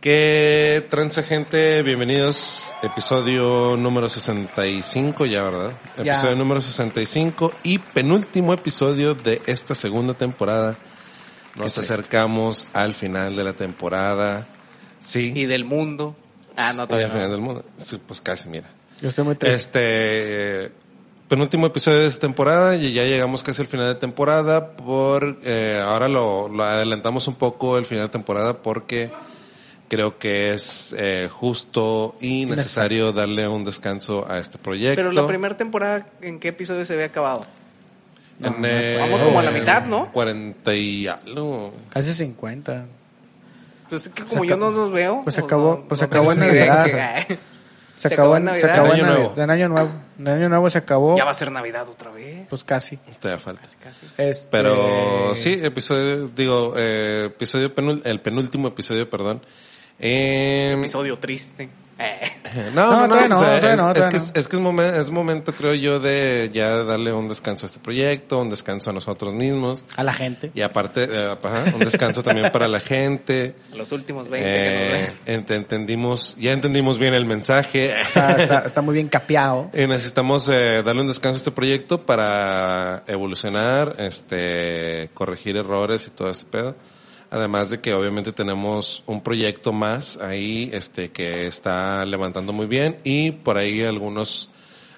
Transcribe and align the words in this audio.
¿Qué 0.00 0.86
transa 0.88 1.22
gente? 1.24 1.82
Bienvenidos. 1.82 2.74
Episodio 2.82 3.76
número 3.76 4.08
65 4.08 5.26
ya, 5.26 5.42
¿verdad? 5.42 5.72
Ya. 6.02 6.12
Episodio 6.12 6.36
número 6.36 6.62
65 6.62 7.52
y 7.64 7.76
penúltimo 7.76 8.54
episodio 8.54 9.14
de 9.14 9.42
esta 9.44 9.74
segunda 9.74 10.14
temporada. 10.14 10.78
Nos 11.54 11.76
acercamos 11.76 12.66
al 12.72 12.94
final 12.94 13.36
de 13.36 13.44
la 13.44 13.52
temporada. 13.52 14.48
Sí. 14.98 15.34
y 15.34 15.44
del 15.44 15.66
mundo. 15.66 16.16
Ah, 16.56 16.72
no, 16.74 16.84
Y 16.84 16.86
todavía 16.86 17.06
al 17.06 17.12
final 17.12 17.26
no. 17.26 17.32
del 17.32 17.40
mundo. 17.42 17.64
Sí, 17.76 18.00
pues 18.06 18.22
casi, 18.22 18.48
mira. 18.48 18.70
Yo 19.02 19.10
estoy 19.10 19.24
muy 19.26 19.34
triste. 19.34 19.54
Este, 19.54 19.80
eh, 20.64 20.72
penúltimo 21.28 21.66
episodio 21.66 21.98
de 21.98 22.06
esta 22.06 22.20
temporada 22.20 22.74
y 22.74 22.94
ya 22.94 23.04
llegamos 23.04 23.42
casi 23.42 23.60
al 23.60 23.68
final 23.68 23.88
de 23.88 23.96
temporada 23.96 24.76
por, 24.76 25.40
eh, 25.44 25.78
ahora 25.84 26.08
lo, 26.08 26.48
lo 26.48 26.64
adelantamos 26.64 27.28
un 27.28 27.34
poco 27.34 27.76
el 27.76 27.84
final 27.84 28.06
de 28.06 28.12
temporada 28.12 28.62
porque 28.62 29.10
creo 29.90 30.16
que 30.18 30.54
es 30.54 30.94
eh, 30.96 31.28
justo 31.30 32.16
y 32.22 32.46
necesario 32.46 33.12
darle 33.12 33.46
un 33.48 33.64
descanso 33.64 34.24
a 34.26 34.38
este 34.38 34.56
proyecto. 34.56 34.96
Pero 34.96 35.12
la 35.12 35.26
primera 35.26 35.56
temporada, 35.58 36.06
¿en 36.22 36.38
qué 36.40 36.48
episodio 36.48 36.86
se 36.86 36.94
había 36.94 37.06
acabado? 37.06 37.44
En, 38.42 38.54
eh, 38.64 38.96
Vamos 38.98 39.20
como 39.20 39.38
a 39.40 39.42
la 39.42 39.50
mitad, 39.50 39.84
¿no? 39.84 40.10
40 40.12 40.74
y 40.74 41.06
algo. 41.08 41.74
Casi 41.90 42.14
50. 42.14 42.86
Pues 43.90 44.06
es 44.06 44.12
que 44.14 44.22
como 44.24 44.44
Se 44.44 44.48
yo 44.50 44.56
no 44.56 44.70
los 44.70 44.90
veo. 44.92 45.20
pues 45.24 45.34
se 45.34 45.42
acabó- 45.42 45.80
no- 45.80 45.88
pues 45.88 45.90
no 45.90 45.96
se 45.98 46.04
acabó 46.06 46.32
en 46.32 46.38
Navidad. 46.40 46.84
que- 47.26 47.38
Se, 47.96 48.08
acabó 48.08 48.36
en, 48.38 48.44
se 48.44 48.46
Navidad. 48.46 48.70
acabó 48.70 48.86
En 48.86 48.92
Año 48.94 49.06
Nuevo. 49.06 49.34
en 49.36 49.50
Año 49.50 49.68
Nuevo. 49.68 49.90
En 50.20 50.28
Año 50.28 50.48
Nuevo 50.48 50.70
se 50.70 50.78
acabó. 50.78 51.18
Ya 51.18 51.24
va 51.24 51.32
a 51.32 51.34
ser 51.34 51.52
Navidad 51.52 51.86
otra 51.86 52.10
vez. 52.10 52.46
Pues 52.48 52.64
casi. 52.64 52.96
Te 52.96 53.28
da 53.28 53.36
falta. 53.36 53.68
Casi. 53.82 54.06
Este, 54.16 54.48
Pero 54.50 55.34
sí, 55.34 55.58
episodio, 55.62 56.28
digo, 56.28 56.74
eh, 56.78 57.24
episodio 57.26 57.74
penul- 57.74 58.00
el 58.06 58.20
penúltimo 58.22 58.68
episodio, 58.68 59.10
perdón. 59.10 59.42
Eh, 60.00 60.74
Episodio 60.78 61.18
triste. 61.18 61.68
Eh. 61.98 62.20
No, 62.74 63.06
no, 63.06 63.06
No, 63.06 63.28
no, 63.28 63.36
o 63.36 63.40
sea, 63.44 63.58
es, 63.58 63.62
no, 63.62 63.70
es 63.70 63.76
todavía 63.94 64.08
que, 64.08 64.16
es, 64.16 64.32
es 64.34 64.48
que 64.48 64.56
es, 64.56 64.62
momen- 64.62 64.96
es 64.98 65.10
momento, 65.10 65.54
creo 65.54 65.72
yo, 65.74 66.00
de 66.00 66.50
ya 66.52 66.82
darle 66.82 67.12
un 67.12 67.28
descanso 67.28 67.64
a 67.64 67.68
este 67.68 67.78
proyecto, 67.78 68.40
un 68.40 68.50
descanso 68.50 68.90
a 68.90 68.92
nosotros 68.92 69.32
mismos. 69.34 69.84
A 69.96 70.02
la 70.02 70.12
gente. 70.14 70.50
Y 70.52 70.62
aparte, 70.62 71.04
eh, 71.08 71.36
ajá, 71.40 71.66
un 71.72 71.78
descanso 71.78 72.24
también 72.24 72.50
para 72.50 72.66
la 72.66 72.80
gente. 72.80 73.54
Los 73.74 73.92
últimos 73.92 74.28
20 74.28 74.48
que 74.48 74.54
nos 74.54 75.00
Eh, 75.10 75.12
ven. 75.26 75.46
ent- 75.46 75.54
entendimos, 75.54 76.34
ya 76.38 76.52
entendimos 76.52 76.98
bien 76.98 77.14
el 77.14 77.24
mensaje. 77.26 77.92
Está, 78.00 78.32
está, 78.32 78.58
está 78.60 78.82
muy 78.82 78.94
bien 78.94 79.08
capeado. 79.08 79.70
Y 79.74 79.86
necesitamos 79.86 80.48
eh, 80.48 80.82
darle 80.82 81.02
un 81.02 81.08
descanso 81.08 81.36
a 81.36 81.38
este 81.40 81.50
proyecto 81.52 82.04
para 82.04 83.04
evolucionar, 83.06 83.94
este, 83.98 85.10
corregir 85.14 85.56
errores 85.56 86.06
y 86.08 86.10
todo 86.10 86.30
este 86.30 86.46
pedo. 86.46 86.74
Además 87.30 87.70
de 87.70 87.80
que 87.80 87.94
obviamente 87.94 88.32
tenemos 88.32 89.04
un 89.06 89.22
proyecto 89.22 89.72
más 89.72 90.16
ahí, 90.16 90.68
este, 90.72 91.10
que 91.10 91.46
está 91.46 92.04
levantando 92.04 92.52
muy 92.52 92.66
bien 92.66 92.98
y 93.04 93.30
por 93.30 93.56
ahí 93.56 93.82
algunos, 93.82 94.50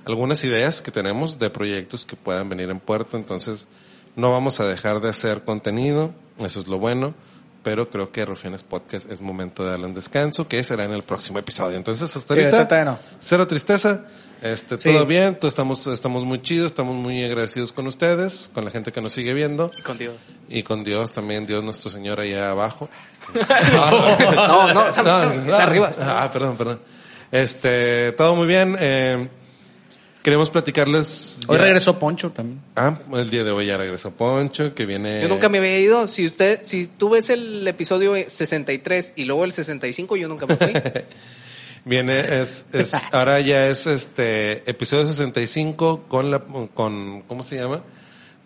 algunas 0.06 0.42
ideas 0.44 0.80
que 0.80 0.90
tenemos 0.90 1.38
de 1.38 1.50
proyectos 1.50 2.06
que 2.06 2.16
puedan 2.16 2.48
venir 2.48 2.70
en 2.70 2.80
puerto. 2.80 3.18
Entonces, 3.18 3.68
no 4.16 4.30
vamos 4.30 4.60
a 4.60 4.64
dejar 4.66 5.00
de 5.00 5.10
hacer 5.10 5.42
contenido, 5.42 6.14
eso 6.38 6.60
es 6.60 6.68
lo 6.68 6.78
bueno. 6.78 7.14
Pero 7.62 7.90
creo 7.90 8.10
que 8.10 8.24
Rufianes 8.24 8.64
Podcast 8.64 9.08
es 9.08 9.20
momento 9.20 9.62
de 9.62 9.70
darle 9.70 9.86
un 9.86 9.94
descanso, 9.94 10.48
que 10.48 10.64
será 10.64 10.84
en 10.84 10.92
el 10.92 11.04
próximo 11.04 11.38
episodio. 11.38 11.76
Entonces, 11.76 12.16
hasta 12.16 12.34
ahorita, 12.34 12.84
no. 12.84 12.98
cero 13.20 13.46
tristeza. 13.46 14.04
Este, 14.42 14.76
Sí. 14.78 14.92
todo 14.92 15.06
bien, 15.06 15.36
todos 15.36 15.52
estamos, 15.52 15.86
estamos 15.86 16.24
muy 16.24 16.42
chidos, 16.42 16.66
estamos 16.66 16.96
muy 16.96 17.22
agradecidos 17.22 17.72
con 17.72 17.86
ustedes, 17.86 18.50
con 18.52 18.64
la 18.64 18.72
gente 18.72 18.90
que 18.90 19.00
nos 19.00 19.12
sigue 19.12 19.34
viendo 19.34 19.70
Y 19.78 19.82
con 19.82 19.96
Dios. 19.98 20.14
y 20.48 20.62
con 20.64 20.82
Dios 20.82 21.12
también, 21.12 21.46
Dios 21.46 21.62
nuestro 21.62 21.90
Señor 21.90 22.20
allá 22.20 22.50
abajo. 22.50 22.88
No, 23.34 24.74
no, 24.74 24.74
No, 24.74 24.88
esa 24.88 25.62
arriba. 25.62 25.92
Ah, 26.00 26.28
perdón, 26.32 26.56
perdón. 26.56 26.80
Este, 27.30 28.12
todo 28.12 28.34
muy 28.34 28.46
bien. 28.46 28.76
Eh, 28.80 29.28
queremos 30.22 30.50
platicarles. 30.50 31.40
Hoy 31.46 31.56
ya- 31.58 31.62
regresó 31.64 31.98
Poncho 31.98 32.30
también. 32.30 32.60
Ah, 32.76 32.98
el 33.14 33.30
día 33.30 33.44
de 33.44 33.52
hoy 33.52 33.66
ya 33.66 33.76
regresó 33.78 34.10
Poncho, 34.10 34.74
que 34.74 34.86
viene. 34.86 35.22
Yo 35.22 35.28
nunca 35.28 35.48
me 35.48 35.58
había 35.58 35.78
ido. 35.78 36.08
Si 36.08 36.26
usted, 36.26 36.60
si 36.64 36.86
tú 36.88 37.10
ves 37.10 37.30
el 37.30 37.66
episodio 37.66 38.14
63 38.28 39.14
y 39.16 39.24
luego 39.24 39.44
el 39.44 39.52
65, 39.52 40.16
yo 40.16 40.26
nunca 40.28 40.46
me 40.46 40.56
fui. 40.56 40.72
Viene, 41.84 42.40
es, 42.40 42.66
es, 42.72 42.92
ahora 43.12 43.40
ya 43.40 43.66
es 43.66 43.86
este, 43.86 44.68
episodio 44.70 45.06
65 45.06 46.04
con 46.08 46.30
la, 46.30 46.40
con, 46.74 47.22
¿cómo 47.22 47.42
se 47.42 47.56
llama? 47.56 47.82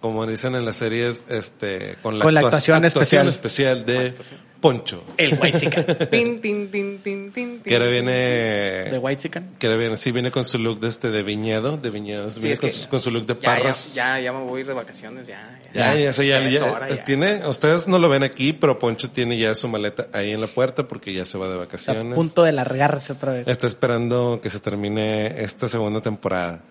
Como 0.00 0.26
dicen 0.26 0.54
en 0.54 0.64
las 0.64 0.76
series, 0.76 1.22
este, 1.28 1.96
con 2.02 2.18
la, 2.18 2.24
Con 2.24 2.34
la 2.34 2.40
actua- 2.40 2.46
actuación 2.48 2.84
especial. 2.84 3.28
especial 3.28 3.84
de 3.86 4.14
Poncho. 4.60 5.04
El 5.18 5.38
white 5.40 5.60
chica. 5.60 5.84
Tin, 6.10 6.40
tin, 6.40 6.70
tin, 6.70 6.98
tin, 7.02 7.30
tin, 7.32 7.60
Que 7.60 7.74
ahora 7.76 7.86
viene, 7.88 8.12
De 8.12 8.98
White 8.98 9.22
Chicken. 9.22 9.50
que 9.58 9.66
ahora 9.66 9.78
viene, 9.78 9.96
sí 9.96 10.10
viene 10.12 10.30
con 10.30 10.44
su 10.44 10.58
look 10.58 10.80
de 10.80 10.88
este, 10.88 11.10
de 11.10 11.22
viñedo, 11.22 11.76
de 11.76 11.90
viñedos, 11.90 12.34
Sí, 12.34 12.40
viene 12.40 12.56
con, 12.56 12.68
que- 12.70 12.74
su, 12.74 12.88
con 12.88 13.00
su 13.00 13.10
look 13.10 13.26
de 13.26 13.34
Ya, 13.34 13.40
ya, 13.40 13.46
parras. 13.46 13.94
ya, 13.94 14.18
ya 14.18 14.32
me 14.32 14.44
voy 14.44 14.62
de 14.62 14.72
vacaciones, 14.72 15.26
ya. 15.26 15.60
Ya, 15.74 15.94
ya, 15.94 16.10
ya, 16.10 16.22
Ya 16.40 16.48
ya- 16.48 16.64
hora, 16.64 16.86
tiene, 17.04 17.46
ustedes 17.46 17.86
no 17.86 17.98
lo 17.98 18.08
ven 18.08 18.22
aquí, 18.22 18.52
pero 18.54 18.78
Poncho 18.78 19.10
tiene 19.10 19.36
ya 19.38 19.54
su 19.54 19.68
maleta 19.68 20.08
ahí 20.14 20.32
en 20.32 20.40
la 20.40 20.46
puerta 20.46 20.88
porque 20.88 21.12
ya 21.12 21.24
se 21.26 21.36
va 21.38 21.46
de 21.48 21.52
Está 21.52 21.62
a 21.62 21.66
vacaciones. 21.66 22.14
punto 22.14 22.42
de 22.42 22.52
largarse 22.52 23.12
otra 23.12 23.32
vez. 23.32 23.46
Está 23.46 23.66
esperando 23.66 24.40
que 24.42 24.48
se 24.50 24.58
termine 24.58 25.42
esta 25.44 25.68
segunda 25.68 26.00
temporada. 26.00 26.62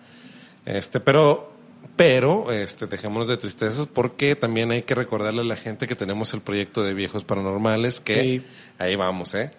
Este, 0.64 0.98
pero, 0.98 1.55
pero, 1.96 2.52
este, 2.52 2.86
dejémonos 2.86 3.26
de 3.28 3.36
tristezas 3.36 3.86
porque 3.86 4.36
también 4.36 4.70
hay 4.70 4.82
que 4.82 4.94
recordarle 4.94 5.40
a 5.40 5.44
la 5.44 5.56
gente 5.56 5.86
que 5.86 5.96
tenemos 5.96 6.32
el 6.34 6.40
proyecto 6.42 6.82
de 6.84 6.94
viejos 6.94 7.24
paranormales 7.24 8.00
que 8.00 8.20
Sí. 8.22 8.42
ahí 8.78 8.96
vamos, 8.96 9.34
eh. 9.34 9.50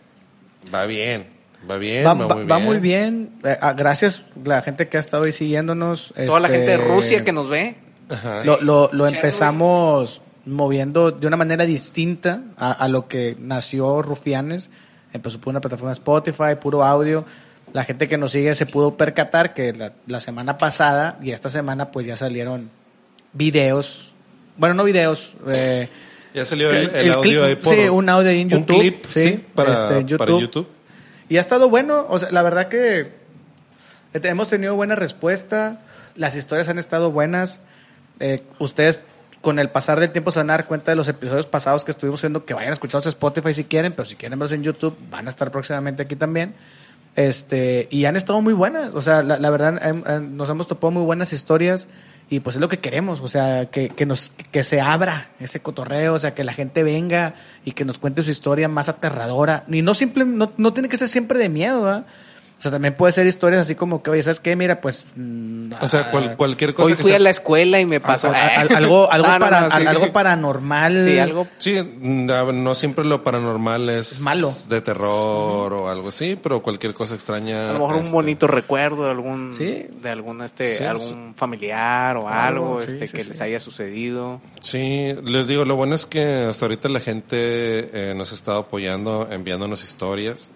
Va 0.73 0.85
bien, 0.85 1.27
va 1.69 1.77
bien, 1.77 2.05
Va, 2.05 2.13
va, 2.13 2.25
va- 2.27 2.35
muy, 2.35 2.45
va 2.45 2.55
bien. 2.57 2.67
muy 2.67 2.77
bien. 2.79 3.29
Eh, 3.43 3.57
ah, 3.61 3.73
gracias 3.73 4.21
la 4.43 4.61
gente 4.61 4.87
que 4.87 4.97
ha 4.97 4.99
estado 4.99 5.23
ahí 5.23 5.31
siguiéndonos. 5.31 6.13
Toda 6.27 6.39
la 6.39 6.47
Este, 6.47 6.57
gente 6.59 6.71
de 6.71 6.77
Rusia 6.77 7.23
que 7.23 7.31
nos 7.31 7.49
ve. 7.49 7.75
Ajá. 8.09 8.43
Lo, 8.43 8.61
lo, 8.61 8.89
lo 8.93 9.07
empezamos 9.07 10.21
moviendo 10.45 11.11
de 11.11 11.27
una 11.27 11.35
manera 11.37 11.65
distinta 11.65 12.41
a, 12.57 12.71
a 12.71 12.87
lo 12.87 13.07
que 13.07 13.35
nació 13.39 14.01
Rufianes. 14.01 14.69
Empezó 15.13 15.39
por 15.41 15.51
una 15.51 15.59
plataforma 15.61 15.91
Spotify, 15.93 16.55
puro 16.61 16.83
audio. 16.85 17.25
La 17.77 17.83
gente 17.83 18.07
que 18.07 18.17
nos 18.17 18.31
sigue 18.31 18.55
se 18.55 18.65
pudo 18.65 18.97
percatar 18.97 19.53
que 19.53 19.71
la, 19.71 19.93
la 20.07 20.19
semana 20.19 20.57
pasada 20.57 21.15
y 21.21 21.29
esta 21.29 21.47
semana 21.47 21.91
pues 21.91 22.07
ya 22.07 22.17
salieron 22.17 22.71
videos. 23.33 24.13
Bueno, 24.57 24.73
no 24.73 24.83
videos. 24.83 25.33
Eh, 25.47 25.87
Ya 26.33 26.43
salió 26.43 26.71
el, 26.71 26.89
el 26.89 26.95
el 26.95 27.11
audio 27.11 27.41
clip- 27.41 27.45
ahí 27.45 27.55
por 27.55 27.75
sí, 27.75 27.81
un 27.87 28.09
audio 28.09 28.29
en 28.31 28.49
YouTube, 28.49 28.75
Un 28.75 28.81
clip, 28.81 29.05
sí, 29.07 29.23
sí, 29.23 29.45
para, 29.53 29.73
este, 29.73 29.97
en 29.99 30.17
para 30.17 30.31
YouTube. 30.31 30.41
YouTube. 30.41 30.67
y 31.29 31.37
ha 31.37 31.39
estado 31.39 31.69
bueno, 31.69 32.07
o 32.09 32.17
sea, 32.17 32.31
la 32.31 32.41
verdad 32.41 32.67
que 32.67 33.11
hemos 34.13 34.49
tenido 34.49 34.73
buena 34.75 34.95
respuesta, 34.95 35.81
las 36.15 36.35
historias 36.35 36.69
han 36.69 36.79
estado 36.79 37.11
buenas. 37.11 37.59
Eh, 38.19 38.41
ustedes 38.57 39.01
con 39.41 39.59
el 39.59 39.69
pasar 39.69 39.99
del 39.99 40.09
tiempo 40.09 40.31
se 40.31 40.39
van 40.39 40.49
a 40.49 40.53
dar 40.53 40.65
cuenta 40.65 40.91
de 40.91 40.95
los 40.95 41.07
episodios 41.07 41.45
pasados 41.45 41.83
que 41.83 41.91
estuvimos 41.91 42.19
haciendo, 42.21 42.43
que 42.43 42.55
vayan 42.55 42.71
a 42.71 42.73
escucharlos 42.73 43.05
en 43.05 43.09
Spotify 43.09 43.53
si 43.53 43.65
quieren, 43.65 43.93
pero 43.93 44.05
si 44.09 44.15
quieren 44.15 44.39
verlos 44.39 44.53
en 44.53 44.63
YouTube, 44.63 44.97
van 45.11 45.27
a 45.27 45.29
estar 45.29 45.51
próximamente 45.51 46.01
aquí 46.01 46.15
también. 46.15 46.55
Este, 47.17 47.87
y 47.89 48.05
han 48.05 48.15
estado 48.15 48.41
muy 48.41 48.53
buenas, 48.53 48.93
o 48.93 49.01
sea, 49.01 49.23
la, 49.23 49.39
la 49.39 49.49
verdad, 49.49 50.21
nos 50.21 50.49
hemos 50.51 50.67
topado 50.67 50.91
muy 50.91 51.03
buenas 51.03 51.33
historias 51.33 51.89
y 52.29 52.41
pues 52.41 52.57
es 52.57 52.61
lo 52.61 52.69
que 52.69 52.77
queremos, 52.77 53.21
o 53.21 53.27
sea, 53.27 53.71
que, 53.71 53.89
que 53.89 54.05
nos, 54.05 54.31
que 54.51 54.63
se 54.63 54.81
abra 54.81 55.31
ese 55.39 55.59
cotorreo, 55.59 56.13
o 56.13 56.19
sea, 56.19 56.35
que 56.35 56.43
la 56.43 56.53
gente 56.53 56.83
venga 56.83 57.33
y 57.65 57.71
que 57.71 57.85
nos 57.85 57.97
cuente 57.97 58.21
su 58.21 58.29
historia 58.29 58.67
más 58.67 58.87
aterradora. 58.87 59.63
Y 59.67 59.81
no 59.81 59.95
simple, 59.95 60.25
no, 60.25 60.51
no 60.57 60.73
tiene 60.73 60.89
que 60.89 60.97
ser 60.97 61.09
siempre 61.09 61.39
de 61.39 61.49
miedo, 61.49 61.81
¿verdad? 61.81 62.05
O 62.57 62.61
sea, 62.61 62.71
también 62.71 62.95
puede 62.95 63.11
ser 63.13 63.27
historias 63.27 63.61
así 63.61 63.75
como 63.75 64.01
que, 64.01 64.09
oye, 64.09 64.23
¿sabes 64.23 64.39
qué? 64.39 64.55
Mira, 64.55 64.81
pues... 64.81 65.03
mm, 65.15 65.73
O 65.79 65.87
sea, 65.87 66.09
cual- 66.09 66.29
ah, 66.31 66.35
cualquier 66.37 66.73
cosa 66.73 66.87
Hoy 66.87 66.93
que 66.93 67.03
fui 67.03 67.09
sea- 67.11 67.17
a 67.17 67.19
la 67.19 67.29
escuela 67.29 67.79
y 67.79 67.85
me 67.85 67.99
pasó. 67.99 68.29
a- 68.29 68.31
a- 68.31 68.47
algo, 68.61 69.11
algo, 69.11 69.27
No, 69.27 69.33
no, 69.33 69.39
para, 69.45 69.61
no, 69.69 69.77
sí. 69.77 69.85
algo 69.85 70.11
paranormal. 70.11 71.05
Sí, 71.05 71.19
algo. 71.19 71.47
Sí, 71.57 71.77
no, 72.01 72.73
siempre 72.73 73.05
lo 73.05 73.21
paranormal 73.23 73.89
es, 73.89 74.13
Es 74.13 74.21
malo. 74.21 74.49
de 74.69 74.81
terror 74.81 75.71
o 75.71 75.87
algo 75.89 76.07
así, 76.07 76.35
pero 76.41 76.63
cualquier 76.63 76.95
cosa 76.95 77.13
extraña. 77.13 77.69
A 77.69 77.73
lo 77.73 77.79
mejor 77.79 77.95
un 77.97 78.01
este, 78.01 78.13
bonito 78.15 78.47
recuerdo 78.47 79.03
de 79.05 79.11
algún, 79.11 79.53
Sí. 79.55 79.85
de 80.01 80.09
algún 80.09 80.41
este, 80.41 80.67
Sí, 80.75 80.83
algún 80.83 81.35
familiar 81.35 82.17
o 82.17 82.27
Algo, 82.27 82.37
algo, 82.77 82.81
sí, 82.81 82.87
este, 82.93 83.05
sí, 83.05 83.17
que 83.17 83.23
sí. 83.23 83.29
les 83.29 83.41
haya 83.41 83.59
sucedido. 83.59 84.41
Sí, 84.61 85.13
les 85.23 85.47
digo, 85.47 85.63
lo 85.63 85.75
bueno 85.75 85.93
es 85.93 86.07
que 86.07 86.23
hasta 86.49 86.65
ahorita 86.65 86.89
la 86.89 87.01
gente 87.01 87.37
eh, 87.39 88.13
nos 88.15 88.31
ha 88.31 88.35
estado 88.35 88.57
apoyando, 88.59 89.27
enviándonos 89.31 89.83
historias. 89.83 90.49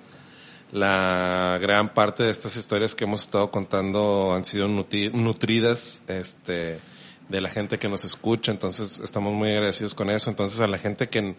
La 0.71 1.57
gran 1.61 1.93
parte 1.93 2.23
de 2.23 2.31
estas 2.31 2.55
historias 2.55 2.95
que 2.95 3.03
hemos 3.03 3.21
estado 3.21 3.51
contando 3.51 4.33
han 4.33 4.45
sido 4.45 4.67
nutri- 4.69 5.11
nutridas, 5.11 6.01
este, 6.07 6.79
de 7.27 7.41
la 7.41 7.49
gente 7.49 7.77
que 7.77 7.89
nos 7.89 8.05
escucha, 8.05 8.51
entonces 8.51 8.99
estamos 9.03 9.33
muy 9.33 9.49
agradecidos 9.51 9.95
con 9.95 10.09
eso. 10.09 10.29
Entonces 10.29 10.59
a 10.61 10.67
la 10.67 10.77
gente 10.77 11.09
que, 11.09 11.35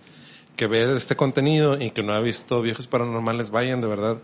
que 0.56 0.67
ve 0.67 0.94
este 0.96 1.17
contenido 1.17 1.81
y 1.81 1.90
que 1.93 2.02
no 2.02 2.12
ha 2.12 2.20
visto 2.20 2.61
viejos 2.61 2.87
paranormales, 2.87 3.50
vayan, 3.50 3.81
de 3.81 3.87
verdad, 3.87 4.19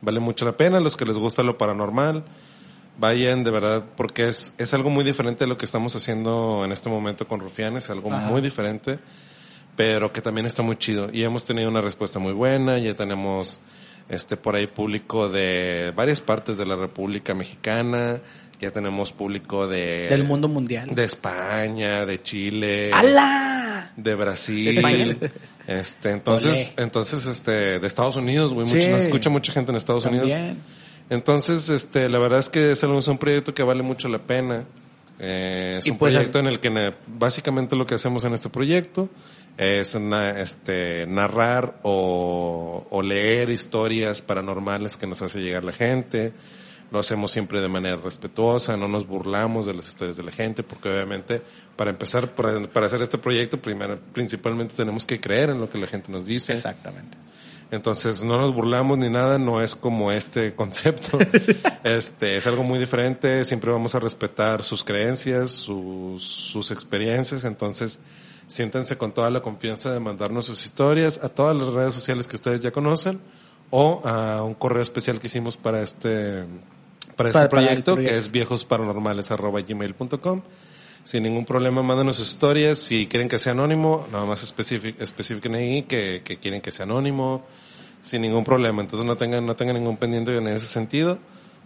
vale 0.00 0.20
mucho 0.20 0.46
la 0.46 0.56
pena. 0.56 0.80
Los 0.80 0.96
que 0.96 1.04
les 1.04 1.18
gusta 1.18 1.42
lo 1.42 1.58
paranormal, 1.58 2.24
vayan, 2.98 3.44
de 3.44 3.50
verdad, 3.50 3.84
porque 3.98 4.28
es, 4.28 4.54
es 4.56 4.72
algo 4.72 4.88
muy 4.88 5.04
diferente 5.04 5.44
de 5.44 5.48
lo 5.48 5.58
que 5.58 5.66
estamos 5.66 5.94
haciendo 5.94 6.62
en 6.64 6.72
este 6.72 6.88
momento 6.88 7.28
con 7.28 7.40
Rufianes, 7.40 7.90
algo 7.90 8.10
Ajá. 8.10 8.28
muy 8.28 8.40
diferente. 8.40 8.98
pero 9.76 10.12
que 10.12 10.22
también 10.22 10.46
está 10.46 10.62
muy 10.62 10.76
chido. 10.76 11.08
Y 11.12 11.24
hemos 11.24 11.44
tenido 11.44 11.68
una 11.68 11.80
respuesta 11.80 12.18
muy 12.20 12.32
buena, 12.32 12.78
ya 12.78 12.94
tenemos 12.94 13.60
este 14.08 14.36
por 14.36 14.54
ahí 14.56 14.66
público 14.66 15.28
de 15.28 15.92
varias 15.96 16.20
partes 16.20 16.56
de 16.56 16.66
la 16.66 16.76
República 16.76 17.34
Mexicana, 17.34 18.20
ya 18.60 18.70
tenemos 18.70 19.12
público 19.12 19.66
de 19.66 20.08
Del 20.08 20.24
mundo 20.24 20.48
mundial. 20.48 20.94
de 20.94 21.04
España, 21.04 22.06
de 22.06 22.22
Chile, 22.22 22.90
¡Hala! 22.92 23.92
de 23.96 24.14
Brasil, 24.14 24.64
¿De 24.66 24.70
España? 24.72 25.16
este, 25.66 26.10
entonces, 26.10 26.52
Olé. 26.52 26.72
entonces, 26.78 27.26
este, 27.26 27.78
de 27.80 27.86
Estados 27.86 28.16
Unidos, 28.16 28.54
güey, 28.54 28.66
Sí. 28.68 28.74
mucho, 28.76 28.90
nos 28.90 29.02
escucha 29.02 29.30
mucha 29.30 29.52
gente 29.52 29.70
en 29.70 29.76
Estados 29.76 30.04
Unidos. 30.06 30.28
También. 30.30 30.58
Entonces, 31.10 31.68
este, 31.68 32.08
la 32.08 32.18
verdad 32.18 32.38
es 32.40 32.48
que 32.48 32.70
es 32.70 32.82
un, 32.82 33.18
proyecto 33.18 33.52
que 33.52 33.62
vale 33.62 33.82
mucho 33.82 34.08
la 34.08 34.18
pena. 34.18 34.64
Eh, 35.18 35.76
es 35.78 35.86
Y 35.86 35.90
un 35.90 35.98
pues, 35.98 36.14
proyecto 36.14 36.38
en 36.38 36.46
el 36.46 36.60
que 36.60 36.94
básicamente 37.06 37.76
lo 37.76 37.86
que 37.86 37.94
hacemos 37.94 38.24
en 38.24 38.32
este 38.32 38.48
proyecto 38.48 39.08
es 39.56 39.98
na- 39.98 40.40
este, 40.40 41.06
narrar 41.06 41.78
o, 41.82 42.86
o 42.90 43.02
leer 43.02 43.50
historias 43.50 44.22
paranormales 44.22 44.96
que 44.96 45.06
nos 45.06 45.22
hace 45.22 45.40
llegar 45.40 45.64
la 45.64 45.72
gente. 45.72 46.32
Lo 46.90 46.98
hacemos 47.00 47.30
siempre 47.32 47.60
de 47.60 47.68
manera 47.68 47.96
respetuosa, 47.96 48.76
no 48.76 48.86
nos 48.88 49.06
burlamos 49.06 49.66
de 49.66 49.74
las 49.74 49.88
historias 49.88 50.16
de 50.16 50.22
la 50.22 50.30
gente, 50.30 50.62
porque 50.62 50.88
obviamente 50.90 51.42
para 51.76 51.90
empezar, 51.90 52.34
para, 52.34 52.60
para 52.68 52.86
hacer 52.86 53.02
este 53.02 53.18
proyecto, 53.18 53.60
primero, 53.60 53.98
principalmente 54.12 54.74
tenemos 54.76 55.04
que 55.04 55.18
creer 55.20 55.50
en 55.50 55.60
lo 55.60 55.68
que 55.68 55.78
la 55.78 55.86
gente 55.88 56.12
nos 56.12 56.24
dice. 56.26 56.52
Exactamente. 56.52 57.16
Entonces 57.70 58.22
no 58.22 58.36
nos 58.38 58.52
burlamos 58.54 58.96
ni 58.98 59.08
nada, 59.10 59.38
no 59.38 59.60
es 59.60 59.74
como 59.74 60.12
este 60.12 60.54
concepto. 60.56 61.18
este 61.82 62.36
es 62.36 62.46
algo 62.46 62.62
muy 62.62 62.78
diferente, 62.78 63.44
siempre 63.44 63.70
vamos 63.72 63.94
a 63.94 64.00
respetar 64.00 64.62
sus 64.62 64.84
creencias, 64.84 65.50
sus, 65.50 66.22
sus 66.24 66.70
experiencias, 66.70 67.44
entonces 67.44 68.00
siéntense 68.46 68.96
con 68.98 69.12
toda 69.12 69.30
la 69.30 69.40
confianza 69.40 69.90
de 69.92 70.00
mandarnos 70.00 70.44
sus 70.44 70.64
historias 70.66 71.18
a 71.24 71.30
todas 71.30 71.56
las 71.56 71.68
redes 71.72 71.94
sociales 71.94 72.28
que 72.28 72.36
ustedes 72.36 72.60
ya 72.60 72.70
conocen 72.70 73.18
o 73.70 74.02
a 74.04 74.42
un 74.42 74.52
correo 74.54 74.82
especial 74.82 75.18
que 75.18 75.26
hicimos 75.28 75.56
para 75.56 75.80
este 75.82 76.44
para 77.16 77.30
este 77.30 77.38
Para- 77.38 77.48
proyecto, 77.48 77.94
proyecto. 77.94 78.12
que 78.12 78.18
es 78.18 78.30
viejosparanormales@gmail.com. 78.30 80.42
Sin 81.04 81.22
ningún 81.22 81.44
problema, 81.44 81.82
mándanos 81.82 82.16
sus 82.16 82.30
historias. 82.30 82.78
Si 82.78 83.06
quieren 83.06 83.28
que 83.28 83.38
sea 83.38 83.52
anónimo, 83.52 84.06
nada 84.10 84.24
más 84.24 84.42
especifiquen 84.42 85.54
ahí 85.54 85.82
que, 85.82 86.22
que 86.24 86.38
quieren 86.38 86.60
que 86.62 86.70
sea 86.70 86.84
anónimo. 86.84 87.44
Sin 88.02 88.22
ningún 88.22 88.42
problema. 88.42 88.82
Entonces 88.82 89.06
no 89.06 89.16
tengan, 89.16 89.46
no 89.46 89.54
tengan 89.54 89.76
ningún 89.76 89.96
pendiente 89.96 90.36
en 90.36 90.48
ese 90.48 90.66
sentido. 90.66 91.18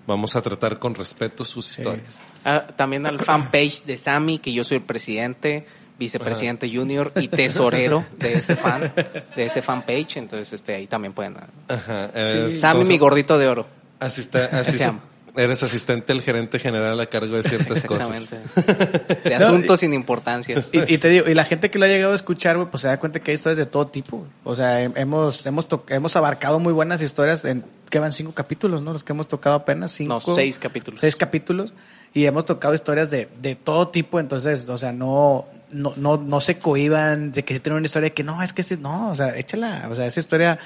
Vamos 0.07 0.37
a 0.37 0.43
tratar 0.43 0.79
con 0.79 0.95
respeto 0.95 1.45
sus 1.45 1.71
historias. 1.71 2.21
Ah, 2.45 2.67
también 2.67 3.07
al 3.07 3.19
fanpage 3.21 3.85
de 3.85 3.97
Sammy, 3.97 4.39
que 4.39 4.53
yo 4.53 4.65
soy 4.65 4.79
el 4.79 4.83
presidente, 4.85 5.67
vicepresidente 5.99 6.69
junior 6.69 7.13
y 7.17 7.29
tesorero 7.29 8.07
de 8.19 8.35
ese 8.35 8.57
fan, 8.57 8.93
de 9.37 9.45
ese 9.45 9.63
fanpage. 9.63 10.17
Entonces, 10.17 10.53
este, 10.53 10.75
ahí 10.75 10.87
también 10.87 11.13
pueden. 11.13 11.37
Ajá. 11.69 12.11
Eres, 12.15 12.61
Sammy, 12.61 12.81
¿cómo 12.81 12.89
mi 12.89 12.99
gordito 12.99 13.37
de 13.39 13.49
oro. 13.49 13.67
Se 14.01 14.07
asist- 14.07 14.79
llama. 14.79 15.01
Eres 15.43 15.63
asistente 15.63 16.13
del 16.13 16.23
gerente 16.23 16.59
general 16.59 16.99
a 17.01 17.07
cargo 17.07 17.37
de 17.37 17.43
ciertas 17.43 17.83
cosas. 17.87 18.11
Exactamente. 18.23 19.29
De 19.31 19.39
No, 19.39 19.47
asuntos 19.47 19.81
sin 19.81 19.95
importancia. 19.95 20.63
Y, 20.73 20.95
y 20.95 20.99
te 20.99 21.09
digo, 21.09 21.29
y 21.29 21.35
la 21.35 21.45
gente 21.45 21.71
que 21.71 21.79
lo 21.79 21.85
ha 21.85 21.89
llegado 21.89 22.13
a 22.13 22.17
escuchar, 22.17 22.57
güey, 22.57 22.69
pues 22.71 22.83
se 22.83 22.89
da 22.89 22.99
cuenta 22.99 23.21
que 23.21 23.31
hay 23.31 23.37
historias 23.37 23.59
de 23.59 23.67
todo 23.67 23.87
tipo. 23.87 24.27
O 24.45 24.55
sea, 24.55 24.85
hem- 24.85 24.93
hemos, 24.97 25.47
hemos, 25.47 25.67
hemos 25.89 26.17
abarcado 26.17 26.59
muy 26.59 26.73
buenas 26.73 27.01
historias 27.03 27.45
en, 27.45 27.65
que 27.89 27.99
van 27.99 28.13
cinco 28.13 28.33
capítulos, 28.33 28.83
¿no? 28.83 28.93
Los 28.93 29.05
que 29.05 29.13
hemos 29.13 29.29
tocado 29.29 29.57
apenas 29.57 29.93
cinco. 29.93 30.21
No, 30.27 30.35
seis 30.35 30.59
capítulos. 30.59 31.01
Seis 31.01 31.17
capítulos. 31.17 31.73
Y 32.15 32.25
hemos 32.25 32.45
tocado 32.47 32.75
historias 32.75 33.11
de, 33.11 33.29
de 33.41 33.55
todo 33.55 33.89
tipo, 33.89 34.19
entonces, 34.19 34.69
o 34.69 34.79
sea, 34.79 34.93
no, 34.93 35.45
no, 35.71 35.93
no, 35.97 36.17
no 36.17 36.41
se 36.41 36.59
cohiban 36.59 37.33
de 37.33 37.45
que 37.45 37.55
si 37.55 37.61
tienen 37.61 37.77
una 37.77 37.87
historia 37.87 38.11
que 38.11 38.25
no, 38.25 38.43
es 38.43 38.53
que 38.55 38.63
este, 38.63 38.77
no, 38.79 39.11
o 39.11 39.15
sea, 39.15 39.37
échala. 39.37 39.87
O 39.91 39.95
sea, 39.95 40.07
esa 40.07 40.19
historia, 40.19 40.59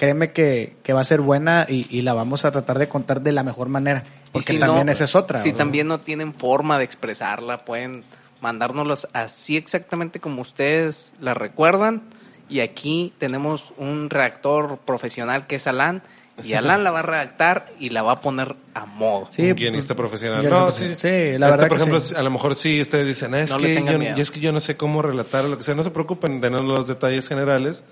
créeme 0.00 0.32
que, 0.32 0.76
que 0.82 0.94
va 0.94 1.02
a 1.02 1.04
ser 1.04 1.20
buena 1.20 1.66
y, 1.68 1.86
y 1.94 2.00
la 2.00 2.14
vamos 2.14 2.46
a 2.46 2.50
tratar 2.50 2.78
de 2.78 2.88
contar 2.88 3.20
de 3.20 3.32
la 3.32 3.42
mejor 3.42 3.68
manera. 3.68 4.02
Porque 4.32 4.54
si 4.54 4.58
también 4.58 4.86
no- 4.86 4.92
esa 4.92 5.04
es 5.04 5.14
otra. 5.14 5.38
Si 5.40 5.52
también 5.52 5.88
no 5.88 6.00
tienen 6.00 6.32
forma 6.32 6.78
de 6.78 6.84
expresarla, 6.84 7.66
pueden 7.66 8.02
mandárnoslos 8.40 9.08
así 9.12 9.58
exactamente 9.58 10.18
como 10.18 10.40
ustedes 10.40 11.12
la 11.20 11.34
recuerdan. 11.34 12.00
Y 12.48 12.60
aquí 12.60 13.12
tenemos 13.18 13.74
un 13.76 14.08
redactor 14.08 14.78
profesional 14.78 15.46
que 15.46 15.56
es 15.56 15.66
Alan. 15.66 16.02
Y 16.42 16.54
Alan 16.54 16.82
la 16.82 16.90
va 16.90 17.00
a 17.00 17.02
redactar 17.02 17.70
y 17.78 17.90
la 17.90 18.00
va 18.00 18.12
a 18.12 18.20
poner 18.22 18.56
a 18.72 18.86
modo. 18.86 19.28
Sí, 19.30 19.50
un 19.50 19.54
guionista 19.54 19.94
profesional. 19.94 20.40
guionista 20.40 20.64
No, 20.64 20.72
sí, 20.72 20.84
profesional. 20.86 21.32
Sí, 21.34 21.38
la 21.38 21.46
Este, 21.46 21.56
verdad 21.58 21.68
por 21.68 21.76
que 21.76 21.82
ejemplo, 21.82 22.00
sí. 22.00 22.14
a 22.16 22.22
lo 22.22 22.30
mejor 22.30 22.54
sí 22.54 22.80
ustedes 22.80 23.06
dicen, 23.06 23.34
"Ah, 23.34 23.40
es 23.40 23.50
No 23.50 23.58
que 23.58 23.74
yo, 23.84 24.22
es 24.22 24.30
que 24.30 24.40
yo 24.40 24.50
no 24.50 24.60
sé 24.60 24.78
cómo 24.78 25.02
relatar 25.02 25.44
o 25.44 25.48
lo 25.48 25.58
que 25.58 25.64
sea, 25.64 25.74
no 25.74 25.82
se 25.82 25.90
preocupen, 25.90 26.40
denos 26.40 26.62
los 26.64 26.86
detalles 26.86 27.28
generales 27.28 27.84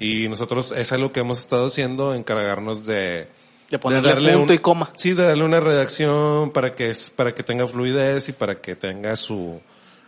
y 0.00 0.28
nosotros 0.28 0.72
es 0.72 0.90
algo 0.92 1.12
que 1.12 1.20
hemos 1.20 1.38
estado 1.38 1.66
haciendo, 1.66 2.14
encargarnos 2.14 2.84
de 2.86 3.28
De 3.70 3.78
ponerle 3.78 4.32
punto 4.32 4.52
y 4.54 4.58
coma. 4.58 4.92
Sí, 4.96 5.12
de 5.12 5.24
darle 5.24 5.44
una 5.44 5.60
redacción 5.60 6.50
para 6.50 6.74
que 6.74 6.90
es- 6.90 7.10
para 7.10 7.34
que 7.34 7.42
tenga 7.42 7.66
fluidez 7.68 8.28
y 8.28 8.32
para 8.32 8.60
que 8.60 8.74
tenga 8.76 9.14
su 9.16 9.60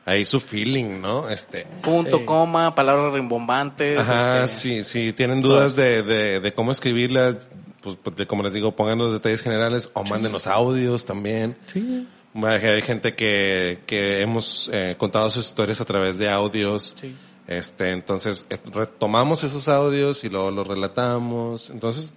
ahí 0.04 0.24
su 0.24 0.40
feeling, 0.40 1.00
¿no? 1.00 1.28
Este, 1.30 1.64
Punto, 1.80 2.18
Sí. 2.18 2.24
coma, 2.24 2.74
palabras 2.74 3.12
rimbombantes. 3.12 3.96
Ajá, 4.00 4.44
este, 4.44 4.56
sí, 4.56 4.82
sí, 4.84 5.12
tienen 5.12 5.40
dudas 5.42 5.76
de, 5.76 6.02
de, 6.02 6.40
de 6.40 6.52
cómo 6.54 6.72
escribirlas, 6.72 7.50
pues, 7.80 7.96
pues, 8.02 8.16
de, 8.16 8.26
como 8.26 8.42
les 8.42 8.52
digo, 8.52 8.74
pongan 8.74 8.98
los 8.98 9.12
detalles 9.12 9.42
generales 9.42 9.90
o 9.92 10.02
mándenos 10.02 10.48
audios 10.48 11.04
también. 11.04 11.56
Sí. 11.72 12.08
Hay 12.34 12.64
hay 12.66 12.82
gente 12.82 13.14
que, 13.14 13.80
que 13.86 14.22
hemos 14.22 14.68
eh, 14.72 14.96
contado 14.98 15.30
sus 15.30 15.46
historias 15.46 15.80
a 15.80 15.84
través 15.84 16.18
de 16.18 16.28
audios. 16.30 16.96
Sí. 17.00 17.14
Este, 17.46 17.90
entonces, 17.90 18.46
eh, 18.50 18.58
retomamos 18.72 19.42
esos 19.42 19.68
audios 19.68 20.24
y 20.24 20.28
luego 20.28 20.50
los 20.50 20.66
relatamos. 20.66 21.70
Entonces, 21.70 22.14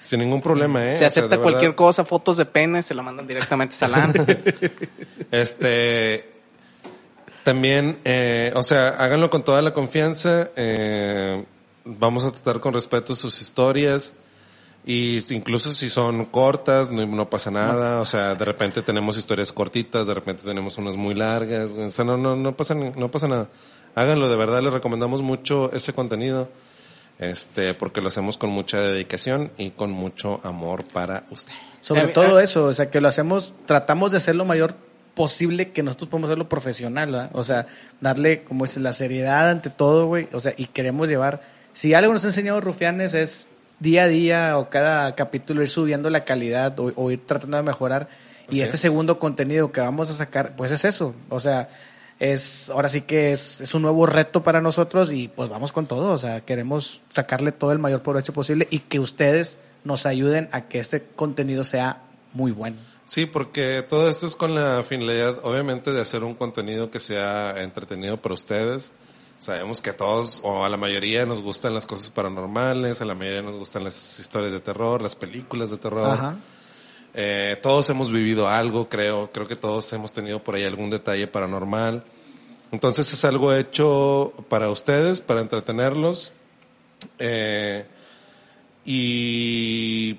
sin 0.00 0.20
ningún 0.20 0.42
problema, 0.42 0.84
¿eh? 0.84 0.90
Se 0.90 0.96
O 0.96 0.98
sea, 0.98 1.08
acepta 1.08 1.38
cualquier 1.38 1.70
verdad, 1.70 1.76
cosa, 1.76 2.04
fotos 2.04 2.36
de 2.36 2.44
pene, 2.44 2.82
se 2.82 2.94
la 2.94 3.02
mandan 3.02 3.26
directamente 3.26 3.76
a 3.80 3.86
Alan. 3.86 4.12
Este, 5.30 6.38
también, 7.42 7.98
eh, 8.04 8.52
o 8.54 8.62
sea, 8.62 8.88
háganlo 8.90 9.30
con 9.30 9.42
toda 9.42 9.60
la 9.60 9.72
confianza. 9.72 10.50
Eh, 10.56 11.44
vamos 11.84 12.24
a 12.24 12.32
tratar 12.32 12.60
con 12.60 12.72
respeto 12.74 13.14
sus 13.14 13.40
historias. 13.40 14.14
Y 14.86 15.22
incluso 15.34 15.74
si 15.74 15.90
son 15.90 16.24
cortas, 16.26 16.90
no, 16.90 17.04
no 17.06 17.28
pasa 17.28 17.50
nada. 17.50 18.00
O 18.00 18.04
sea, 18.06 18.34
de 18.34 18.44
repente 18.44 18.80
tenemos 18.80 19.18
historias 19.18 19.52
cortitas, 19.52 20.06
de 20.06 20.14
repente 20.14 20.42
tenemos 20.44 20.78
unas 20.78 20.96
muy 20.96 21.14
largas. 21.14 21.72
O 21.72 21.90
sea, 21.90 22.04
no, 22.04 22.16
no, 22.16 22.36
no 22.36 22.56
pasa, 22.56 22.74
no 22.74 23.10
pasa 23.10 23.28
nada. 23.28 23.48
Háganlo, 24.00 24.28
de 24.28 24.36
verdad, 24.36 24.62
les 24.62 24.72
recomendamos 24.72 25.22
mucho 25.22 25.72
ese 25.72 25.92
contenido. 25.92 26.48
Este, 27.18 27.74
porque 27.74 28.00
lo 28.00 28.08
hacemos 28.08 28.38
con 28.38 28.50
mucha 28.50 28.80
dedicación 28.80 29.50
y 29.58 29.70
con 29.70 29.90
mucho 29.90 30.38
amor 30.44 30.84
para 30.84 31.24
usted. 31.30 31.52
Sobre 31.80 32.02
Sí, 32.02 32.06
mí- 32.08 32.12
todo 32.12 32.36
a- 32.36 32.44
eso, 32.44 32.66
o 32.66 32.74
sea, 32.74 32.90
que 32.90 33.00
lo 33.00 33.08
hacemos, 33.08 33.52
tratamos 33.66 34.12
de 34.12 34.18
hacer 34.18 34.36
lo 34.36 34.44
mayor 34.44 34.76
posible 35.16 35.72
que 35.72 35.82
nosotros 35.82 36.10
podemos 36.10 36.28
hacerlo 36.30 36.48
profesional, 36.48 37.10
¿verdad? 37.10 37.30
O 37.32 37.42
sea, 37.42 37.66
darle, 38.00 38.44
como 38.44 38.64
es 38.64 38.76
la 38.76 38.92
seriedad 38.92 39.50
ante 39.50 39.68
todo, 39.68 40.06
güey, 40.06 40.28
o 40.32 40.38
sea, 40.38 40.54
y 40.56 40.66
queremos 40.66 41.08
llevar, 41.08 41.42
si 41.72 41.92
algo 41.92 42.12
nos 42.12 42.24
ha 42.24 42.28
enseñado 42.28 42.60
Rufianes 42.60 43.14
es 43.14 43.48
día 43.80 44.04
a 44.04 44.08
día 44.08 44.58
o 44.58 44.70
cada 44.70 45.16
capítulo 45.16 45.62
ir 45.62 45.68
subiendo 45.68 46.10
la 46.10 46.24
calidad 46.24 46.78
o, 46.78 46.92
o 46.94 47.10
ir 47.10 47.26
tratando 47.26 47.56
de 47.56 47.64
mejorar. 47.64 48.08
Y 48.48 48.52
Así 48.52 48.62
este 48.62 48.76
es. 48.76 48.80
segundo 48.80 49.18
contenido 49.18 49.72
que 49.72 49.80
vamos 49.80 50.08
a 50.08 50.12
sacar, 50.12 50.54
pues 50.56 50.70
es 50.70 50.84
eso, 50.84 51.16
o 51.30 51.40
sea, 51.40 51.68
es, 52.18 52.70
ahora 52.70 52.88
sí 52.88 53.02
que 53.02 53.32
es, 53.32 53.60
es 53.60 53.74
un 53.74 53.82
nuevo 53.82 54.06
reto 54.06 54.42
para 54.42 54.60
nosotros 54.60 55.12
y 55.12 55.28
pues 55.28 55.48
vamos 55.48 55.72
con 55.72 55.86
todo, 55.86 56.12
o 56.12 56.18
sea, 56.18 56.40
queremos 56.40 57.00
sacarle 57.10 57.52
todo 57.52 57.72
el 57.72 57.78
mayor 57.78 58.02
provecho 58.02 58.32
posible 58.32 58.66
y 58.70 58.80
que 58.80 58.98
ustedes 58.98 59.58
nos 59.84 60.06
ayuden 60.06 60.48
a 60.52 60.62
que 60.62 60.80
este 60.80 61.02
contenido 61.02 61.64
sea 61.64 62.02
muy 62.32 62.50
bueno. 62.52 62.76
Sí, 63.04 63.24
porque 63.24 63.82
todo 63.82 64.10
esto 64.10 64.26
es 64.26 64.36
con 64.36 64.54
la 64.54 64.82
finalidad, 64.82 65.38
obviamente, 65.42 65.92
de 65.92 66.00
hacer 66.00 66.24
un 66.24 66.34
contenido 66.34 66.90
que 66.90 66.98
sea 66.98 67.62
entretenido 67.62 68.18
para 68.18 68.34
ustedes. 68.34 68.92
Sabemos 69.38 69.80
que 69.80 69.90
a 69.90 69.96
todos, 69.96 70.40
o 70.42 70.64
a 70.64 70.68
la 70.68 70.76
mayoría, 70.76 71.24
nos 71.24 71.40
gustan 71.40 71.72
las 71.72 71.86
cosas 71.86 72.10
paranormales, 72.10 73.00
a 73.00 73.06
la 73.06 73.14
mayoría 73.14 73.40
nos 73.40 73.54
gustan 73.54 73.84
las 73.84 74.18
historias 74.18 74.52
de 74.52 74.60
terror, 74.60 75.00
las 75.00 75.14
películas 75.14 75.70
de 75.70 75.78
terror. 75.78 76.10
Ajá. 76.10 76.36
Eh, 77.14 77.56
todos 77.62 77.88
hemos 77.90 78.12
vivido 78.12 78.48
algo, 78.48 78.88
creo. 78.88 79.30
Creo 79.32 79.48
que 79.48 79.56
todos 79.56 79.92
hemos 79.92 80.12
tenido 80.12 80.42
por 80.42 80.54
ahí 80.54 80.64
algún 80.64 80.90
detalle 80.90 81.26
paranormal. 81.26 82.04
Entonces 82.70 83.12
es 83.12 83.24
algo 83.24 83.52
hecho 83.54 84.32
para 84.48 84.70
ustedes, 84.70 85.20
para 85.20 85.40
entretenerlos. 85.40 86.32
Eh, 87.18 87.86
y 88.84 90.14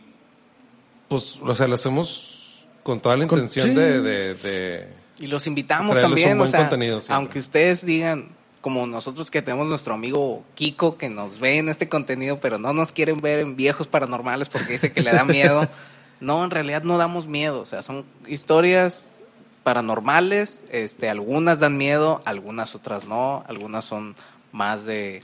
pues, 1.07 1.39
o 1.41 1.55
sea, 1.55 1.67
lo 1.67 1.75
hacemos 1.75 2.65
con 2.83 2.99
toda 2.99 3.17
la 3.17 3.23
intención 3.23 3.73
de, 3.75 4.01
de, 4.01 4.35
de- 4.35 4.87
Y 5.19 5.27
los 5.27 5.47
invitamos 5.47 5.99
también, 5.99 6.33
un 6.33 6.37
buen 6.39 6.47
o 6.49 6.51
sea, 6.51 6.61
contenido 6.61 6.99
aunque 7.09 7.39
ustedes 7.39 7.85
digan, 7.85 8.29
como 8.61 8.85
nosotros 8.85 9.31
que 9.31 9.41
tenemos 9.41 9.67
nuestro 9.67 9.93
amigo 9.93 10.43
Kiko 10.55 10.97
que 10.97 11.09
nos 11.09 11.39
ve 11.39 11.57
en 11.57 11.69
este 11.69 11.89
contenido, 11.89 12.39
pero 12.39 12.57
no 12.57 12.73
nos 12.73 12.91
quieren 12.91 13.17
ver 13.21 13.39
en 13.39 13.55
viejos 13.55 13.87
paranormales 13.87 14.49
porque 14.49 14.73
dice 14.73 14.91
que 14.91 15.01
le 15.01 15.11
da 15.11 15.23
miedo. 15.23 15.67
no, 16.19 16.43
en 16.43 16.51
realidad 16.51 16.83
no 16.83 16.97
damos 16.97 17.27
miedo, 17.27 17.61
o 17.61 17.65
sea, 17.65 17.81
son 17.81 18.05
historias 18.27 19.15
paranormales, 19.63 20.63
este, 20.71 21.09
algunas 21.09 21.59
dan 21.59 21.77
miedo, 21.77 22.21
algunas 22.25 22.75
otras 22.75 23.05
no, 23.05 23.43
algunas 23.47 23.85
son 23.85 24.15
más 24.51 24.85
de 24.85 25.23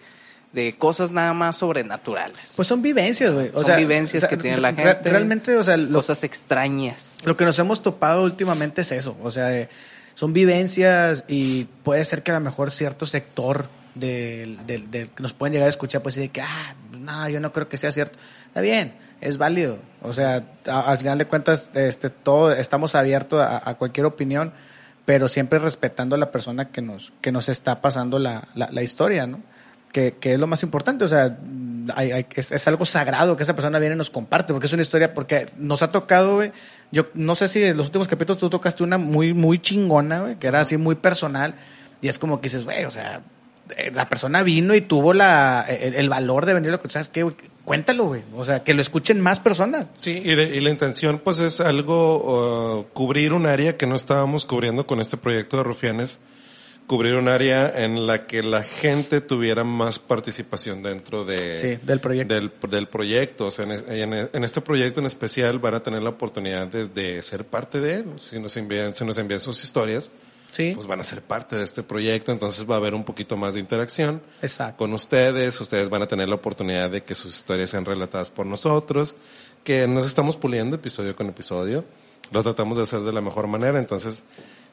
de 0.56 0.74
cosas 0.74 1.12
nada 1.12 1.34
más 1.34 1.58
sobrenaturales. 1.58 2.54
Pues 2.56 2.68
son 2.68 2.82
vivencias, 2.82 3.34
güey. 3.34 3.50
O 3.50 3.58
Son 3.58 3.66
sea, 3.66 3.76
vivencias 3.76 4.24
o 4.24 4.28
sea, 4.28 4.30
que 4.30 4.38
tiene 4.38 4.58
la 4.58 4.74
gente. 4.74 5.10
Realmente, 5.10 5.58
o 5.58 5.64
sea, 5.64 5.76
lo, 5.76 6.00
cosas 6.00 6.24
extrañas. 6.24 7.18
lo 7.26 7.36
que 7.36 7.44
nos 7.44 7.60
hemos 7.60 7.84
topado 7.84 8.24
últimamente 8.24 8.82
es 8.82 8.92
eso. 8.94 9.18
O 9.22 9.30
sea, 9.32 9.54
eh, 9.54 9.70
son 10.16 10.32
vivencias 10.32 11.26
y 11.28 11.66
puede 11.84 12.06
ser 12.06 12.24
que 12.24 12.32
a 12.32 12.36
lo 12.36 12.40
mejor 12.40 12.72
cierto 12.72 13.06
sector 13.06 13.68
del, 13.96 14.66
del, 14.66 14.90
del 14.90 15.10
que 15.10 15.22
nos 15.22 15.34
pueden 15.34 15.52
llegar 15.52 15.68
a 15.68 15.70
escuchar, 15.70 16.02
pues 16.02 16.16
decir 16.16 16.32
que, 16.32 16.42
ah, 16.42 16.74
no, 16.98 17.28
yo 17.28 17.42
no 17.42 17.52
creo 17.52 17.68
que 17.68 17.76
sea 17.76 17.92
cierto. 17.92 18.18
Está 18.48 18.62
bien, 18.62 18.94
es 19.22 19.38
válido. 19.38 19.78
O 20.02 20.14
sea, 20.14 20.44
a- 20.68 20.92
al 20.92 20.98
final 20.98 21.18
de 21.18 21.26
cuentas, 21.26 21.70
este, 21.74 22.10
todo, 22.10 22.52
estamos 22.52 22.96
abiertos 22.96 23.42
a, 23.42 23.68
a 23.70 23.76
cualquier 23.76 24.06
opinión, 24.06 24.54
pero 25.06 25.28
siempre 25.28 25.60
respetando 25.60 26.16
a 26.16 26.20
la 26.20 26.32
persona 26.32 26.70
que 26.70 26.82
nos, 26.82 27.14
que 27.22 27.32
nos 27.32 27.50
está 27.50 27.82
pasando 27.82 28.20
la, 28.20 28.48
la, 28.56 28.70
la 28.72 28.82
historia, 28.84 29.28
¿no? 29.28 29.40
Que, 29.92 30.16
que 30.20 30.34
es 30.34 30.40
lo 30.40 30.48
más 30.48 30.62
importante, 30.64 31.06
o 31.06 31.08
sea, 31.08 31.38
hay- 31.96 32.12
hay- 32.12 32.26
es, 32.36 32.52
es 32.52 32.68
algo 32.68 32.86
sagrado 32.86 33.38
que 33.38 33.44
esa 33.44 33.56
persona 33.56 33.80
viene 33.80 33.96
y 33.96 33.98
nos 33.98 34.10
comparte, 34.10 34.52
porque 34.54 34.66
es 34.68 34.74
una 34.74 34.82
historia, 34.82 35.14
porque 35.14 35.48
nos 35.58 35.84
ha 35.84 35.92
tocado, 35.92 36.42
yo 36.92 37.08
no 37.14 37.34
sé 37.36 37.48
si 37.48 37.64
en 37.64 37.78
los 37.78 37.88
últimos 37.88 38.08
capítulos 38.08 38.40
tú 38.40 38.50
tocaste 38.50 38.84
una 38.84 38.98
muy, 38.98 39.34
muy 39.34 39.60
chingona, 39.60 40.38
que 40.40 40.48
era 40.48 40.60
así 40.62 40.76
muy 40.78 40.96
personal, 40.96 41.56
y 42.02 42.10
es 42.10 42.20
como 42.20 42.42
que 42.42 42.46
dices, 42.48 42.66
güey, 42.66 42.84
o 42.86 42.92
sea, 42.92 43.22
eh, 43.78 43.90
la 43.94 44.10
persona 44.10 44.44
vino 44.44 44.76
y 44.76 44.82
tuvo 44.82 45.14
la, 45.14 45.66
el, 45.70 45.94
el 45.96 46.10
valor 46.10 46.46
de 46.46 46.56
venir, 46.56 46.72
lo 46.72 46.82
que 46.82 46.90
sabes 46.90 47.08
qué, 47.10 47.24
cuéntalo, 47.66 48.06
güey, 48.06 48.22
o 48.36 48.46
sea, 48.46 48.64
que 48.64 48.74
lo 48.74 48.82
escuchen 48.82 49.20
más 49.20 49.40
personas. 49.40 49.88
Sí, 49.98 50.22
y, 50.24 50.36
de- 50.36 50.56
y 50.56 50.60
la 50.62 50.70
intención 50.70 51.20
pues 51.24 51.40
es 51.40 51.60
algo, 51.60 52.80
uh, 52.80 52.86
cubrir 52.94 53.34
un 53.34 53.46
área 53.48 53.76
que 53.78 53.88
no 53.88 53.96
estábamos 53.96 54.46
cubriendo 54.46 54.86
con 54.88 55.02
este 55.02 55.18
proyecto 55.18 55.58
de 55.58 55.64
Rufianes, 55.64 56.20
cubrir 56.88 57.16
un 57.16 57.28
área 57.28 57.74
en 57.84 58.06
la 58.06 58.28
que 58.28 58.44
la 58.44 58.62
gente 58.62 59.20
tuviera 59.20 59.64
más 59.64 59.98
participación 59.98 60.84
dentro 60.84 61.26
de, 61.26 61.58
Sí, 61.58 61.80
del 61.84 62.00
proyecto. 62.00 62.34
Del, 62.36 62.52
del 62.70 62.88
proyecto. 62.88 63.48
O 63.48 63.52
sea, 63.52 63.66
en, 63.66 63.72
es- 63.72 63.86
en- 63.90 64.30
en 64.32 64.44
este 64.44 64.62
proyecto 64.62 65.00
en 65.00 65.08
especial 65.08 65.58
van 65.58 65.74
a 65.74 65.80
tener 65.82 66.04
la 66.04 66.12
oportunidad 66.12 66.68
de, 66.68 66.88
de 66.88 67.22
ser 67.24 67.44
parte 67.46 67.82
de 67.82 67.96
él. 67.96 68.06
Si 68.18 68.40
nos 68.40 68.56
envían, 68.58 68.94
si 68.94 69.04
nos 69.04 69.18
envían 69.18 69.40
sus 69.40 69.64
historias, 69.64 70.12
Sí, 70.56 70.72
pues 70.74 70.88
van 70.88 71.02
a 71.02 71.04
ser 71.04 71.22
parte 71.22 71.58
de 71.58 71.66
este 71.66 71.84
proyecto, 71.84 72.32
entonces 72.32 72.66
va 72.66 72.76
a 72.76 72.78
haber 72.78 72.94
un 72.94 73.04
poquito 73.04 73.36
más 73.36 73.56
de 73.56 73.60
interacción 73.60 74.22
exacto. 74.42 74.78
con 74.78 74.94
ustedes, 74.94 75.60
ustedes 75.60 75.90
van 75.90 76.02
a 76.02 76.08
tener 76.08 76.30
la 76.30 76.36
oportunidad 76.36 76.90
de 76.90 77.04
que 77.04 77.14
sus 77.14 77.36
historias 77.36 77.72
sean 77.72 77.84
relatadas 77.84 78.32
por 78.32 78.46
nosotros, 78.46 79.18
que 79.66 79.86
nos 79.86 80.06
estamos 80.06 80.38
puliendo 80.38 80.78
episodio 80.78 81.14
con 81.14 81.28
episodio, 81.28 81.84
lo 82.32 82.42
tratamos 82.42 82.78
de 82.78 82.84
hacer 82.84 83.02
de 83.02 83.12
la 83.12 83.20
mejor 83.20 83.48
manera, 83.48 83.78
entonces 83.80 84.24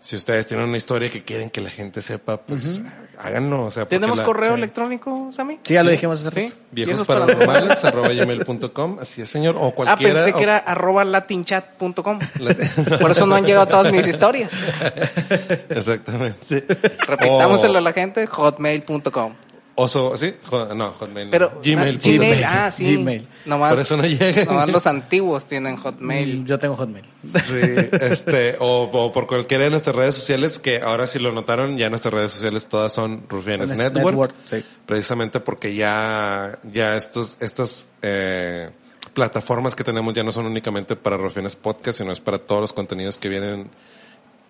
si 0.05 0.17
ustedes 0.17 0.49
tienen 0.49 0.67
una 0.69 0.77
historia 0.77 1.09
que 1.11 1.23
quieren 1.23 1.49
que 1.49 1.61
la 1.61 1.71
gente 1.71 2.01
sepa, 2.01 2.37
pues 2.37 2.83
háganlo, 3.19 3.67
o 3.67 3.71
sea, 3.71 3.87
¿Tenemos 3.87 4.19
la- 4.19 4.25
correo 4.25 4.55
sí. 4.55 4.59
electrónico, 4.59 5.31
Sammy? 5.31 5.61
Sí, 5.63 5.75
ya 5.75 5.85
lo 5.85 5.91
dijimos 5.91 6.27
hace 6.27 6.31
Sí. 6.41 6.49
rato. 6.49 6.61
¿Y 6.75 6.83
eso 6.83 6.87
viejos 6.87 7.01
es 7.03 7.07
para- 7.07 7.21
paranormales 7.27 7.85
arroba 7.85 8.09
gmail.com, 8.09 8.99
así 9.01 9.23
es 9.23 9.29
señor, 9.29 9.55
o 9.57 9.69
Ah, 9.69 9.73
cualquiera. 9.73 10.15
pensé 10.25 10.33
que 10.37 10.43
era 10.43 10.59
arroba 10.59 11.05
latinchat.com. 11.05 12.19
la- 12.41 12.55
Por 13.01 13.13
eso 13.13 13.27
no 13.27 13.37
han 13.37 13.45
llegado 13.47 13.67
todas 13.69 13.93
mis 13.93 14.05
historias. 14.07 14.51
Exactamente. 15.71 16.65
Repitámoselo 17.07 17.75
O- 17.75 17.79
a 17.79 17.81
la 17.81 17.93
gente, 17.93 18.27
hotmail.com. 18.27 19.35
Oso, 19.75 20.17
sí, 20.17 20.35
no, 20.77 20.91
Hotmail. 20.91 21.31
Pero 21.31 21.61
Gmail. 21.65 21.97
ah, 21.97 22.01
Gmail, 22.05 22.45
ah, 22.45 22.71
sí. 22.71 22.95
Gmail. 22.97 23.27
Nomás, 23.47 23.73
Por 23.73 23.81
eso 23.81 23.97
no 23.97 24.03
llegan. 24.05 24.45
nomás 24.47 24.71
los 24.71 24.87
antiguos 24.87 25.47
tienen 25.47 25.77
Hotmail. 25.77 26.41
Mm, 26.41 26.47
Yo 26.47 26.59
tengo 26.59 26.77
Hotmail. 26.77 27.05
Sí, 27.43 27.59
este, 28.01 28.57
o, 28.61 28.83
o 28.93 29.13
por 29.13 29.27
cualquiera 29.27 29.65
de 29.65 29.71
nuestras 29.71 29.97
redes 29.97 30.15
sociales, 30.15 30.59
que 30.59 30.81
ahora 30.83 31.07
si 31.07 31.19
lo 31.19 31.33
notaron, 31.33 31.79
ya 31.79 31.89
nuestras 31.89 32.13
redes 32.13 32.33
sociales 32.33 32.67
todas 32.67 32.93
son 32.93 33.25
Rufianes 33.29 33.71
Rufianes 33.71 33.79
Network, 33.95 34.07
Network, 34.07 34.35
sí. 34.51 34.65
precisamente 34.85 35.41
porque 35.41 35.75
ya, 35.75 36.59
ya 36.71 36.95
estos, 36.97 37.37
estas, 37.41 37.91
eh, 38.03 38.71
plataformas 39.15 39.75
que 39.75 39.85
tenemos 39.85 40.15
ya 40.15 40.23
no 40.25 40.33
son 40.33 40.47
únicamente 40.47 40.97
para 40.97 41.17
Rufianes 41.17 41.57
Podcast, 41.57 41.99
sino 41.99 42.13
es 42.13 42.21
para 42.21 42.39
todos 42.39 42.61
los 42.61 42.73
contenidos 42.73 43.19
que 43.19 43.29
vienen, 43.29 43.71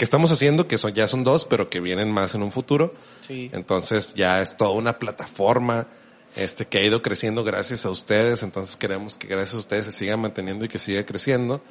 que 0.02 0.04
estamos 0.04 0.32
haciendo, 0.32 0.66
que 0.66 0.78
son, 0.78 0.92
ya 0.94 1.06
son 1.06 1.22
dos, 1.22 1.44
pero 1.44 1.70
que 1.70 1.78
vienen 1.78 2.10
más 2.10 2.34
en 2.34 2.42
un 2.42 2.50
futuro. 2.50 2.92
Sí. 3.24 3.48
Entonces 3.52 4.14
ya 4.16 4.42
es 4.42 4.56
toda 4.56 4.72
una 4.72 4.98
plataforma, 4.98 5.86
este, 6.34 6.66
que 6.66 6.78
ha 6.78 6.82
ido 6.82 7.02
creciendo 7.02 7.44
gracias 7.44 7.86
a 7.86 7.90
ustedes. 7.90 8.42
Entonces 8.42 8.76
queremos 8.76 9.16
que 9.16 9.28
gracias 9.28 9.54
a 9.54 9.58
ustedes 9.58 9.86
se 9.86 9.92
siga 9.92 10.16
manteniendo 10.16 10.64
y 10.64 10.68
que 10.68 10.80
siga 10.80 11.06
creciendo. 11.06 11.62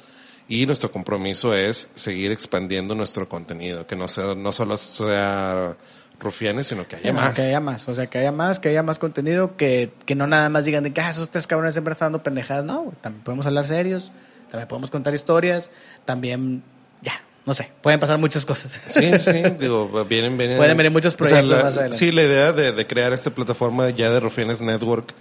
Y 0.48 0.64
nuestro 0.64 0.90
compromiso 0.90 1.52
es 1.52 1.90
seguir 1.92 2.32
expandiendo 2.32 2.94
nuestro 2.94 3.28
contenido, 3.28 3.86
que 3.86 3.96
no 3.96 4.08
sea, 4.08 4.34
no 4.34 4.50
solo 4.50 4.78
sea 4.78 5.76
rufianes, 6.18 6.68
sino 6.68 6.88
que 6.88 6.96
haya 6.96 7.12
No, 7.12 7.20
más. 7.20 7.34
Que 7.34 7.42
haya 7.42 7.60
más, 7.60 7.86
o 7.86 7.94
sea, 7.94 8.06
que 8.06 8.16
haya 8.16 8.32
más, 8.32 8.60
que 8.60 8.70
haya 8.70 8.82
más 8.82 8.98
contenido, 8.98 9.58
que, 9.58 9.92
que 10.06 10.14
no 10.14 10.26
nada 10.26 10.48
más 10.48 10.64
digan 10.64 10.84
de 10.84 10.94
que 10.94 11.02
ah, 11.02 11.10
esos 11.10 11.28
tres 11.28 11.46
cabrones 11.46 11.74
siempre 11.74 11.92
están 11.92 12.06
dando 12.06 12.22
pendejadas. 12.22 12.64
No, 12.64 12.94
también 13.02 13.22
podemos 13.24 13.44
hablar 13.44 13.66
serios, 13.66 14.10
también 14.50 14.68
podemos 14.68 14.90
contar 14.90 15.14
historias, 15.14 15.70
también, 16.06 16.62
ya, 17.02 17.20
no 17.44 17.54
sé, 17.54 17.70
pueden 17.82 17.98
pasar 18.00 18.18
muchas 18.18 18.46
cosas. 18.46 18.72
Sí, 18.86 19.16
sí, 19.18 19.42
digo, 19.58 20.04
vienen, 20.04 20.36
vienen. 20.38 20.56
Pueden 20.58 20.76
venir 20.76 20.92
muchos 20.92 21.14
o 21.14 21.16
sea, 21.18 21.28
proyectos 21.28 21.50
la- 21.58 21.62
más 21.64 21.72
adelante. 21.74 21.96
Sí, 21.96 22.12
la 22.12 22.22
idea 22.22 22.52
de, 22.52 22.72
de 22.72 22.86
crear 22.86 23.12
esta 23.12 23.30
plataforma 23.30 23.90
ya 23.90 24.10
de 24.10 24.20
Rufianes 24.20 24.60
Network 24.60 25.12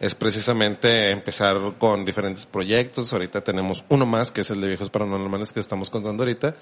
es 0.00 0.14
precisamente 0.14 1.10
empezar 1.10 1.56
con 1.78 2.04
diferentes 2.04 2.44
proyectos. 2.46 3.12
Ahorita 3.12 3.40
tenemos 3.42 3.84
uno 3.88 4.04
más, 4.06 4.30
que 4.30 4.42
es 4.42 4.50
el 4.50 4.60
de 4.60 4.68
Viejos 4.68 4.90
Paranormales 4.90 5.52
que 5.52 5.60
estamos 5.60 5.88
contando 5.90 6.22
ahorita. 6.22 6.54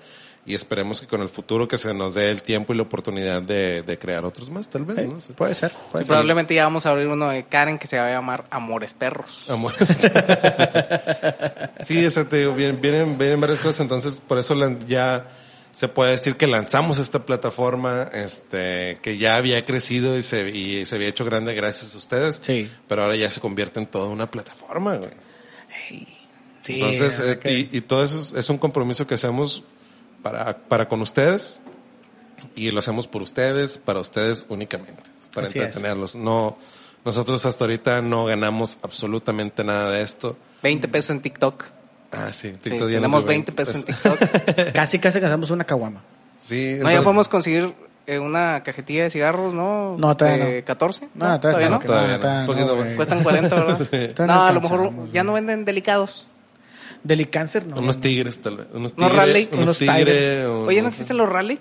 Y 0.47 0.55
esperemos 0.55 1.01
que 1.01 1.07
con 1.07 1.23
el 1.23 1.31
futuro 1.31 1.67
que 1.67 1.79
se 1.79 1.95
nos 1.95 2.13
dé 2.15 2.31
el 2.31 2.43
tiempo 2.43 2.75
y 2.75 2.77
la 2.77 2.83
oportunidad 2.83 3.41
de, 3.41 3.83
de 3.83 3.99
crear 3.99 4.27
otros 4.27 4.51
más, 4.51 4.69
tal 4.69 4.85
vez, 4.85 5.01
Sí, 5.01 5.07
¿no? 5.07 5.35
Puede 5.37 5.55
ser, 5.55 5.73
puede 5.91 6.03
Y 6.03 6.05
ser. 6.05 6.09
probablemente 6.09 6.55
ya 6.55 6.65
vamos 6.65 6.85
a 6.85 6.91
abrir 6.91 7.07
uno 7.07 7.31
de 7.31 7.45
Karen 7.45 7.79
que 7.79 7.87
se 7.87 7.97
va 7.99 8.09
a 8.09 8.11
llamar 8.11 8.45
Amores 8.51 8.93
Perros. 8.93 9.47
Amor. 9.49 9.73
sí, 11.81 12.05
ese 12.05 12.25
te 12.25 12.39
digo, 12.41 12.55
vienen, 12.55 12.81
vienen, 12.81 13.19
vienen 13.19 13.41
varias 13.41 13.61
cosas, 13.61 13.81
entonces 13.81 14.21
por 14.27 14.39
eso 14.39 14.55
ya 14.87 15.27
se 15.71 15.89
puede 15.89 16.13
decir 16.13 16.37
que 16.37 16.47
lanzamos 16.47 16.99
esta 16.99 17.25
plataforma, 17.27 18.09
este, 18.13 18.99
que 19.03 19.19
ya 19.19 19.37
había 19.37 19.65
crecido 19.65 20.17
y 20.17 20.23
se, 20.23 20.49
y 20.51 20.85
se 20.85 20.95
había 20.95 21.09
hecho 21.09 21.25
grande 21.25 21.55
gracias 21.55 21.95
a 21.95 21.99
ustedes. 21.99 22.41
Sí. 22.43 22.71
Pero 22.87 23.03
ahora 23.03 23.17
ya 23.17 23.29
se 23.29 23.41
convierte 23.41 23.81
en 23.81 23.87
toda 23.87 24.09
una 24.09 24.31
plataforma, 24.31 24.97
güey. 24.97 25.11
Sí, 26.63 26.81
Entonces, 26.81 27.21
eh, 27.21 27.69
y, 27.73 27.79
y 27.79 27.81
todo 27.83 28.05
eso 28.05 28.19
es, 28.19 28.33
es 28.35 28.49
un 28.51 28.57
compromiso 28.59 29.07
que 29.07 29.15
hacemos 29.15 29.65
para, 30.25 30.57
para 30.59 30.89
con 30.89 31.01
ustedes 31.03 31.61
y 32.57 32.71
lo 32.73 32.81
hacemos 32.81 33.07
por 33.07 33.23
ustedes, 33.23 33.79
para 33.79 34.01
ustedes 34.01 34.47
únicamente, 34.49 35.03
para 35.33 35.47
Así 35.47 35.59
es. 35.61 35.67
entretenerlos. 35.67 36.17
No, 36.17 36.57
nosotros 37.05 37.45
hasta 37.47 37.65
ahorita 37.65 38.03
no 38.03 38.25
ganamos 38.25 38.79
absolutamente 38.83 39.63
nada 39.63 39.91
de 39.91 40.03
esto. 40.03 40.37
20 40.63 40.89
pesos 40.89 41.11
en 41.11 41.21
TikTok. 41.21 41.65
Ah, 42.11 42.31
sí, 42.33 42.51
Sí, 42.51 42.57
TikTok 42.63 42.89
ya 42.89 43.01
nos 43.01 43.11
tenemos 43.11 43.21
dio 43.21 43.29
20 43.29 43.53
pesos 43.53 43.75
en 43.77 43.85
TikTok. 43.85 44.19
casi, 44.75 44.99
casi 44.99 45.21
gastamos 45.21 45.51
una 45.51 45.65
caguama. 45.65 46.03
Sí, 46.41 46.55
No, 46.55 46.61
ya 46.71 46.75
entonces- 46.79 47.05
podemos 47.05 47.29
conseguir 47.29 47.75
eh, 48.07 48.19
una 48.19 48.63
cajetilla 48.63 49.05
de 49.05 49.11
cigarros, 49.11 49.53
¿no? 49.55 49.97
No, 49.99 50.17
todavía 50.17 50.45
de 50.47 50.61
no. 50.61 50.65
14. 50.67 51.09
No, 51.15 51.41
todavía 51.41 51.69
no, 51.69 51.79
no. 51.79 51.85
todavía 51.85 52.15
no. 52.15 52.21
todavía 52.21 52.41
Un 52.41 52.47
poquito 52.47 52.75
güey. 52.77 52.87
más. 52.89 52.97
Cuestan 52.97 53.23
40, 53.23 53.55
¿verdad? 53.55 53.79
Todavía 53.79 54.15
no, 54.19 54.27
no 54.27 54.45
a 54.47 54.53
lo 54.53 54.61
mejor 54.61 55.13
ya 55.13 55.23
no 55.25 55.33
venden 55.35 55.65
delicados. 55.65 56.27
Delicáncer, 57.05 57.67
no. 57.67 57.77
unos 57.77 57.97
no. 57.97 58.03
tigres, 58.03 58.39
tal 58.43 58.57
vez. 58.57 58.67
Unos 58.73 58.95
¿Unos 58.95 59.11
tigres. 59.13 59.17
rally? 59.17 59.49
Unos 59.53 59.63
Unos 59.65 59.79
tigres. 59.79 60.47
unos- 60.47 60.69
Oye, 60.69 60.83
¿no 60.83 60.89
existen 60.89 61.17
los 61.17 61.29
Rallic? 61.29 61.61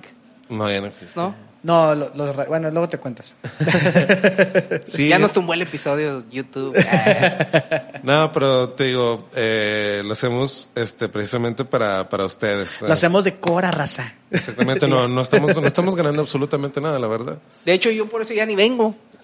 No, 0.50 0.70
ya 0.72 0.82
no 0.82 0.88
existe. 0.88 1.20
¿No? 1.20 1.36
No, 1.64 1.96
lo- 1.96 2.12
los 2.14 2.36
bueno, 2.48 2.70
luego 2.72 2.90
te 2.90 2.98
cuentas. 2.98 3.34
Sí, 4.86 5.08
Ya 5.08 5.18
nos 5.18 5.32
tumbó 5.32 5.54
el 5.54 5.62
episodio 5.62 6.24
YouTube. 6.30 6.76
No, 8.04 8.32
pero 8.34 8.70
te 8.70 8.86
digo, 8.86 9.30
eh, 9.34 10.02
lo 10.04 10.12
hacemos 10.12 10.70
este, 10.76 11.08
precisamente 11.08 11.64
para, 11.64 12.10
para 12.10 12.26
ustedes. 12.26 12.82
Lo 12.82 12.92
hacemos 12.92 13.24
de 13.24 13.36
cora 13.36 13.72
raza. 13.72 14.14
Exactamente, 14.30 14.88
no, 14.90 15.08
no 15.08 15.22
estamos, 15.22 15.60
no 15.62 15.66
estamos 15.68 15.96
ganando 15.96 16.22
absolutamente 16.22 16.82
nada, 16.82 17.00
la 17.00 17.08
verdad. 17.08 17.38
De 17.64 17.72
hecho, 17.74 17.90
yo 17.92 18.08
por 18.08 18.22
eso 18.24 18.34
ya 18.34 18.46
ni 18.46 18.56
vengo. 18.56 18.94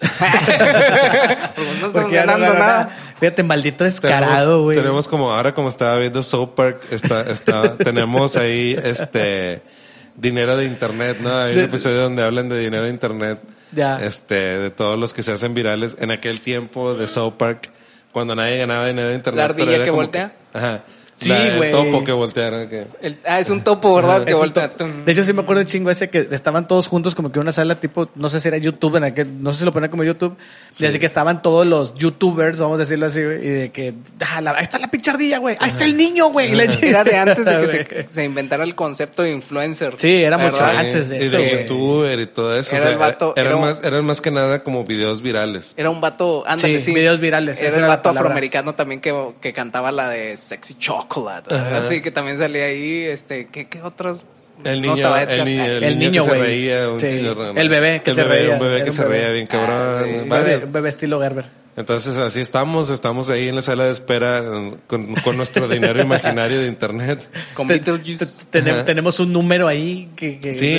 No 1.80 1.86
estamos 1.86 1.94
no 1.94 2.08
ganando 2.10 2.46
gana 2.46 2.58
nada. 2.58 2.96
Fíjate, 3.18 3.42
maldito 3.42 3.84
descarado, 3.84 4.30
tenemos, 4.34 4.62
güey. 4.64 4.76
tenemos 4.78 5.08
como 5.08 5.30
ahora 5.32 5.54
como 5.54 5.68
estaba 5.68 5.98
viendo 5.98 6.22
South 6.22 6.50
Park, 6.54 6.86
está, 6.90 7.22
está, 7.22 7.76
tenemos 7.76 8.36
ahí 8.36 8.76
este 8.82 9.62
dinero 10.16 10.56
de 10.56 10.64
internet, 10.64 11.18
¿no? 11.20 11.34
Hay 11.36 11.56
un 11.56 11.64
episodio 11.64 12.02
donde 12.02 12.22
hablan 12.22 12.48
de 12.48 12.58
dinero 12.58 12.84
de 12.84 12.90
internet. 12.90 13.38
Ya. 13.72 14.00
Este, 14.04 14.34
de 14.34 14.70
todos 14.70 14.98
los 14.98 15.14
que 15.14 15.22
se 15.22 15.30
hacen 15.32 15.54
virales 15.54 15.94
en 16.00 16.10
aquel 16.10 16.40
tiempo 16.40 16.94
de 16.94 17.06
South 17.06 17.34
Park, 17.38 17.70
cuando 18.12 18.34
nadie 18.34 18.58
ganaba 18.58 18.88
dinero 18.88 19.08
de 19.08 19.14
internet. 19.14 19.38
La 19.38 19.44
ardilla 19.44 19.84
que 19.84 19.90
voltea. 19.90 20.32
ajá. 20.52 20.82
Sí, 21.20 21.32
güey. 21.56 21.70
topo 21.70 22.02
que 22.02 22.12
voltearon. 22.12 22.68
Que... 22.68 22.86
El- 23.02 23.18
ah, 23.26 23.40
es 23.40 23.50
un 23.50 23.62
topo, 23.62 23.94
¿verdad? 23.94 24.24
que 24.24 24.34
voltea. 24.34 24.68
De 25.04 25.12
hecho, 25.12 25.22
sí 25.24 25.32
me 25.32 25.42
acuerdo 25.42 25.60
un 25.62 25.66
chingo 25.68 25.90
ese 25.90 26.08
que 26.08 26.28
estaban 26.30 26.66
todos 26.66 26.88
juntos 26.88 27.14
como 27.14 27.30
que 27.30 27.38
en 27.38 27.42
una 27.42 27.52
sala 27.52 27.78
tipo, 27.78 28.08
no 28.14 28.28
sé 28.28 28.40
si 28.40 28.48
era 28.48 28.56
YouTube 28.56 28.96
en 28.96 29.04
aquel, 29.04 29.42
no 29.42 29.52
sé 29.52 29.58
si 29.60 29.64
lo 29.64 29.72
ponían 29.72 29.90
como 29.90 30.02
YouTube, 30.04 30.36
y 30.78 30.86
así 30.86 30.98
que 30.98 31.06
estaban 31.06 31.42
todos 31.42 31.66
los 31.66 31.94
YouTubers, 31.94 32.58
vamos 32.60 32.76
a 32.78 32.80
decirlo 32.84 33.06
así, 33.06 33.22
güey, 33.22 33.36
y 33.46 33.50
de 33.50 33.70
que, 33.70 33.94
ah, 34.20 34.40
la- 34.40 34.52
ahí 34.52 34.62
está 34.62 34.78
la 34.78 34.90
pinche 34.90 35.10
ardilla, 35.10 35.38
güey, 35.38 35.56
ahí 35.60 35.68
está 35.68 35.84
el 35.84 35.96
niño, 35.96 36.28
güey. 36.30 36.52
y 36.52 36.54
la 36.54 36.64
Era 36.64 37.04
de 37.04 37.16
antes 37.16 37.44
de 37.44 37.60
que 37.60 37.68
se, 37.68 38.08
se 38.14 38.24
inventara 38.24 38.64
el 38.64 38.74
concepto 38.74 39.22
de 39.22 39.30
influencer. 39.32 39.94
Sí, 39.98 40.22
era 40.22 40.36
antes 40.36 41.08
de 41.10 41.18
y 41.18 41.22
eso, 41.22 41.36
de 41.36 41.42
güey. 41.48 41.62
youtuber 41.62 42.18
y 42.20 42.26
todo 42.26 42.56
eso. 42.58 42.70
Era 42.74 42.78
o 42.80 42.82
sea, 42.82 42.92
el 42.92 42.98
vato- 42.98 43.34
eran, 43.36 43.46
era 43.46 43.56
un- 43.56 43.62
más, 43.62 43.84
eran 43.84 44.04
más 44.06 44.20
que 44.20 44.30
nada 44.30 44.62
como 44.62 44.84
videos 44.84 45.20
virales. 45.22 45.74
Era 45.76 45.90
un 45.90 46.00
vato, 46.00 46.44
ándale, 46.46 46.78
Sí, 46.78 46.86
sí. 46.86 46.94
videos 46.94 47.20
virales, 47.20 47.60
Era 47.60 47.76
el 47.76 47.82
vato 47.86 48.08
afroamericano 48.08 48.74
también 48.74 49.00
que, 49.00 49.14
que 49.40 49.52
cantaba 49.52 49.92
la 49.92 50.08
de 50.08 50.36
Sexy 50.36 50.76
Chocolate. 51.10 51.54
Así 51.54 52.00
que 52.02 52.10
también 52.10 52.38
salía 52.38 52.64
ahí, 52.66 53.02
este, 53.04 53.48
¿qué, 53.48 53.68
qué 53.68 53.82
otros? 53.82 54.24
El 54.64 54.82
niño, 54.82 55.16
el, 55.16 55.28
Edgar. 55.30 55.46
ni- 55.46 55.58
el 55.58 55.82
El 55.82 55.98
niño, 55.98 56.10
niño, 56.10 56.22
que 56.24 56.30
se 56.30 56.36
güey. 56.36 56.48
reía. 56.50 56.88
un 56.90 57.00
Sí. 57.00 57.06
niño 57.06 57.34
raro. 57.34 57.52
El 57.56 57.68
bebé 57.70 58.02
que 58.02 58.10
El 58.10 58.16
se 58.16 58.22
bebé, 58.24 58.36
reía. 58.42 58.52
Un 58.54 58.60
bebé 58.60 58.74
Era 58.76 58.84
que 58.84 58.90
un 58.90 58.96
se 58.96 59.02
bebé. 59.04 59.16
reía 59.18 59.30
bien 59.30 59.48
Ah, 59.48 59.52
cabrón. 59.52 60.04
sí. 60.04 60.28
Varios. 60.28 60.44
bebé, 60.50 60.64
un 60.66 60.72
bebé 60.72 60.88
estilo 60.90 61.20
Gerber. 61.20 61.44
Entonces 61.76 62.16
así 62.18 62.40
estamos, 62.40 62.90
estamos 62.90 63.30
ahí 63.30 63.48
en 63.48 63.54
la 63.56 63.62
sala 63.62 63.84
de 63.84 63.92
espera 63.92 64.44
con, 64.86 65.14
con 65.14 65.36
nuestro 65.38 65.66
dinero 65.66 66.00
imaginario 66.02 66.60
de 66.60 66.66
internet. 66.66 67.26
Con 67.54 67.68
Te- 67.68 67.74
Beetlejuice. 67.74 68.26
te- 68.26 68.32
tenemos, 68.50 68.84
tenemos 68.84 69.20
un 69.20 69.32
número 69.32 69.66
ahí 69.66 70.10
que... 70.14 70.38
que- 70.38 70.54
Sí, 70.54 70.78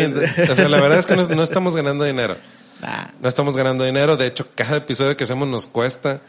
o 0.52 0.56
sea, 0.56 0.70
la 0.70 0.80
verdad 0.80 1.00
es 1.00 1.08
que 1.08 1.16
no, 1.16 1.28
no 1.28 1.42
estamos 1.42 1.76
ganando 1.76 2.04
dinero. 2.04 2.38
Nah. 2.82 3.06
No 3.20 3.28
estamos 3.30 3.58
ganando 3.58 3.84
dinero, 3.84 4.16
de 4.16 4.28
hecho 4.28 4.48
cada 4.54 4.78
episodio 4.78 5.18
que 5.18 5.24
hacemos 5.24 5.48
nos 5.48 5.66
cuesta. 5.66 6.22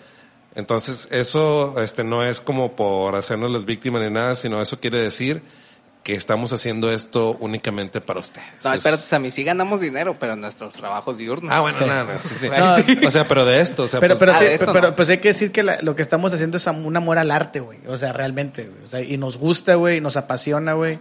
Entonces 0.55 1.09
eso 1.11 1.81
este 1.81 2.05
no 2.05 2.23
es 2.25 2.41
como 2.41 2.73
por 2.77 3.15
hacernos 3.15 3.51
las 3.51 3.65
víctimas 3.65 4.03
ni 4.03 4.11
nada, 4.11 4.35
sino 4.35 4.61
eso 4.61 4.79
quiere 4.81 4.99
decir 4.99 5.43
que 6.03 6.15
estamos 6.15 6.53
haciendo 6.53 6.91
esto 6.93 7.37
únicamente 7.39 8.01
para 8.01 8.19
ustedes. 8.21 8.45
No, 8.65 8.71
Es- 8.73 8.79
espérate, 8.79 9.03
Sammy, 9.03 9.31
sí 9.31 9.45
ganamos 9.45 9.81
dinero, 9.81 10.17
pero 10.19 10.33
en 10.33 10.41
nuestros 10.41 10.75
trabajos 10.75 11.17
diurnos. 11.17 11.51
Ah, 11.53 11.61
bueno, 11.61 11.79
Sí. 11.79 11.85
nada, 11.85 12.19
sí, 12.19 12.35
sí. 12.35 12.49
No, 12.51 12.77
sí. 12.77 13.07
O 13.07 13.11
sea, 13.11 13.29
pero 13.29 13.45
de 13.47 13.61
esto, 13.61 13.85
o 13.85 13.87
sea, 13.87 14.01
Pero, 14.01 14.15
pues, 14.15 14.19
pero, 14.19 14.33
ah, 14.33 14.39
sí, 14.39 14.45
de 14.47 14.55
esto 14.55 14.73
pero 14.73 14.89
no. 14.89 14.97
pues 14.97 15.09
hay 15.11 15.19
que 15.19 15.29
decir 15.29 15.53
que 15.53 15.63
la- 15.63 15.81
lo 15.81 15.95
que 15.95 16.03
estamos 16.03 16.33
haciendo 16.35 16.57
es 16.57 16.67
am- 16.67 16.85
un 16.85 16.97
amor 16.97 17.19
al 17.19 17.31
arte, 17.31 17.61
güey. 17.61 17.79
O 17.87 17.97
sea, 17.97 18.13
realmente, 18.13 18.65
güey. 18.65 18.85
O 18.85 18.89
sea, 18.89 19.01
y 19.01 19.17
nos 19.17 19.39
gusta, 19.39 19.77
güey, 19.77 20.01
nos 20.01 20.17
apasiona, 20.17 20.73
güey. 20.73 20.99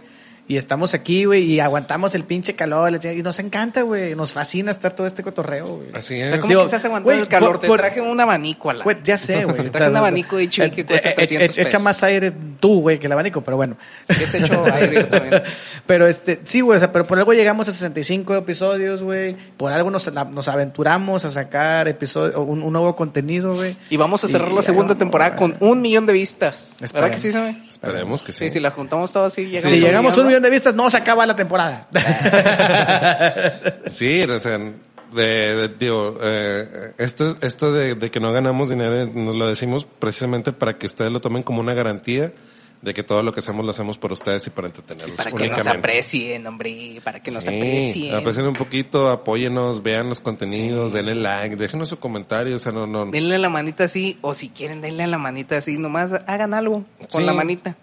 Y 0.52 0.58
estamos 0.58 0.92
aquí, 0.92 1.24
güey, 1.24 1.44
y 1.44 1.60
aguantamos 1.60 2.14
el 2.14 2.24
pinche 2.24 2.54
calor. 2.54 2.98
Y 3.02 3.22
nos 3.22 3.38
encanta, 3.38 3.80
güey. 3.82 4.14
Nos 4.14 4.34
fascina 4.34 4.70
estar 4.70 4.92
todo 4.94 5.06
este 5.06 5.22
cotorreo, 5.22 5.66
güey. 5.76 5.88
así 5.94 6.14
O 6.14 6.26
sea, 6.26 6.34
es. 6.34 6.40
¿cómo 6.42 6.48
Digo, 6.48 6.60
que 6.60 6.64
estás 6.66 6.84
aguantando 6.84 7.22
el 7.22 7.28
calor? 7.28 7.52
por- 7.52 7.60
Te 7.60 7.66
por- 7.68 7.78
traje 7.80 8.00
un 8.02 8.20
abanico 8.20 8.68
a 8.68 8.74
la... 8.74 8.84
Güey, 8.84 8.98
ya 9.02 9.16
sé, 9.16 9.44
güey. 9.46 9.56
Te 9.56 9.70
traje 9.70 9.90
un 9.90 9.96
abanico 9.96 10.36
de 10.36 10.44
HB 10.48 10.70
que 10.74 10.84
cuesta 10.84 11.08
Eh, 11.08 11.12
eh, 11.12 11.14
300 11.16 11.58
Echa 11.58 11.64
pesos. 11.64 11.82
más 11.82 12.02
aire 12.02 12.32
tú, 12.60 12.80
güey, 12.82 12.98
que 12.98 13.06
el 13.06 13.12
abanico, 13.12 13.40
pero 13.40 13.56
bueno. 13.56 13.76
Que 14.06 14.26
te 14.26 14.38
echo 14.44 14.64
aire 14.74 15.04
también. 15.04 15.42
Pero 15.86 16.06
este, 16.06 16.40
sí, 16.44 16.60
güey, 16.60 16.76
o 16.76 16.78
sea, 16.78 16.92
pero 16.92 17.04
por 17.04 17.18
algo 17.18 17.32
llegamos 17.32 17.66
a 17.68 17.72
65 17.72 18.36
episodios, 18.36 19.02
güey. 19.02 19.34
Por 19.56 19.72
algo 19.72 19.90
nos, 19.90 20.12
nos 20.12 20.46
aventuramos 20.48 21.24
a 21.24 21.30
sacar 21.30 21.88
episodios, 21.88 22.36
un, 22.36 22.62
un 22.62 22.72
nuevo 22.72 22.94
contenido, 22.94 23.54
güey. 23.56 23.76
Y 23.90 23.96
vamos 23.96 24.22
a 24.22 24.28
cerrar 24.28 24.52
Y 24.52 24.54
la 24.54 24.62
segunda 24.62 24.94
temporada 24.94 25.34
con 25.34 25.56
un 25.58 25.82
millón 25.82 26.06
de 26.06 26.12
vistas. 26.12 26.76
¿Verdad 26.80 27.10
Esperemos. 27.14 27.22
que 27.48 27.52
sí? 27.52 27.68
Esperemos 27.68 28.22
que 28.22 28.32
sí. 28.32 28.38
Sí, 28.44 28.50
si 28.50 28.60
las 28.60 28.74
juntamos 28.74 29.10
todas, 29.12 29.32
sí 29.34 29.46
llegamos 29.46 29.70
Si 29.70 29.74
a 29.74 29.78
un 29.78 29.84
llegamos 29.84 30.16
a 30.16 30.20
un 30.20 30.26
millón 30.28 30.41
de 30.42 30.50
vistas, 30.50 30.74
no 30.74 30.90
se 30.90 30.96
acaba 30.98 31.24
la 31.26 31.36
temporada. 31.36 31.88
Sí, 33.90 34.22
o 34.22 34.40
sea, 34.40 34.58
de, 34.58 35.22
de- 35.22 35.68
digo, 35.78 36.16
eh, 36.22 36.92
esto, 36.98 37.36
esto 37.42 37.72
de, 37.72 37.94
de 37.94 38.10
que 38.10 38.20
no 38.20 38.32
ganamos 38.32 38.70
dinero, 38.70 39.06
nos 39.14 39.36
lo 39.36 39.46
decimos 39.46 39.86
precisamente 39.98 40.52
para 40.52 40.78
que 40.78 40.86
ustedes 40.86 41.12
lo 41.12 41.20
tomen 41.20 41.42
como 41.42 41.60
una 41.60 41.74
garantía 41.74 42.32
de 42.80 42.94
que 42.94 43.04
todo 43.04 43.22
lo 43.22 43.30
que 43.32 43.38
hacemos 43.38 43.64
lo 43.64 43.70
hacemos 43.70 43.96
por 43.96 44.10
ustedes 44.12 44.44
y 44.48 44.50
para 44.50 44.66
entretenerlos 44.66 45.16
Para 45.16 45.30
que 45.30 45.48
nos 45.50 45.66
aprecien, 45.68 46.44
hombre, 46.48 46.98
para 47.04 47.22
que 47.22 47.30
nos 47.30 47.44
Sí, 47.44 47.48
aprecien. 47.50 48.14
aprecien 48.16 48.46
un 48.46 48.54
poquito, 48.54 49.08
apóyenos, 49.10 49.84
vean 49.84 50.08
los 50.08 50.20
contenidos, 50.20 50.92
denle 50.92 51.14
like, 51.14 51.54
déjenos 51.54 51.90
su 51.90 52.00
comentario, 52.00 52.56
o 52.56 52.58
sea, 52.58 52.72
no, 52.72 52.88
no. 52.88 53.06
Denle 53.06 53.38
la 53.38 53.48
manita 53.50 53.84
así, 53.84 54.18
o 54.20 54.34
si 54.34 54.48
quieren, 54.48 54.80
denle 54.80 55.06
la 55.06 55.18
manita 55.18 55.58
así, 55.58 55.76
nomás 55.78 56.10
hagan 56.26 56.54
algo 56.54 56.84
con 57.10 57.20
Sí. 57.20 57.26
la 57.26 57.32
manita. 57.32 57.76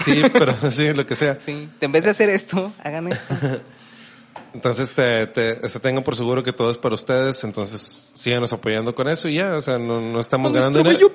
Sí, 0.00 0.22
pero 0.32 0.54
sí, 0.70 0.92
lo 0.92 1.06
que 1.06 1.16
sea. 1.16 1.38
Sí, 1.44 1.68
en 1.80 1.92
vez 1.92 2.04
de 2.04 2.10
hacer 2.10 2.30
esto, 2.30 2.72
hagan 2.82 3.08
esto. 3.08 3.34
Entonces, 4.54 4.92
te, 4.92 5.26
te, 5.26 5.68
se 5.68 5.80
tengan 5.80 6.04
por 6.04 6.14
seguro 6.14 6.42
que 6.42 6.52
todo 6.52 6.70
es 6.70 6.78
para 6.78 6.94
ustedes, 6.94 7.42
entonces 7.42 8.12
síganos 8.14 8.52
apoyando 8.52 8.94
con 8.94 9.08
eso 9.08 9.28
y 9.28 9.34
ya, 9.34 9.56
o 9.56 9.60
sea, 9.60 9.78
no, 9.78 10.00
no 10.00 10.20
estamos 10.20 10.52
ganando 10.52 10.78
dinero. 10.78 11.10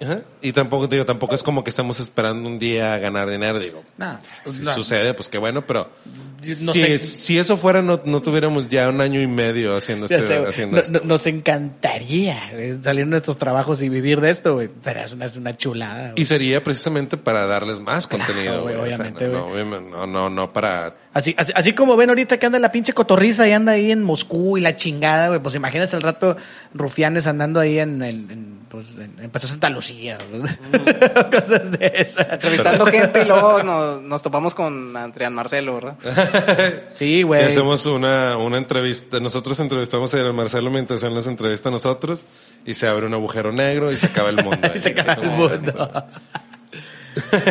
Ajá. 0.00 0.20
Y 0.42 0.52
tampoco, 0.52 0.86
digo, 0.88 1.06
tampoco 1.06 1.34
es 1.34 1.42
como 1.42 1.64
que 1.64 1.70
estamos 1.70 2.00
esperando 2.00 2.48
un 2.48 2.58
día 2.58 2.92
a 2.94 2.98
ganar 2.98 3.28
dinero, 3.30 3.58
digo. 3.58 3.82
No, 3.96 4.18
Si 4.44 4.62
sucede, 4.64 5.14
pues 5.14 5.28
qué 5.28 5.38
bueno, 5.38 5.66
pero 5.66 5.88
No 6.62 6.72
si, 6.72 6.82
sé. 6.82 6.98
si 6.98 7.38
eso 7.38 7.56
fuera, 7.56 7.80
no, 7.80 8.00
no 8.04 8.20
tuviéramos 8.20 8.68
ya 8.68 8.88
un 8.90 9.00
año 9.00 9.20
y 9.22 9.26
medio 9.26 9.74
haciendo, 9.74 10.04
este, 10.04 10.18
sé, 10.18 10.36
güey. 10.38 10.48
haciendo 10.50 10.76
No- 10.76 10.82
esto. 10.82 10.92
no- 11.00 11.04
nos 11.06 11.26
encantaría 11.26 12.50
güey, 12.52 12.82
salir 12.82 13.04
de 13.04 13.10
nuestros 13.10 13.38
trabajos 13.38 13.80
y 13.82 13.88
vivir 13.88 14.20
de 14.20 14.30
esto, 14.30 14.54
güey. 14.54 14.68
Sería 14.82 15.06
una, 15.12 15.32
una 15.34 15.56
chulada. 15.56 16.02
güey. 16.10 16.22
Y 16.22 16.24
sería 16.24 16.62
precisamente 16.62 17.16
para 17.16 17.46
darles 17.46 17.80
más 17.80 18.06
contenido, 18.06 18.62
güey, 18.62 18.76
güey. 18.76 18.92
O 18.92 18.96
sea, 18.96 19.06
obviamente, 19.06 19.28
no, 19.28 19.32
no, 19.38 19.46
obviamente, 19.46 19.90
no, 19.90 20.06
no, 20.06 20.30
no 20.30 20.52
para... 20.52 20.94
Así, 21.14 21.34
así, 21.38 21.52
así 21.54 21.72
como 21.72 21.96
ven 21.96 22.10
ahorita 22.10 22.38
que 22.38 22.44
anda 22.46 22.58
la 22.58 22.70
pinche 22.70 22.92
cotorriza 22.92 23.48
y 23.48 23.52
anda 23.52 23.72
ahí 23.72 23.90
en 23.90 24.02
Moscú 24.02 24.58
y 24.58 24.60
la 24.60 24.76
chingada, 24.76 25.28
güey. 25.28 25.40
Pues 25.40 25.54
imagínense 25.54 25.96
al 25.96 26.02
rato 26.02 26.36
rufianes 26.74 27.26
andando 27.26 27.58
ahí 27.60 27.78
en, 27.78 28.02
en, 28.02 28.30
en, 28.30 28.55
pues, 28.68 28.86
en, 28.98 29.16
en 29.20 29.30
Paso 29.30 29.48
Santa 29.48 29.68
Lucía. 29.70 30.18
Cosas 31.32 31.70
de 31.72 31.92
esas. 31.94 32.32
Entrevistando 32.32 32.86
gente 32.86 33.22
y 33.22 33.24
luego 33.24 33.62
nos, 33.62 34.02
nos 34.02 34.22
topamos 34.22 34.54
con 34.54 34.96
Adrián 34.96 35.34
Marcelo, 35.34 35.74
¿verdad? 35.74 35.96
Sí, 36.94 37.18
Y 37.18 37.22
güey. 37.22 37.42
hacemos 37.42 37.86
una, 37.86 38.36
una 38.36 38.58
entrevista, 38.58 39.20
nosotros 39.20 39.58
entrevistamos 39.60 40.12
a 40.14 40.32
Marcelo 40.32 40.70
mientras 40.70 41.02
él 41.02 41.14
nos 41.14 41.26
entrevista 41.26 41.68
a 41.68 41.72
nosotros 41.72 42.26
y 42.64 42.74
se 42.74 42.86
abre 42.88 43.06
un 43.06 43.14
agujero 43.14 43.52
negro 43.52 43.92
y 43.92 43.96
se 43.96 44.06
acaba 44.06 44.30
el 44.30 44.42
mundo. 44.42 44.68
Y 44.74 44.78
se 44.78 44.90
acaba 44.90 45.14
el 45.14 45.30
mundo. 45.30 46.04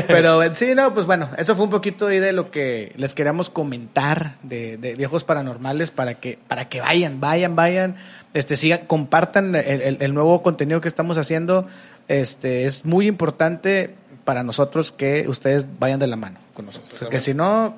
Pero 0.08 0.54
sí, 0.54 0.76
no, 0.76 0.94
pues 0.94 1.06
bueno, 1.08 1.30
eso 1.38 1.56
fue 1.56 1.66
un 1.66 1.72
poquito 1.72 2.08
ahí 2.08 2.20
de 2.20 2.34
lo 2.34 2.52
que 2.52 2.94
les 2.98 3.16
queríamos 3.16 3.50
comentar 3.50 4.36
de, 4.44 4.78
de 4.78 4.94
viejos 4.96 5.24
paranormales 5.24 5.90
para 5.90 6.16
que, 6.16 6.38
para 6.48 6.70
que 6.70 6.82
vayan, 6.82 7.20
vayan, 7.20 7.56
vayan, 7.56 7.96
este, 8.36 8.56
sigan, 8.56 8.82
compartan 8.86 9.56
el, 9.56 9.82
el- 9.82 9.98
el 10.00 10.14
nuevo 10.14 10.44
contenido 10.44 10.80
que 10.82 10.88
estamos 10.88 11.18
haciendo. 11.18 11.68
Este, 12.08 12.66
es 12.66 12.86
muy 12.86 13.08
importante 13.08 13.96
para 14.24 14.44
nosotros 14.44 14.92
que 14.92 15.26
ustedes 15.28 15.66
vayan 15.80 16.00
de 16.00 16.06
la 16.08 16.16
mano 16.16 16.38
con 16.54 16.66
nosotros. 16.68 16.96
Porque 17.00 17.20
si 17.20 17.34
no, 17.34 17.76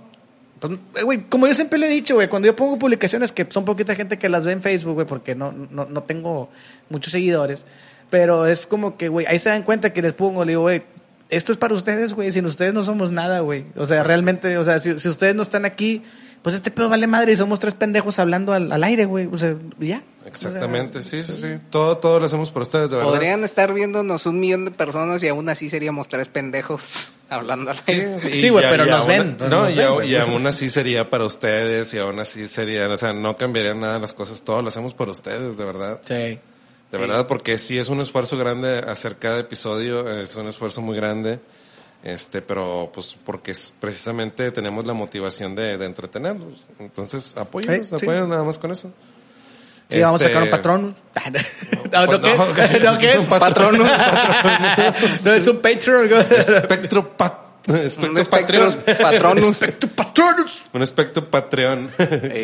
pues, 0.60 0.74
eh, 0.96 1.04
güey, 1.04 1.22
como 1.30 1.48
yo 1.48 1.54
siempre 1.54 1.78
le 1.80 1.88
he 1.88 1.89
dicho, 1.89 2.15
güey, 2.15 2.28
cuando 2.28 2.48
yo 2.48 2.56
pongo 2.56 2.78
publicaciones 2.78 3.32
que 3.32 3.46
son 3.50 3.63
poquita 3.63 3.96
gente 3.96 4.17
que 4.17 4.28
las 4.30 4.46
ve 4.46 4.52
en 4.52 4.62
Facebook, 4.62 4.96
güey, 4.96 5.08
porque 5.08 5.36
no, 5.36 5.52
no, 5.54 5.86
no 5.86 6.04
tengo 6.04 6.50
muchos 6.89 7.12
seguidores, 7.13 7.65
pero 8.10 8.46
es 8.46 8.65
como 8.65 8.98
que, 8.98 9.08
güey, 9.10 9.26
ahí 9.28 9.39
se 9.39 9.50
dan 9.50 9.63
cuenta 9.63 9.93
que 9.93 10.02
les 10.02 10.13
pongo, 10.13 10.43
le 10.46 10.52
digo, 10.54 10.62
güey, 10.63 10.82
esto 11.30 11.52
es 11.52 11.58
para 11.58 11.74
ustedes, 11.74 12.13
güey, 12.13 12.32
sin 12.32 12.46
ustedes 12.46 12.74
no 12.74 12.82
somos 12.84 13.12
nada, 13.12 13.41
güey. 13.41 13.65
O 13.76 13.86
sea, 13.86 14.04
realmente, 14.04 14.58
o 14.58 14.63
sea, 14.63 14.80
si, 14.80 14.98
si 15.00 15.10
ustedes 15.10 15.36
no 15.36 15.41
están 15.41 15.65
aquí, 15.65 16.02
pues 16.41 16.56
este 16.56 16.72
pedo 16.72 16.88
vale 16.88 17.08
madre 17.08 17.34
y 17.34 17.36
somos 17.36 17.60
tres 17.60 17.74
pendejos 17.74 18.17
hablando 18.20 18.54
al, 18.54 18.72
al 18.72 18.84
aire, 18.86 19.04
güey. 19.06 19.28
O 19.30 19.38
sea, 19.38 19.56
ya. 19.80 20.02
Exactamente, 20.27 21.01
sí, 21.03 21.23
sí, 21.23 21.33
sí. 21.33 21.59
Todo, 21.69 21.97
todo 21.97 22.19
lo 22.19 22.25
hacemos 22.25 22.51
por 22.51 22.61
ustedes, 22.63 22.89
de 22.89 22.97
verdad. 22.97 23.11
Podrían 23.11 23.43
estar 23.43 23.73
viéndonos 23.73 24.25
un 24.25 24.39
millón 24.39 24.65
de 24.65 24.71
personas 24.71 25.23
y 25.23 25.27
aún 25.27 25.47
así 25.49 25.69
seríamos 25.69 26.07
tres 26.09 26.27
pendejos 26.27 27.09
hablando 27.29 27.71
al 27.71 27.79
aire. 27.87 28.17
y 28.25 28.41
Sí, 28.41 28.49
güey, 28.49 28.63
ya- 28.63 28.69
pero 28.71 28.85
y 28.85 28.89
nos 28.89 28.99
aún- 28.99 29.07
ven, 29.07 29.37
No, 29.39 29.47
nos 29.47 29.71
y, 29.71 29.75
ven, 29.75 29.87
au- 29.87 29.93
güey. 29.95 30.11
y 30.11 30.15
aún 30.17 30.45
así 30.47 30.69
sería 30.69 31.09
para 31.09 31.25
ustedes 31.25 31.93
y 31.93 31.99
aún 31.99 32.19
así 32.19 32.47
sería, 32.47 32.87
o 32.89 32.97
sea, 32.97 33.13
no 33.13 33.37
cambiaría 33.37 33.73
nada 33.73 33.99
las 33.99 34.13
cosas, 34.13 34.43
todo 34.43 34.61
lo 34.61 34.67
hacemos 34.67 34.93
por 34.93 35.09
ustedes, 35.09 35.57
de 35.57 35.65
verdad. 35.65 36.01
Sí. 36.05 36.39
De 36.91 36.97
verdad, 36.97 37.27
porque 37.27 37.57
sí 37.57 37.77
es 37.77 37.89
un 37.89 37.99
esfuerzo 37.99 38.37
grande 38.37 38.77
hacer 38.79 39.17
cada 39.17 39.39
episodio, 39.39 40.09
es 40.21 40.35
un 40.37 40.47
esfuerzo 40.47 40.81
muy 40.81 40.95
grande, 40.95 41.39
este, 42.03 42.41
pero 42.41 42.89
pues 42.93 43.17
porque 43.25 43.51
es- 43.51 43.73
precisamente 43.79 44.51
tenemos 44.51 44.85
la 44.85 44.93
motivación 44.93 45.53
de, 45.55 45.77
de 45.77 45.85
entretenerlos. 45.85 46.65
Entonces, 46.79 47.35
apóyenos, 47.35 47.87
Sí, 47.89 47.95
sí. 47.99 48.05
nada 48.07 48.43
más 48.43 48.57
con 48.57 48.71
eso. 48.71 48.91
Sí, 49.89 50.02
vamos 50.02 50.21
a 50.21 50.26
Este, 50.26 50.34
sacar 50.34 50.43
un 50.43 50.52
patronus. 50.52 50.95
no, 51.93 52.06
¿no 52.06 52.21
qué? 52.21 52.36
no, 52.36 52.45
¿No 52.91 53.00
qué 53.00 53.13
es? 53.13 53.19
un 53.19 53.39
patronus. 53.39 53.88
no 55.26 55.32
es 55.34 55.47
un 55.47 55.58
Patreon. 55.62 56.08
güey. 56.10 56.26
Espectro, 56.38 57.17
pat- 57.17 57.41
espectro 57.67 58.12
Un 58.12 58.17
espectro 58.17 58.69
Patreon. 58.71 58.84
patronus. 59.02 59.45
Espectro 59.62 59.89
Patronus. 59.89 60.62
Un 60.73 60.82
espectro 60.82 61.30
Patreon. 61.30 61.89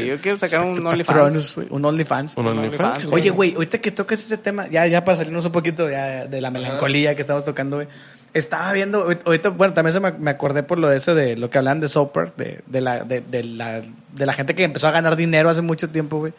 Yo 0.05 0.17
quiero 0.21 0.37
sacar 0.37 0.61
un 0.61 0.85
OnlyFans. 0.85 1.05
Patronus, 1.05 1.57
un 1.69 1.85
OnlyFans. 1.85 2.33
Un 2.37 2.47
OnlyFans. 2.47 3.11
Oye, 3.11 3.29
güey, 3.29 3.55
ahorita 3.55 3.79
que 3.79 3.91
tocas 3.91 4.19
ese 4.23 4.37
tema, 4.37 4.67
ya, 4.69 4.87
ya 4.87 5.03
para 5.03 5.17
salirnos 5.17 5.45
un 5.45 5.51
poquito 5.51 5.89
ya 5.89 6.25
de 6.25 6.41
la 6.41 6.49
melancolía 6.51 7.15
que 7.15 7.21
estamos 7.21 7.43
tocando, 7.45 7.77
güey. 7.77 7.87
Estaba 8.33 8.71
viendo, 8.73 9.03
ahorita- 9.03 9.23
ahorita, 9.25 9.49
bueno, 9.49 9.73
también 9.75 9.93
se 9.93 9.99
me, 9.99 10.11
me 10.13 10.31
acordé 10.31 10.63
por 10.63 10.79
lo 10.79 10.87
de 10.89 10.97
ese 10.97 11.13
de 11.13 11.37
lo 11.37 11.49
que 11.51 11.59
hablan 11.59 11.79
de 11.79 11.87
Soper, 11.87 12.33
de, 12.35 12.61
de 12.65 12.81
la, 12.81 13.03
de, 13.03 13.21
de 13.21 13.43
la, 13.43 13.81
de 14.11 14.25
la 14.25 14.33
gente 14.33 14.55
que 14.55 14.63
empezó 14.63 14.87
a 14.87 14.91
ganar 14.91 15.15
dinero 15.15 15.49
hace 15.49 15.61
mucho 15.61 15.89
tiempo, 15.89 16.17
güey. 16.17 16.33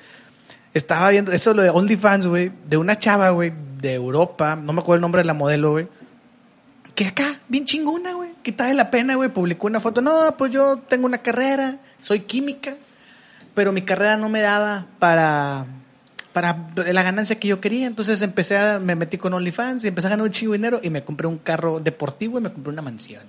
Estaba 0.75 1.09
viendo 1.11 1.33
eso 1.33 1.55
lo 1.55 1.63
de 1.63 1.71
OnlyFans, 1.71 2.27
güey, 2.27 2.51
de 2.67 2.77
una 2.77 2.99
chava, 2.99 3.31
güey, 3.31 3.53
de 3.81 3.95
Europa, 3.95 4.57
no 4.57 4.73
me 4.73 4.81
acuerdo 4.81 4.97
el 4.97 5.01
nombre 5.03 5.23
de 5.23 5.27
la 5.27 5.35
modelo, 5.35 5.71
güey, 5.73 5.87
que 6.95 7.07
acá, 7.07 7.41
bien 7.49 7.65
chingona, 7.65 8.15
güey. 8.15 8.31
Que 8.43 8.53
de 8.53 8.75
la 8.75 8.91
pena, 8.91 9.17
güey. 9.17 9.29
Publicó 9.29 9.67
una 9.67 9.81
foto. 9.81 10.01
No, 10.01 10.37
pues 10.37 10.53
yo 10.53 10.79
tengo 10.89 11.07
una 11.07 11.19
carrera, 11.19 11.79
soy 12.01 12.21
química, 12.21 12.77
pero 13.55 13.73
mi 13.73 13.83
carrera 13.83 14.17
no 14.17 14.29
me 14.29 14.41
daba 14.41 14.87
para, 14.99 15.67
para 16.33 16.69
la 16.77 17.03
ganancia 17.03 17.39
que 17.39 17.49
yo 17.49 17.61
quería. 17.61 17.87
Entonces 17.87 18.23
empecé 18.23 18.57
a, 18.57 18.79
me 18.79 18.95
metí 18.95 19.19
con 19.19 19.35
OnlyFans 19.35 19.85
y 19.85 19.89
empecé 19.89 20.07
a 20.07 20.11
ganar 20.11 20.25
un 20.25 20.33
chingo 20.33 20.53
dinero 20.53 20.81
y 20.83 20.91
me 20.91 21.03
compré 21.03 21.27
un 21.27 21.39
carro 21.39 21.81
deportivo 21.81 22.39
y 22.39 22.43
me 22.43 22.53
compré 22.53 22.73
una 22.73 22.83
mansión. 22.83 23.25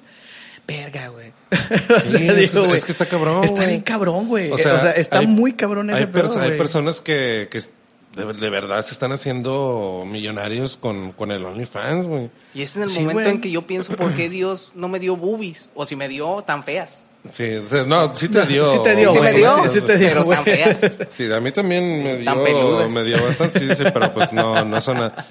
Verga, 0.67 1.09
güey. 1.09 1.29
O 1.29 1.99
Sí, 2.01 2.17
sea, 2.25 2.33
es, 2.39 2.51
digo, 2.51 2.65
güey, 2.65 2.77
es 2.77 2.85
que 2.85 2.91
está 2.91 3.05
cabrón. 3.07 3.43
Está 3.43 3.55
güey. 3.57 3.67
bien 3.67 3.81
cabrón, 3.81 4.27
güey. 4.27 4.51
O 4.51 4.55
O 4.55 4.57
sea, 4.57 4.79
sea, 4.79 4.91
está 4.91 5.19
hay- 5.19 5.27
muy 5.27 5.53
cabrón 5.53 5.89
ese 5.89 5.99
hay, 5.99 6.05
pedo, 6.07 6.25
pers- 6.33 6.37
hay 6.41 6.57
personas 6.57 7.01
que, 7.01 7.47
que 7.51 7.59
de, 8.15 8.33
de 8.33 8.49
verdad 8.49 8.83
se 8.85 8.93
están 8.93 9.11
haciendo 9.11 10.03
millonarios 10.07 10.77
con, 10.77 11.11
con 11.11 11.31
el 11.31 11.45
OnlyFans, 11.45 12.07
güey. 12.07 12.29
Y 12.53 12.63
es 12.63 12.75
en 12.77 12.83
el 12.83 12.89
Sí, 12.89 12.99
momento 13.01 13.13
güey. 13.21 13.29
en 13.29 13.41
que 13.41 13.51
yo 13.51 13.67
pienso, 13.67 13.95
¿por 13.95 14.13
qué 14.15 14.29
Dios 14.29 14.71
no 14.75 14.87
me 14.87 14.99
dio 14.99 15.15
boobies? 15.17 15.69
O 15.75 15.85
si 15.85 15.95
me 15.95 16.07
dio 16.07 16.41
tan 16.41 16.63
feas. 16.63 17.01
Sí, 17.29 17.55
o 17.55 17.67
sea, 17.67 17.83
no, 17.85 18.15
sí 18.15 18.29
te 18.29 18.45
dio. 18.45 18.71
sí 18.71 18.79
te 18.83 18.95
dio, 18.95 19.11
Sí 19.11 19.19
me 19.19 19.31
güey. 19.31 19.35
dio, 19.41 19.67
Sí 19.67 19.81
te 19.81 19.97
dio, 19.97 20.07
pero 20.09 20.23
güey. 20.25 20.35
tan 20.37 20.45
feas. 20.45 20.77
Sí, 21.09 21.31
a 21.31 21.39
mí 21.39 21.51
también 21.51 22.03
me 22.03 22.13
Tan 22.23 22.43
dio, 22.45 22.89
me 22.89 23.03
dio 23.03 23.23
bastante, 23.23 23.59
sí, 23.59 23.67
sí, 23.75 23.83
pero 23.93 24.13
pues 24.13 24.31
no, 24.31 24.63
no 24.63 24.79
son 24.79 24.97
nada. 24.99 25.25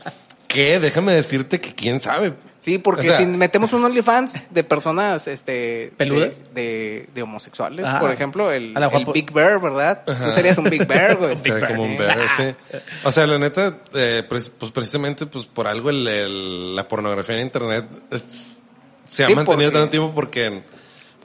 ¿Qué? 0.49 0.79
Déjame 0.81 1.13
decirte 1.13 1.61
que 1.61 1.75
quién 1.75 2.01
sabe. 2.01 2.35
Sí, 2.61 2.79
porque 2.79 3.03
O 3.03 3.05
sea, 3.05 3.19
si 3.19 3.27
metemos 3.27 3.75
un 3.75 3.85
OnlyFans 3.85 4.37
de 4.49 4.65
personas 4.65 5.29
este 5.29 5.93
¿Peludas? 5.99 6.41
De, 6.55 6.63
de, 6.63 7.09
de 7.15 7.23
homosexuales, 7.23 7.85
Ajá. 7.85 8.01
por 8.01 8.11
ejemplo, 8.11 8.51
el, 8.51 8.75
el 8.75 9.05
Big 9.13 9.31
Bear, 9.33 9.61
¿verdad? 9.61 10.03
Tú 10.07 10.15
serías 10.31 10.57
un 10.57 10.71
Big 10.71 10.87
Bear, 10.87 11.17
güey. 11.17 11.37
Se 11.37 11.53
ve 11.53 11.61
como 11.67 11.83
un 11.85 11.99
bear, 11.99 12.27
sí. 12.35 12.55
O 13.05 13.13
sea, 13.13 13.27
la 13.27 13.39
neta, 13.39 13.81
eh, 13.93 14.23
pues, 14.27 14.49
pues 14.49 14.73
precisamente 14.73 15.27
pues 15.27 15.45
por 15.45 15.67
algo 15.67 15.91
el, 15.91 16.09
el- 16.09 16.75
la 16.75 16.89
pornografía 16.89 17.37
en 17.37 17.43
internet 17.43 17.85
es- 18.11 18.63
se 19.07 19.25
ha 19.25 19.27
Sí, 19.27 19.35
mantenido 19.35 19.71
porque- 19.71 19.79
tanto 19.81 19.91
tiempo 19.91 20.15
porque, 20.15 20.63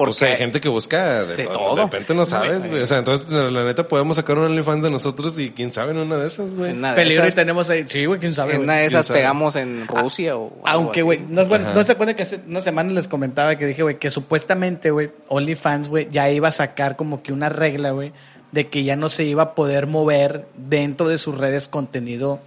pues 0.05 0.17
porque 0.17 0.31
hay 0.31 0.37
gente 0.37 0.61
que 0.61 0.69
busca 0.69 1.25
de, 1.25 1.35
de 1.35 1.43
todo. 1.43 1.57
todo. 1.57 1.75
De 1.75 1.81
repente 1.83 2.15
no 2.15 2.23
sabes, 2.23 2.67
güey. 2.67 2.81
O 2.81 2.87
sea, 2.87 2.99
entonces 2.99 3.29
la, 3.29 3.51
la 3.51 3.65
neta 3.65 3.87
podemos 3.87 4.15
sacar 4.15 4.37
un 4.37 4.45
OnlyFans 4.45 4.83
de 4.83 4.89
nosotros 4.89 5.37
y 5.37 5.49
quién 5.51 5.73
sabe 5.73 5.91
en 5.91 5.97
una 5.97 6.15
de 6.17 6.27
esas, 6.27 6.55
güey. 6.55 6.73
Peligro 6.95 7.27
y 7.27 7.31
tenemos 7.33 7.69
ahí. 7.69 7.83
Sí, 7.87 8.05
güey, 8.05 8.19
quién 8.19 8.33
sabe. 8.33 8.55
en 8.55 8.61
una 8.61 8.75
de 8.75 8.87
¿Quién 8.87 8.99
esas 8.99 9.11
pegamos 9.11 9.57
en 9.57 9.87
Rusia 9.87 10.37
o 10.37 10.53
algo 10.63 10.83
Aunque, 10.83 11.01
güey, 11.01 11.19
no, 11.27 11.45
bueno, 11.45 11.83
se 11.83 11.91
acuerdan 11.91 12.15
que 12.15 12.23
hace 12.23 12.39
una 12.47 12.61
semana 12.61 12.93
les 12.93 13.09
comentaba 13.09 13.57
que 13.57 13.65
dije, 13.65 13.83
güey, 13.83 13.99
que 13.99 14.09
supuestamente, 14.09 14.89
güey, 14.91 15.11
OnlyFans, 15.27 15.89
güey, 15.89 16.07
ya 16.09 16.29
iba 16.29 16.47
a 16.47 16.51
sacar 16.51 16.95
como 16.95 17.21
que 17.21 17.33
una 17.33 17.49
regla, 17.49 17.91
güey, 17.91 18.13
de 18.53 18.67
que 18.69 18.85
ya 18.85 18.95
no 18.95 19.09
se 19.09 19.25
iba 19.25 19.43
a 19.43 19.53
poder 19.53 19.85
mover 19.85 20.45
dentro 20.55 21.09
de 21.09 21.17
sus 21.17 21.37
redes 21.37 21.67
contenido. 21.67 22.39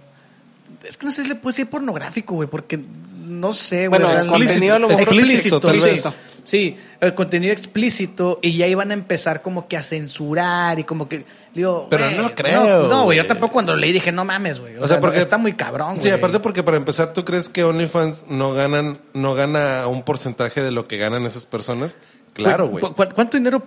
Es 0.83 0.97
que 0.97 1.05
no 1.05 1.11
sé 1.11 1.21
si 1.21 1.29
le 1.29 1.35
puedo 1.35 1.51
decir 1.51 1.69
pornográfico, 1.69 2.33
güey, 2.33 2.49
porque 2.49 2.79
no 3.25 3.53
sé, 3.53 3.87
güey. 3.87 4.01
Bueno, 4.01 4.07
o 4.07 4.11
sea, 4.11 4.21
el 4.21 4.27
contenido 4.27 4.75
a 4.75 4.79
lo 4.79 4.87
mejor- 4.87 5.01
explícito, 5.03 5.59
tal 5.61 5.79
sí. 5.79 5.85
vez. 5.85 6.17
Sí, 6.43 6.77
el 7.05 7.15
contenido 7.15 7.51
explícito 7.53 8.39
y 8.41 8.55
ya 8.57 8.67
iban 8.67 8.91
a 8.91 8.93
empezar 8.93 9.41
como 9.41 9.67
que 9.67 9.77
a 9.77 9.83
censurar 9.83 10.79
y 10.79 10.83
como 10.83 11.07
que 11.09 11.25
digo, 11.53 11.87
Pero 11.89 12.05
güey, 12.05 12.17
no 12.17 12.35
creo, 12.35 12.63
No, 12.83 12.87
no, 12.87 13.03
güey, 13.05 13.17
yo 13.17 13.27
tampoco 13.27 13.53
cuando 13.53 13.75
leí 13.75 13.91
dije, 13.91 14.11
no 14.11 14.25
mames, 14.25 14.59
güey. 14.59 14.75
O, 14.77 14.79
O 14.79 14.87
sea, 14.87 14.95
sea, 14.95 14.99
porque 14.99 15.19
está 15.19 15.37
muy 15.37 15.53
cabrón, 15.53 15.95
Sí, 15.95 16.01
güey. 16.09 16.13
aparte 16.13 16.39
porque 16.39 16.63
para 16.63 16.77
empezar, 16.77 17.13
¿tú 17.13 17.23
crees 17.25 17.49
que 17.49 17.63
OnlyFans 17.63 18.25
no 18.29 18.53
ganan, 18.53 18.99
no 19.13 19.33
gana 19.35 19.87
un 19.87 20.03
porcentaje 20.03 20.61
de 20.63 20.71
lo 20.71 20.87
que 20.87 20.97
ganan 20.97 21.25
esas 21.25 21.45
personas? 21.45 21.97
Claro, 22.33 22.67
güey. 22.67 22.83
¿Cu- 22.83 22.93
cu- 22.95 23.09
¿Cuánto 23.13 23.37
dinero? 23.37 23.63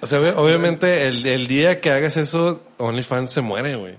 O 0.00 0.06
sea, 0.06 0.20
obvi- 0.20 0.34
obviamente 0.36 1.08
el, 1.08 1.26
el 1.26 1.46
día 1.46 1.80
que 1.80 1.90
hagas 1.90 2.16
eso, 2.16 2.62
OnlyFans 2.78 3.30
se 3.30 3.40
muere, 3.42 3.76
güey. 3.76 3.96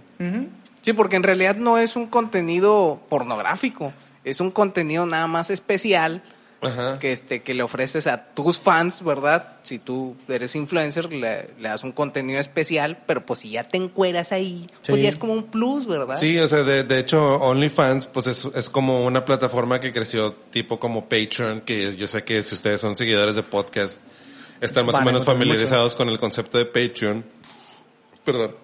Sí, 0.82 0.94
porque 0.94 1.16
en 1.16 1.24
realidad 1.24 1.56
no 1.58 1.78
es 1.78 1.96
un 1.96 2.08
contenido 2.08 3.02
pornográfico, 3.10 3.94
es 4.24 4.40
un 4.40 4.52
contenido 4.52 5.06
nada 5.06 5.28
más 5.28 5.50
especial 5.50 6.24
Ajá. 6.64 7.00
que 7.00 7.12
este 7.12 7.42
que 7.42 7.54
le 7.54 7.64
ofreces 7.64 8.08
a 8.08 8.26
tus 8.34 8.60
fans, 8.60 9.04
¿verdad? 9.04 9.58
Si 9.64 9.80
tú 9.80 10.16
eres 10.28 10.56
influencer, 10.56 11.12
le, 11.12 11.50
le 11.60 11.70
das 11.70 11.84
un 11.84 11.92
contenido 11.92 12.40
especial, 12.40 12.98
pero 13.06 13.26
pues 13.26 13.40
si 13.40 13.52
ya 13.52 13.64
te 13.64 13.78
encueras 13.78 14.32
ahí, 14.32 14.70
pues 14.88 15.02
ya 15.02 15.10
es 15.10 15.18
como 15.18 15.34
un 15.34 15.46
plus, 15.46 15.88
¿verdad? 15.88 16.18
Sí, 16.18 16.38
o 16.40 16.48
sea, 16.48 16.64
de, 16.64 16.84
de 16.84 17.00
hecho, 17.00 17.36
OnlyFans, 17.38 18.08
pues 18.08 18.28
es, 18.28 18.46
es 18.46 18.70
como 18.70 19.06
una 19.06 19.26
plataforma 19.26 19.80
que 19.80 19.94
creció 19.94 20.34
tipo 20.52 20.80
como 20.80 21.10
Patreon, 21.10 21.62
que 21.62 21.96
yo 21.96 22.08
sé 22.08 22.24
que 22.24 22.42
si 22.44 22.56
ustedes 22.56 22.82
son 22.82 22.96
seguidores 22.96 23.36
de 23.36 23.44
podcast, 23.44 24.00
están 24.62 24.86
más 24.86 24.94
Van 24.94 25.04
o 25.04 25.06
menos 25.06 25.22
encontrar 25.24 25.36
familiarizados 25.36 25.96
con 25.96 26.10
el 26.10 26.18
concepto 26.18 26.58
de 26.58 26.66
Patreon. 26.66 27.24
Perdón. 28.24 28.56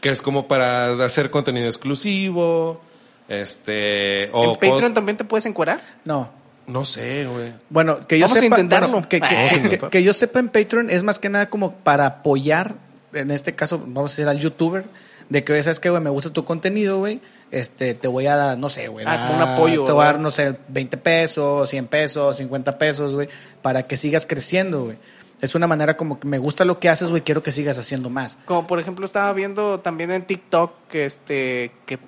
Que 0.00 0.10
es 0.10 0.22
como 0.22 0.46
para 0.46 1.04
hacer 1.04 1.30
contenido 1.30 1.66
exclusivo, 1.66 2.80
este, 3.28 4.28
o 4.32 4.44
¿En 4.44 4.54
Patreon 4.54 4.92
también 4.92 5.16
te 5.16 5.24
puedes 5.24 5.46
encuerar? 5.46 5.80
no. 6.04 6.39
No 6.70 6.84
sé, 6.84 7.26
güey. 7.26 7.52
Bueno, 7.68 8.06
que 8.06 8.18
yo 8.18 8.24
Vamos 8.26 8.38
a 8.38 8.40
sepa, 8.40 8.54
intentarlo. 8.56 8.88
bueno, 8.88 9.08
que, 9.08 9.20
que- 9.20 9.34
Vamos 9.34 9.52
a 9.52 9.54
que- 9.56 9.60
intentar. 9.62 9.90
que 9.90 10.02
yo 10.02 10.12
sepa 10.12 10.38
en 10.40 10.48
Patreon 10.48 10.90
es 10.90 11.02
más 11.02 11.18
que 11.18 11.28
nada 11.28 11.50
como 11.50 11.72
para 11.74 12.06
apoyar, 12.06 12.74
en 13.12 13.30
este 13.30 13.54
caso, 13.54 13.78
vamos 13.78 14.12
a 14.12 14.14
decir 14.14 14.28
al 14.28 14.38
youtuber, 14.38 14.84
de 15.28 15.44
que, 15.44 15.62
¿sabes 15.62 15.80
qué, 15.80 15.90
güey? 15.90 16.02
Me 16.02 16.10
gusta 16.10 16.30
tu 16.30 16.44
contenido, 16.44 16.98
güey. 16.98 17.20
Este, 17.50 17.94
te 17.94 18.06
voy 18.08 18.26
a 18.26 18.36
dar, 18.36 18.58
no 18.58 18.68
sé, 18.68 18.88
güey. 18.88 19.04
Ah, 19.08 19.32
un 19.34 19.42
apoyo, 19.42 19.84
Te 19.84 19.92
voy 19.92 20.02
a 20.02 20.06
dar, 20.06 20.20
no 20.20 20.30
sé, 20.30 20.56
20 20.68 20.96
pesos, 20.96 21.68
100 21.68 21.86
pesos, 21.88 22.36
50 22.36 22.78
pesos, 22.78 23.12
güey, 23.14 23.28
para 23.62 23.84
que 23.84 23.96
sigas 23.96 24.24
creciendo, 24.26 24.84
güey. 24.84 24.96
Es 25.40 25.54
una 25.54 25.66
manera 25.66 25.96
como 25.96 26.20
que 26.20 26.28
me 26.28 26.38
gusta 26.38 26.64
lo 26.64 26.78
que 26.78 26.88
haces, 26.88 27.08
güey, 27.08 27.22
quiero 27.22 27.42
que 27.42 27.50
sigas 27.50 27.78
haciendo 27.78 28.10
más. 28.10 28.38
Como 28.44 28.66
por 28.66 28.78
ejemplo 28.78 29.04
estaba 29.06 29.32
viendo 29.32 29.80
también 29.80 30.10
en 30.10 30.22
TikTok 30.26 30.70
que 30.90 31.06
este 31.06 31.72
que 31.86 31.98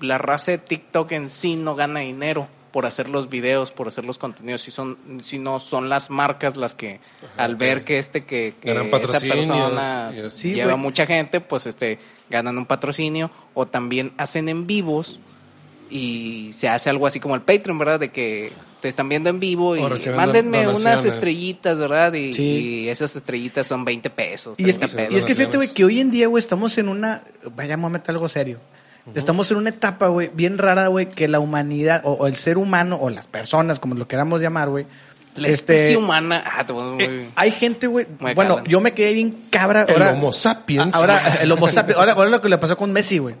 la 0.00 0.18
raza 0.18 0.50
de 0.50 0.58
TikTok 0.58 1.12
en 1.12 1.30
sí 1.30 1.56
no 1.56 1.74
gana 1.76 2.00
dinero 2.00 2.48
por 2.76 2.84
hacer 2.84 3.08
los 3.08 3.30
videos, 3.30 3.70
por 3.72 3.88
hacer 3.88 4.04
los 4.04 4.18
contenidos, 4.18 4.60
si 4.60 4.70
son 4.70 4.98
si 5.24 5.38
no 5.38 5.60
son 5.60 5.88
las 5.88 6.10
marcas 6.10 6.58
las 6.58 6.74
que 6.74 7.00
al 7.38 7.56
ver 7.56 7.84
que 7.84 7.96
este 7.96 8.26
que, 8.26 8.52
esa 8.62 9.18
persona. 9.18 10.12
Sí, 10.28 10.52
lleva 10.52 10.76
mucha 10.76 11.06
gente, 11.06 11.40
pues 11.40 11.64
este 11.64 11.98
ganan 12.28 12.58
un 12.58 12.66
patrocinio 12.66 13.30
o 13.54 13.64
también 13.64 14.12
hacen 14.18 14.50
en 14.50 14.66
vivos 14.66 15.20
y 15.88 16.50
se 16.52 16.68
hace 16.68 16.90
algo 16.90 17.06
así 17.06 17.18
como 17.18 17.34
el 17.34 17.40
Patreon, 17.40 17.78
¿verdad? 17.78 17.98
De 17.98 18.10
que 18.10 18.52
te 18.82 18.88
están 18.88 19.08
viendo 19.08 19.30
en 19.30 19.40
vivo 19.40 19.74
y 19.74 19.80
mándenme 20.14 20.68
unas 20.68 21.02
estrellitas, 21.06 21.78
¿verdad? 21.78 22.12
Y, 22.12 22.34
Sí. 22.34 22.42
y 22.42 22.88
esas 22.90 23.16
estrellitas 23.16 23.66
son 23.66 23.86
20 23.86 24.10
pesos, 24.10 24.60
Y 24.60 24.68
es, 24.68 24.78
30 24.78 24.86
que, 24.86 24.96
pesos. 24.96 25.14
y 25.14 25.16
es 25.16 25.24
que 25.24 25.34
fíjate, 25.34 25.56
güey, 25.56 25.72
que 25.72 25.82
hoy 25.82 25.98
en 25.98 26.10
día, 26.10 26.26
güey, 26.26 26.40
estamos 26.40 26.76
en 26.76 26.90
una. 26.90 27.22
Vaya, 27.54 27.76
vamos 27.76 27.88
a 27.88 27.92
meter 27.94 28.10
algo 28.10 28.28
serio. 28.28 28.60
Estamos 29.14 29.50
en 29.50 29.58
una 29.58 29.70
etapa, 29.70 30.08
güey, 30.08 30.30
bien 30.34 30.58
rara, 30.58 30.88
güey, 30.88 31.10
que 31.10 31.28
la 31.28 31.38
humanidad, 31.40 32.02
o, 32.04 32.12
o 32.12 32.26
el 32.26 32.36
ser 32.36 32.58
humano, 32.58 32.98
o 33.00 33.08
las 33.10 33.26
personas, 33.26 33.78
como 33.78 33.94
lo 33.94 34.08
queramos 34.08 34.40
llamar, 34.40 34.68
güey. 34.68 34.86
La 35.36 35.48
este, 35.48 35.76
especie 35.76 35.96
humana. 35.96 36.42
Ah, 36.46 36.64
te 36.64 36.72
muy- 36.72 37.04
eh, 37.04 37.30
hay 37.36 37.50
gente, 37.50 37.86
güey. 37.86 38.06
Bueno, 38.34 38.64
yo 38.64 38.80
me 38.80 38.92
quedé 38.92 39.12
bien 39.12 39.36
cabra. 39.50 39.82
El 39.82 39.92
Ahora, 39.94 40.12
Homo 40.12 40.32
sapiens. 40.32 40.94
Ahora, 40.94 41.20
el 41.40 41.52
Homo 41.52 41.68
sapiens. 41.68 41.98
Ahora, 41.98 42.12
ahora 42.12 42.30
lo 42.30 42.40
que 42.40 42.48
le 42.48 42.58
pasó 42.58 42.76
con 42.76 42.92
Messi, 42.92 43.18
güey. 43.18 43.34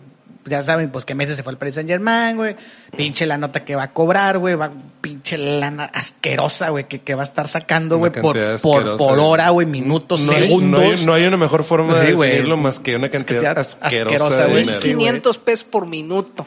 Ya 0.46 0.62
saben, 0.62 0.90
pues 0.90 1.04
que 1.04 1.14
Messi 1.14 1.34
se 1.34 1.42
fue 1.42 1.52
al 1.52 1.58
Paris 1.58 1.74
Saint 1.74 1.90
Germain, 1.90 2.36
güey. 2.36 2.56
Pinche 2.96 3.26
la 3.26 3.36
nota 3.36 3.64
que 3.64 3.74
va 3.74 3.84
a 3.84 3.92
cobrar, 3.92 4.38
güey. 4.38 4.54
Va, 4.54 4.70
pinche 5.00 5.36
lana 5.38 5.84
asquerosa, 5.84 6.70
güey, 6.70 6.84
que, 6.88 7.00
que 7.00 7.14
va 7.14 7.22
a 7.22 7.24
estar 7.24 7.48
sacando, 7.48 7.98
güey, 7.98 8.12
por, 8.12 8.22
por, 8.22 8.38
asquerosa, 8.38 9.04
por 9.04 9.18
hora, 9.18 9.50
güey, 9.50 9.66
minutos, 9.66 10.20
no 10.22 10.32
hay, 10.32 10.42
segundos. 10.42 10.80
no, 10.80 10.86
hay, 10.86 11.04
no 11.06 11.12
hay 11.14 11.24
una 11.24 11.36
mejor 11.36 11.64
forma 11.64 11.98
de 11.98 12.12
Sí, 12.12 12.16
definirlo 12.16 12.56
más 12.56 12.78
que 12.78 12.96
una 12.96 13.08
cantidad 13.08 13.42
Cantidad 13.42 13.58
asquerosa, 13.58 14.26
asquerosa, 14.26 14.44
de 14.46 14.50
güey. 14.50 14.60
dinero. 14.62 14.80
Sí, 14.80 14.88
güey. 14.94 14.96
1500 14.96 15.38
pesos 15.38 15.64
por 15.64 15.86
minuto. 15.86 16.46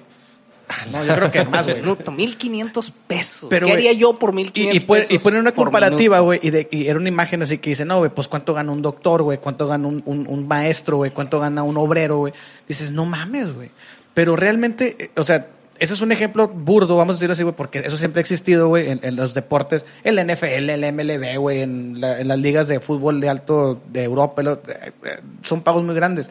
No, 0.92 1.04
yo 1.04 1.16
creo 1.16 1.32
que 1.32 1.46
más, 1.46 1.66
güey. 1.66 1.80
Minuto, 1.82 2.12
1500 2.12 2.92
pesos. 3.08 3.48
Pero, 3.50 3.68
¿Qué 3.68 3.74
haría 3.74 3.94
yo 3.94 4.18
por 4.20 4.32
Y, 4.32 4.36
1500 4.38 4.76
y, 4.76 4.86
pone- 4.86 5.00
pesos? 5.02 5.16
y 5.16 5.20
ponen 5.20 5.40
una 5.42 5.52
por 5.54 5.66
comparativa, 5.66 6.20
güey, 6.20 6.40
y, 6.44 6.78
y 6.78 6.88
era 6.88 6.98
una 7.00 7.10
imagen 7.10 7.42
así 7.42 7.58
que 7.58 7.72
dice, 7.72 7.86
no, 7.86 7.98
güey, 8.00 8.12
pues 8.12 8.28
cuánto 8.28 8.54
gana 8.54 8.72
un 8.72 8.82
doctor, 8.82 9.24
güey, 9.24 9.40
cuánto 9.40 9.68
gana 9.68 9.88
un, 9.88 10.02
un- 10.06 10.28
un 10.28 10.48
maestro, 10.48 10.98
güey, 10.98 11.12
cuánto 11.12 11.40
gana 11.40 11.64
un 11.64 11.78
obrero, 11.78 12.18
güey. 12.18 12.34
Dices, 12.68 12.92
no 12.92 13.06
mames, 13.06 13.54
güey. 13.54 13.72
Pero 14.14 14.36
realmente, 14.36 14.96
eh, 15.00 15.12
o 15.16 15.24
sea, 15.24 15.48
ese 15.80 15.94
es 15.94 16.02
un 16.02 16.12
ejemplo 16.12 16.48
burdo, 16.50 16.98
vamos 16.98 17.14
a 17.14 17.18
decirlo 17.18 17.34
así, 17.34 17.44
güey, 17.44 17.56
porque 17.56 17.80
eso 17.80 17.96
siempre 17.98 18.20
ha 18.20 18.22
existido, 18.22 18.68
güey, 18.68 18.90
en, 18.92 19.00
en 19.02 19.16
los 19.16 19.34
deportes, 19.34 19.86
en 20.04 20.16
la 20.18 20.24
NFL, 20.24 20.70
el 20.70 20.94
MLB, 20.94 21.38
güey, 21.40 21.62
en, 21.62 22.00
la- 22.02 22.20
en 22.20 22.28
las 22.28 22.38
ligas 22.38 22.68
de 22.68 22.80
fútbol 22.80 23.22
de 23.22 23.30
alto 23.30 23.82
de 23.92 24.04
Europa, 24.04 24.44
lo- 24.44 24.62
eh, 24.68 24.92
eh, 25.04 25.20
son 25.42 25.62
pagos 25.62 25.84
muy 25.84 25.96
grandes. 25.96 26.30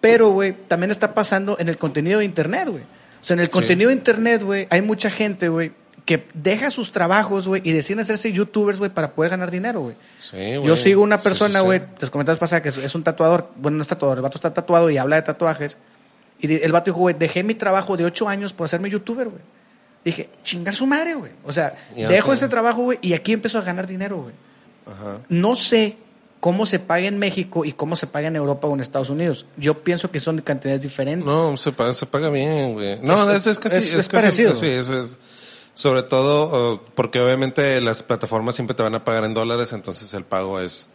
Pero, 0.00 0.30
güey, 0.30 0.54
también 0.68 0.90
está 0.90 1.14
pasando 1.14 1.56
en 1.58 1.68
el 1.68 1.76
contenido 1.76 2.20
de 2.20 2.24
Internet, 2.24 2.68
güey. 2.68 2.82
O 3.20 3.24
sea, 3.24 3.34
en 3.34 3.40
el 3.40 3.46
Sí. 3.46 3.52
contenido 3.52 3.88
de 3.88 3.94
Internet, 3.94 4.42
güey, 4.42 4.66
hay 4.70 4.82
mucha 4.82 5.10
gente, 5.10 5.48
güey, 5.48 5.72
que 6.04 6.26
deja 6.34 6.70
sus 6.70 6.92
trabajos, 6.92 7.46
güey, 7.48 7.60
y 7.64 7.72
deciden 7.72 8.00
hacerse 8.00 8.32
youtubers, 8.32 8.78
güey, 8.78 8.90
para 8.90 9.12
poder 9.12 9.30
ganar 9.30 9.50
dinero, 9.50 9.80
güey. 9.80 9.96
Sí, 10.18 10.36
güey. 10.56 10.64
Yo 10.64 10.76
sigo 10.76 11.02
una 11.02 11.18
Sí, 11.18 11.24
persona, 11.24 11.54
sí, 11.54 11.58
sí. 11.60 11.64
güey, 11.66 11.82
les 12.00 12.10
comentabas 12.10 12.38
pasada 12.38 12.62
que 12.62 12.70
es, 12.70 12.94
un 12.94 13.02
tatuador, 13.02 13.50
bueno, 13.56 13.76
no 13.76 13.82
es 13.82 13.88
tatuador, 13.88 14.18
el 14.18 14.22
vato 14.22 14.38
está 14.38 14.54
tatuado 14.54 14.88
y 14.90 14.96
habla 14.96 15.16
de 15.16 15.22
tatuajes. 15.22 15.76
Y 16.40 16.62
el 16.62 16.72
vato 16.72 16.86
dijo, 16.92 16.98
güey, 17.00 17.14
dejé 17.18 17.42
mi 17.42 17.54
trabajo 17.54 17.96
de 17.96 18.04
ocho 18.04 18.28
años 18.28 18.52
por 18.52 18.64
hacerme 18.66 18.88
youtuber, 18.88 19.28
güey. 19.28 19.42
Dije, 20.04 20.30
chingar 20.44 20.74
su 20.74 20.86
madre, 20.86 21.14
güey. 21.14 21.32
O 21.44 21.52
sea, 21.52 21.74
Ya, 21.96 22.08
dejo 22.08 22.28
ok. 22.28 22.34
este 22.34 22.48
trabajo, 22.48 22.82
güey, 22.82 22.98
y 23.02 23.12
aquí 23.12 23.32
empezó 23.32 23.58
a 23.58 23.62
ganar 23.62 23.86
dinero, 23.86 24.22
güey. 24.22 24.34
Ajá. 24.86 25.18
No 25.28 25.56
sé 25.56 25.96
cómo 26.40 26.66
se 26.66 26.78
paga 26.78 27.06
en 27.06 27.18
México 27.18 27.64
y 27.64 27.72
cómo 27.72 27.96
se 27.96 28.06
paga 28.06 28.28
en 28.28 28.36
Europa 28.36 28.66
o 28.68 28.74
en 28.74 28.80
Estados 28.80 29.10
Unidos. 29.10 29.46
Yo 29.56 29.82
pienso 29.82 30.10
que 30.10 30.20
son 30.20 30.36
de 30.36 30.42
cantidades 30.42 30.82
diferentes. 30.82 31.26
No, 31.26 31.56
se 31.56 31.72
paga, 31.72 31.92
se 31.92 32.06
paga 32.06 32.30
bien, 32.30 32.74
güey. 32.74 32.98
No, 33.02 33.30
Es- 33.30 33.38
es, 33.42 33.46
es 33.48 33.58
casi, 33.58 33.76
es- 33.78 33.84
es, 33.86 33.92
es 33.92 34.08
casi, 34.08 34.22
parecido. 34.26 34.52
sí, 34.54 34.66
es, 34.66 34.88
es- 34.90 35.20
Sobre 35.74 36.02
todo 36.02 36.82
porque 36.96 37.20
obviamente 37.20 37.80
las 37.80 38.02
plataformas 38.02 38.54
siempre 38.56 38.74
te 38.74 38.82
van 38.82 38.94
a 38.96 39.04
pagar 39.04 39.22
en 39.24 39.32
dólares, 39.34 39.72
entonces 39.72 40.12
el 40.14 40.24
pago 40.24 40.58
es, 40.60 40.88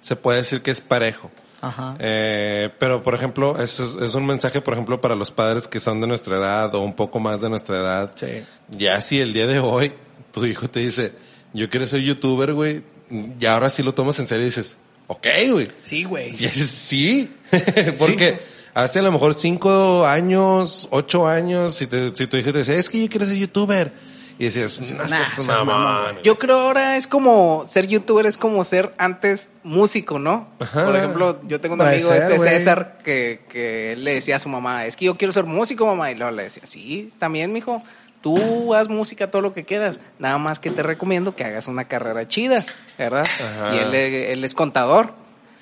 se 0.00 0.14
puede 0.14 0.38
decir 0.38 0.62
que 0.62 0.70
es 0.70 0.80
parejo. 0.80 1.30
Ajá. 1.60 1.96
Eh, 2.00 2.70
pero, 2.78 3.02
por 3.02 3.14
ejemplo, 3.14 3.56
es, 3.60 3.78
es 3.80 4.14
un 4.14 4.26
mensaje, 4.26 4.60
por 4.60 4.74
ejemplo, 4.74 5.00
para 5.00 5.14
los 5.16 5.30
padres 5.32 5.66
que 5.68 5.78
son 5.80 6.00
de 6.00 6.06
nuestra 6.08 6.36
edad 6.36 6.74
o 6.74 6.80
un 6.82 6.94
poco 6.94 7.18
más 7.20 7.40
de 7.40 7.48
nuestra 7.48 7.78
edad. 7.78 8.12
Sí. 8.16 8.44
Ya 8.70 9.00
si 9.00 9.20
el 9.20 9.32
día 9.32 9.46
de 9.46 9.58
hoy 9.60 9.92
tu 10.32 10.44
hijo 10.46 10.68
te 10.68 10.80
dice, 10.80 11.12
yo 11.52 11.68
quiero 11.70 11.86
ser 11.86 12.00
youtuber, 12.00 12.52
güey, 12.52 12.82
y 13.40 13.46
ahora 13.46 13.68
sí 13.70 13.82
lo 13.82 13.94
tomas 13.94 14.18
en 14.18 14.26
serio 14.26 14.42
y 14.42 14.50
dices, 14.50 14.78
ok, 15.06 15.26
güey. 15.50 15.68
Sí, 15.84 16.04
güey. 16.04 16.28
Y 16.28 16.30
dices, 16.30 16.70
sí, 16.70 17.30
porque 17.98 18.38
hace 18.74 19.00
a 19.00 19.02
lo 19.02 19.12
mejor 19.12 19.34
cinco 19.34 20.06
años, 20.06 20.88
ocho 20.90 21.26
años, 21.28 21.74
si, 21.74 21.86
te, 21.86 22.14
si 22.14 22.26
tu 22.26 22.36
hijo 22.36 22.52
te 22.52 22.58
dice, 22.58 22.78
es 22.78 22.88
que 22.88 23.02
yo 23.02 23.08
quiero 23.08 23.26
ser 23.26 23.36
youtuber, 23.36 23.92
y 24.38 24.46
decías, 24.46 24.80
no 24.92 25.04
Nah, 25.04 25.64
mamón. 25.64 26.22
Yo 26.24 26.38
creo 26.38 26.58
ahora 26.58 26.96
es 26.96 27.06
como 27.06 27.64
ser 27.68 27.86
youtuber 27.86 28.26
es 28.26 28.36
como 28.36 28.64
ser 28.64 28.92
antes 28.98 29.50
músico, 29.62 30.18
¿no? 30.18 30.48
Ajá. 30.58 30.84
Por 30.86 30.96
ejemplo, 30.96 31.40
yo 31.46 31.60
tengo 31.60 31.74
un 31.74 31.82
amigo, 31.82 32.08
ser, 32.08 32.32
este. 32.32 32.38
César, 32.38 32.98
que, 33.04 33.42
que 33.48 33.92
él 33.92 34.04
le 34.04 34.14
decía 34.14 34.36
a 34.36 34.38
su 34.38 34.48
mamá, 34.48 34.86
es 34.86 34.96
que 34.96 35.04
yo 35.04 35.16
quiero 35.16 35.32
ser 35.32 35.44
músico, 35.44 35.86
mamá. 35.86 36.10
Y 36.10 36.16
luego 36.16 36.32
le 36.32 36.44
decía, 36.44 36.64
sí, 36.66 37.12
también, 37.18 37.52
mijo. 37.52 37.82
Tú 38.22 38.74
haz 38.74 38.88
música 38.88 39.30
todo 39.30 39.42
lo 39.42 39.52
que 39.52 39.64
quieras. 39.64 39.98
Nada 40.18 40.38
más 40.38 40.58
que 40.58 40.70
te 40.70 40.82
recomiendo 40.82 41.34
que 41.36 41.44
hagas 41.44 41.66
una 41.66 41.84
carrera 41.84 42.26
chida, 42.28 42.62
¿verdad? 42.98 43.26
Ajá. 43.26 43.74
Y 43.74 43.78
él, 43.78 43.94
él 43.94 44.44
es 44.44 44.54
contador, 44.54 45.12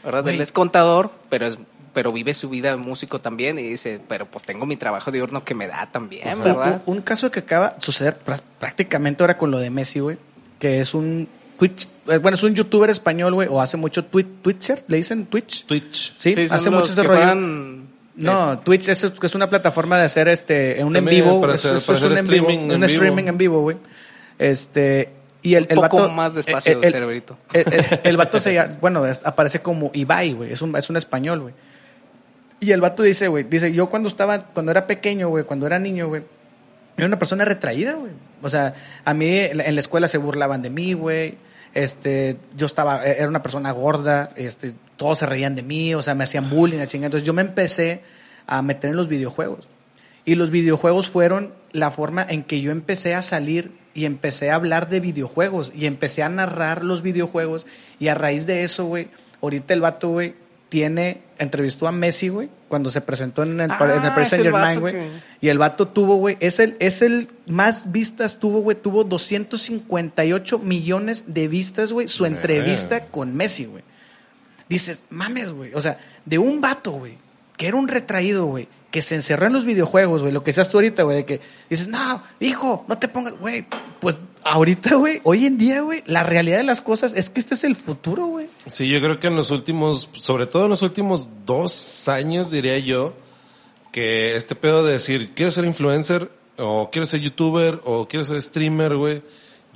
¿verdad? 0.05 0.23
Güey. 0.23 0.37
Él 0.37 0.41
es 0.43 0.53
contador, 0.53 1.11
pero 1.29 1.47
es 1.47 1.59
pero 1.93 2.13
vive 2.13 2.35
su 2.35 2.49
vida 2.49 2.71
de 2.71 2.77
músico 2.77 3.19
también 3.21 3.59
y 3.59 3.63
dice, 3.63 4.01
pero 4.09 4.25
pues 4.27 4.45
tengo 4.45 4.65
mi 4.65 4.77
trabajo 4.77 5.11
diurno 5.11 5.43
que 5.43 5.57
me 5.57 5.67
da 5.67 5.89
también, 5.91 6.41
¿verdad? 6.41 6.83
un- 6.87 6.99
un 6.99 7.03
caso 7.03 7.33
que 7.33 7.41
acaba 7.41 7.71
de 7.71 7.81
suceder 7.81 8.17
prá- 8.25 8.41
prácticamente 8.61 9.25
ahora 9.25 9.37
con 9.37 9.51
lo 9.51 9.59
de 9.59 9.71
Messi, 9.71 9.99
güey, 9.99 10.17
que 10.61 10.79
es 10.81 10.95
un 10.95 11.27
Twitch, 11.59 11.89
eh, 12.07 12.19
bueno, 12.19 12.37
es 12.37 12.45
un 12.45 12.55
youtuber 12.55 12.91
español, 12.91 13.35
güey, 13.35 13.49
o 13.51 13.61
hace 13.61 13.77
mucho 13.77 14.05
twi- 14.09 14.25
Twitcher, 14.41 14.85
le 14.87 14.99
dicen 14.99 15.27
Twitch. 15.27 15.67
Twitch. 15.67 16.15
Sí, 16.17 16.33
hace 16.49 16.71
mucho 16.71 16.93
ese 16.93 17.03
rollo. 17.03 17.90
No, 18.17 18.59
Twitch 18.59 18.89
es, 18.89 19.05
es 19.05 19.35
una 19.35 19.49
plataforma 19.49 19.97
de 19.99 20.05
hacer 20.05 20.29
este 20.29 20.83
un 20.85 20.95
en 20.97 21.05
vivo, 21.05 21.41
para 21.41 21.55
hacer- 21.55 21.77
es- 21.77 21.83
para 21.85 21.99
es 21.99 22.05
hacer 22.05 22.13
un 22.13 22.19
en 22.19 22.27
vivo, 22.27 22.49
streaming 22.49 22.65
en 22.65 22.71
un 22.75 22.81
vivo. 22.81 22.93
streaming 22.93 23.25
en 23.25 23.39
vivo, 23.39 23.61
güey. 23.63 23.77
Este 24.39 25.11
y 25.43 25.55
el, 25.55 25.65
Un 25.65 25.71
el 25.71 25.77
poco 25.77 25.97
vato 25.99 26.11
más 26.11 26.35
despacio, 26.35 26.73
el, 26.79 26.85
el- 26.85 26.93
cerebrito. 26.93 27.39
El, 27.53 27.73
el- 27.73 28.01
el 28.05 28.17
vato 28.17 28.41
se 28.41 28.63
bueno, 28.81 29.07
es- 29.07 29.21
aparece 29.25 29.61
como 29.61 29.91
Ibai, 29.95 30.33
güey, 30.33 30.53
es 30.53 30.61
un 30.63 30.75
es 30.77 30.91
un 30.91 30.97
español, 30.97 31.41
güey. 31.41 31.55
Y 32.61 32.73
el 32.73 32.81
vato 32.83 33.03
dice, 33.03 33.29
güey, 33.29 33.45
dice, 33.45 33.73
yo 33.73 33.89
cuando 33.89 34.09
estaba 34.09 34.39
cuando 34.41 34.71
era 34.73 34.87
pequeño, 34.87 35.29
güey, 35.29 35.45
cuando 35.45 35.67
era 35.67 35.79
niño, 35.79 36.09
güey, 36.09 36.23
era 36.97 37.07
una 37.07 37.19
persona 37.19 37.45
retraída, 37.47 37.95
güey. 37.95 38.13
O 38.43 38.51
sea, 38.51 38.75
a 39.05 39.15
mí 39.15 39.39
en 39.39 39.57
la 39.59 39.65
en 39.65 39.75
la 39.77 39.81
escuela 39.81 40.09
se 40.09 40.19
burlaban 40.19 40.61
de 40.63 40.69
mí, 40.71 40.93
güey. 40.93 41.37
Este, 41.75 42.37
yo 42.57 42.67
estaba, 42.67 43.05
era 43.05 43.29
una 43.29 43.43
persona 43.43 43.71
gorda, 43.73 44.31
este, 44.37 44.75
todos 44.97 45.19
se 45.19 45.27
reían 45.27 45.55
de 45.55 45.63
mí, 45.63 45.95
o 45.95 46.03
sea, 46.03 46.15
me 46.15 46.25
hacían 46.25 46.51
bullying, 46.51 46.81
la. 46.81 47.07
Entonces 47.07 47.27
yo 47.27 47.33
me 47.33 47.43
empecé 47.43 48.03
a 48.47 48.63
meter 48.63 48.91
en 48.91 48.97
los 48.97 49.09
videojuegos. 49.09 49.69
Y 50.25 50.35
los 50.35 50.51
videojuegos 50.51 51.09
fueron 51.09 51.55
la 51.73 51.91
forma 51.91 52.27
en 52.29 52.43
que 52.43 52.61
yo 52.61 52.73
empecé 52.73 53.15
a 53.15 53.23
salir 53.23 53.73
y 53.95 54.05
empecé 54.05 54.51
a 54.51 54.57
hablar 54.57 54.89
de 54.89 55.01
videojuegos 55.01 55.73
y 55.75 55.87
empecé 55.87 56.23
a 56.23 56.29
narrar 56.29 56.85
los 56.85 57.03
videojuegos. 57.03 57.67
Y 57.99 58.09
a 58.09 58.15
raíz 58.15 58.47
de 58.47 58.63
eso, 58.63 58.87
güey, 58.87 59.09
ahorita 59.41 59.75
el 59.75 59.81
vato, 59.81 60.11
güey, 60.11 60.35
tiene, 60.71 61.21
entrevistó 61.39 61.87
a 61.89 61.93
Messi, 61.93 62.29
güey, 62.29 62.49
cuando 62.69 62.91
se 62.91 63.03
presentó 63.03 63.43
en 63.43 63.61
el, 63.61 63.71
Ah, 63.71 63.77
en 63.81 64.05
el 64.05 64.11
Paris 64.13 64.17
el 64.19 64.27
Saint 64.27 64.45
Germain, 64.45 64.81
güey. 64.81 64.95
que- 64.95 65.09
Y 65.43 65.49
el 65.49 65.59
vato 65.59 65.89
tuvo, 65.89 66.17
güey, 66.17 66.37
es 66.41 66.59
el, 66.61 66.77
es 66.81 67.03
el 67.03 67.29
más 67.47 67.93
vistas 67.93 68.39
tuvo, 68.39 68.61
güey, 68.61 68.77
tuvo 68.81 69.05
258 69.05 70.59
millones 70.59 71.25
de 71.35 71.49
vistas, 71.49 71.93
güey, 71.93 72.09
su 72.09 72.25
entrevista 72.27 73.07
con 73.07 73.37
Messi, 73.37 73.67
güey. 73.67 73.83
Dices, 74.69 75.03
mames, 75.11 75.51
güey. 75.53 75.75
O 75.75 75.81
sea, 75.81 75.99
de 76.25 76.39
un 76.39 76.61
vato, 76.61 76.93
güey, 76.93 77.19
que 77.57 77.67
era 77.67 77.77
un 77.77 77.89
retraído, 77.89 78.47
güey, 78.47 78.69
que 78.91 79.03
se 79.03 79.15
encerró 79.15 79.47
en 79.47 79.53
los 79.53 79.65
videojuegos, 79.65 80.23
güey, 80.23 80.33
lo 80.33 80.43
que 80.43 80.53
seas 80.53 80.69
tú 80.69 80.79
ahorita, 80.79 81.05
güey, 81.05 81.19
de 81.19 81.25
que 81.25 81.41
dices, 81.69 81.89
no, 81.89 82.23
hijo, 82.41 82.85
no 82.89 82.99
te 82.99 83.09
pongas, 83.09 83.39
güey. 83.39 83.67
Pues 84.01 84.17
ahorita, 84.45 84.97
güey, 84.97 85.21
hoy 85.25 85.47
en 85.47 85.59
día, 85.59 85.83
güey, 85.83 86.03
la 86.07 86.23
realidad 86.25 86.59
de 86.59 86.65
las 86.65 86.81
cosas 86.81 87.13
es 87.15 87.31
que 87.31 87.41
este 87.41 87.55
es 87.55 87.65
el 87.65 87.77
futuro, 87.77 88.27
güey. 88.27 88.49
Sí, 88.67 88.89
yo 88.89 89.01
creo 89.01 89.21
que 89.21 89.29
en 89.29 89.37
los 89.37 89.51
últimos, 89.51 90.09
sobre 90.15 90.47
todo 90.47 90.65
en 90.65 90.71
los 90.71 90.83
últimos 90.83 91.29
dos 91.47 92.09
años, 92.09 92.51
diría 92.51 92.79
yo, 92.79 93.15
que 93.93 94.37
este 94.37 94.55
pedo 94.55 94.85
de 94.85 94.93
decir, 94.93 95.33
quiero 95.35 95.53
ser 95.53 95.65
influencer, 95.65 96.31
o 96.57 96.91
quiero 96.91 97.07
ser 97.07 97.21
youtuber, 97.21 97.81
o 97.85 98.09
quiero 98.09 98.25
ser 98.25 98.41
streamer, 98.43 98.97
güey, 98.97 99.23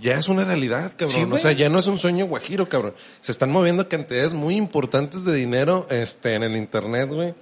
ya 0.00 0.18
es 0.18 0.28
una 0.28 0.44
realidad, 0.44 0.92
cabrón. 0.96 1.26
Sí, 1.26 1.32
o 1.32 1.38
sea, 1.38 1.52
ya 1.52 1.68
no 1.68 1.78
es 1.78 1.86
un 1.86 1.98
sueño 1.98 2.26
guajiro, 2.26 2.68
cabrón. 2.68 2.94
Se 3.20 3.30
están 3.30 3.50
moviendo 3.50 3.88
cantidades 3.88 4.34
muy 4.34 4.56
importantes 4.56 5.24
de 5.24 5.34
dinero, 5.34 5.86
este, 5.90 6.34
en 6.34 6.42
el 6.42 6.56
internet, 6.56 7.08
güey, 7.08 7.34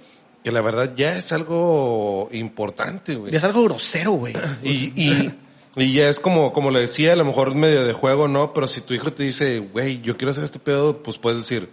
que 0.43 0.51
la 0.51 0.61
verdad 0.61 0.93
ya 0.95 1.17
es 1.17 1.31
algo 1.31 2.29
importante, 2.31 3.15
güey. 3.15 3.33
Y 3.33 3.35
es 3.35 3.43
algo 3.43 3.63
grosero, 3.63 4.11
güey. 4.11 4.33
Y, 4.63 4.93
y, 4.95 5.33
y 5.75 5.93
ya 5.93 6.09
es 6.09 6.19
como, 6.19 6.53
como 6.53 6.69
le 6.69 6.81
decía, 6.81 7.13
a 7.13 7.15
lo 7.15 7.25
mejor 7.25 7.55
medio 7.55 7.83
de 7.83 7.93
juego, 7.93 8.27
¿no? 8.27 8.53
Pero 8.53 8.67
si 8.67 8.81
tu 8.81 8.93
hijo 8.93 9.11
te 9.13 9.23
dice, 9.23 9.59
güey, 9.59 10.01
yo 10.01 10.17
quiero 10.17 10.31
hacer 10.31 10.43
este 10.43 10.59
pedo, 10.59 11.01
pues 11.01 11.17
puedes 11.17 11.39
decir, 11.39 11.69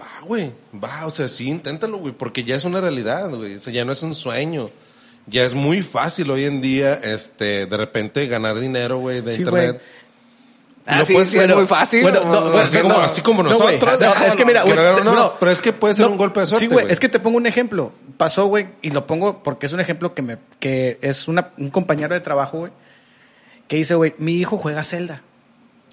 va, 0.00 0.26
güey, 0.26 0.52
va, 0.82 1.06
o 1.06 1.10
sea, 1.10 1.28
sí, 1.28 1.48
inténtalo, 1.48 1.98
güey, 1.98 2.12
porque 2.12 2.42
ya 2.44 2.56
es 2.56 2.64
una 2.64 2.80
realidad, 2.80 3.30
güey, 3.30 3.56
o 3.56 3.60
sea, 3.60 3.72
ya 3.72 3.84
no 3.84 3.92
es 3.92 4.02
un 4.02 4.14
sueño. 4.14 4.70
Ya 5.26 5.44
es 5.44 5.54
muy 5.54 5.80
fácil 5.80 6.30
hoy 6.30 6.44
en 6.44 6.60
día, 6.60 6.94
este, 6.94 7.64
de 7.66 7.76
repente 7.76 8.26
ganar 8.26 8.58
dinero, 8.58 8.98
güey, 8.98 9.22
de 9.22 9.34
Sí, 9.34 9.38
internet. 9.42 9.80
Ah, 10.86 10.98
Lo 10.98 11.06
sí, 11.06 11.14
muy 11.14 11.66
fácil. 11.66 12.02
bueno, 12.02 12.24
no, 12.24 12.58
así, 12.58 12.78
como, 12.78 12.94
no, 12.94 13.00
así 13.00 13.22
como 13.22 13.42
no, 13.42 13.56
güey, 13.56 13.78
nosotros. 13.78 14.00
no, 14.00 14.26
es 14.26 14.36
que 14.36 14.44
mira, 14.44 14.64
güey, 14.64 14.76
no, 14.76 15.14
no, 15.14 15.32
pero 15.40 15.50
es 15.50 15.62
que 15.62 15.72
puede 15.72 15.94
ser 15.94 16.06
un 16.06 16.18
golpe 16.18 16.40
de 16.40 16.46
suerte, 16.46 16.66
Sí, 16.68 16.72
güey, 16.72 16.90
es 16.90 17.00
que 17.00 17.08
te 17.08 17.18
pongo 17.18 17.38
un 17.38 17.46
ejemplo. 17.46 17.92
Pasó, 18.18 18.46
güey, 18.46 18.68
y 18.82 18.90
lo 18.90 19.06
pongo 19.06 19.42
porque 19.42 19.64
es 19.64 19.72
un 19.72 19.80
ejemplo 19.80 20.14
que 20.14 20.20
me 20.20 20.36
que 20.60 20.98
es 21.00 21.26
una, 21.26 21.52
un 21.56 21.70
compañero 21.70 22.12
de 22.12 22.20
trabajo, 22.20 22.58
güey, 22.58 22.72
que 23.66 23.76
dice, 23.76 23.94
güey, 23.94 24.14
mi 24.18 24.34
hijo 24.34 24.58
juega 24.58 24.84
Zelda. 24.84 25.22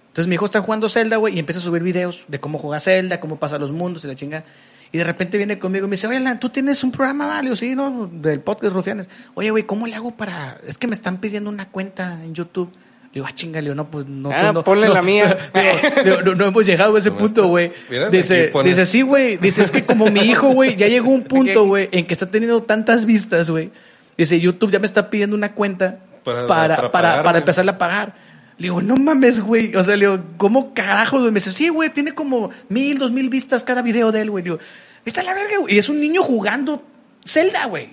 Entonces 0.07 0.27
mi 0.27 0.35
hijo 0.35 0.43
está 0.43 0.59
jugando 0.59 0.89
Zelda, 0.89 1.15
güey, 1.15 1.35
y 1.35 1.39
empieza 1.39 1.61
a 1.61 1.63
subir 1.63 1.83
videos 1.83 2.25
de 2.27 2.41
cómo 2.41 2.57
juega 2.57 2.81
Zelda, 2.81 3.21
cómo 3.21 3.37
pasa 3.37 3.57
los 3.57 3.71
mundos 3.71 4.03
y 4.03 4.07
la 4.07 4.15
chinga. 4.15 4.43
Y 4.91 4.97
de 4.97 5.05
repente 5.05 5.37
viene 5.37 5.57
conmigo 5.57 5.85
y 5.85 5.89
me 5.89 5.95
dice, 5.95 6.07
oye, 6.07 6.17
Alan, 6.17 6.37
tú 6.37 6.49
tienes 6.49 6.83
un 6.83 6.91
programa, 6.91 7.27
vale, 7.27 7.55
sí, 7.55 7.75
¿no? 7.75 8.09
Del 8.11 8.41
podcast 8.41 8.73
Rufianes. 8.73 9.07
Oye, 9.35 9.49
güey, 9.51 9.63
¿cómo 9.63 9.87
le 9.87 9.95
hago 9.95 10.11
para...? 10.11 10.59
Es 10.67 10.77
que 10.77 10.87
me 10.87 10.93
están 10.93 11.19
pidiendo 11.19 11.49
una 11.49 11.69
cuenta 11.69 12.19
en 12.25 12.33
YouTube. 12.33 12.69
Le 13.13 13.15
digo, 13.15 13.25
ah, 13.27 13.35
chinga, 13.35 13.59
le 13.59 13.65
digo, 13.65 13.75
no, 13.75 13.91
pues 13.91 14.05
no. 14.07 14.29
Ah, 14.31 14.37
pues, 14.41 14.53
no, 14.53 14.63
ponle 14.63 14.87
no". 14.87 14.93
la 14.93 15.01
mía. 15.01 15.37
Digo, 16.05 16.21
no, 16.21 16.33
no 16.35 16.45
hemos 16.45 16.65
llegado 16.65 16.95
a 16.95 16.99
ese 16.99 17.11
punto, 17.11 17.45
güey. 17.47 17.69
Mira, 17.89 18.09
Dice, 18.09 18.49
pones- 18.53 18.69
dice, 18.69 18.85
sí, 18.85 19.01
güey. 19.01 19.35
Dice, 19.35 19.63
es 19.63 19.69
que 19.71 19.83
como 19.83 20.05
mi 20.09 20.21
hijo, 20.21 20.49
güey, 20.51 20.77
ya 20.77 20.87
llegó 20.87 21.09
un 21.11 21.23
punto, 21.23 21.65
güey, 21.65 21.89
en 21.91 22.07
que 22.07 22.13
está 22.13 22.31
teniendo 22.31 22.63
tantas 22.63 23.05
vistas, 23.05 23.49
güey. 23.49 23.69
Dice, 24.17 24.39
YouTube 24.39 24.71
ya 24.71 24.79
me 24.79 24.85
está 24.85 25.09
pidiendo 25.09 25.35
una 25.35 25.51
cuenta 25.53 25.99
Para- 26.23 26.47
para, 26.47 26.91
para 26.91 27.21
para, 27.23 27.39
empezarle 27.39 27.71
a 27.71 27.77
pagar. 27.77 28.15
Le 28.57 28.63
digo, 28.67 28.81
no 28.81 28.95
mames, 28.95 29.41
güey. 29.41 29.75
O 29.75 29.83
sea, 29.83 29.97
le 29.97 30.05
digo, 30.07 30.23
¿cómo 30.37 30.73
carajo, 30.73 31.19
güey? 31.19 31.31
Me 31.31 31.39
dice, 31.41 31.51
sí, 31.51 31.67
güey, 31.67 31.89
tiene 31.89 32.13
como 32.13 32.51
mil, 32.69 32.97
dos 32.97 33.11
mil 33.11 33.27
vistas 33.27 33.63
cada 33.63 33.81
video 33.81 34.13
de 34.13 34.21
él, 34.21 34.29
güey. 34.31 34.43
Digo, 34.43 34.57
a 34.57 35.23
la 35.23 35.33
verga, 35.33 35.57
güey. 35.59 35.75
Y 35.75 35.79
es 35.79 35.89
un 35.89 35.99
niño 35.99 36.21
jugando 36.23 36.81
Zelda, 37.25 37.65
güey. 37.65 37.89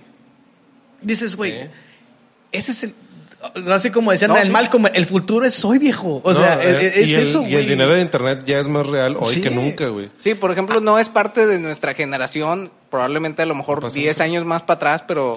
Dices, 1.02 1.34
güey, 1.34 1.52
Sí. 1.52 1.68
ese 2.52 2.72
es 2.72 2.84
el... 2.84 2.94
Así 3.70 3.90
como 3.90 4.10
decían 4.10 4.30
No, 4.32 4.36
el 4.36 4.46
sí. 4.46 4.50
Malcolm, 4.50 4.86
el 4.92 5.06
futuro 5.06 5.44
es 5.46 5.64
hoy, 5.64 5.78
viejo. 5.78 6.20
O 6.24 6.32
No, 6.32 6.38
sea, 6.38 6.62
eh, 6.62 6.86
es, 6.88 6.96
es 6.96 7.08
y 7.10 7.14
el, 7.14 7.22
eso, 7.22 7.42
Y 7.42 7.44
el 7.46 7.52
güey. 7.52 7.66
dinero 7.66 7.94
de 7.94 8.00
internet 8.02 8.42
ya 8.44 8.58
es 8.58 8.66
más 8.68 8.86
real 8.86 9.16
hoy 9.18 9.34
Sí. 9.36 9.40
que 9.40 9.50
nunca, 9.50 9.86
güey. 9.88 10.10
Sí, 10.24 10.34
por 10.34 10.50
ejemplo, 10.50 10.80
no 10.80 10.98
es 10.98 11.08
parte 11.08 11.46
de 11.46 11.58
nuestra 11.60 11.94
generación, 11.94 12.70
probablemente 12.90 13.42
a 13.42 13.46
lo 13.46 13.54
mejor 13.54 13.80
Pasa 13.80 13.94
10 13.94 14.06
nosotros. 14.16 14.24
años 14.28 14.44
más 14.44 14.62
para 14.62 14.76
atrás, 14.76 15.04
pero, 15.06 15.34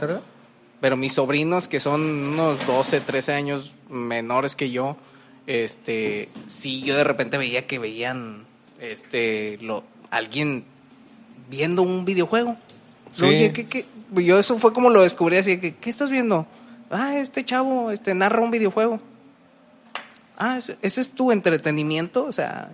pero 0.79 0.97
mis 0.97 1.13
sobrinos, 1.13 1.67
que 1.67 1.79
son 1.79 2.01
unos 2.01 2.65
12, 2.65 3.01
13 3.01 3.33
años 3.33 3.73
menores 3.89 4.55
que 4.55 4.71
yo, 4.71 4.97
este, 5.45 6.29
sí, 6.47 6.81
yo 6.81 6.95
de 6.95 7.03
repente 7.03 7.37
veía 7.37 7.67
que 7.67 7.77
veían, 7.77 8.45
este, 8.79 9.57
lo, 9.61 9.83
alguien 10.09 10.63
viendo 11.49 11.81
un 11.83 12.03
videojuego. 12.05 12.57
Sí. 13.11 13.25
Oye, 13.25 13.51
¿qué, 13.53 13.67
qué? 13.67 13.85
Yo 14.15 14.39
eso 14.39 14.57
fue 14.57 14.73
como 14.73 14.89
lo 14.89 15.03
descubrí 15.03 15.37
así, 15.37 15.59
que, 15.59 15.75
¿qué 15.75 15.89
estás 15.89 16.09
viendo? 16.09 16.47
Ah, 16.91 17.17
este 17.17 17.45
chavo, 17.45 17.89
este, 17.91 18.13
narra 18.13 18.41
un 18.41 18.51
videojuego. 18.51 18.99
Ah, 20.37 20.57
ese, 20.57 20.77
es 20.81 21.09
tu 21.09 21.31
entretenimiento, 21.31 22.25
o 22.25 22.31
sea, 22.31 22.69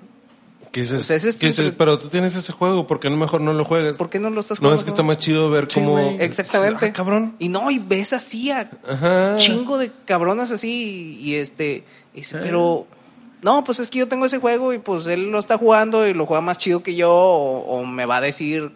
¿Qué 0.72 0.82
dices? 0.82 0.98
Pues 1.00 1.12
ese 1.12 1.30
es 1.30 1.36
¿Qué 1.36 1.40
tu- 1.42 1.46
dices? 1.62 1.74
Pero 1.78 1.98
tú 1.98 2.08
tienes 2.10 2.36
ese 2.36 2.52
juego, 2.54 2.88
¿por 2.88 3.00
qué 3.00 3.10
no 3.10 3.18
mejor 3.18 3.42
no 3.42 3.54
lo 3.54 3.64
juegas? 3.66 3.98
¿por 3.98 4.10
qué 4.10 4.20
no 4.20 4.30
lo 4.30 4.40
estás 4.42 4.58
No, 4.60 4.68
jugando? 4.68 4.78
es 4.80 4.84
que 4.84 4.90
está 4.90 5.02
más 5.04 5.18
chido 5.18 5.50
ver 5.50 5.68
Sí, 5.70 5.80
cómo... 5.80 5.98
Exactamente. 6.20 6.86
Ah, 6.88 6.94
cabrón. 6.94 7.36
Y 7.40 7.48
no, 7.50 7.72
y 7.72 7.80
ves 7.80 8.14
así 8.14 8.52
a 8.52 8.70
Ajá. 8.88 9.38
chingo 9.38 9.78
de 9.78 9.92
cabronas 10.06 10.52
así 10.52 11.18
y, 11.22 11.30
y 11.32 11.36
este, 11.36 11.84
dice, 12.14 12.38
pero 12.42 12.86
no, 13.42 13.64
pues 13.64 13.80
es 13.80 13.88
que 13.90 14.00
yo 14.00 14.08
tengo 14.08 14.26
ese 14.26 14.40
juego 14.40 14.74
y 14.74 14.78
pues 14.80 15.06
él 15.08 15.32
lo 15.32 15.40
está 15.40 15.58
jugando 15.58 16.06
y 16.08 16.14
lo 16.14 16.26
juega 16.26 16.42
más 16.42 16.58
chido 16.58 16.84
que 16.84 16.96
yo 16.96 17.12
o, 17.12 17.60
o 17.80 17.86
me 17.86 18.06
va 18.06 18.18
a 18.18 18.22
decir 18.22 18.72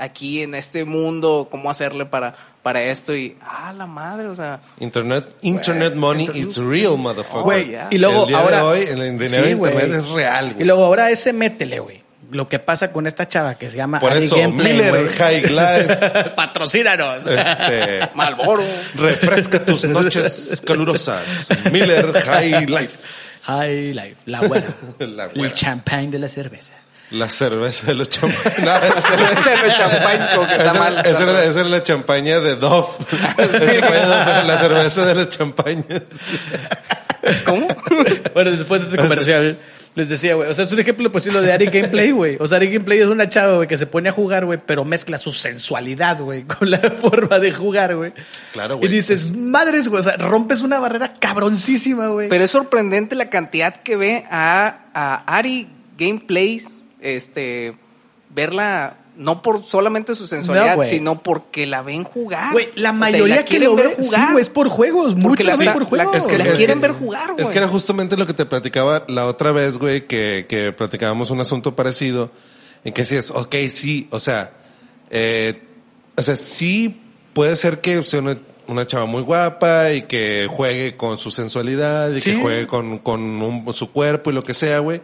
aquí 0.00 0.42
en 0.42 0.54
este 0.54 0.84
mundo 0.84 1.48
cómo 1.50 1.70
hacerle 1.70 2.06
para, 2.06 2.34
para 2.62 2.82
esto 2.82 3.14
y, 3.14 3.36
ah, 3.42 3.72
la 3.76 3.86
madre, 3.86 4.26
o 4.28 4.34
sea, 4.34 4.60
Internet, 4.78 5.36
internet 5.42 5.94
money 5.94 6.28
is 6.34 6.56
real, 6.56 6.96
motherfucker. 6.98 7.42
Güey, 7.42 7.70
ya. 7.70 7.88
y 7.90 7.98
luego 7.98 8.22
el 8.22 8.28
día 8.28 8.38
ahora 8.38 8.56
de 8.58 8.62
hoy, 8.62 8.80
el 8.88 9.18
dinero 9.18 9.42
Sí, 9.44 9.48
de 9.48 9.50
internet 9.52 9.86
güey. 9.88 9.98
es 9.98 10.08
real, 10.08 10.44
güey. 10.52 10.62
Y 10.62 10.64
luego 10.64 10.84
ahora 10.84 11.10
ese 11.10 11.32
métele, 11.32 11.78
güey. 11.80 12.02
Lo 12.32 12.46
que 12.46 12.60
pasa 12.60 12.92
con 12.92 13.08
esta 13.08 13.26
chava 13.26 13.56
que 13.56 13.68
se 13.70 13.76
llama 13.76 13.98
Por 13.98 14.12
Ari 14.12 14.24
eso, 14.26 14.36
Gameplay, 14.36 14.72
Miller. 14.74 15.08
High 15.14 15.42
Life, 15.46 16.30
Patrocínanos. 16.36 17.26
este, 17.26 18.08
Malboro. 18.14 18.62
refresca 18.94 19.64
tus 19.64 19.84
noches 19.84 20.62
calurosas. 20.64 21.48
Miller 21.72 22.12
High 22.22 22.66
Life. 22.66 22.96
High 23.46 23.94
Life, 23.94 24.16
la 24.26 24.42
buena. 24.42 24.76
La 25.00 25.24
El 25.24 25.30
buena. 25.40 25.54
champagne 25.54 26.10
de 26.12 26.18
la 26.20 26.28
cerveza. 26.28 26.74
La 27.10 27.28
cerveza 27.28 27.88
de 27.88 27.94
los 27.94 28.08
champañas. 28.08 28.54
El 29.64 29.72
champán 29.76 30.28
con 30.36 30.46
que 30.46 30.54
está 30.54 30.70
Esa, 30.70 30.78
mal. 30.78 30.98
esa 31.04 31.22
era, 31.30 31.44
esa 31.50 31.60
era 31.60 31.68
la 31.68 31.82
champaña 31.82 32.40
de 32.40 32.56
Dove. 32.56 32.88
La, 33.36 33.46
de 34.42 34.44
la 34.46 34.56
cerveza 34.58 35.04
de 35.06 35.14
las 35.16 35.28
champañas. 35.30 35.84
¿Cómo? 37.44 37.66
Bueno, 38.34 38.50
después 38.52 38.82
de 38.82 38.88
este 38.90 39.02
comercial, 39.02 39.58
les 39.96 40.08
decía, 40.08 40.34
güey. 40.36 40.48
O 40.50 40.54
sea, 40.54 40.64
es 40.64 40.72
un 40.72 40.78
ejemplo, 40.80 41.10
pues 41.10 41.24
sí, 41.24 41.30
lo 41.30 41.42
de 41.42 41.52
Ari 41.52 41.66
Gameplay, 41.66 42.12
güey. 42.12 42.36
O 42.38 42.46
sea, 42.46 42.56
Ari 42.56 42.68
Gameplay 42.68 43.00
es 43.00 43.06
una 43.06 43.28
chava, 43.28 43.56
güey, 43.56 43.66
que 43.68 43.76
se 43.76 43.86
pone 43.86 44.08
a 44.08 44.12
jugar, 44.12 44.44
güey, 44.46 44.60
pero 44.64 44.84
mezcla 44.84 45.18
su 45.18 45.32
sensualidad, 45.32 46.20
güey, 46.20 46.44
con 46.44 46.70
la 46.70 46.78
forma 47.00 47.38
de 47.40 47.52
jugar, 47.52 47.96
güey. 47.96 48.12
Claro, 48.52 48.76
Y 48.76 48.78
güey. 48.78 48.90
dices, 48.92 49.34
madres, 49.36 49.88
güey, 49.88 50.00
o 50.00 50.02
sea, 50.04 50.16
rompes 50.16 50.62
una 50.62 50.78
barrera 50.78 51.12
cabroncísima, 51.18 52.06
güey. 52.06 52.28
Pero 52.28 52.44
es 52.44 52.50
sorprendente 52.52 53.16
la 53.16 53.28
cantidad 53.30 53.82
que 53.82 53.96
ve 53.96 54.24
a, 54.30 54.84
a 54.94 55.24
Ari 55.36 55.68
Gameplays, 55.98 56.64
este, 57.00 57.74
verla 58.34 58.96
no 59.16 59.42
por 59.42 59.64
solamente 59.64 60.14
su 60.14 60.26
sensualidad, 60.26 60.76
No, 60.76 60.84
sino 60.86 61.18
porque 61.18 61.66
la 61.66 61.82
ven 61.82 62.04
jugar. 62.04 62.52
Güey, 62.52 62.68
la 62.76 62.90
O 62.90 62.92
sea, 62.92 63.00
mayoría 63.00 63.36
la 63.36 63.44
que 63.44 63.48
quieren 63.50 63.68
lo 63.68 63.76
ver 63.76 63.88
ve, 63.88 64.02
sí, 64.02 64.08
jugar. 64.14 64.38
es 64.40 64.48
por 64.48 64.68
juegos. 64.68 65.14
Muchos 65.14 65.44
la- 65.44 65.56
ven 65.56 65.66
la- 65.66 65.72
por 65.74 65.84
juegos. 65.84 66.16
es 66.16 66.26
que 66.26 66.38
la 66.38 66.44
es 66.44 66.54
quieren 66.54 66.80
ver 66.80 66.92
jugar, 66.92 67.30
Es 67.36 67.42
güey. 67.44 67.52
que 67.52 67.58
era 67.58 67.68
justamente 67.68 68.16
lo 68.16 68.26
que 68.26 68.32
te 68.34 68.46
platicaba 68.46 69.04
la 69.08 69.26
otra 69.26 69.52
vez, 69.52 69.76
güey, 69.78 70.06
que, 70.06 70.46
que 70.48 70.72
platicábamos 70.72 71.30
un 71.30 71.40
asunto 71.40 71.76
parecido. 71.76 72.30
En 72.84 72.94
que 72.94 73.04
si 73.04 73.16
es, 73.16 73.30
ok, 73.30 73.54
sí, 73.68 74.08
o 74.10 74.18
sea, 74.18 74.52
eh, 75.10 75.60
o 76.16 76.22
sea, 76.22 76.34
sí 76.36 76.98
puede 77.34 77.56
ser 77.56 77.80
que 77.82 78.02
sea 78.04 78.20
una, 78.20 78.38
una 78.68 78.86
chava 78.86 79.04
muy 79.04 79.22
guapa 79.22 79.92
y 79.92 80.02
que 80.02 80.46
juegue 80.50 80.96
con 80.96 81.18
su 81.18 81.30
sensualidad 81.30 82.10
y 82.12 82.20
Sí. 82.22 82.30
que 82.36 82.40
juegue 82.40 82.66
con, 82.66 82.98
con 83.00 83.20
un- 83.20 83.70
su 83.74 83.90
cuerpo 83.92 84.30
y 84.30 84.34
lo 84.34 84.42
que 84.42 84.54
sea, 84.54 84.78
güey. 84.78 85.02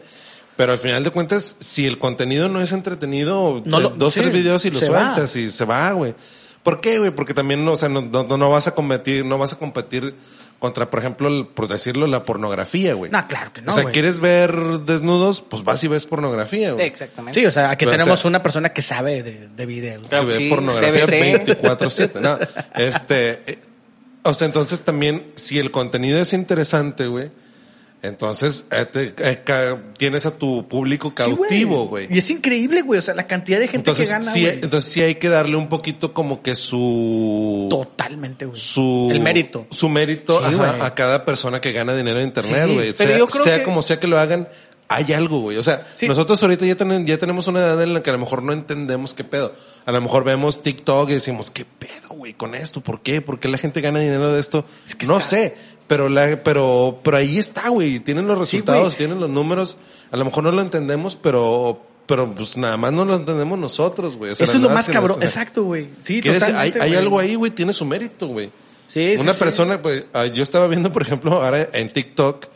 Pero 0.57 0.73
al 0.73 0.79
final 0.79 1.05
de 1.05 1.11
cuentas, 1.11 1.57
si 1.59 1.87
el 1.87 1.99
contenido 1.99 2.49
no 2.49 2.61
es 2.63 2.73
entretenido, 2.73 3.63
No 3.65 3.79
eh, 3.79 3.83
lo- 3.83 3.89
dos, 3.91 4.15
sí, 4.15 4.21
tres 4.21 4.33
videos 4.33 4.65
y 4.65 4.71
lo 4.71 4.81
va. 4.81 4.87
sueltas 4.87 5.37
y 5.37 5.51
se 5.51 5.65
va, 5.65 5.91
güey. 5.93 6.15
¿Por 6.63 6.81
qué, 6.81 6.99
güey? 6.99 7.11
Porque 7.11 7.35
también, 7.35 7.67
o 7.69 7.77
sea, 7.77 7.89
no, 7.89 8.01
no, 8.03 8.25
no 8.37 8.51
vas 8.51 8.67
a 8.67 8.75
competir, 8.75 9.25
no 9.25 9.39
vas 9.39 9.53
a 9.53 9.59
competir 9.59 10.15
contra, 10.59 10.89
por 10.89 11.01
ejemplo, 11.01 11.29
el- 11.29 11.47
por 11.47 11.69
decirlo, 11.69 12.07
la 12.07 12.25
pornografía, 12.25 12.95
güey. 12.95 13.11
No, 13.13 13.21
claro 13.29 13.53
que 13.53 13.61
no, 13.61 13.73
O 13.73 13.75
sea. 13.77 13.85
¿quieres 13.93 14.19
ver 14.21 14.55
desnudos? 14.87 15.43
Pues 15.43 15.63
vas 15.63 15.85
y 15.85 15.89
ves 15.89 16.07
pornografía, 16.07 16.73
güey. 16.73 16.87
Exactamente. 16.87 17.39
Sí, 17.39 17.45
o 17.47 17.51
sea, 17.51 17.71
aquí 17.71 17.85
Pero, 17.85 17.91
o 17.95 17.99
tenemos 17.99 18.21
sea- 18.21 18.29
una 18.31 18.43
persona 18.43 18.71
que 18.73 18.81
sabe 18.81 19.23
de, 19.23 19.49
de 19.55 19.67
video. 19.67 20.01
que 20.03 20.21
ve 20.23 20.37
sí, 20.39 20.49
pornografía 20.49 21.05
TVC. 21.05 21.45
24-7. 21.61 22.21
No, 22.21 22.39
este, 22.75 23.43
eh, 23.53 23.59
o 24.23 24.33
sea, 24.33 24.47
entonces 24.47 24.81
también, 24.83 25.27
si 25.35 25.59
el 25.59 25.71
contenido 25.71 26.19
es 26.19 26.33
interesante, 26.33 27.07
güey, 27.07 27.31
entonces 28.07 28.65
eh, 28.71 28.85
te- 28.91 29.15
eh, 29.19 29.77
tienes 29.99 30.27
a 30.27 30.31
tu 30.39 30.67
público 30.69 31.15
cautivo, 31.15 31.87
güey. 31.89 32.07
Y 32.11 32.19
es 32.19 32.31
increíble, 32.31 32.83
güey. 32.83 32.99
O 32.99 33.03
sea, 33.03 33.15
la 33.15 33.27
cantidad 33.27 33.59
de 33.59 33.67
gente 33.69 33.79
Entonces, 33.91 34.07
que 34.07 34.13
gana, 34.13 34.31
sí, 34.31 34.47
entonces 34.47 34.91
sí 34.93 35.03
hay 35.03 35.17
que 35.17 35.29
darle 35.29 35.57
un 35.57 35.69
poquito 35.69 36.15
como 36.15 36.43
que 36.43 36.55
su... 36.55 37.67
Totalmente, 37.71 38.47
güey. 38.47 38.59
su 38.59 39.09
El 39.11 39.21
mérito. 39.21 39.67
su 39.71 39.89
mérito 39.89 40.39
Sí, 40.41 40.45
ajá, 40.55 40.73
güey. 40.73 40.81
a 40.83 40.95
cada 40.95 41.25
persona 41.25 41.61
que 41.61 41.73
gana 41.73 41.95
dinero 41.95 42.19
en 42.21 42.27
internet, 42.27 42.69
güey. 42.73 42.93
sea 42.93 43.19
yo 43.19 43.27
creo 43.27 43.45
sea 43.45 43.59
que- 43.59 43.63
como 43.65 43.83
sea 43.83 43.99
que 44.01 44.07
lo 44.07 44.19
hagan, 44.19 44.49
hay 44.89 45.13
algo, 45.13 45.41
güey. 45.41 45.57
O 45.57 45.63
sea, 45.63 45.85
Sí. 45.97 46.07
nosotros 46.07 46.41
ahorita 46.43 46.65
ya, 46.65 46.77
tenen- 46.77 47.07
ya 47.07 47.19
tenemos 47.19 47.47
una 47.49 47.61
edad 47.61 47.83
en 47.83 47.93
la 47.95 48.03
que 48.03 48.11
a 48.11 48.13
lo 48.13 48.19
mejor 48.21 48.43
no 48.43 48.53
entendemos 48.53 49.15
qué 49.15 49.25
pedo. 49.25 49.53
A 49.85 49.93
lo 49.93 50.01
mejor 50.01 50.25
vemos 50.25 50.63
TikTok 50.63 51.11
y 51.11 51.15
decimos, 51.15 51.51
¿qué 51.51 51.65
pedo, 51.65 52.11
güey, 52.11 52.35
con 52.35 52.55
esto? 52.55 52.81
¿Por 52.81 53.03
qué? 53.03 53.21
¿Por 53.21 53.39
qué 53.41 53.49
la 53.49 53.59
gente 53.59 53.81
gana 53.81 53.99
dinero 54.01 54.33
de 54.33 54.41
esto? 54.41 54.65
no 55.07 55.21
sé. 55.21 55.57
Pero 55.87 56.09
la, 56.09 56.43
pero, 56.43 56.99
pero 57.03 57.17
ahí 57.17 57.39
está, 57.39 57.69
güey. 57.69 58.01
Tienen 58.01 58.27
los 58.27 58.37
Sí, 58.49 58.57
resultados, 58.57 58.85
güey. 58.89 58.97
tienen 58.97 59.21
los 59.21 59.31
números. 59.31 59.77
A 60.11 60.17
lo 60.17 60.25
mejor 60.25 60.43
no 60.45 60.51
lo 60.53 60.61
entendemos, 60.63 61.15
pero, 61.17 61.81
pero 62.07 62.33
pues 62.35 62.57
nada 62.57 62.77
más 62.77 62.93
no 62.93 63.05
lo 63.05 63.15
entendemos 63.15 63.59
nosotros, 63.59 64.17
güey. 64.17 64.33
O 64.33 64.35
sea, 64.35 64.45
Eso 64.45 64.57
es 64.57 64.63
lo 64.63 64.71
más 64.71 64.89
cabrón. 64.89 65.17
nos- 65.19 65.25
Exacto, 65.25 65.63
güey. 65.65 65.89
Sí, 66.03 66.21
hay, 66.57 66.75
hay 66.81 66.95
algo 66.95 67.21
ahí, 67.21 67.37
güey, 67.37 67.53
tiene 67.53 67.73
su 67.73 67.85
mérito, 67.85 68.27
güey. 68.27 68.51
Sí, 68.89 69.17
sí, 69.17 69.21
Una 69.23 69.33
sí. 69.33 69.39
persona, 69.39 69.81
pues, 69.83 70.07
ah, 70.13 70.27
yo 70.27 70.43
estaba 70.43 70.67
viendo, 70.67 70.93
por 70.93 71.03
ejemplo, 71.03 71.43
ahora 71.43 71.69
en 71.73 71.93
TikTok, 71.93 72.47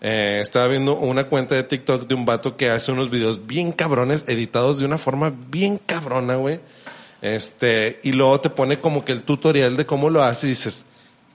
eh, 0.00 0.38
estaba 0.42 0.66
viendo 0.68 0.96
una 0.96 1.24
cuenta 1.24 1.54
de 1.54 1.62
TikTok 1.62 2.08
de 2.08 2.14
un 2.16 2.24
vato 2.24 2.56
que 2.56 2.70
hace 2.70 2.90
unos 2.90 3.10
videos 3.10 3.46
bien 3.46 3.70
cabrones, 3.72 4.24
editados 4.26 4.78
de 4.78 4.86
una 4.86 4.98
forma 4.98 5.32
bien 5.50 5.78
cabrona, 5.78 6.34
güey. 6.36 6.58
Este, 7.20 8.00
y 8.02 8.12
luego 8.12 8.40
te 8.40 8.50
pone 8.50 8.78
como 8.80 9.04
que 9.04 9.12
el 9.12 9.22
tutorial 9.22 9.76
de 9.76 9.86
cómo 9.86 10.10
lo 10.10 10.22
hace 10.24 10.46
y 10.46 10.50
dices, 10.50 10.86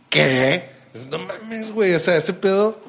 ¿qué? 0.10 0.77
No 1.10 1.20
mames, 1.20 1.72
güey, 1.72 1.94
o 1.94 2.00
sea, 2.00 2.18
ese 2.18 2.34
pedo, 2.34 2.80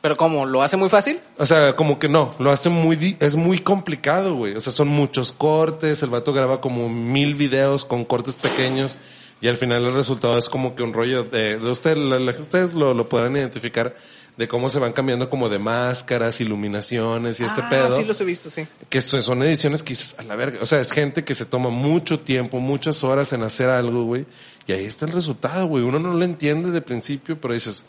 Pero 0.00 0.16
como 0.16 0.46
lo 0.46 0.62
hace 0.62 0.76
muy 0.76 0.88
fácil, 0.88 1.20
o 1.38 1.46
sea, 1.46 1.76
como 1.76 1.98
que 1.98 2.08
no, 2.08 2.34
lo 2.38 2.50
hace 2.50 2.68
muy, 2.68 3.16
es 3.20 3.34
muy 3.34 3.58
complicado, 3.58 4.34
güey. 4.34 4.54
O 4.56 4.60
sea, 4.60 4.72
son 4.72 4.88
muchos 4.88 5.32
cortes, 5.32 6.02
el 6.02 6.10
vato 6.10 6.32
graba 6.32 6.60
como 6.60 6.88
mil 6.88 7.34
videos 7.36 7.84
con 7.84 8.04
cortes 8.04 8.36
pequeños 8.36 8.98
y 9.40 9.48
al 9.48 9.56
final 9.56 9.84
el 9.84 9.94
resultado 9.94 10.38
es 10.38 10.48
como 10.48 10.74
que 10.74 10.82
un 10.82 10.92
rollo 10.92 11.24
de, 11.24 11.58
de 11.58 11.70
usted, 11.70 11.96
la- 11.96 12.18
la- 12.18 12.32
ustedes 12.32 12.74
lo, 12.74 12.94
lo 12.94 13.08
podrán 13.08 13.36
identificar 13.36 13.94
de 14.36 14.48
cómo 14.48 14.70
se 14.70 14.78
van 14.78 14.92
cambiando 14.92 15.28
como 15.28 15.48
de 15.50 15.58
máscaras, 15.58 16.40
iluminaciones 16.40 17.38
y 17.40 17.44
este 17.44 17.60
Ah, 17.62 17.68
pedo. 17.68 17.98
sí 17.98 18.04
los 18.04 18.20
he 18.20 18.24
visto, 18.24 18.48
sí. 18.50 18.66
Que 18.88 19.02
son, 19.02 19.20
son 19.20 19.42
ediciones 19.42 19.82
que 19.82 19.94
a 20.16 20.22
la 20.22 20.36
verga. 20.36 20.58
O 20.62 20.66
sea, 20.66 20.80
es 20.80 20.90
gente 20.90 21.22
que 21.24 21.34
se 21.34 21.44
toma 21.44 21.68
mucho 21.68 22.20
tiempo, 22.20 22.58
muchas 22.58 23.04
horas 23.04 23.32
en 23.34 23.42
hacer 23.42 23.68
algo, 23.68 24.04
güey. 24.04 24.24
Y 24.66 24.72
ahí 24.72 24.84
está 24.86 25.04
el 25.06 25.12
resultado, 25.12 25.66
güey. 25.66 25.84
Uno 25.84 25.98
no 25.98 26.14
lo 26.14 26.24
entiende 26.24 26.70
de 26.70 26.80
principio, 26.80 27.38
pero 27.40 27.52
dices, 27.52 27.84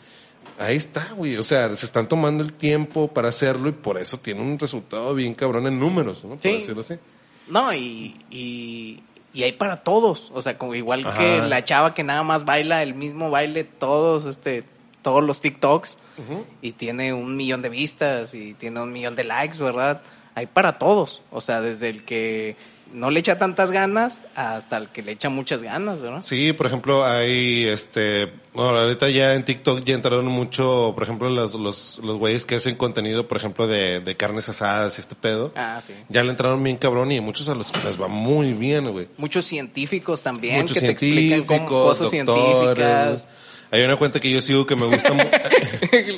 ahí 0.58 0.76
está, 0.76 1.08
güey. 1.16 1.36
O 1.38 1.42
sea, 1.44 1.74
se 1.76 1.86
están 1.86 2.08
tomando 2.08 2.44
el 2.44 2.52
tiempo 2.52 3.08
para 3.08 3.30
hacerlo 3.30 3.70
y 3.70 3.72
por 3.72 3.96
eso 3.96 4.18
tiene 4.18 4.42
un 4.42 4.58
resultado 4.58 5.14
bien 5.14 5.32
cabrón 5.34 5.66
en 5.66 5.80
números, 5.80 6.24
¿no? 6.24 6.30
Por 6.36 6.42
Sí. 6.42 6.52
decirlo 6.52 6.82
así. 6.82 6.94
No, 7.48 7.72
y, 7.72 8.20
y, 8.30 9.02
y 9.32 9.42
hay 9.44 9.52
para 9.52 9.82
todos. 9.82 10.30
O 10.34 10.42
sea, 10.42 10.58
como 10.58 10.74
igual 10.74 11.06
Ajá. 11.06 11.18
que 11.18 11.38
la 11.48 11.64
chava 11.64 11.94
que 11.94 12.04
nada 12.04 12.22
más 12.22 12.44
baila 12.44 12.82
el 12.82 12.94
mismo 12.94 13.30
baile 13.30 13.64
todos, 13.64 14.26
este, 14.26 14.64
todos 15.02 15.22
los 15.24 15.40
TikToks 15.40 15.98
y 16.62 16.72
tiene 16.72 17.12
un 17.12 17.36
millón 17.36 17.62
de 17.62 17.68
vistas 17.68 18.34
y 18.34 18.54
tiene 18.54 18.80
un 18.80 18.92
millón 18.92 19.16
de 19.16 19.24
likes, 19.24 19.58
¿verdad? 19.58 20.02
Hay 20.34 20.46
para 20.46 20.78
todos. 20.78 21.22
O 21.30 21.40
sea, 21.40 21.60
desde 21.60 21.88
el 21.90 22.04
que 22.04 22.56
no 22.92 23.10
le 23.10 23.20
echa 23.20 23.38
tantas 23.38 23.70
ganas 23.72 24.24
hasta 24.36 24.76
el 24.76 24.88
que 24.90 25.02
le 25.02 25.12
echa 25.12 25.28
muchas 25.28 25.62
ganas, 25.62 26.00
¿verdad? 26.00 26.20
Sí, 26.20 26.52
por 26.52 26.66
ejemplo, 26.66 27.04
hay 27.04 27.64
este, 27.66 28.32
bueno, 28.52 28.70
ahorita 28.78 29.08
ya 29.10 29.34
en 29.34 29.44
TikTok 29.44 29.82
ya 29.84 29.94
entraron 29.94 30.26
mucho, 30.26 30.92
por 30.94 31.02
ejemplo, 31.04 31.28
los, 31.30 31.54
los, 31.54 32.00
los 32.04 32.16
güeyes 32.18 32.46
que 32.46 32.56
hacen 32.56 32.74
contenido, 32.76 33.26
por 33.26 33.36
ejemplo, 33.36 33.66
de, 33.66 34.00
de 34.00 34.16
carnes 34.16 34.48
asadas 34.48 34.98
y 34.98 35.00
este 35.02 35.14
pedo. 35.16 35.52
Ah, 35.56 35.80
sí. 35.84 35.92
Ya 36.08 36.22
le 36.22 36.30
entraron 36.30 36.62
bien 36.62 36.76
cabrón 36.76 37.10
y 37.12 37.20
muchos 37.20 37.48
a 37.48 37.54
los 37.54 37.70
que 37.72 37.80
les 37.84 38.00
va 38.00 38.06
muy 38.08 38.52
bien, 38.54 38.90
güey. 38.92 39.08
Muchos 39.18 39.44
científicos 39.46 40.22
también 40.22 40.56
Muchos 40.62 40.74
que 40.78 40.80
te 40.86 40.90
explican 40.92 41.66
cómo- 41.66 41.66
cosas 41.84 42.10
doctores. 42.10 42.10
científicas. 42.10 43.28
Hay 43.74 43.82
una 43.82 43.96
cuenta 43.96 44.20
que 44.20 44.30
yo 44.30 44.40
sigo 44.40 44.64
que 44.66 44.76
me 44.76 44.86
gusta 44.86 45.12
mucho. 45.12 45.30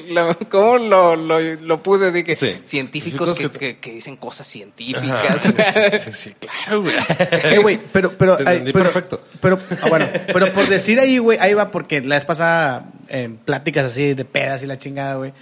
Lo- 0.08 0.38
¿Cómo 0.50 0.76
lo, 0.78 1.16
lo, 1.16 1.40
lo 1.40 1.82
puse 1.82 2.06
así 2.08 2.22
que 2.22 2.36
Sí. 2.36 2.54
científicos 2.66 3.38
que, 3.38 3.50
que- 3.50 3.78
que- 3.78 3.92
dicen 3.92 4.16
cosas 4.16 4.46
científicas? 4.46 5.40
sí, 5.92 5.98
sí, 5.98 6.12
sí, 6.12 6.34
claro, 6.38 6.82
güey. 6.82 6.94
Eh, 7.44 7.58
güey, 7.58 7.78
pero, 7.92 8.12
pero, 8.12 8.36
Te 8.36 8.48
ay, 8.48 8.60
pero, 8.66 8.84
perfecto. 8.84 9.24
Pero, 9.40 9.58
ah, 9.82 9.88
bueno, 9.88 10.06
pero 10.32 10.52
por 10.52 10.66
decir 10.68 11.00
ahí, 11.00 11.18
güey, 11.18 11.38
ahí 11.40 11.54
va 11.54 11.70
porque 11.70 12.00
la 12.02 12.16
vez 12.16 12.24
pasada, 12.24 12.84
en 13.08 13.36
pláticas 13.38 13.86
así 13.86 14.14
de 14.14 14.24
pedas 14.24 14.62
y 14.62 14.66
la 14.66 14.76
chingada, 14.78 15.14
güey. 15.16 15.32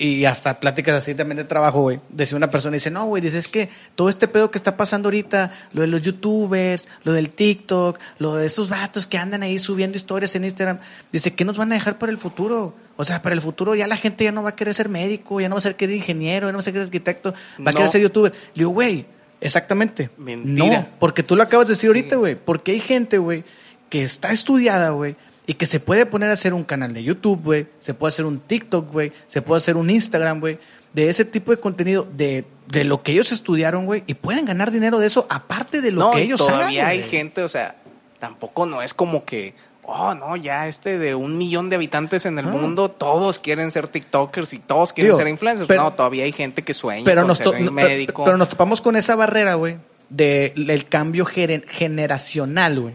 Y 0.00 0.26
hasta 0.26 0.60
pláticas 0.60 0.94
así 0.94 1.12
también 1.16 1.38
de 1.38 1.44
trabajo, 1.44 1.82
güey. 1.82 1.98
Decía 2.08 2.36
una 2.36 2.50
persona, 2.50 2.74
dice, 2.74 2.88
no, 2.88 3.06
güey, 3.06 3.20
dice, 3.20 3.36
es 3.36 3.48
que 3.48 3.68
todo 3.96 4.08
este 4.08 4.28
pedo 4.28 4.48
que 4.48 4.56
está 4.56 4.76
pasando 4.76 5.08
ahorita, 5.08 5.52
lo 5.72 5.80
de 5.82 5.88
los 5.88 6.02
youtubers, 6.02 6.86
lo 7.02 7.12
del 7.12 7.30
TikTok, 7.30 7.98
lo 8.20 8.36
de 8.36 8.46
estos 8.46 8.68
vatos 8.68 9.08
que 9.08 9.18
andan 9.18 9.42
ahí 9.42 9.58
subiendo 9.58 9.96
historias 9.96 10.36
en 10.36 10.44
Instagram, 10.44 10.78
dice, 11.10 11.34
¿qué 11.34 11.44
nos 11.44 11.58
van 11.58 11.72
a 11.72 11.74
dejar 11.74 11.98
para 11.98 12.12
el 12.12 12.18
futuro? 12.18 12.76
O 12.96 13.04
sea, 13.04 13.22
para 13.22 13.34
el 13.34 13.40
futuro 13.40 13.74
ya 13.74 13.88
la 13.88 13.96
gente 13.96 14.22
ya 14.22 14.30
no 14.30 14.44
va 14.44 14.50
a 14.50 14.54
querer 14.54 14.72
ser 14.72 14.88
médico, 14.88 15.40
ya 15.40 15.48
no 15.48 15.56
va 15.56 15.58
a 15.58 15.62
ser 15.62 15.74
querer 15.74 15.96
ingeniero, 15.96 16.46
ya 16.46 16.52
no 16.52 16.58
va 16.58 16.60
a 16.60 16.64
ser 16.64 16.74
querer 16.74 16.86
arquitecto, 16.86 17.34
va 17.66 17.72
a 17.72 17.74
querer 17.74 17.88
ser 17.88 18.00
youtuber. 18.00 18.32
Le 18.32 18.60
digo, 18.60 18.70
güey, 18.70 19.04
exactamente. 19.40 20.10
Mentira. 20.16 20.80
No, 20.80 20.88
porque 21.00 21.24
tú 21.24 21.34
lo 21.34 21.42
acabas 21.42 21.66
de 21.66 21.74
decir 21.74 21.88
ahorita, 21.88 22.14
güey. 22.16 22.36
Porque 22.36 22.70
hay 22.70 22.80
gente, 22.80 23.18
güey, 23.18 23.42
que 23.88 24.04
está 24.04 24.30
estudiada, 24.30 24.90
güey, 24.90 25.16
y 25.48 25.54
que 25.54 25.66
se 25.66 25.80
puede 25.80 26.06
poner 26.06 26.30
a 26.30 26.34
hacer 26.34 26.54
un 26.54 26.62
canal 26.62 26.94
de 26.94 27.02
YouTube, 27.02 27.42
güey. 27.42 27.66
Se 27.80 27.94
puede 27.94 28.10
hacer 28.10 28.24
un 28.26 28.38
TikTok, 28.38 28.92
güey. 28.92 29.12
Se 29.26 29.42
puede 29.42 29.56
hacer 29.56 29.76
un 29.76 29.90
Instagram, 29.90 30.38
güey. 30.38 30.58
de 30.92 31.08
ese 31.10 31.24
tipo 31.24 31.50
de 31.50 31.58
contenido, 31.58 32.06
de, 32.16 32.44
de 32.66 32.82
lo 32.84 33.02
que 33.02 33.12
ellos 33.12 33.30
estudiaron, 33.30 33.84
güey, 33.84 34.04
y 34.06 34.14
pueden 34.14 34.46
ganar 34.46 34.70
dinero 34.70 34.98
de 34.98 35.06
eso, 35.06 35.26
aparte 35.28 35.80
de 35.82 35.90
lo 35.92 36.00
no, 36.00 36.10
que 36.12 36.22
ellos 36.22 36.38
todavía 36.38 36.82
hagan, 36.84 36.92
hay 36.92 37.02
gente, 37.02 37.42
o 37.42 37.48
sea, 37.48 37.76
tampoco 38.18 38.64
no 38.64 38.80
es 38.82 38.94
como 38.94 39.24
que, 39.26 39.52
oh, 39.82 40.14
no, 40.14 40.34
ya 40.36 40.66
este 40.66 40.98
de 40.98 41.14
un 41.14 41.36
millón 41.36 41.68
de 41.68 41.76
habitantes 41.76 42.24
en 42.24 42.38
el 42.38 42.46
Ah. 42.46 42.50
mundo, 42.50 42.90
todos 42.90 43.38
quieren 43.38 43.70
ser 43.70 43.88
TikTokers 43.88 44.54
y 44.54 44.58
todos 44.60 44.92
quieren 44.94 45.10
Digo, 45.10 45.18
ser 45.18 45.28
influencers. 45.28 45.68
pero- 45.68 45.82
no, 45.84 45.92
todavía 45.92 46.24
hay 46.24 46.32
gente 46.32 46.62
que 46.64 46.72
sueña 46.72 47.04
pero 47.04 47.20
con 47.20 47.28
nos, 47.28 47.38
ser 47.38 47.44
to- 47.48 47.58
no, 47.58 47.70
médico. 47.70 48.24
pero 48.24 48.38
nos 48.38 48.48
topamos 48.48 48.80
con 48.80 48.96
esa 48.96 49.14
barrera, 49.14 49.54
güey, 49.54 49.76
de 50.08 50.54
el 50.56 50.86
cambio 50.88 51.26
generacional, 51.26 52.80
güey. 52.80 52.94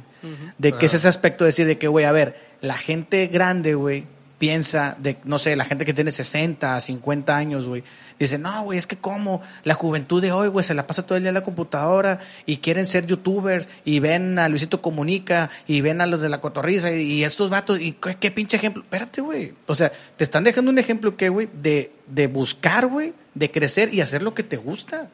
De 0.57 0.71
que 0.73 0.85
es 0.85 0.93
ese 0.93 1.07
aspecto 1.07 1.43
de 1.43 1.49
decir 1.49 1.67
de 1.67 1.77
que, 1.77 1.87
güey, 1.87 2.05
a 2.05 2.11
ver, 2.11 2.37
la 2.61 2.77
gente 2.77 3.27
grande, 3.27 3.75
güey, 3.75 4.05
piensa 4.43 4.97
de, 4.99 5.15
no 5.23 5.39
sé, 5.39 5.55
la 5.55 5.63
gente 5.63 5.85
que 5.85 5.93
tiene 5.93 6.11
60, 6.11 6.81
50 6.81 7.33
años, 7.35 7.65
güey, 7.65 7.83
dice, 8.19 8.37
no, 8.37 8.63
güey, 8.63 8.77
es 8.77 8.87
que 8.87 8.97
como 8.97 9.41
la 9.63 9.73
juventud 9.73 10.21
de 10.21 10.33
hoy, 10.33 10.49
güey, 10.49 10.65
se 10.65 10.73
la 10.73 10.85
pasa 10.85 11.05
todo 11.05 11.17
el 11.17 11.23
día 11.23 11.29
en 11.29 11.35
la 11.35 11.43
computadora 11.43 12.19
y 12.45 12.57
quieren 12.57 12.85
ser 12.85 13.05
youtubers 13.05 13.69
y 13.85 13.99
ven 13.99 14.37
a 14.39 14.49
Luisito 14.49 14.81
Comunica 14.81 15.49
y 15.65 15.79
ven 15.79 16.01
a 16.01 16.07
los 16.07 16.19
de 16.19 16.27
la 16.27 16.41
cotorriza 16.41 16.91
y, 16.91 17.03
y 17.03 17.23
estos 17.23 17.49
vatos, 17.49 17.79
y 17.79 17.93
qué, 17.93 18.15
qué 18.15 18.31
pinche 18.31 18.57
ejemplo. 18.57 18.83
Espérate, 18.83 19.21
güey. 19.21 19.53
O 19.65 19.75
sea, 19.75 19.93
te 20.17 20.25
están 20.25 20.43
dejando 20.43 20.71
un 20.71 20.77
ejemplo, 20.77 21.15
¿qué, 21.15 21.29
güey? 21.29 21.47
De, 21.61 21.91
de 22.07 22.27
buscar, 22.27 22.87
güey, 22.87 23.13
de 23.35 23.49
crecer 23.49 23.93
y 23.93 24.01
hacer 24.01 24.21
lo 24.21 24.33
que 24.33 24.43
te 24.43 24.57
gusta. 24.57 25.09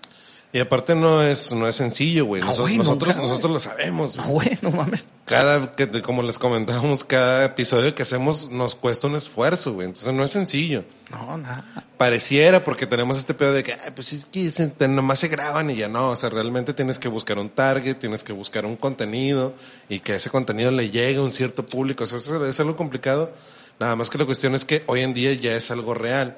Y 0.51 0.59
aparte 0.59 0.95
no 0.95 1.21
es, 1.21 1.51
no 1.51 1.67
es 1.67 1.75
sencillo, 1.75 2.25
güey. 2.25 2.41
Ah, 2.41 2.47
nosotros, 2.47 3.15
nosotros 3.17 3.51
lo 3.51 3.59
sabemos. 3.59 4.15
No, 4.17 4.23
güey. 4.29 4.47
güey, 4.47 4.59
no 4.63 4.71
mames. 4.71 5.07
Cada, 5.25 5.75
que, 5.75 6.01
como 6.01 6.23
les 6.23 6.39
comentábamos, 6.39 7.03
cada 7.03 7.45
episodio 7.45 7.93
que 7.93 8.01
hacemos 8.01 8.49
nos 8.49 8.73
cuesta 8.73 9.05
un 9.05 9.15
esfuerzo, 9.15 9.73
güey. 9.73 9.87
Entonces 9.89 10.11
no 10.11 10.23
es 10.23 10.31
sencillo. 10.31 10.85
No, 11.11 11.37
nada. 11.37 11.63
Pareciera 11.99 12.63
porque 12.63 12.87
tenemos 12.87 13.19
este 13.19 13.35
pedo 13.35 13.53
de 13.53 13.61
que, 13.61 13.73
ay, 13.73 13.91
pues 13.93 14.11
es 14.11 14.25
que 14.25 14.49
se- 14.49 14.69
te- 14.69 14.87
nomás 14.87 15.19
se 15.19 15.27
graban 15.27 15.69
y 15.69 15.75
ya 15.75 15.87
no. 15.87 16.09
O 16.09 16.15
sea, 16.15 16.31
realmente 16.31 16.73
tienes 16.73 16.97
que 16.97 17.09
buscar 17.09 17.37
un 17.37 17.49
target, 17.49 17.97
tienes 17.97 18.23
que 18.23 18.33
buscar 18.33 18.65
un 18.65 18.75
contenido 18.75 19.53
y 19.87 19.99
que 19.99 20.15
ese 20.15 20.31
contenido 20.31 20.71
le 20.71 20.89
llegue 20.89 21.17
a 21.19 21.21
un 21.21 21.31
cierto 21.31 21.63
público. 21.67 22.05
O 22.05 22.07
sea, 22.07 22.17
eso 22.17 22.43
es 22.43 22.59
algo 22.59 22.75
complicado. 22.75 23.31
Nada 23.79 23.95
más 23.95 24.09
que 24.09 24.17
la 24.17 24.25
cuestión 24.25 24.55
es 24.55 24.65
que 24.65 24.81
hoy 24.87 25.01
en 25.01 25.13
día 25.13 25.31
ya 25.33 25.53
es 25.55 25.69
algo 25.69 25.93
real 25.93 26.37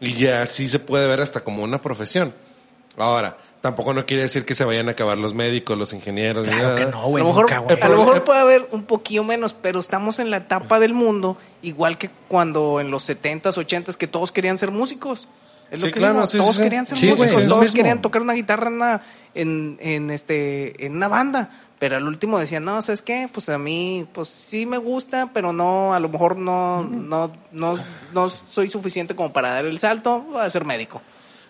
y 0.00 0.14
ya 0.14 0.46
sí 0.46 0.68
se 0.68 0.78
puede 0.78 1.06
ver 1.06 1.20
hasta 1.20 1.44
como 1.44 1.62
una 1.64 1.82
profesión. 1.82 2.32
Ahora, 2.98 3.38
tampoco 3.60 3.94
no 3.94 4.04
quiere 4.04 4.24
decir 4.24 4.44
que 4.44 4.54
se 4.54 4.64
vayan 4.64 4.88
a 4.88 4.92
acabar 4.92 5.16
los 5.16 5.34
médicos, 5.34 5.78
los 5.78 5.92
ingenieros, 5.94 6.46
que 6.48 6.54
no, 6.54 6.98
a 6.98 7.04
güey. 7.06 7.22
lo 7.24 7.28
mejor, 7.30 7.42
nunca, 7.44 7.58
güey. 7.58 7.80
a 7.80 7.88
lo 7.88 7.96
mejor 7.98 8.24
puede 8.24 8.40
haber 8.40 8.68
un 8.70 8.82
poquillo 8.84 9.24
menos, 9.24 9.54
pero 9.54 9.80
estamos 9.80 10.18
en 10.18 10.30
la 10.30 10.38
etapa 10.38 10.78
del 10.78 10.92
mundo, 10.92 11.38
igual 11.62 11.96
que 11.96 12.10
cuando 12.28 12.80
en 12.80 12.90
los 12.90 13.08
70s, 13.08 13.54
80s, 13.54 13.96
que 13.96 14.06
todos 14.06 14.30
querían 14.30 14.58
ser 14.58 14.70
músicos. 14.70 15.26
Es 15.70 15.80
lo 15.80 15.86
Sí, 15.86 15.92
que 15.92 16.00
claro, 16.00 16.14
digo, 16.16 16.26
sí, 16.26 16.38
todos 16.38 16.56
sí, 16.56 16.62
querían 16.64 16.86
ser 16.86 16.98
músicos, 16.98 17.48
todos 17.48 17.72
querían 17.72 18.02
tocar 18.02 18.20
una 18.20 18.34
guitarra 18.34 18.68
en 18.68 18.74
una, 18.74 19.02
en, 19.34 19.78
en 19.80 20.10
este, 20.10 20.84
en 20.84 20.96
una 20.96 21.08
banda. 21.08 21.50
Pero 21.78 21.96
al 21.96 22.06
último 22.06 22.38
decían, 22.38 22.64
no, 22.64 22.80
¿sabes 22.82 23.02
qué? 23.02 23.28
Pues 23.32 23.48
a 23.48 23.58
mí, 23.58 24.06
pues 24.12 24.28
sí 24.28 24.66
me 24.66 24.78
gusta, 24.78 25.30
pero 25.32 25.52
no, 25.52 25.94
a 25.94 25.98
lo 25.98 26.08
mejor 26.10 26.36
no, 26.36 26.84
no, 26.84 27.32
no, 27.50 27.76
no 28.12 28.28
soy 28.28 28.70
suficiente 28.70 29.16
como 29.16 29.32
para 29.32 29.54
dar 29.54 29.64
el 29.64 29.80
salto, 29.80 30.20
voy 30.20 30.42
a 30.42 30.50
ser 30.50 30.64
médico. 30.64 31.00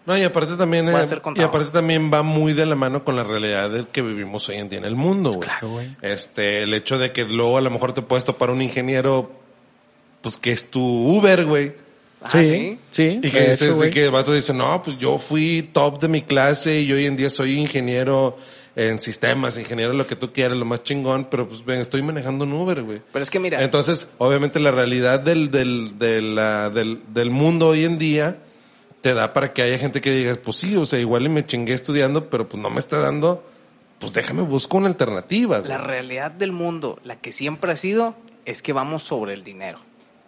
No, 0.04 0.18
y 0.18 0.22
aparte 0.22 0.56
también, 0.56 0.88
eh, 0.88 1.08
y 1.36 1.42
aparte 1.42 1.70
también 1.70 2.10
va 2.12 2.22
muy 2.22 2.52
de 2.54 2.66
la 2.66 2.74
mano 2.74 3.04
con 3.04 3.14
la 3.14 3.22
realidad 3.22 3.70
del 3.70 3.86
que 3.86 4.02
vivimos 4.02 4.48
hoy 4.48 4.56
en 4.56 4.68
día 4.68 4.78
en 4.80 4.84
el 4.84 4.96
mundo, 4.96 5.30
güey. 5.32 5.48
Claro, 5.48 5.68
güey. 5.70 5.96
Este, 6.02 6.62
el 6.64 6.74
hecho 6.74 6.98
de 6.98 7.12
que 7.12 7.24
luego 7.24 7.56
a 7.58 7.60
lo 7.60 7.70
mejor 7.70 7.92
te 7.92 8.02
puedes 8.02 8.24
topar 8.24 8.50
un 8.50 8.62
ingeniero, 8.62 9.30
pues 10.20 10.36
que 10.36 10.50
es 10.52 10.70
tu 10.70 10.80
Uber, 10.80 11.44
güey. 11.44 11.72
Ah, 12.20 12.30
sí, 12.32 12.78
sí. 12.92 13.20
Y 13.22 13.30
que, 13.30 13.52
hecho, 13.52 13.64
dices, 13.74 13.86
y 13.86 13.90
que 13.90 14.04
el 14.06 14.10
vato 14.10 14.32
dice, 14.32 14.52
no, 14.52 14.82
pues 14.82 14.96
yo 14.98 15.18
fui 15.18 15.62
top 15.72 16.00
de 16.00 16.08
mi 16.08 16.22
clase 16.22 16.80
y 16.80 16.92
hoy 16.92 17.06
en 17.06 17.16
día 17.16 17.30
soy 17.30 17.58
ingeniero 17.58 18.36
en 18.74 18.98
sistemas, 19.00 19.58
ingeniero 19.58 19.92
en 19.92 19.98
lo 19.98 20.06
que 20.06 20.16
tú 20.16 20.32
quieras, 20.32 20.56
lo 20.56 20.64
más 20.64 20.82
chingón, 20.82 21.26
pero 21.30 21.48
pues 21.48 21.64
ven, 21.64 21.80
estoy 21.80 22.00
manejando 22.02 22.44
un 22.44 22.52
Uber, 22.54 22.82
güey. 22.82 23.02
Pero 23.12 23.22
es 23.22 23.30
que 23.30 23.38
mira, 23.38 23.62
Entonces, 23.62 24.08
obviamente 24.18 24.58
la 24.60 24.70
realidad 24.70 25.20
del, 25.20 25.50
del, 25.50 26.34
la- 26.34 26.70
del, 26.70 27.00
del 27.08 27.30
mundo 27.30 27.68
hoy 27.68 27.84
en 27.84 27.98
día 27.98 28.38
te 29.02 29.12
da 29.12 29.32
para 29.34 29.52
que 29.52 29.60
haya 29.62 29.76
gente 29.78 30.00
que 30.00 30.10
diga, 30.12 30.34
pues 30.42 30.56
sí, 30.56 30.74
o 30.76 30.86
sea, 30.86 30.98
igual 30.98 31.24
y 31.26 31.28
me 31.28 31.44
chingué 31.44 31.74
estudiando, 31.74 32.30
pero 32.30 32.48
pues 32.48 32.62
no 32.62 32.70
me 32.70 32.78
está 32.78 32.98
dando, 33.00 33.44
pues 33.98 34.12
déjame 34.14 34.42
busco 34.42 34.78
una 34.78 34.86
alternativa. 34.88 35.58
güey. 35.58 35.68
la 35.68 35.78
realidad 35.78 36.30
del 36.30 36.52
mundo, 36.52 36.98
la 37.04 37.16
que 37.16 37.32
siempre 37.32 37.72
ha 37.72 37.76
sido, 37.76 38.14
es 38.46 38.62
que 38.62 38.72
vamos 38.72 39.02
sobre 39.02 39.34
el 39.34 39.44
dinero. 39.44 39.78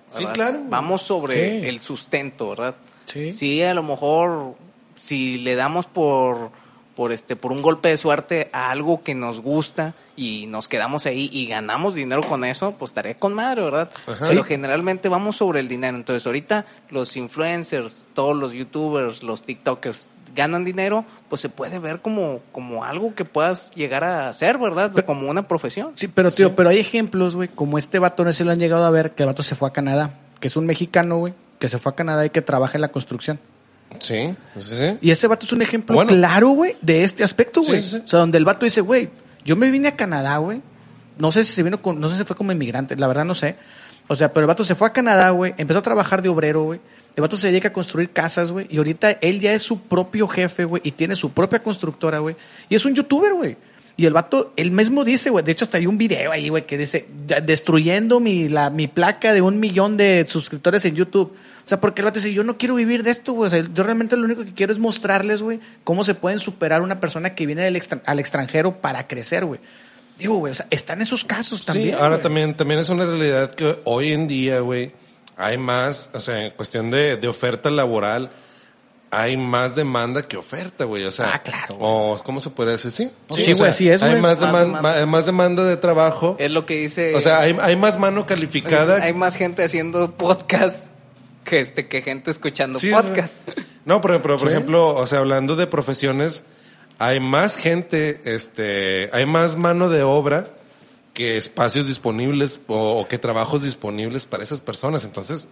Sí, 0.08 0.26
claro. 0.26 0.60
Vamos 0.68 1.02
sobre 1.02 1.60
Sí. 1.60 1.66
el 1.66 1.80
sustento, 1.80 2.50
¿verdad? 2.50 2.74
Sí. 3.06 3.32
Sí, 3.32 3.62
a 3.62 3.72
lo 3.74 3.82
mejor 3.82 4.54
si 4.96 5.38
le 5.38 5.54
damos 5.54 5.86
por 5.86 6.50
por 6.96 7.12
este 7.12 7.36
por 7.36 7.52
un 7.52 7.62
golpe 7.62 7.88
de 7.88 7.96
suerte 7.96 8.48
a 8.52 8.70
algo 8.70 9.02
que 9.02 9.14
nos 9.14 9.40
gusta 9.40 9.94
y 10.16 10.46
nos 10.46 10.68
quedamos 10.68 11.06
ahí 11.06 11.28
y 11.32 11.46
ganamos 11.46 11.94
dinero 11.94 12.22
con 12.22 12.44
eso, 12.44 12.74
pues 12.78 12.90
estaré 12.90 13.16
con 13.16 13.34
madre, 13.34 13.62
¿verdad? 13.62 13.90
Ajá. 14.06 14.26
Pero 14.28 14.44
generalmente 14.44 15.08
vamos 15.08 15.36
sobre 15.36 15.60
el 15.60 15.68
dinero. 15.68 15.96
Entonces, 15.96 16.24
ahorita 16.26 16.66
los 16.90 17.16
influencers, 17.16 18.04
todos 18.14 18.36
los 18.36 18.52
youtubers, 18.52 19.22
los 19.22 19.42
TikTokers 19.42 20.08
ganan 20.34 20.64
dinero, 20.64 21.04
pues 21.28 21.40
se 21.40 21.48
puede 21.48 21.78
ver 21.78 22.00
como 22.00 22.40
como 22.52 22.84
algo 22.84 23.14
que 23.14 23.24
puedas 23.24 23.72
llegar 23.74 24.04
a 24.04 24.28
hacer, 24.28 24.58
¿verdad? 24.58 24.92
como 25.04 25.28
una 25.28 25.46
profesión. 25.46 25.92
Sí, 25.94 26.08
pero 26.08 26.30
tío, 26.30 26.54
pero 26.54 26.70
hay 26.70 26.78
ejemplos, 26.78 27.34
güey, 27.36 27.48
como 27.48 27.78
este 27.78 27.98
vato, 27.98 28.24
no 28.24 28.32
sé 28.32 28.38
si 28.38 28.44
lo 28.44 28.52
han 28.52 28.58
llegado 28.58 28.84
a 28.84 28.90
ver, 28.90 29.12
que 29.12 29.22
el 29.22 29.28
vato 29.28 29.42
se 29.42 29.54
fue 29.54 29.68
a 29.68 29.72
Canadá, 29.72 30.14
que 30.40 30.48
es 30.48 30.56
un 30.56 30.66
mexicano, 30.66 31.18
güey, 31.18 31.34
que 31.58 31.68
se 31.68 31.78
fue 31.78 31.92
a 31.92 31.94
Canadá 31.94 32.26
y 32.26 32.30
que 32.30 32.42
trabaja 32.42 32.76
en 32.76 32.82
la 32.82 32.88
construcción. 32.88 33.38
Sí, 33.98 34.34
sí, 34.56 34.74
sí. 34.76 34.98
Y 35.00 35.10
ese 35.10 35.26
vato 35.26 35.46
es 35.46 35.52
un 35.52 35.62
ejemplo 35.62 35.94
Bueno. 35.94 36.10
claro, 36.10 36.48
güey, 36.50 36.76
de 36.82 37.04
este 37.04 37.24
aspecto, 37.24 37.62
güey. 37.62 37.80
sí, 37.82 37.90
sí. 37.90 38.02
O 38.04 38.08
sea, 38.08 38.18
donde 38.20 38.38
el 38.38 38.44
vato 38.44 38.64
dice, 38.66 38.80
güey, 38.80 39.08
yo 39.44 39.56
me 39.56 39.70
vine 39.70 39.88
a 39.88 39.96
Canadá, 39.96 40.36
güey. 40.38 40.60
No 41.18 41.30
sé 41.32 41.44
si 41.44 41.52
se 41.52 41.62
vino 41.62 41.80
con, 41.80 42.00
no 42.00 42.08
sé 42.08 42.16
si 42.18 42.24
fue 42.24 42.34
como 42.36 42.52
inmigrante, 42.52 42.96
la 42.96 43.06
verdad 43.06 43.24
no 43.24 43.34
sé. 43.34 43.56
O 44.08 44.16
sea, 44.16 44.32
pero 44.32 44.44
el 44.44 44.48
vato 44.48 44.64
se 44.64 44.74
fue 44.74 44.88
a 44.88 44.92
Canadá, 44.92 45.30
güey, 45.30 45.54
empezó 45.56 45.78
a 45.78 45.82
trabajar 45.82 46.20
de 46.22 46.28
obrero, 46.28 46.64
güey. 46.64 46.80
El 47.16 47.22
vato 47.22 47.36
se 47.36 47.46
dedica 47.46 47.68
a 47.68 47.72
construir 47.72 48.10
casas, 48.10 48.50
güey. 48.50 48.66
Y 48.68 48.76
ahorita 48.78 49.12
él 49.20 49.38
ya 49.40 49.52
es 49.54 49.62
su 49.62 49.80
propio 49.82 50.26
jefe, 50.26 50.64
güey, 50.64 50.82
y 50.84 50.90
tiene 50.90 51.14
su 51.14 51.30
propia 51.30 51.62
constructora, 51.62 52.18
güey. 52.18 52.34
Y 52.68 52.74
es 52.74 52.84
un 52.84 52.94
youtuber, 52.94 53.32
güey. 53.34 53.56
Y 53.96 54.06
el 54.06 54.12
vato, 54.12 54.52
él 54.56 54.72
mismo 54.72 55.04
dice, 55.04 55.30
güey, 55.30 55.44
de 55.44 55.52
hecho 55.52 55.64
hasta 55.64 55.78
hay 55.78 55.86
un 55.86 55.96
video 55.96 56.32
ahí, 56.32 56.48
güey, 56.48 56.66
que 56.66 56.76
dice, 56.76 57.06
"Ya- 57.28 57.40
destruyendo 57.40 58.18
mi, 58.18 58.48
la, 58.48 58.68
mi 58.68 58.88
placa 58.88 59.32
de 59.32 59.40
un 59.40 59.60
millón 59.60 59.96
de 59.96 60.24
suscriptores 60.28 60.84
en 60.84 60.96
YouTube. 60.96 61.32
O 61.64 61.68
sea, 61.68 61.80
porque 61.80 62.02
el 62.02 62.04
vato 62.04 62.18
dice, 62.20 62.32
yo 62.34 62.44
no 62.44 62.58
quiero 62.58 62.74
vivir 62.74 63.02
de 63.02 63.10
esto, 63.10 63.32
güey. 63.32 63.46
O 63.46 63.50
sea, 63.50 63.64
yo 63.72 63.82
realmente 63.84 64.16
lo 64.16 64.24
único 64.26 64.44
que 64.44 64.52
quiero 64.52 64.72
es 64.72 64.78
mostrarles, 64.78 65.40
güey, 65.40 65.60
cómo 65.82 66.04
se 66.04 66.14
pueden 66.14 66.38
superar 66.38 66.82
una 66.82 67.00
persona 67.00 67.34
que 67.34 67.46
viene 67.46 67.62
del 67.62 67.76
extra- 67.76 68.02
al 68.04 68.18
extranjero 68.18 68.80
para 68.82 69.06
crecer, 69.06 69.44
güey. 69.46 69.60
Digo, 70.18 70.36
güey, 70.36 70.50
o 70.50 70.54
sea, 70.54 70.66
están 70.70 71.00
esos 71.00 71.24
casos 71.24 71.64
también. 71.64 71.88
sí, 71.88 71.92
ahora 71.94 72.16
güey. 72.16 72.22
también, 72.22 72.54
también 72.54 72.80
es 72.80 72.88
una 72.90 73.04
realidad 73.06 73.50
que 73.54 73.78
hoy 73.84 74.12
en 74.12 74.26
día, 74.28 74.60
güey, 74.60 74.92
hay 75.36 75.56
más, 75.58 76.10
o 76.12 76.20
sea, 76.20 76.44
en 76.44 76.52
cuestión 76.52 76.90
de, 76.90 77.16
de 77.16 77.28
oferta 77.28 77.70
laboral, 77.70 78.30
hay 79.10 79.36
más 79.36 79.74
demanda 79.74 80.22
que 80.22 80.36
oferta, 80.36 80.84
güey, 80.84 81.04
o 81.04 81.10
sea. 81.10 81.30
Ah, 81.34 81.42
claro, 81.42 81.76
O, 81.78 82.20
¿cómo 82.24 82.40
se 82.40 82.50
puede 82.50 82.72
decir? 82.72 82.90
Sí, 82.90 83.10
Sí, 83.30 83.52
o 83.52 83.56
güey, 83.56 83.70
es, 83.70 84.02
Hay 84.02 84.10
güey. 84.10 84.20
más, 84.20 84.38
Más 84.38 84.40
deman- 84.40 84.66
demanda. 84.66 84.82
ma- 85.00 85.06
más 85.06 85.26
demanda 85.26 85.64
de 85.64 85.76
trabajo. 85.76 86.36
Es 86.38 86.50
lo 86.50 86.66
que 86.66 86.74
dice 86.80 87.14
O 87.14 87.20
sea, 87.20 87.40
hay, 87.40 87.56
hay 87.60 87.74
más 87.76 87.98
mano 87.98 88.26
calificada. 88.26 88.96
hay 89.02 89.14
más 89.14 89.36
gente 89.36 89.64
haciendo 89.64 90.12
podcast 90.16 90.78
que 91.44 91.60
este 91.60 91.88
que 91.88 92.02
gente 92.02 92.30
escuchando 92.30 92.78
Sí, 92.78 92.90
podcast. 92.90 93.34
No, 93.84 94.00
pero, 94.00 94.22
pero 94.22 94.36
por 94.38 94.48
Sí. 94.48 94.54
ejemplo, 94.54 94.94
o 94.94 95.06
sea, 95.06 95.18
hablando 95.18 95.56
de 95.56 95.66
profesiones, 95.66 96.42
hay 96.98 97.20
más 97.20 97.56
gente, 97.56 98.20
este, 98.24 99.10
hay 99.12 99.26
más 99.26 99.56
mano 99.56 99.88
de 99.88 100.02
obra 100.02 100.48
que 101.12 101.36
espacios 101.36 101.86
disponibles 101.86 102.60
o, 102.66 103.00
o 103.00 103.08
que 103.08 103.18
trabajos 103.18 103.62
disponibles 103.62 104.26
para 104.26 104.42
esas 104.42 104.60
personas. 104.62 105.04
Entonces, 105.04 105.46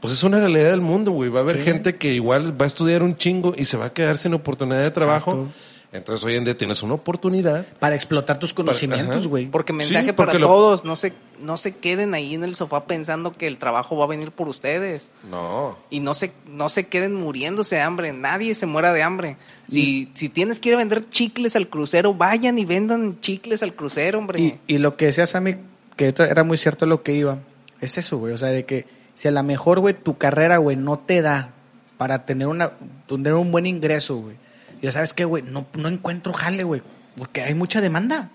pues 0.00 0.12
es 0.12 0.22
una 0.24 0.38
realidad 0.40 0.70
del 0.70 0.82
mundo, 0.82 1.10
güey. 1.12 1.30
Va 1.30 1.40
a 1.40 1.42
haber 1.42 1.62
gente 1.62 1.96
que 1.96 2.12
igual 2.12 2.60
va 2.60 2.64
a 2.64 2.66
estudiar 2.66 3.02
un 3.02 3.16
chingo 3.16 3.54
y 3.56 3.64
se 3.64 3.76
va 3.78 3.86
a 3.86 3.92
quedar 3.92 4.18
sin 4.18 4.34
oportunidad 4.34 4.82
de 4.82 4.90
trabajo. 4.90 5.30
Exacto. 5.32 5.54
Entonces, 5.96 6.24
hoy 6.24 6.34
en 6.36 6.44
día 6.44 6.56
tienes 6.56 6.82
una 6.82 6.94
oportunidad. 6.94 7.66
Para 7.78 7.94
explotar 7.94 8.38
tus 8.38 8.52
conocimientos, 8.54 9.26
güey. 9.28 9.46
Porque 9.46 9.72
mensaje 9.72 10.06
Sí, 10.06 10.12
porque 10.12 10.32
para 10.32 10.38
lo- 10.40 10.46
todos, 10.48 10.84
no 10.84 10.96
se 10.96 11.12
no 11.40 11.56
se 11.58 11.76
queden 11.76 12.14
ahí 12.14 12.34
en 12.34 12.44
el 12.44 12.56
sofá 12.56 12.84
pensando 12.86 13.34
que 13.36 13.46
el 13.46 13.58
trabajo 13.58 13.96
va 13.96 14.04
a 14.04 14.08
venir 14.08 14.30
por 14.32 14.48
ustedes 14.48 15.10
No. 15.30 15.76
y 15.90 16.00
no 16.00 16.14
se 16.14 16.32
no 16.48 16.68
se 16.70 16.86
queden 16.86 17.14
muriéndose 17.14 17.76
de 17.76 17.82
hambre, 17.82 18.12
nadie 18.14 18.54
se 18.54 18.64
muera 18.66 18.92
de 18.94 19.02
hambre. 19.02 19.36
Si 19.68 20.10
si 20.14 20.28
tienes 20.30 20.60
que 20.60 20.70
ir 20.70 20.74
a 20.76 20.78
vender 20.78 21.08
chicles 21.10 21.54
al 21.56 21.68
crucero, 21.68 22.14
vayan 22.14 22.58
y 22.58 22.64
vendan 22.64 23.20
chicles 23.20 23.62
al 23.62 23.74
crucero, 23.74 24.18
hombre. 24.18 24.40
Y, 24.40 24.58
y 24.66 24.78
lo 24.78 24.96
que 24.96 25.06
decía 25.06 25.26
Sammy, 25.26 25.56
que 25.96 26.04
ahorita 26.06 26.26
era 26.26 26.42
muy 26.44 26.56
cierto 26.56 26.86
lo 26.86 27.02
que 27.02 27.12
iba, 27.14 27.38
es 27.80 27.98
eso, 27.98 28.16
güey. 28.18 28.32
O 28.32 28.38
sea, 28.38 28.48
de 28.48 28.64
que 28.64 28.86
si 29.14 29.28
a 29.28 29.30
lo 29.30 29.42
mejor, 29.42 29.80
güey, 29.80 29.94
tu 29.94 30.16
carrera, 30.16 30.56
güey, 30.58 30.76
no 30.76 30.98
te 30.98 31.20
da 31.20 31.50
para 31.98 32.24
tener, 32.26 32.46
una, 32.46 32.72
tener 33.06 33.34
un 33.34 33.50
buen 33.52 33.66
ingreso, 33.66 34.16
güey. 34.16 34.36
Ya 34.82 34.92
sabes 34.92 35.14
qué, 35.14 35.24
güey, 35.24 35.42
no, 35.42 35.66
no 35.74 35.88
encuentro 35.88 36.32
jale, 36.32 36.64
güey, 36.64 36.82
porque 37.16 37.42
hay 37.42 37.54
mucha 37.54 37.80
demanda. 37.80 38.30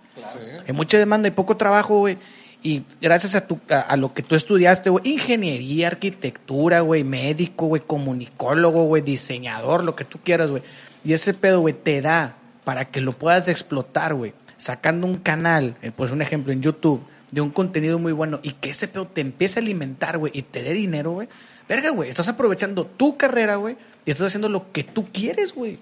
Hay 0.67 0.73
mucha 0.73 0.97
demanda 0.97 1.27
y 1.27 1.31
poco 1.31 1.57
trabajo, 1.57 1.99
güey. 1.99 2.17
Y 2.63 2.83
gracias 3.01 3.33
a, 3.33 3.47
tu, 3.47 3.59
a, 3.69 3.79
a 3.79 3.97
lo 3.97 4.13
que 4.13 4.21
tú 4.21 4.35
estudiaste, 4.35 4.89
güey, 4.89 5.07
ingeniería, 5.07 5.87
arquitectura, 5.87 6.81
güey, 6.81 7.03
médico, 7.03 7.67
güey, 7.67 7.81
comunicólogo, 7.81 8.83
güey, 8.83 9.01
diseñador, 9.01 9.83
lo 9.83 9.95
que 9.95 10.05
tú 10.05 10.19
quieras, 10.23 10.49
güey. 10.49 10.61
Y 11.03 11.13
ese 11.13 11.33
pedo, 11.33 11.61
güey, 11.61 11.73
te 11.73 12.01
da 12.01 12.35
para 12.63 12.85
que 12.85 13.01
lo 13.01 13.13
puedas 13.13 13.47
explotar, 13.47 14.13
güey. 14.13 14.33
Sacando 14.57 15.07
un 15.07 15.15
canal, 15.15 15.75
eh, 15.81 15.91
pues 15.95 16.11
un 16.11 16.21
ejemplo 16.21 16.53
en 16.53 16.61
YouTube, 16.61 17.01
de 17.31 17.41
un 17.41 17.49
contenido 17.49 17.97
muy 17.97 18.11
bueno 18.11 18.39
y 18.43 18.51
que 18.51 18.69
ese 18.69 18.87
pedo 18.87 19.07
te 19.07 19.21
empiece 19.21 19.59
a 19.59 19.63
alimentar, 19.63 20.17
güey, 20.17 20.31
y 20.35 20.43
te 20.43 20.61
dé 20.61 20.73
dinero, 20.73 21.11
güey. 21.11 21.29
Verga, 21.67 21.89
güey, 21.91 22.09
estás 22.09 22.27
aprovechando 22.27 22.85
tu 22.85 23.17
carrera, 23.17 23.55
güey, 23.55 23.77
y 24.05 24.11
estás 24.11 24.27
haciendo 24.27 24.49
lo 24.49 24.71
que 24.71 24.83
tú 24.83 25.07
quieres, 25.11 25.55
güey. 25.55 25.79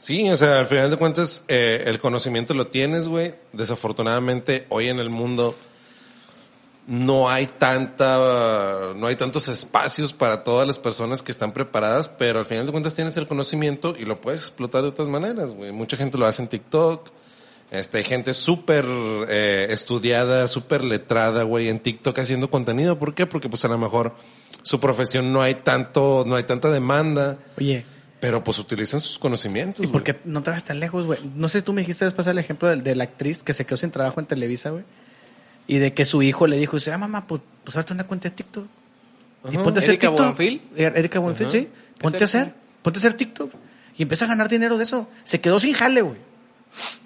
Sí, 0.00 0.30
o 0.30 0.36
sea, 0.36 0.60
al 0.60 0.66
final 0.66 0.90
de 0.90 0.96
cuentas, 0.96 1.44
eh, 1.48 1.82
el 1.84 1.98
conocimiento 1.98 2.54
lo 2.54 2.68
tienes, 2.68 3.06
güey. 3.06 3.34
Desafortunadamente, 3.52 4.64
hoy 4.70 4.88
en 4.88 4.98
el 4.98 5.10
mundo 5.10 5.54
no 6.86 7.28
hay 7.28 7.46
tanta, 7.46 8.94
no 8.96 9.06
hay 9.06 9.16
tantos 9.16 9.48
espacios 9.48 10.14
para 10.14 10.42
todas 10.42 10.66
las 10.66 10.78
personas 10.78 11.20
que 11.20 11.30
están 11.30 11.52
preparadas, 11.52 12.08
pero 12.08 12.38
al 12.38 12.46
final 12.46 12.64
de 12.64 12.72
cuentas 12.72 12.94
tienes 12.94 13.14
el 13.18 13.26
conocimiento 13.26 13.94
y 13.96 14.06
lo 14.06 14.22
puedes 14.22 14.40
explotar 14.40 14.80
de 14.80 14.88
otras 14.88 15.06
maneras, 15.06 15.50
güey. 15.54 15.70
Mucha 15.70 15.98
gente 15.98 16.16
lo 16.16 16.24
hace 16.24 16.40
en 16.40 16.48
TikTok. 16.48 17.10
Este, 17.70 17.98
hay 17.98 18.04
gente 18.04 18.32
súper 18.32 18.86
eh, 19.28 19.66
estudiada, 19.68 20.46
súper 20.46 20.82
letrada, 20.82 21.42
güey, 21.42 21.68
en 21.68 21.78
TikTok 21.78 22.18
haciendo 22.18 22.50
contenido. 22.50 22.98
¿Por 22.98 23.14
qué? 23.14 23.26
Porque 23.26 23.50
pues 23.50 23.66
a 23.66 23.68
lo 23.68 23.76
mejor 23.76 24.16
su 24.62 24.80
profesión 24.80 25.30
no 25.30 25.42
hay 25.42 25.56
tanto, 25.56 26.24
no 26.26 26.36
hay 26.36 26.44
tanta 26.44 26.70
demanda. 26.70 27.38
Oye, 27.58 27.84
Pero 28.20 28.44
pues 28.44 28.58
utilizan 28.58 29.00
sus 29.00 29.18
conocimientos. 29.18 29.82
¿y 29.84 29.88
por 29.88 30.02
qué 30.04 30.20
no 30.24 30.42
te 30.42 30.50
vas 30.50 30.62
tan 30.64 30.78
lejos, 30.78 31.06
güey? 31.06 31.18
No 31.36 31.48
sé, 31.48 31.62
tú 31.62 31.72
me 31.72 31.80
dijiste 31.80 32.04
después 32.04 32.26
el 32.26 32.38
ejemplo 32.38 32.68
de, 32.68 32.76
de 32.76 32.94
la 32.94 33.04
actriz 33.04 33.42
que 33.42 33.52
se 33.54 33.64
quedó 33.64 33.76
sin 33.78 33.90
trabajo 33.90 34.20
en 34.20 34.26
Televisa, 34.26 34.70
güey. 34.70 34.84
Y 35.66 35.78
de 35.78 35.94
que 35.94 36.04
su 36.04 36.20
hijo 36.22 36.46
le 36.46 36.56
dijo, 36.58 36.76
dice, 36.76 36.92
ah, 36.92 36.98
mamá, 36.98 37.26
pues, 37.26 37.40
pues 37.64 37.76
hazte 37.76 37.92
una 37.92 38.04
cuenta 38.06 38.28
de 38.28 38.34
TikTok. 38.34 38.66
Y 39.50 39.54
Ajá. 39.54 39.64
ponte 39.64 39.78
a 39.78 39.82
hacer 39.82 39.90
¿Erika 39.90 40.08
TikTok. 40.08 40.26
Buenfil? 40.36 40.62
Er- 40.76 40.92
Erika 40.98 41.18
Buenfil, 41.18 41.46
Ajá. 41.46 41.52
sí. 41.52 41.68
Ponte 41.98 42.18
a 42.18 42.24
hacer, 42.24 42.52
ponte 42.82 42.98
a 42.98 43.00
hacer 43.00 43.14
TikTok. 43.14 43.52
Y 43.96 44.02
empieza 44.02 44.24
a 44.26 44.28
ganar 44.28 44.48
dinero 44.50 44.76
de 44.76 44.84
eso. 44.84 45.08
Se 45.24 45.40
quedó 45.40 45.58
sin 45.60 45.72
jale, 45.74 46.02
güey. 46.02 46.16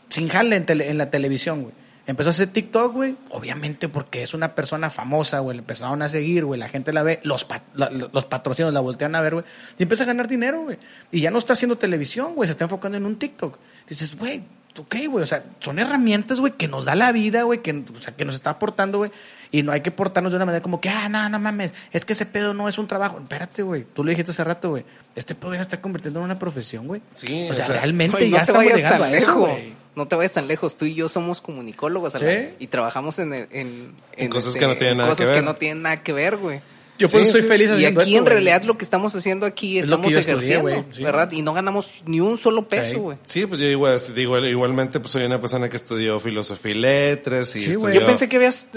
Sin 0.09 0.29
jale 0.29 0.57
en, 0.57 0.67
tele- 0.67 0.89
en 0.91 0.99
la 0.99 1.11
televisión, 1.11 1.62
güey. 1.62 1.75
Empezó 2.07 2.29
a 2.29 2.31
hacer 2.31 2.49
TikTok, 2.49 2.93
güey. 2.93 3.17
Obviamente 3.31 3.89
porque 3.89 4.23
es 4.23 4.35
una 4.35 4.55
persona 4.55 4.91
famosa, 4.91 5.39
güey. 5.39 5.57
Le 5.57 5.61
empezaron 5.61 6.03
a 6.03 6.09
seguir, 6.11 6.45
güey. 6.45 6.61
La 6.61 6.69
gente 6.69 6.93
la 6.93 7.03
ve. 7.03 7.21
Los, 7.23 7.45
pa- 7.45 7.63
la- 7.75 7.89
los 7.91 8.25
patrocinos 8.27 8.73
la 8.75 8.81
voltean 8.81 9.15
a 9.15 9.23
ver, 9.23 9.35
güey. 9.35 9.45
Y 9.79 9.83
empieza 9.85 10.05
a 10.05 10.07
ganar 10.07 10.29
dinero, 10.29 10.63
güey. 10.65 10.77
Y 11.11 11.21
ya 11.23 11.31
no 11.31 11.39
está 11.39 11.55
haciendo 11.55 11.77
televisión, 11.79 12.35
güey. 12.35 12.47
Se 12.47 12.53
está 12.53 12.65
enfocando 12.65 12.99
en 12.99 13.07
un 13.07 13.17
TikTok. 13.17 13.57
Dices, 13.89 14.19
güey, 14.19 14.43
ok, 14.79 14.97
güey. 15.09 15.23
O 15.23 15.27
sea, 15.27 15.45
son 15.61 15.79
herramientas, 15.79 16.41
güey, 16.41 16.53
que 16.53 16.69
nos 16.69 16.85
da 16.85 16.95
la 16.95 17.11
vida, 17.11 17.45
güey. 17.45 17.63
Que, 17.63 17.71
o 17.73 18.03
sea, 18.03 18.15
que 18.15 18.27
nos 18.27 18.35
está 18.35 18.51
aportando, 18.51 18.99
güey. 18.99 19.11
Y 19.51 19.63
no 19.63 19.73
hay 19.73 19.81
que 19.81 19.91
portarnos 19.91 20.31
de 20.33 20.37
una 20.37 20.45
manera 20.45 20.63
como 20.63 20.81
que, 20.83 20.91
ah, 20.91 21.09
no, 21.09 21.27
no 21.31 21.39
mames. 21.39 21.73
Es 21.93 22.05
que 22.05 22.13
ese 22.13 22.27
pedo 22.27 22.53
no 22.53 22.69
es 22.69 22.77
un 22.77 22.87
trabajo. 22.87 23.19
Espérate, 23.19 23.63
güey. 23.63 23.85
Tú 23.95 24.05
lo 24.05 24.11
dijiste 24.11 24.33
hace 24.33 24.45
rato, 24.45 24.69
güey. 24.71 24.85
Este 25.15 25.35
pedo 25.35 25.53
ya 25.53 25.59
se 25.59 25.63
está 25.63 25.81
convirtiendo 25.81 26.19
en 26.21 26.27
una 26.27 26.39
profesión, 26.39 26.87
güey. 26.87 27.01
Sí, 27.15 27.49
o 27.51 27.55
sea, 27.55 27.65
o 27.65 27.67
sea, 27.69 27.77
realmente 27.77 28.29
ya 28.29 28.43
estamos 28.43 28.65
llegando 28.75 29.05
a 29.05 29.11
eso, 29.13 29.29
lejos. 29.31 29.37
güey. 29.49 29.84
No 29.97 30.07
te 30.09 30.16
vayas 30.16 30.32
tan 30.32 30.49
lejos. 30.49 30.76
Tú 30.76 30.84
y 30.86 30.95
yo 30.95 31.09
somos 31.09 31.40
comunicólogos 31.40 32.12
¿Sí? 32.14 32.26
Y 32.59 32.66
trabajamos 32.66 33.18
en, 33.18 33.32
en, 33.32 33.49
en, 33.53 33.92
En 34.16 34.28
cosas 34.28 34.49
este, 34.49 34.59
que 34.61 34.66
no 34.66 34.76
tienen 34.76 34.92
en 34.92 34.99
nada 34.99 35.11
cosas 35.11 35.24
que 35.26 35.30
ver. 35.32 35.40
que 35.40 35.47
no 35.47 35.55
tienen 35.55 35.82
nada 35.82 35.97
que 36.03 36.12
ver, 36.12 36.36
güey. 36.36 36.61
Yo 36.97 37.09
por 37.09 37.18
Sí, 37.20 37.24
eso 37.24 37.32
soy 37.32 37.42
sí. 37.42 37.49
feliz 37.49 37.70
Y 37.70 37.72
haciendo 37.72 38.01
aquí 38.03 38.11
esto, 38.14 38.22
en 38.22 38.26
realidad 38.30 38.62
lo 38.62 38.78
que 38.78 38.84
estamos 38.84 39.16
haciendo 39.16 39.47
aquí 39.47 39.80
Es 39.80 39.86
lo 39.88 39.97
estamos 39.97 40.07
que 40.07 40.12
yo 40.14 40.18
estudié, 40.20 40.55
ejerciendo, 40.59 40.95
sí. 40.95 41.03
¿verdad? 41.03 41.32
Y 41.32 41.42
no 41.42 41.53
ganamos 41.53 41.90
ni 42.07 42.20
un 42.20 42.38
solo 42.38 42.68
peso, 42.68 42.90
Sí. 42.90 42.97
güey. 42.97 43.18
Sí, 43.26 43.47
pues 43.47 43.61
yo 43.61 43.66
igual, 43.66 43.99
digo, 44.14 44.38
igualmente 44.38 45.01
pues 45.01 45.11
soy 45.11 45.24
una 45.24 45.40
persona 45.40 45.68
que 45.68 45.76
estudió 45.76 46.20
filosofía 46.20 46.70
y 46.70 46.74
letras 46.74 47.57
y 47.57 47.62
Sí, 47.62 47.66
güey. 47.74 47.95
estudió... 47.95 48.01
Yo 48.03 48.07
pensé 48.07 48.28
que 48.28 48.36
habías 48.36 48.68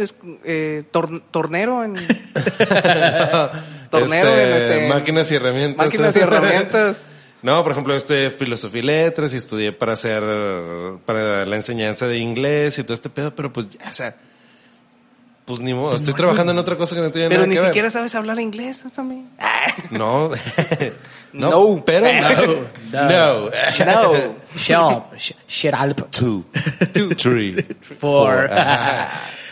eh, 0.46 0.84
tor- 0.92 1.22
tornero 1.30 1.84
en 1.84 1.94
tornero 3.92 4.28
Este, 4.28 4.78
en 4.78 4.84
este, 4.84 4.88
máquinas 4.90 5.32
y 5.32 5.36
herramientas. 5.36 5.86
máquinas 5.86 6.16
y 6.16 6.20
herramientas. 6.20 7.08
No, 7.44 7.62
por 7.64 7.72
ejemplo, 7.72 7.94
yo 7.94 7.98
estudié 7.98 8.30
filosofía 8.32 8.80
y 8.80 8.84
letras 8.84 9.34
y 9.34 9.38
estudié 9.38 9.72
para 9.72 9.94
hacer, 9.94 10.24
para 11.06 11.46
la 11.46 11.56
enseñanza 11.56 12.08
de 12.08 12.18
inglés 12.18 12.80
y 12.80 12.84
todo 12.84 12.94
este 12.96 13.10
pedo, 13.10 13.34
pero 13.36 13.54
pues 13.54 13.70
ya, 13.70 13.90
o 13.90 13.94
sea, 13.94 14.16
pues 15.46 15.60
ni 15.60 15.74
modo, 15.74 15.96
estoy 15.96 16.14
trabajando 16.14 16.52
en 16.52 16.58
otra 16.58 16.76
cosa 16.78 16.96
que 16.96 17.02
no 17.02 17.12
tiene 17.12 17.30
Pero 17.30 17.42
nada 17.42 17.48
ni 17.48 17.56
que 17.56 17.62
ver. 17.62 17.70
siquiera 17.70 17.90
sabes 17.90 18.16
hablar 18.16 18.40
inglés 18.40 18.84
también. 18.94 19.30
No. 19.92 20.30
no, 21.34 21.50
No. 21.78 21.84
pero 21.86 22.08
no. 22.12 22.46
No. 22.92 23.06
No. 23.10 23.46
No. 23.46 23.50
Shut 24.58 24.78
up. 24.92 25.16
Sh- 25.16 25.34
Shut 25.48 25.74
up. 25.74 26.10
Two. 26.12 26.44
Three. 27.16 27.66
Four. 28.02 28.50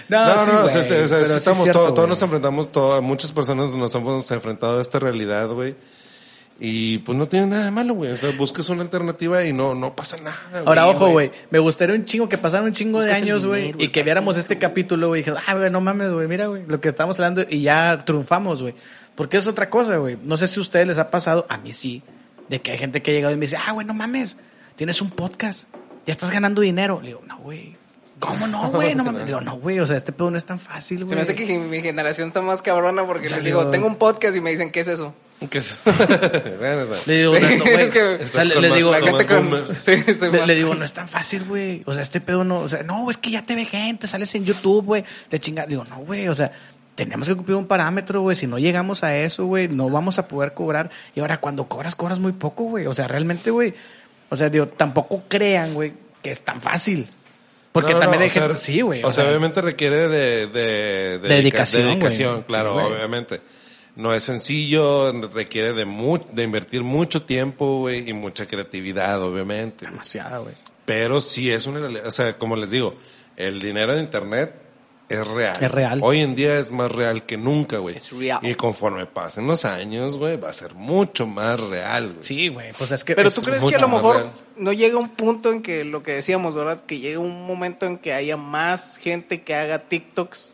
No, 0.10 0.26
no, 0.36 0.44
sí, 0.46 0.50
o 0.52 0.62
güey, 0.62 0.74
sea, 0.74 0.82
este, 0.84 1.04
o 1.04 1.08
sea, 1.08 1.18
pero 1.18 1.26
sí 1.26 1.32
es 1.32 1.38
estamos, 1.38 1.64
cierto, 1.64 1.80
todos, 1.80 1.94
todos 1.96 2.10
nos 2.10 2.22
enfrentamos, 2.22 2.72
todo, 2.72 3.02
muchas 3.02 3.32
personas 3.32 3.72
nos 3.72 3.96
hemos 3.96 4.30
enfrentado 4.32 4.78
a 4.78 4.82
esta 4.82 5.00
realidad, 5.00 5.48
güey. 5.48 5.76
Y 6.58 6.99
pues 6.99 7.18
no 7.18 7.28
tiene 7.28 7.47
nada 7.47 7.66
de 7.66 7.72
malo, 7.72 7.93
güey. 7.95 8.12
O 8.12 8.16
sea, 8.16 8.32
busques 8.32 8.70
una 8.70 8.82
alternativa 8.82 9.43
y 9.43 9.51
no, 9.51 9.76
no 9.76 9.93
pasa 9.93 10.16
nada, 10.18 10.38
güey. 10.51 10.64
Ahora, 10.66 10.88
ojo, 10.88 11.10
güey. 11.10 11.32
Me 11.49 11.60
gustaría 11.60 11.95
un 11.95 12.06
chingo 12.06 12.30
que 12.30 12.38
pasaran 12.38 12.68
un 12.68 12.72
chingo 12.74 12.99
de 13.01 13.08
Buscas 13.08 13.22
años, 13.22 13.45
güey. 13.45 13.76
Y 13.78 13.89
que 13.89 14.03
viéramos 14.03 14.38
este 14.38 14.58
capítulo, 14.58 15.10
güey. 15.10 15.22
Y 15.22 15.26
dije, 15.26 15.38
ah, 15.47 15.53
güey, 15.56 15.70
no 15.70 15.82
mames, 15.82 16.12
güey. 16.14 16.28
Mira, 16.30 16.47
güey. 16.47 16.64
Lo 16.66 16.80
que 16.80 16.88
estamos 16.88 17.18
hablando 17.20 17.45
y 17.49 17.62
ya 17.62 18.03
triunfamos, 18.06 18.62
güey. 18.62 18.74
Porque 19.16 19.36
es 19.38 19.47
otra 19.47 19.70
cosa, 19.70 19.97
güey. 19.97 20.18
No 20.24 20.38
sé 20.38 20.47
si 20.47 20.60
a 20.60 20.62
ustedes 20.62 20.88
les 20.88 20.97
ha 20.97 21.12
pasado, 21.12 21.45
a 21.49 21.58
mí 21.58 21.74
sí, 21.74 22.03
de 22.47 22.62
que 22.62 22.72
hay 22.72 22.78
gente 22.78 23.01
que 23.01 23.12
ha 23.12 23.14
llegado 23.14 23.34
y 23.34 23.38
me 23.38 23.41
dice, 23.41 23.58
ah, 23.58 23.74
güey, 23.74 23.86
no 23.86 23.93
mames. 23.93 24.38
Tienes 24.78 25.01
un 25.01 25.10
podcast. 25.10 25.68
Ya 26.06 26.14
estás 26.14 26.32
ganando 26.32 26.62
dinero. 26.62 27.01
Le 27.01 27.08
digo, 27.10 27.22
no, 27.28 27.38
güey. 27.39 27.76
¿Cómo 28.20 28.47
no, 28.47 28.70
güey? 28.72 28.95
No 28.95 29.03
mames. 29.03 29.22
Le 29.22 29.28
digo, 29.28 29.41
no, 29.41 29.58
güey. 29.58 29.80
O 29.82 29.86
sea, 29.86 29.97
este 29.97 30.14
pedo 30.14 30.32
no 30.32 30.38
es 30.38 30.45
tan 30.45 30.60
fácil, 30.60 30.99
güey. 30.99 31.10
Se 31.10 31.16
me 31.16 31.22
hace 31.22 31.36
que 31.36 31.60
mi 31.60 31.82
generación 31.82 32.30
está 32.30 32.41
más 32.41 32.62
cabrona 32.62 33.06
porque 33.06 33.28
Salió- 33.28 33.43
les 33.43 33.45
digo, 33.45 33.72
tengo 33.72 33.88
un 33.88 33.97
podcast 33.97 34.38
y 34.38 34.39
me 34.39 34.51
dicen, 34.51 34.72
¿qué 34.72 34.80
es 34.80 34.88
eso? 34.88 35.14
Le 37.06 37.18
digo, 37.18 37.34
le, 37.34 37.48
digo, 37.50 37.66
Le, 40.46 40.46
le 40.46 40.64
no 40.64 40.84
es 40.86 40.93
tan 40.93 41.08
fácil, 41.08 41.43
güey. 41.46 41.84
O 41.86 41.93
sea, 41.93 42.04
este 42.04 42.22
pedo 42.22 42.43
no. 42.43 42.60
O 42.60 42.70
sea, 42.70 42.84
no, 42.84 43.10
es 43.10 43.18
que 43.18 43.32
ya 43.32 43.46
te 43.46 43.56
ve 43.56 43.66
gente, 43.66 44.08
sales 44.08 44.34
en 44.36 44.46
YouTube, 44.46 44.86
güey. 44.86 45.04
Te 45.30 45.39
chingas. 45.39 45.68
Digo, 45.68 45.84
no, 45.89 45.98
güey. 45.98 46.28
O 46.28 46.36
sea, 46.36 46.52
tenemos 46.96 47.28
que 47.28 47.36
cumplir 47.36 47.58
un 47.58 47.68
parámetro, 47.68 48.22
güey. 48.22 48.36
Si 48.36 48.48
no 48.48 48.58
llegamos 48.58 49.04
a 49.04 49.16
eso, 49.18 49.46
güey, 49.46 49.68
no 49.68 49.89
vamos 49.89 50.20
a 50.20 50.28
poder 50.28 50.54
cobrar. 50.54 50.89
Y 51.16 51.20
ahora, 51.20 51.39
cuando 51.39 51.68
cobras, 51.68 51.96
cobras 51.96 52.20
muy 52.20 52.32
poco, 52.32 52.64
güey. 52.66 52.86
O 52.88 52.93
sea, 52.93 53.08
realmente, 53.08 53.52
güey. 53.52 53.74
O 54.30 54.36
sea, 54.36 54.50
digo, 54.50 54.68
tampoco 54.68 55.24
crean, 55.28 55.74
güey, 55.74 55.93
que 56.22 56.32
es 56.32 56.41
tan 56.43 56.62
fácil. 56.62 57.08
Porque 57.72 57.91
no, 57.91 58.00
también 58.00 58.20
no, 58.20 58.24
hay 58.24 58.30
sea, 58.30 58.43
gente. 58.43 58.58
Sí, 58.60 58.80
güey. 58.80 59.04
O, 59.04 59.12
sea, 59.12 59.28
obviamente 59.28 59.60
requiere 59.60 60.08
de, 60.08 60.48
de, 60.48 61.20
de 61.20 61.28
Dedicación, 61.28 61.82
dedica- 61.82 61.93
dedicación, 61.96 62.43
claro, 62.43 62.80
Sí, 62.80 62.86
obviamente. 62.86 63.41
No 63.96 64.14
es 64.14 64.24
sencillo, 64.24 65.12
requiere 65.30 65.74
de 65.74 65.86
mu 65.86 66.18
de 66.32 66.43
invertir 66.43 66.84
mucho 66.84 67.22
tiempo, 67.24 67.80
güey, 67.80 68.10
y 68.10 68.14
mucha 68.14 68.46
creatividad, 68.48 69.22
obviamente. 69.22 69.86
Demasiado, 69.86 70.43
güey. 70.43 70.56
Pero 70.86 71.22
sí 71.22 71.50
es 71.50 71.66
una 71.66 71.80
realidad, 71.80 72.06
o 72.06 72.12
sea, 72.12 72.38
como 72.38 72.56
les 72.56 72.72
digo, 72.72 72.93
el 73.38 73.62
dinero 73.62 73.96
de 73.96 74.02
internet 74.02 74.54
es 75.08 75.26
real. 75.28 75.58
Es 75.62 75.72
real. 75.72 76.00
Hoy 76.04 76.20
en 76.20 76.36
día 76.36 76.60
es 76.60 76.72
más 76.72 76.91
real 76.91 77.26
que 77.26 77.38
nunca, 77.38 77.78
güey. 77.78 77.96
Es 77.96 78.12
real. 78.12 78.39
Y 78.43 78.56
conforme 78.56 79.06
pasen 79.06 79.48
los 79.48 79.64
años, 79.64 80.18
güey, 80.18 80.36
va 80.36 80.50
a 80.50 80.54
ser 80.54 80.74
mucho 80.76 81.26
más 81.26 81.60
real, 81.60 82.12
güey. 82.12 82.24
Sí, 82.24 82.48
güey. 82.50 82.74
Pues 82.78 82.91
es 82.91 83.04
que. 83.04 83.16
Pero 83.16 83.30
es- 83.30 83.36
tú 83.36 83.41
crees 83.41 83.64
que 83.64 83.76
a 83.76 83.80
lo 83.80 83.88
mejor 83.88 84.16
real. 84.18 84.32
no 84.58 84.74
llega 84.74 84.98
un 84.98 85.10
punto 85.10 85.52
en 85.52 85.62
que 85.62 85.86
lo 85.86 86.04
que 86.04 86.14
decíamos, 86.14 86.54
¿verdad? 86.56 86.84
Que 86.86 87.00
llegue 87.00 87.18
un 87.18 87.46
momento 87.48 87.86
en 87.86 87.98
que 87.98 88.14
haya 88.14 88.36
más 88.36 88.98
gente 88.98 89.41
que 89.43 89.56
haga 89.56 89.80
TikToks 89.80 90.54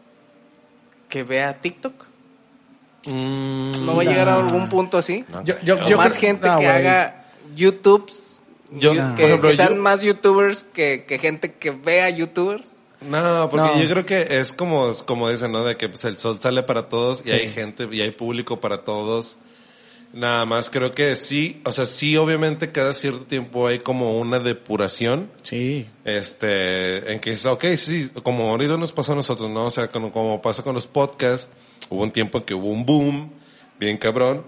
que 1.10 1.24
vea 1.24 1.60
TikTok. 1.62 2.06
Mm, 3.08 3.86
¿No 3.86 3.95
va 3.95 4.02
a 4.04 4.06
llegar 4.06 4.30
a 4.30 4.36
algún 4.36 4.70
punto 4.70 4.97
así? 4.97 5.26
no 5.30 5.43
Yo- 5.43 5.56
más 5.97 6.14
creo- 6.14 6.22
gente 6.22 6.47
no, 6.47 6.60
que 6.60 6.68
haga 6.68 7.26
YouTubes. 7.56 8.39
Yo, 8.74 8.93
you- 8.93 9.02
por 9.02 9.16
que, 9.16 9.26
ejemplo, 9.26 9.49
que 9.49 9.56
sean 9.56 9.76
yo- 9.76 9.82
más 9.82 10.02
YouTubers 10.02 10.64
que, 10.64 11.06
que 11.08 11.20
gente 11.20 11.54
que 11.54 11.72
vea 11.72 12.10
YouTubers. 12.10 12.72
No, 13.02 13.49
porque 13.49 13.68
No. 13.68 13.82
yo 13.82 13.89
creo 13.89 14.06
que 14.06 14.39
es 14.39 14.54
como, 14.54 14.91
como 15.06 15.28
dicen, 15.30 15.52
¿no? 15.52 15.64
De 15.64 15.76
que 15.76 15.89
pues, 15.89 16.06
el 16.06 16.18
sol 16.20 16.38
sale 16.39 16.62
para 16.64 16.88
todos 16.88 17.24
y 17.26 17.32
hay 17.32 17.49
gente 17.49 17.88
y 17.91 18.02
hay 18.02 18.12
público 18.12 18.60
para 18.62 18.84
todos. 18.84 19.39
Nada 20.14 20.45
más 20.45 20.70
creo 20.70 20.93
que 20.93 21.16
sí, 21.16 21.62
o 21.64 21.72
sea, 21.72 21.86
sí, 21.86 22.18
obviamente 22.18 22.70
cada 22.70 22.93
cierto 22.93 23.26
tiempo 23.26 23.68
hay 23.68 23.80
como 23.80 24.20
una 24.20 24.39
depuración, 24.39 25.32
Sí. 25.41 25.88
este, 26.03 27.14
en 27.14 27.20
que 27.22 27.30
dices, 27.30 27.45
ok, 27.45 27.64
sí, 27.78 28.09
como 28.22 28.49
ahorita 28.49 28.76
nos 28.78 28.91
pasó 28.91 29.14
a 29.14 29.16
nosotros, 29.16 29.49
¿no? 29.49 29.66
O 29.68 29.72
sea, 29.72 29.88
como, 29.89 30.12
como 30.12 30.41
pasa 30.41 30.64
con 30.64 30.74
los 30.76 30.86
podcasts, 30.88 31.49
hubo 31.89 32.03
un 32.03 32.12
tiempo 32.12 32.39
en 32.39 32.43
que 32.43 32.53
hubo 32.53 32.68
un 32.68 32.86
boom, 32.86 33.32
bien 33.80 33.97
cabrón, 33.97 34.43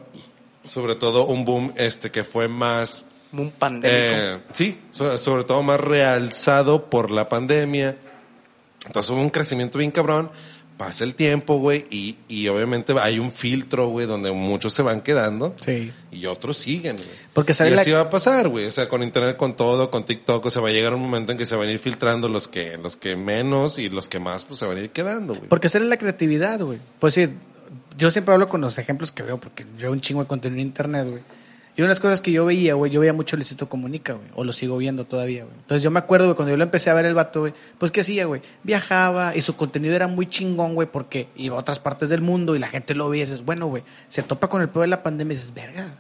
sobre 0.65 0.95
todo 0.95 1.25
un 1.27 1.45
boom, 1.45 1.73
este, 1.77 2.11
que 2.11 2.25
fue 2.25 2.49
más, 2.49 3.05
Un 3.31 3.49
pandémico. 3.51 3.87
eh, 3.89 4.39
sí, 4.51 4.79
so- 4.91 5.17
sobre 5.17 5.45
todo 5.45 5.63
más 5.63 5.79
realzado 5.79 6.89
por 6.89 7.09
la 7.09 7.29
pandemia. 7.29 7.97
Entonces 8.85 9.09
hubo 9.11 9.21
un 9.21 9.29
crecimiento 9.29 9.77
bien 9.77 9.91
cabrón, 9.91 10.29
pasa 10.77 11.03
el 11.03 11.15
tiempo, 11.15 11.57
güey, 11.59 11.85
y, 11.91 12.17
y 12.27 12.47
obviamente 12.47 12.93
hay 12.99 13.19
un 13.19 13.31
filtro, 13.31 13.87
güey, 13.89 14.05
donde 14.07 14.31
muchos 14.31 14.73
se 14.73 14.81
van 14.81 15.01
quedando 15.01 15.55
Sí. 15.63 15.91
y 16.11 16.25
otros 16.25 16.57
siguen, 16.57 16.95
güey. 16.97 17.09
Porque 17.33 17.53
sale 17.53 17.71
y 17.71 17.75
la- 17.75 17.81
así 17.81 17.91
va 17.91 18.01
a 18.01 18.09
pasar, 18.09 18.49
güey. 18.49 18.65
O 18.65 18.71
sea, 18.71 18.89
con 18.89 19.03
internet, 19.03 19.37
con 19.37 19.55
todo, 19.55 19.89
con 19.91 20.03
TikTok, 20.05 20.45
o 20.45 20.49
sea, 20.49 20.61
va 20.61 20.69
a 20.69 20.71
llegar 20.71 20.93
un 20.93 21.01
momento 21.01 21.31
en 21.31 21.37
que 21.37 21.45
se 21.45 21.55
van 21.55 21.69
a 21.69 21.71
ir 21.71 21.79
filtrando 21.79 22.27
los 22.29 22.47
que, 22.47 22.77
los 22.77 22.97
que 22.97 23.15
menos 23.15 23.79
y 23.79 23.89
los 23.89 24.09
que 24.09 24.19
más, 24.19 24.45
pues 24.45 24.59
se 24.59 24.65
van 24.65 24.77
a 24.77 24.81
ir 24.81 24.89
quedando, 24.91 25.35
güey. 25.35 25.47
Porque 25.49 25.67
es 25.67 25.75
la 25.75 25.97
creatividad, 25.97 26.59
güey. 26.61 26.79
Pues 26.99 27.13
sí, 27.13 27.29
yo 27.97 28.11
siempre 28.11 28.33
hablo 28.33 28.49
con 28.49 28.61
los 28.61 28.77
ejemplos 28.77 29.11
que 29.11 29.23
veo, 29.23 29.39
porque 29.39 29.63
yo 29.77 29.83
veo 29.83 29.91
un 29.91 30.01
chingo 30.01 30.21
de 30.21 30.27
contenido 30.27 30.61
en 30.61 30.67
internet, 30.67 31.07
güey. 31.09 31.21
Y 31.75 31.81
unas 31.81 31.99
cosas 31.99 32.21
que 32.21 32.31
yo 32.31 32.45
veía, 32.45 32.75
güey, 32.75 32.91
yo 32.91 32.99
veía 32.99 33.13
mucho 33.13 33.35
Luisito 33.35 33.67
Comunica, 33.67 34.13
güey, 34.13 34.27
o 34.35 34.43
lo 34.43 34.53
sigo 34.53 34.77
viendo 34.77 35.05
todavía, 35.05 35.43
güey. 35.43 35.55
Entonces 35.55 35.81
yo 35.81 35.89
me 35.89 35.97
acuerdo, 35.97 36.27
güey, 36.27 36.35
cuando 36.35 36.51
yo 36.51 36.57
lo 36.57 36.63
empecé 36.63 36.91
a 36.91 36.93
ver 36.93 37.05
el 37.05 37.15
vato, 37.15 37.41
güey, 37.41 37.53
pues 37.79 37.91
¿qué 37.91 38.01
hacía, 38.01 38.25
güey? 38.25 38.41
Viajaba 38.61 39.35
y 39.35 39.41
su 39.41 39.55
contenido 39.55 39.95
era 39.95 40.07
muy 40.07 40.27
chingón, 40.27 40.75
güey, 40.75 40.87
porque 40.87 41.29
iba 41.35 41.55
a 41.55 41.59
otras 41.59 41.79
partes 41.79 42.09
del 42.09 42.21
mundo 42.21 42.55
y 42.55 42.59
la 42.59 42.67
gente 42.67 42.93
lo 42.93 43.09
veía 43.09 43.23
y 43.23 43.25
dices, 43.25 43.43
bueno, 43.43 43.67
güey, 43.67 43.83
se 44.07 44.21
topa 44.21 44.49
con 44.49 44.61
el 44.61 44.69
peor 44.69 44.83
de 44.83 44.89
la 44.89 45.01
pandemia 45.01 45.33
y 45.33 45.35
dices, 45.35 45.53
verga, 45.53 45.95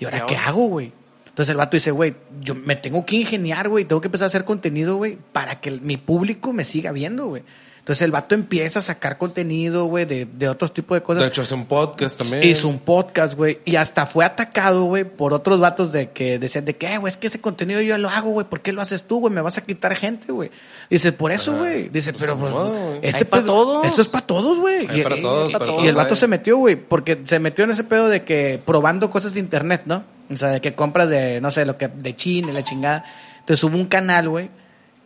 ¿y 0.00 0.04
ahora 0.04 0.18
¿Y 0.18 0.26
qué 0.26 0.36
ahora? 0.36 0.48
hago, 0.48 0.66
güey? 0.66 0.92
Entonces 1.28 1.50
el 1.50 1.56
vato 1.56 1.76
dice, 1.76 1.92
güey, 1.92 2.14
yo 2.40 2.56
me 2.56 2.74
tengo 2.74 3.06
que 3.06 3.16
ingeniar, 3.16 3.68
güey, 3.68 3.84
tengo 3.84 4.00
que 4.00 4.08
empezar 4.08 4.26
a 4.26 4.26
hacer 4.26 4.44
contenido, 4.44 4.96
güey, 4.96 5.18
para 5.32 5.60
que 5.60 5.70
mi 5.70 5.96
público 5.96 6.52
me 6.52 6.64
siga 6.64 6.90
viendo, 6.90 7.26
güey. 7.26 7.42
Entonces 7.84 8.00
el 8.00 8.12
vato 8.12 8.34
empieza 8.34 8.78
a 8.78 8.82
sacar 8.82 9.18
contenido, 9.18 9.84
güey, 9.84 10.06
de, 10.06 10.24
de 10.24 10.48
otros 10.48 10.72
tipos 10.72 10.96
de 10.96 11.02
cosas. 11.02 11.22
De 11.22 11.28
hecho, 11.28 11.42
hace 11.42 11.54
un 11.54 11.66
podcast 11.66 12.16
también. 12.16 12.42
Hizo 12.42 12.66
un 12.66 12.78
podcast, 12.78 13.34
güey, 13.34 13.58
y 13.66 13.76
hasta 13.76 14.06
fue 14.06 14.24
atacado, 14.24 14.84
güey, 14.84 15.04
por 15.04 15.34
otros 15.34 15.60
vatos 15.60 15.92
de 15.92 16.08
que 16.10 16.38
decían 16.38 16.64
de 16.64 16.76
que, 16.76 16.86
"Eh, 16.94 16.96
güey, 16.96 17.10
es 17.10 17.18
que 17.18 17.26
ese 17.26 17.42
contenido 17.42 17.82
yo 17.82 17.98
lo 17.98 18.08
hago, 18.08 18.30
güey, 18.30 18.46
¿por 18.46 18.62
qué 18.62 18.72
lo 18.72 18.80
haces 18.80 19.04
tú, 19.04 19.20
güey? 19.20 19.34
Me 19.34 19.42
vas 19.42 19.58
a 19.58 19.66
quitar 19.66 19.94
gente, 19.96 20.32
güey. 20.32 20.50
Dice, 20.88 21.12
por 21.12 21.30
eso, 21.30 21.58
güey. 21.58 21.90
Dice, 21.90 22.14
pero 22.14 22.38
pues, 22.38 22.54
güey. 22.54 22.72
este 23.02 23.18
Hay 23.18 23.24
pa' 23.24 23.36
pedo- 23.40 23.46
todos. 23.48 23.86
Esto 23.86 24.00
es 24.00 24.08
para 24.08 24.26
todos, 24.26 24.56
güey. 24.56 24.78
Y- 24.84 25.02
para 25.02 25.18
y- 25.18 25.20
todos, 25.20 25.50
y- 25.50 25.52
para 25.52 25.64
y 25.66 25.68
todos 25.68 25.84
el 25.86 25.94
vato 25.94 26.14
hay. 26.14 26.20
se 26.20 26.26
metió, 26.26 26.56
güey, 26.56 26.76
porque 26.76 27.20
se 27.24 27.38
metió 27.38 27.64
en 27.66 27.72
ese 27.72 27.84
pedo 27.84 28.08
de 28.08 28.24
que 28.24 28.58
probando 28.64 29.10
cosas 29.10 29.34
de 29.34 29.40
internet, 29.40 29.82
¿no? 29.84 30.04
O 30.32 30.36
sea, 30.38 30.48
de 30.48 30.62
que 30.62 30.74
compras 30.74 31.10
de, 31.10 31.38
no 31.42 31.50
sé, 31.50 31.66
lo 31.66 31.76
que, 31.76 31.88
de 31.88 32.16
China, 32.16 32.48
y 32.50 32.54
la 32.54 32.64
chingada. 32.64 33.04
Entonces 33.40 33.62
hubo 33.62 33.76
un 33.76 33.84
canal, 33.88 34.30
güey, 34.30 34.48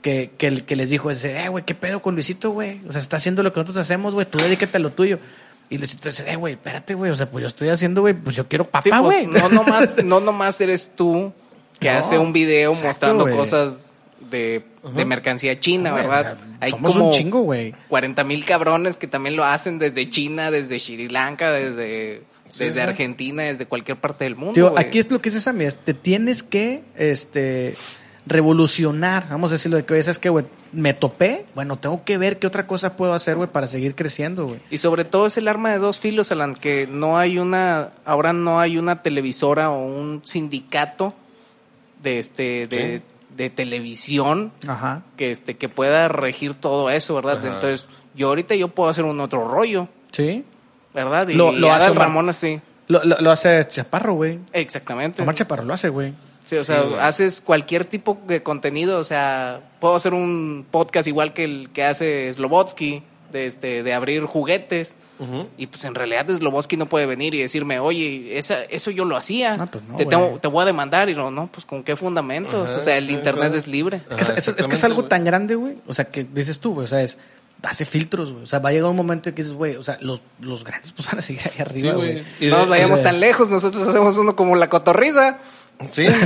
que, 0.03 0.31
que, 0.39 0.65
que 0.65 0.77
les 0.77 0.91
dijo, 0.91 1.11
dice, 1.11 1.41
eh, 1.43 1.49
güey, 1.49 1.65
¿qué 1.65 1.75
pedo 1.75 2.01
con 2.01 2.15
Luisito, 2.15 2.51
güey? 2.51 2.81
O 2.89 2.93
sea, 2.93 3.01
está 3.01 3.17
haciendo 3.17 3.43
lo 3.43 3.53
que 3.53 3.61
nosotros 3.61 3.83
hacemos, 3.85 4.15
güey, 4.15 4.27
tú 4.27 4.39
dedícate 4.39 4.77
a 4.77 4.81
lo 4.81 4.91
tuyo. 4.91 5.19
Y 5.71 5.79
Luisito 5.79 6.09
dice, 6.09 6.31
eh, 6.31 6.37
güey, 6.37 6.55
espérate, 6.55 6.95
güey, 6.95 7.11
o 7.11 7.15
sea, 7.15 7.31
pues 7.31 7.43
yo 7.43 7.49
estoy 7.49 7.69
haciendo, 7.69 8.01
güey, 8.01 8.15
pues 8.15 8.37
yo 8.37 8.49
quiero 8.49 8.65
Sí, 8.65 8.91
papá, 8.91 9.03
pues, 9.03 9.27
güey. 9.27 9.27
no 9.27 9.49
nomás, 9.49 9.95
no 10.05 10.21
nomás 10.21 10.61
eres 10.61 10.91
tú 10.97 11.33
que 11.79 11.93
No, 11.93 11.99
hace 11.99 12.19
un 12.19 12.33
video 12.33 12.71
exacto, 12.71 13.15
mostrando 13.15 13.37
cosas 13.37 13.75
de, 14.31 14.63
de 14.95 15.05
mercancía 15.05 15.61
china, 15.61 15.93
¿verdad? 15.93 16.21
o 16.35 16.37
sea, 16.39 16.47
Hay 16.61 16.71
somos 16.71 16.93
como 16.93 17.07
un 17.07 17.13
chingo, 17.13 17.41
güey. 17.43 17.75
40 17.89 18.25
mil 18.25 18.45
cabrones 18.45 18.97
que 18.97 19.07
también 19.07 19.37
lo 19.37 19.45
hacen 19.45 19.79
desde 19.79 20.09
China, 20.11 20.51
desde 20.51 20.79
Sri 20.79 21.09
Lanka, 21.09 21.53
desde, 21.53 22.23
Sí, 22.51 22.65
desde 22.65 22.81
sí. 22.81 22.87
Argentina, 22.87 23.43
desde 23.43 23.67
cualquier 23.67 23.99
parte 23.99 24.25
del 24.25 24.35
mundo. 24.37 24.55
Tío, 24.55 24.73
aquí 24.79 24.99
es 24.99 25.11
lo 25.11 25.21
que 25.21 25.29
dices 25.31 25.47
a 25.47 25.53
mí, 25.53 25.65
es, 25.65 25.77
te 25.77 25.93
tienes 25.93 26.43
que, 26.43 26.83
este, 26.97 27.77
revolucionar, 28.29 29.27
vamos 29.29 29.51
a 29.51 29.55
decirlo 29.55 29.77
de 29.77 29.85
que 29.85 29.95
oye, 29.95 30.09
es 30.11 30.19
que, 30.19 30.29
güey, 30.29 30.45
me 30.73 30.95
topé, 30.95 31.47
bueno, 31.55 31.77
tengo 31.79 32.05
que 32.05 32.19
ver 32.19 32.39
qué 32.39 32.47
otra 32.47 32.67
cosa 32.67 32.97
puedo 32.97 33.15
hacer, 33.15 33.37
güey, 33.37 33.49
para 33.49 33.67
seguir 33.67 33.95
creciendo, 33.95 34.45
güey. 34.47 34.61
Y 34.71 34.79
sobre 34.79 35.05
todo 35.05 35.27
es 35.27 35.37
el 35.37 35.49
arma 35.49 35.73
de 35.73 35.79
dos 35.79 35.99
filos, 35.99 36.31
Alan, 36.33 36.55
que 36.55 36.87
no 36.91 37.19
hay 37.19 37.39
una, 37.39 37.91
ahora 38.05 38.33
no 38.33 38.61
hay 38.61 38.79
una 38.79 39.03
televisora 39.03 39.71
o 39.71 39.85
un 39.85 40.23
sindicato 40.25 41.15
de 42.03 42.19
este, 42.19 42.67
de, 42.67 42.99
Sí. 42.99 43.03
de 43.37 43.51
televisión 43.51 44.53
Ajá. 44.67 45.03
que 45.17 45.31
este, 45.31 45.57
que 45.57 45.69
pueda 45.69 46.09
regir 46.09 46.55
todo 46.55 46.91
eso, 46.91 47.15
¿verdad? 47.15 47.39
Ajá. 47.39 47.55
Entonces, 47.55 47.87
yo 48.15 48.29
ahorita 48.29 48.55
yo 48.55 48.69
puedo 48.69 48.91
hacer 48.91 49.05
un 49.05 49.21
otro 49.21 49.49
rollo, 49.49 49.89
Sí. 50.13 50.45
¿verdad? 50.95 51.27
Y, 51.29 51.35
Lo- 51.35 51.53
lo 51.53 51.67
y 51.69 51.71
hace. 51.71 51.91
Ramón 51.95 52.29
así. 52.29 52.61
Lo, 52.89 53.05
lo, 53.05 53.17
lo 53.21 53.31
hace 53.31 53.67
Chaparro, 53.69 54.15
güey. 54.15 54.39
Exactamente. 54.53 55.21
Omar 55.23 55.35
Chaparro 55.35 55.65
lo 55.65 55.75
hace, 55.75 55.89
güey. 55.91 56.13
Sí, 56.49 56.57
o 56.57 56.65
sea, 56.65 56.81
güey. 56.83 56.99
haces 57.01 57.41
cualquier 57.43 57.85
tipo 57.85 58.17
de 58.27 58.43
contenido, 58.43 58.99
o 58.99 59.05
sea, 59.05 59.61
puedo 59.81 59.95
hacer 59.95 60.15
un 60.15 60.65
podcast 60.71 61.07
igual 61.07 61.35
que 61.35 61.45
el 61.45 61.69
que 61.75 61.85
hace 61.85 62.33
Slobotsky, 62.33 63.03
de 63.33 63.47
este, 63.47 63.83
de 63.83 63.93
abrir 63.95 64.25
juguetes. 64.25 64.95
Y 65.57 65.67
pues 65.67 65.83
en 65.85 65.97
realidad 65.97 66.29
Slobotsky 66.29 66.77
no 66.77 66.87
puede 66.87 67.05
venir 67.05 67.35
y 67.35 67.41
decirme, 67.41 67.81
oye, 67.81 68.39
esa, 68.39 68.63
eso 68.63 68.93
yo 68.93 69.05
lo 69.05 69.17
hacía. 69.17 69.57
No, 69.57 69.67
pues 69.67 69.83
no, 69.83 69.97
te, 69.97 70.07
tengo- 70.07 70.39
te 70.41 70.47
voy 70.47 70.63
a 70.63 70.65
demandar. 70.65 71.09
Y 71.11 71.15
lo, 71.15 71.33
no, 71.33 71.49
pues 71.49 71.67
con 71.67 71.83
qué 71.83 71.97
fundamentos. 71.97 72.69
Ajá, 72.69 72.79
o 72.79 72.81
sea, 72.81 72.97
el 72.97 73.07
sí, 73.09 73.15
internet 73.15 73.47
claro. 73.47 73.57
es 73.57 73.67
libre. 73.67 73.97
Es 74.09 74.15
que 74.17 74.23
es- 74.23 74.29
Ajá, 74.31 74.39
es, 74.39 74.39
es 74.39 74.55
que 74.55 74.61
es 74.61 74.67
exactamente, 74.69 74.87
algo 74.87 75.01
güey. 75.03 75.09
tan 75.09 75.25
grande, 75.25 75.55
güey. 75.57 75.75
O 75.89 75.93
sea, 75.93 76.05
que 76.05 76.23
dices 76.23 76.61
tú, 76.61 76.75
güey. 76.75 76.85
O 76.85 76.89
sea, 76.89 77.03
es. 77.03 77.19
Hace 77.65 77.85
filtros, 77.85 78.31
güey. 78.33 78.45
O 78.45 78.47
sea, 78.47 78.61
va 78.61 78.69
a 78.69 78.73
llegar 78.73 78.89
un 78.89 78.97
momento 78.97 79.29
en 79.29 79.35
que 79.35 79.43
dices, 79.43 79.57
güey, 79.57 79.75
o 79.75 79.83
sea, 79.83 79.99
los, 80.01 80.23
los 80.41 80.63
grandes 80.63 80.93
pues 80.93 81.09
van 81.09 81.19
a 81.19 81.23
seguir 81.23 81.43
ahí 81.47 81.61
arriba, 81.61 81.95
güey. 81.95 82.23
No 82.43 82.59
nos 82.59 82.69
vayamos 82.69 83.03
tan 83.03 83.19
lejos, 83.19 83.49
nosotros 83.49 83.85
hacemos 83.89 84.17
uno 84.19 84.37
como 84.37 84.55
la 84.55 84.69
cotorriza. 84.69 85.39
Sí. 85.91 86.07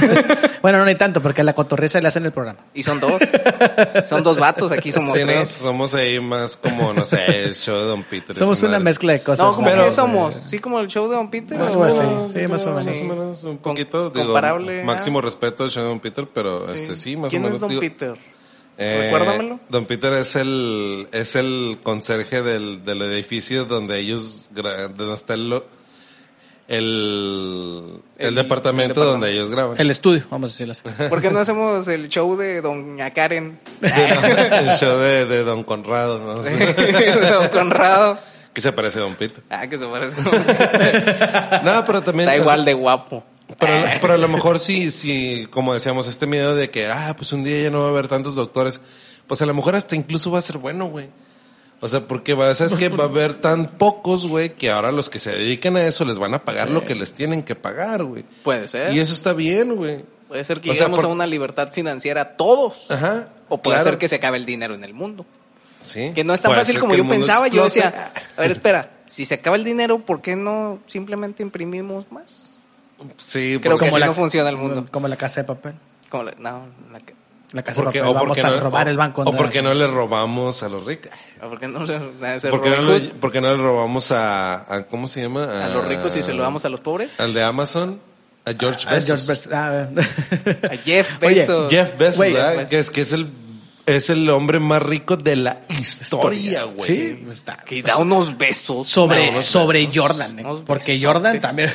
Bueno, 0.63 0.79
no 0.79 0.85
ni 0.85 0.95
tanto, 0.95 1.21
porque 1.21 1.41
a 1.41 1.45
la 1.45 1.55
cotorreza 1.55 2.01
le 2.01 2.07
hacen 2.07 2.25
el 2.25 2.31
programa. 2.31 2.61
Y 2.73 2.85
son 2.85 3.01
dos. 3.01 3.21
son 4.09 4.23
dos 4.23 4.39
vatos, 4.39 4.71
aquí 4.71 4.93
somos 4.93 5.13
Sí, 5.13 5.21
no, 5.25 5.27
tres. 5.27 5.49
somos 5.49 5.93
ahí 5.95 6.21
más 6.21 6.57
como, 6.57 6.93
no 6.93 7.05
sé, 7.05 7.47
el 7.47 7.55
show 7.57 7.77
de 7.81 7.85
Don 7.87 8.05
Peter. 8.05 8.37
Somos 8.37 8.61
una 8.61 8.71
madre. 8.73 8.85
mezcla 8.85 9.13
de 9.15 9.21
cosas. 9.25 9.45
No, 9.45 9.55
como 9.57 9.67
Pero- 9.67 9.87
que 9.87 9.91
somos. 9.93 10.41
Sí, 10.49 10.61
como 10.61 10.79
el 10.79 10.87
show 10.87 11.09
de 11.09 11.17
Don 11.17 11.29
Peter. 11.33 11.59
Más 11.59 11.75
o 11.75 11.81
menos, 11.81 12.31
sí, 12.33 12.47
más 12.47 12.65
o 12.65 12.75
menos. 12.75 12.87
Más 12.87 12.97
o 13.01 13.05
menos, 13.05 13.45
un 13.45 13.57
Con- 13.57 13.73
poquito. 13.75 14.11
digo, 14.11 14.27
comparable, 14.27 14.85
máximo 14.85 15.21
respeto 15.21 15.65
al 15.65 15.71
show 15.71 15.83
de 15.83 15.89
Don 15.89 15.99
Peter, 16.01 16.29
pero 16.33 16.73
este 16.73 16.95
sí, 16.95 17.17
más 17.17 17.31
¿Quién 17.31 17.43
o 17.43 17.47
menos. 17.47 17.57
es 17.57 17.61
Don 17.63 17.71
digo, 17.71 17.81
Peter? 17.81 18.15
eh, 18.79 19.01
Recuérdamelo. 19.11 19.59
Don 19.69 19.85
Peter 19.87 20.13
es 20.13 20.37
el, 20.37 21.09
es 21.11 21.35
el 21.35 21.79
conserje 21.83 22.43
del, 22.43 22.85
del 22.85 23.03
edificio 23.03 23.65
donde 23.65 23.99
ellos, 23.99 24.49
donde 24.53 25.13
está 25.15 25.35
el, 25.35 25.51
lo- 25.51 25.65
el, 26.69 28.01
el, 28.19 28.29
El- 28.29 28.35
departamento 28.35 29.03
el 29.03 29.09
donde 29.09 29.33
ellos 29.33 29.51
graban. 29.51 29.77
El 29.79 29.91
estudio, 29.91 30.25
vamos 30.31 30.51
a 30.51 30.53
decirlo 30.53 30.73
así. 30.73 30.83
¿Por 31.09 31.21
qué 31.21 31.31
no 31.31 31.39
hacemos 31.41 31.87
el 31.89 32.09
show 32.09 32.37
de 32.37 32.61
Doña 32.61 33.11
Karen? 33.13 33.59
el 33.81 34.71
show 34.79 34.99
de, 34.99 35.27
de 35.27 35.45
Don 35.45 35.65
Conrado, 35.65 36.19
¿no? 36.21 36.35
Don 37.31 37.49
Conrado. 37.49 38.19
que 38.53 38.61
se 38.63 38.73
parece 38.73 38.99
a 38.99 39.03
Don 39.03 39.15
Peter. 39.15 39.43
Ah, 39.51 39.67
que 39.69 39.79
se 39.79 39.87
parece. 39.87 40.17
No, 41.65 41.85
pero 41.85 42.03
también. 42.03 42.29
Está 42.29 42.41
igual 42.41 42.65
de 42.65 42.75
guapo. 42.75 43.25
Pero, 43.59 43.75
pero 44.01 44.15
a 44.15 44.19
lo 44.19 44.29
mejor 44.29 44.59
sí, 44.59 44.91
sí, 44.91 45.47
como 45.51 45.75
decíamos, 45.75 46.09
este 46.09 46.27
miedo 46.27 46.55
de 46.55 46.71
que, 46.71 46.87
ah, 46.89 47.15
pues 47.17 47.33
un 47.35 47.45
día 47.45 47.61
ya 47.63 47.71
no 47.71 47.81
va 47.81 47.87
a 47.87 47.89
haber 47.91 48.09
tantos 48.09 48.35
doctores, 48.35 48.81
pues 49.27 49.43
a 49.43 49.47
lo 49.47 49.53
mejor 49.53 49.77
hasta 49.77 49.95
incluso 49.95 50.31
va 50.31 50.39
a 50.39 50.43
ser 50.43 50.57
bueno, 50.59 50.87
güey. 50.87 51.09
O 51.85 51.89
sea, 51.89 52.07
porque 52.07 52.33
va, 52.35 52.55
¿sabes 52.55 52.75
que 52.75 52.89
Va 52.89 53.05
a 53.05 53.09
haber 53.09 53.35
tan 53.35 53.67
pocos, 53.67 54.27
güey, 54.27 54.51
que 54.55 54.71
ahora 54.71 54.93
los 54.93 55.11
que 55.11 55.19
se 55.19 55.33
dedican 55.33 55.77
a 55.77 55.85
eso 55.85 56.05
les 56.05 56.17
van 56.17 56.33
a 56.33 56.39
pagar 56.45 56.71
lo 56.71 56.85
que 56.85 56.95
les 56.95 57.13
tienen 57.13 57.43
que 57.43 57.55
pagar, 57.57 58.05
güey. 58.05 58.25
Puede 58.45 58.69
ser. 58.69 58.95
Y 58.95 59.01
eso 59.01 59.13
está 59.13 59.33
bien, 59.33 59.75
güey. 59.77 60.05
Puede 60.29 60.45
ser 60.45 60.61
que 60.61 60.71
O 60.71 60.75
sea, 60.75 60.85
lleguemos 60.87 61.01
por- 61.01 61.11
a 61.11 61.13
una 61.13 61.27
libertad 61.27 61.73
financiera 61.73 62.37
todos. 62.37 62.87
Ajá. 62.89 63.29
O 63.49 63.59
puede 63.61 63.77
claro. 63.79 63.91
ser 63.91 63.99
que 63.99 64.09
se 64.09 64.15
acabe 64.15 64.39
el 64.39 64.47
dinero 64.47 64.75
en 64.75 64.85
el 64.85 64.95
mundo. 64.95 65.27
Sí. 65.81 66.13
Que 66.15 66.23
no 66.23 66.33
es 66.33 66.41
tan 66.41 66.51
Puede 66.51 66.61
fácil 66.61 66.79
como 66.79 66.95
yo 66.95 67.07
pensaba. 67.07 67.49
Yo 67.49 67.65
decía, 67.65 68.13
a 68.37 68.41
ver, 68.41 68.53
espera, 68.53 68.91
si 69.09 69.27
se 69.27 69.35
acaba 69.35 69.57
el 69.57 69.65
dinero, 69.65 69.99
¿por 69.99 70.23
qué 70.23 70.37
no 70.37 70.79
simplemente 70.87 71.43
imprimimos 71.43 72.11
más? 72.13 72.51
Sí, 73.19 73.59
Creo 73.61 73.73
porque, 73.77 73.91
que 73.91 73.97
así 73.97 74.05
no 74.07 74.15
funciona 74.15 74.49
el 74.49 74.57
mundo. 74.57 74.87
Como 74.93 75.09
la 75.09 75.17
casa 75.17 75.41
de 75.43 75.49
papel. 75.49 75.75
Como 76.09 76.23
la- 76.23 76.35
no, 76.39 76.67
la 76.93 77.01
que- 77.01 77.15
La 77.51 77.63
casa 77.63 77.83
porque- 77.83 77.99
de 77.99 78.05
papel. 78.05 78.11
o 78.11 78.15
Vamos 78.15 78.29
porque 78.29 78.41
a 78.41 78.51
no, 78.51 78.61
robar 78.61 78.87
o- 78.87 78.91
el 78.91 78.97
banco. 78.97 79.23
o 79.23 79.35
porque 79.35 79.61
no 79.61 79.75
le 79.75 79.87
robamos 79.89 80.63
a 80.63 80.69
los 80.69 80.87
ricos. 80.87 81.11
¿Por 81.49 81.59
qué 81.61 81.69
no 81.69 81.87
se, 81.87 81.99
nadie 82.21 82.41
se 82.41 82.49
¿Por 82.51 82.61
qué 82.61 82.71
no, 82.71 82.83
le, 82.83 82.93
Hood? 83.01 83.13
por 83.21 83.33
qué 83.33 83.41
no 83.41 83.49
le 83.55 83.63
robamos 83.63 84.11
a, 84.13 84.75
a- 84.75 84.83
¿cómo 84.85 85.07
se 85.09 85.23
llama? 85.23 85.65
a 85.65 85.69
los 85.69 85.87
ricos 85.87 86.15
y 86.17 86.23
se 86.23 86.33
lo 86.35 86.43
damos 86.43 86.65
a 86.65 86.69
los 86.69 86.81
pobres? 86.81 87.13
Al 87.19 87.35
de 87.35 87.43
Amazon, 87.43 88.01
a 88.45 88.53
George 88.59 88.87
Ah, 88.89 88.95
Bezos. 88.95 89.27
George 89.27 89.49
Bezos. 89.49 89.53
Ah, 89.53 89.89
A 90.73 90.77
Jeff 90.79 91.09
Oye, 91.23 91.35
Bezos. 91.41 91.71
Jeff 91.71 91.97
Bezos, 91.99 92.17
Güey, 92.17 92.33
¿verdad? 92.33 92.55
pues. 92.55 92.69
que 92.69 92.79
es 92.81 92.91
que 92.91 93.01
es 93.03 93.13
el 93.13 93.27
es 93.87 94.11
el 94.11 94.29
hombre 94.31 94.61
más 94.61 94.83
rico 94.83 95.17
de 95.17 95.37
la 95.37 95.61
historia, 95.69 96.65
güey. 96.65 96.87
sí, 96.87 97.27
está. 97.31 97.59
Que 97.59 97.83
da 97.83 97.97
unos 97.97 98.37
besos. 98.39 98.89
Sobre, 98.89 99.31
unos 99.31 99.45
sobre 99.45 99.87
besos. 99.87 99.97
Jordan, 99.97 100.39
¿eh? 100.39 100.45
Porque. 100.67 101.01
Jordan 101.01 101.41
también. 101.41 101.73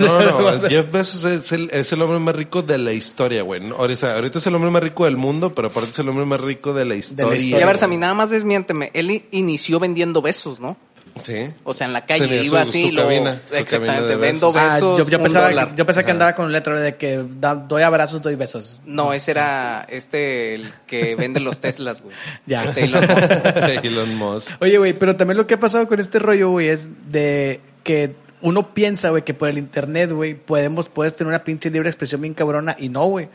No, 0.00 0.20
no, 0.22 0.68
Jeff 0.68 0.90
Bezos 0.90 1.24
es 1.24 1.52
el, 1.52 1.70
es 1.72 1.92
el 1.92 2.02
hombre 2.02 2.18
más 2.18 2.34
rico 2.34 2.62
de 2.62 2.78
la 2.78 2.92
historia, 2.92 3.42
güey. 3.42 3.60
No, 3.60 3.76
Ahorita, 3.76 4.14
ahorita 4.14 4.38
es 4.38 4.46
el 4.46 4.54
hombre 4.54 4.70
más 4.70 4.82
rico 4.82 5.04
del 5.04 5.16
mundo, 5.16 5.52
pero 5.52 5.68
aparte 5.68 5.90
es 5.90 5.98
el 5.98 6.08
hombre 6.08 6.24
más 6.24 6.40
rico 6.40 6.72
de 6.72 6.84
la 6.84 6.94
historia. 6.94 7.36
historia. 7.36 7.58
Y 7.58 7.62
a 7.62 7.66
ver. 7.66 7.78
Sammy, 7.78 7.96
nada 7.96 8.14
más 8.14 8.30
desmiénteme. 8.30 8.90
Él 8.94 9.24
inició 9.30 9.78
vendiendo 9.80 10.22
besos, 10.22 10.60
¿no? 10.60 10.76
Sí. 11.22 11.52
O 11.64 11.74
sea, 11.74 11.86
en 11.86 11.92
la 11.92 12.06
calle 12.06 12.24
Tenía 12.28 12.42
iba 12.42 12.64
su- 12.64 12.70
así. 12.70 12.82
su 12.82 12.88
y 12.88 12.92
luego- 12.92 13.08
cabina, 13.08 13.42
su 13.46 13.54
exactamente, 13.54 13.86
cabina 13.94 14.06
de 14.08 14.16
vendo 14.16 14.52
besos. 14.52 14.56
Ah, 14.70 14.78
yo, 14.78 15.22
pensaba, 15.22 15.48
dólar. 15.48 15.74
yo 15.74 15.86
pensaba 15.86 16.04
que 16.04 16.10
andaba 16.12 16.34
con 16.34 16.46
un 16.46 16.52
letrero 16.52 16.80
de 16.80 16.96
que 16.96 17.24
da- 17.40 17.54
doy 17.54 17.82
abrazos, 17.82 18.22
doy 18.22 18.36
besos. 18.36 18.80
No, 18.86 19.12
ese 19.12 19.30
era 19.32 19.86
este, 19.88 20.54
el 20.54 20.72
que 20.86 21.16
vende 21.16 21.40
los 21.40 21.60
Teslas, 21.60 22.02
güey. 22.02 22.14
Ya. 22.46 22.62
Este 22.64 22.84
Elon 22.84 23.06
Musk. 23.06 23.84
Elon 23.84 24.14
Musk. 24.16 24.62
Oye, 24.62 24.78
güey, 24.78 24.92
pero 24.92 25.16
también 25.16 25.36
lo 25.36 25.46
que 25.46 25.54
ha 25.54 25.60
pasado 25.60 25.86
con 25.88 25.98
este 26.00 26.18
rollo, 26.18 26.50
güey, 26.50 26.68
es 26.68 26.88
de 27.12 27.60
que 27.84 28.14
uno 28.42 28.72
piensa, 28.72 29.10
güey, 29.10 29.22
que 29.24 29.34
por 29.34 29.48
el 29.48 29.58
internet, 29.58 30.12
güey, 30.12 30.34
podemos, 30.34 30.88
puedes 30.88 31.14
tener 31.14 31.28
una 31.28 31.44
pinche 31.44 31.70
libre 31.70 31.88
expresión 31.90 32.20
bien 32.22 32.34
cabrona 32.34 32.74
y 32.78 32.88
no, 32.88 33.04
güey. 33.06 33.28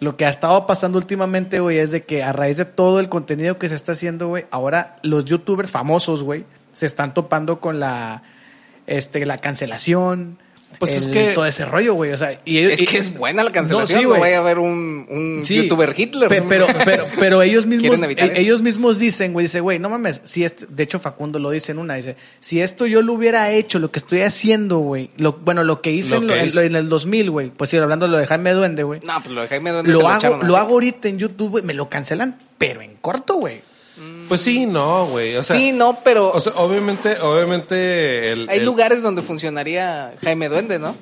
Lo 0.00 0.16
que 0.16 0.24
ha 0.24 0.30
estado 0.30 0.66
pasando 0.66 0.96
últimamente, 0.96 1.60
güey, 1.60 1.78
es 1.78 1.90
de 1.90 2.04
que 2.04 2.22
a 2.22 2.32
raíz 2.32 2.56
de 2.56 2.64
todo 2.64 3.00
el 3.00 3.10
contenido 3.10 3.58
que 3.58 3.68
se 3.68 3.74
está 3.74 3.92
haciendo, 3.92 4.28
güey, 4.28 4.46
ahora 4.50 4.96
los 5.02 5.26
youtubers 5.26 5.70
famosos, 5.70 6.22
güey, 6.22 6.44
se 6.72 6.86
están 6.86 7.14
topando 7.14 7.60
con 7.60 7.80
la, 7.80 8.22
este, 8.86 9.24
la 9.26 9.38
cancelación. 9.38 10.38
Pues 10.78 10.92
es 10.96 11.08
que- 11.08 11.32
todo 11.34 11.46
ese 11.46 11.64
rollo, 11.64 11.94
güey. 11.94 12.12
O 12.12 12.16
sea, 12.16 12.40
y 12.44 12.58
ellos- 12.58 12.74
Es 12.74 12.80
y- 12.82 12.86
que 12.86 12.98
es 12.98 13.12
buena 13.12 13.42
la 13.42 13.50
cancelación. 13.50 13.96
No, 13.96 14.00
sí, 14.02 14.06
güey. 14.06 14.20
vaya 14.20 14.36
a 14.36 14.40
haber 14.40 14.60
un, 14.60 15.04
un 15.10 15.40
Sí, 15.44 15.56
youtuber 15.56 15.92
Hitler. 15.98 16.28
pe- 16.28 16.42
Pero, 16.42 16.66
pero, 16.84 17.04
pero 17.18 17.42
ellos 17.42 17.66
mismos, 17.66 18.00
eh, 18.00 18.14
eso. 18.16 18.32
ellos 18.36 18.62
mismos 18.62 18.96
dicen, 19.00 19.32
güey, 19.32 19.46
dice, 19.46 19.58
güey, 19.58 19.80
no 19.80 19.90
mames, 19.90 20.22
si 20.24 20.44
esto, 20.44 20.66
de 20.68 20.84
hecho 20.84 21.00
Facundo 21.00 21.40
lo 21.40 21.50
dice 21.50 21.72
en 21.72 21.80
una, 21.80 21.96
dice, 21.96 22.14
si 22.38 22.60
esto 22.60 22.86
yo 22.86 23.02
lo 23.02 23.14
hubiera 23.14 23.50
hecho, 23.50 23.80
lo 23.80 23.90
que 23.90 23.98
estoy 23.98 24.20
haciendo, 24.22 24.78
güey, 24.78 25.10
lo, 25.16 25.32
bueno, 25.32 25.64
lo 25.64 25.80
que 25.82 25.90
hice 25.90 26.14
Lo 26.14 26.20
en, 26.20 26.26
que 26.28 26.50
lo- 26.54 26.60
en 26.60 26.76
el 26.76 26.88
2000, 26.88 27.30
güey, 27.32 27.50
pues 27.50 27.68
sí, 27.68 27.76
hablando 27.76 28.06
de 28.06 28.12
lo 28.12 28.18
de 28.18 28.28
Jaime 28.28 28.52
Duende, 28.52 28.84
güey, 28.84 29.00
No, 29.04 29.20
pues 29.24 29.34
lo 29.34 29.40
de 29.42 29.48
Jaime 29.48 29.72
Duende 29.72 29.90
lo 29.92 30.08
hago, 30.08 30.38
lo 30.44 30.56
hago 30.56 30.74
ahorita 30.74 31.08
en 31.08 31.18
YouTube, 31.18 31.50
güey, 31.50 31.64
me 31.64 31.74
lo 31.74 31.88
cancelan, 31.88 32.38
pero 32.58 32.80
en 32.80 32.94
corto, 33.00 33.34
güey. 33.34 33.60
Pues 34.30 34.40
sí, 34.40 34.64
no, 34.64 35.06
güey. 35.08 35.36
O 35.36 35.42
sea, 35.42 35.56
sí, 35.56 35.72
no, 35.72 35.98
pero 36.02 36.30
o 36.30 36.40
sea, 36.40 36.52
obviamente, 36.56 37.20
obviamente 37.20 38.30
el, 38.32 38.48
hay 38.48 38.60
el- 38.60 38.64
lugares 38.64 39.02
donde 39.02 39.20
funcionaría 39.22 40.14
Jaime 40.22 40.48
Duende, 40.48 40.78
¿no? 40.78 40.94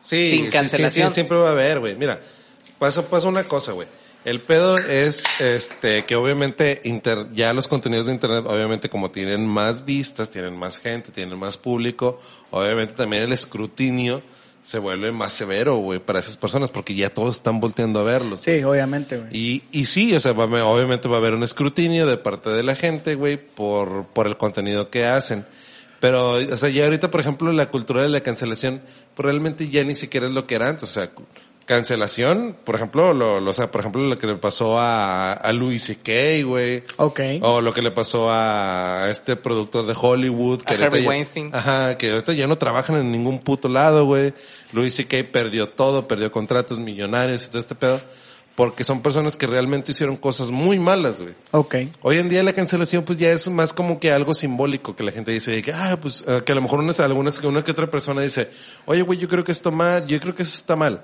Sí, 0.00 0.30
sin 0.30 0.38
sí, 0.40 0.44
sí, 0.46 0.50
cancelación. 0.50 1.08
sí, 1.08 1.14
siempre 1.14 1.38
va 1.38 1.48
a 1.48 1.52
haber, 1.52 1.78
güey. 1.80 1.94
Mira, 1.94 2.20
pasa, 2.78 3.02
pasa 3.08 3.28
una 3.28 3.44
cosa, 3.44 3.72
güey. 3.72 3.86
El 4.24 4.40
pedo 4.40 4.76
es, 4.78 5.22
este, 5.40 6.04
que 6.04 6.14
obviamente 6.16 6.80
inter- 6.84 7.28
ya 7.32 7.52
los 7.52 7.66
contenidos 7.68 8.06
de 8.06 8.12
internet, 8.12 8.44
obviamente 8.46 8.88
como 8.88 9.10
tienen 9.10 9.46
más 9.46 9.84
vistas, 9.84 10.30
tienen 10.30 10.56
más 10.56 10.78
gente, 10.78 11.10
tienen 11.10 11.38
más 11.38 11.56
público, 11.56 12.20
obviamente 12.50 12.94
también 12.94 13.22
el 13.24 13.32
escrutinio 13.32 14.22
se 14.62 14.78
vuelve 14.78 15.10
más 15.10 15.32
severo, 15.32 15.76
güey, 15.76 15.98
para 15.98 16.20
esas 16.20 16.36
personas, 16.36 16.70
porque 16.70 16.94
ya 16.94 17.10
todos 17.10 17.36
están 17.36 17.58
volteando 17.58 17.98
a 17.98 18.04
verlos. 18.04 18.40
Sí, 18.40 18.62
obviamente, 18.62 19.18
güey. 19.18 19.36
Y, 19.36 19.62
y 19.72 19.86
sí, 19.86 20.14
o 20.14 20.20
sea, 20.20 20.32
va 20.32 20.44
obviamente 20.64 21.08
va 21.08 21.16
a 21.16 21.18
haber 21.18 21.34
un 21.34 21.42
escrutinio 21.42 22.06
de 22.06 22.16
parte 22.16 22.50
de 22.50 22.62
la 22.62 22.76
gente, 22.76 23.16
güey, 23.16 23.36
por, 23.36 24.06
por 24.06 24.28
el 24.28 24.36
contenido 24.36 24.88
que 24.88 25.04
hacen. 25.04 25.44
Pero, 25.98 26.32
o 26.34 26.56
sea, 26.56 26.68
ya 26.68 26.84
ahorita, 26.84 27.10
por 27.10 27.20
ejemplo, 27.20 27.52
la 27.52 27.70
cultura 27.70 28.02
de 28.02 28.08
la 28.08 28.22
cancelación, 28.22 28.82
pues 29.14 29.24
realmente 29.24 29.68
ya 29.68 29.84
ni 29.84 29.94
siquiera 29.94 30.26
es 30.26 30.32
lo 30.32 30.46
que 30.46 30.54
era 30.54 30.68
antes. 30.68 30.84
O 30.84 30.92
sea, 30.92 31.10
cancelación, 31.66 32.56
por 32.64 32.74
ejemplo, 32.76 33.12
lo, 33.14 33.40
lo- 33.40 33.50
o 33.50 33.52
sea, 33.52 33.70
por 33.70 33.80
ejemplo, 33.80 34.02
lo 34.02 34.18
que 34.18 34.26
le 34.26 34.36
pasó 34.36 34.78
a, 34.78 35.32
a 35.32 35.52
Louis 35.52 35.82
C.K., 35.82 36.44
güey. 36.46 36.84
Ok. 36.96 37.20
O 37.42 37.60
lo 37.60 37.72
que 37.72 37.82
le 37.82 37.90
pasó 37.90 38.28
a 38.30 39.08
este 39.10 39.36
productor 39.36 39.86
de 39.86 39.94
Hollywood. 40.00 40.62
Que 40.62 40.74
A 40.74 40.84
Harvey 40.86 41.02
ya- 41.02 41.08
Weinstein. 41.08 41.50
Ajá, 41.54 41.96
que 41.98 42.10
ahorita 42.12 42.32
ya 42.32 42.46
no 42.46 42.56
trabajan 42.58 42.96
en 42.96 43.10
ningún 43.12 43.40
puto 43.40 43.68
lado, 43.68 44.04
güey. 44.06 44.34
Louis 44.72 44.94
C.K. 44.94 45.16
perdió 45.32 45.68
todo, 45.68 46.06
perdió 46.08 46.30
contratos 46.30 46.78
millonarios 46.78 47.44
y 47.44 47.48
todo 47.48 47.60
este 47.60 47.74
pedo. 47.74 48.00
Porque 48.54 48.84
son 48.84 49.00
personas 49.00 49.38
que 49.38 49.46
realmente 49.46 49.92
hicieron 49.92 50.14
cosas 50.18 50.50
muy 50.50 50.78
malas, 50.78 51.22
güey. 51.22 51.32
Ok. 51.52 51.74
Hoy 52.02 52.18
en 52.18 52.28
día 52.28 52.42
la 52.42 52.52
cancelación 52.52 53.02
pues 53.02 53.16
ya 53.16 53.30
es 53.30 53.48
más 53.48 53.72
como 53.72 53.98
que 53.98 54.12
algo 54.12 54.34
simbólico 54.34 54.94
que 54.94 55.02
la 55.02 55.10
gente 55.10 55.30
dice 55.32 55.50
de 55.52 55.62
que, 55.62 55.72
ah, 55.72 55.96
pues, 56.00 56.22
eh, 56.26 56.42
que 56.44 56.52
a 56.52 56.54
lo 56.54 56.60
mejor 56.60 56.80
una, 56.80 56.92
algunas, 57.02 57.38
una 57.40 57.64
que 57.64 57.70
otra 57.70 57.90
persona 57.90 58.20
dice, 58.20 58.50
oye, 58.84 59.00
güey, 59.00 59.18
yo 59.18 59.26
creo 59.26 59.42
que 59.42 59.52
esto 59.52 59.72
mal, 59.72 60.06
yo 60.06 60.20
creo 60.20 60.34
que 60.34 60.42
eso 60.42 60.54
está 60.58 60.76
mal. 60.76 61.02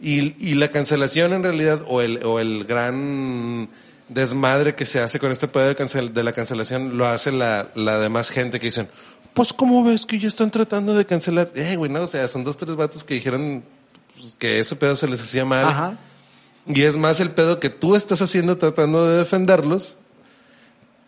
Y, 0.00 0.34
y 0.38 0.54
la 0.54 0.70
cancelación 0.70 1.32
en 1.32 1.42
realidad, 1.42 1.82
o 1.86 2.00
el, 2.00 2.22
o 2.24 2.38
el 2.38 2.64
gran 2.64 3.68
desmadre 4.08 4.74
que 4.74 4.84
se 4.84 5.00
hace 5.00 5.18
con 5.18 5.32
este 5.32 5.48
pedo 5.48 5.68
de, 5.68 5.74
cancel, 5.74 6.12
de 6.12 6.22
la 6.22 6.32
cancelación, 6.32 6.96
lo 6.96 7.06
hace 7.06 7.32
la, 7.32 7.70
la 7.74 7.98
demás 7.98 8.30
gente 8.30 8.60
que 8.60 8.66
dicen, 8.66 8.88
pues, 9.34 9.52
¿cómo 9.52 9.84
ves 9.84 10.06
que 10.06 10.18
ya 10.18 10.28
están 10.28 10.50
tratando 10.50 10.94
de 10.94 11.04
cancelar? 11.04 11.50
Eh, 11.54 11.76
güey, 11.76 11.90
no, 11.90 12.02
o 12.02 12.06
sea, 12.06 12.26
son 12.28 12.44
dos, 12.44 12.56
tres 12.56 12.74
vatos 12.76 13.04
que 13.04 13.14
dijeron 13.14 13.64
pues, 14.18 14.34
que 14.38 14.60
ese 14.60 14.76
pedo 14.76 14.96
se 14.96 15.08
les 15.08 15.20
hacía 15.20 15.44
mal. 15.44 15.64
Ajá. 15.64 15.98
Y 16.66 16.82
es 16.82 16.96
más 16.96 17.20
el 17.20 17.30
pedo 17.30 17.60
que 17.60 17.70
tú 17.70 17.94
estás 17.94 18.20
haciendo 18.22 18.58
tratando 18.58 19.06
de 19.06 19.18
defenderlos 19.18 19.98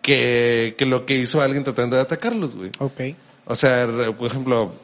que, 0.03 0.75
que 0.79 0.87
lo 0.87 1.05
que 1.05 1.17
hizo 1.17 1.41
alguien 1.41 1.65
tratando 1.65 1.97
de 1.97 2.03
atacarlos, 2.03 2.57
güey. 2.57 2.71
Ok. 2.79 3.17
O 3.45 3.55
sea, 3.55 3.87
por 4.17 4.27
ejemplo, 4.27 4.75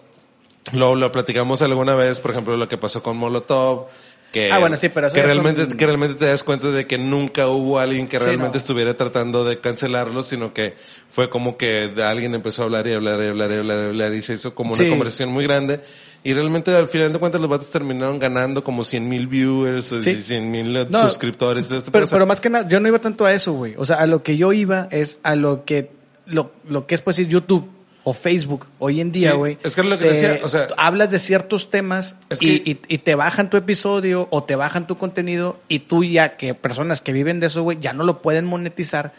lo, 0.73 0.95
lo 0.95 1.13
platicamos 1.13 1.63
alguna 1.63 1.95
vez, 1.95 2.21
por 2.21 2.31
ejemplo, 2.33 2.57
lo 2.57 2.69
que 2.69 2.79
pasó 2.79 3.03
con 3.03 3.17
Molotov. 3.17 3.87
Que, 4.33 4.51
Ah, 4.51 4.59
bueno, 4.59 4.75
sí, 4.77 4.89
pero 4.89 5.07
eso 5.07 5.15
que 5.15 5.23
realmente, 5.23 5.77
que 5.77 5.87
realmente 5.87 6.17
te 6.17 6.27
das 6.27 6.43
cuenta 6.43 6.73
de 6.73 6.89
que 6.89 6.99
nunca 6.99 7.47
hubo 7.47 7.79
alguien 7.79 8.09
que 8.09 8.19
Sí, 8.19 8.25
realmente 8.25 8.57
no. 8.57 8.59
estuviera 8.59 8.95
tratando 8.97 9.45
de 9.45 9.61
cancelarlos, 9.61 10.27
sino 10.27 10.53
que 10.53 10.75
fue 11.09 11.31
como 11.31 11.57
que 11.57 11.93
alguien 12.05 12.35
empezó 12.35 12.63
a 12.63 12.65
hablar 12.65 12.85
y 12.89 12.95
hablar 12.95 13.21
y 13.23 13.29
hablar 13.29 13.51
y 13.53 13.55
hablar 13.59 13.79
y 13.79 13.87
hablar 13.91 14.13
y 14.15 14.23
se 14.23 14.33
hizo 14.33 14.53
como 14.53 14.73
una 14.75 14.89
conversación 14.89 15.29
muy 15.31 15.45
grande. 15.45 15.81
Y 16.25 16.33
realmente 16.33 16.75
al 16.75 16.89
final 16.89 17.13
de 17.13 17.19
cuentas 17.21 17.41
los 17.41 17.49
vatos 17.49 17.71
terminaron 17.71 18.19
ganando 18.19 18.65
como 18.65 18.83
100 18.83 19.09
mil 19.09 19.29
viewers, 19.29 19.95
Sí. 20.03 20.17
100 20.17 20.51
mil 20.51 20.91
No, 20.91 21.03
suscriptores. 21.09 21.69
todo 21.69 21.79
este 21.79 21.93
Pero, 21.93 22.07
pero 22.11 22.27
más 22.27 22.41
que 22.41 22.51
nada, 22.51 22.67
yo 22.67 22.81
no 22.81 22.89
iba 22.89 22.99
tanto 22.99 23.27
a 23.27 23.33
eso, 23.33 23.53
güey. 23.53 23.75
O 23.79 23.85
sea, 23.85 23.97
a 23.97 24.07
lo 24.09 24.25
que 24.25 24.37
yo 24.37 24.53
iba 24.53 24.89
es 24.91 25.21
a 25.23 25.37
lo 25.37 25.65
que, 25.65 25.93
lo, 26.27 26.51
lo 26.69 26.89
que 26.89 26.97
es 26.97 27.03
pues 27.03 27.19
YouTube 27.19 27.71
o 28.07 28.13
Facebook 28.13 28.67
hoy 28.79 29.01
en 29.01 29.11
día, 29.13 29.33
Sí, 29.33 29.37
güey. 29.37 29.59
es 29.63 29.75
que 29.75 29.81
es 29.81 29.87
lo 29.87 29.97
que 29.99 30.05
te- 30.05 30.13
decía, 30.13 30.41
o 30.43 30.49
sea- 30.49 30.69
hablas 30.77 31.11
de 31.11 31.19
ciertos 31.19 31.71
temas 31.71 32.17
Es 32.29 32.43
y, 32.43 32.61
que- 32.61 32.71
y, 32.71 32.81
y 32.95 32.99
te 32.99 33.15
bajan 33.15 33.49
tu 33.51 33.57
episodio 33.57 34.29
o 34.31 34.45
te 34.45 34.57
bajan 34.57 34.87
tu 34.87 34.97
contenido 34.99 35.59
y 35.69 35.81
tú 35.81 36.05
ya 36.05 36.37
que 36.37 36.55
personas 36.55 37.01
que 37.01 37.13
viven 37.13 37.41
de 37.41 37.47
eso, 37.47 37.63
güey, 37.63 37.79
ya 37.81 37.93
no 37.95 38.05
lo 38.05 38.21
pueden 38.21 38.45
monetizar 38.45 39.13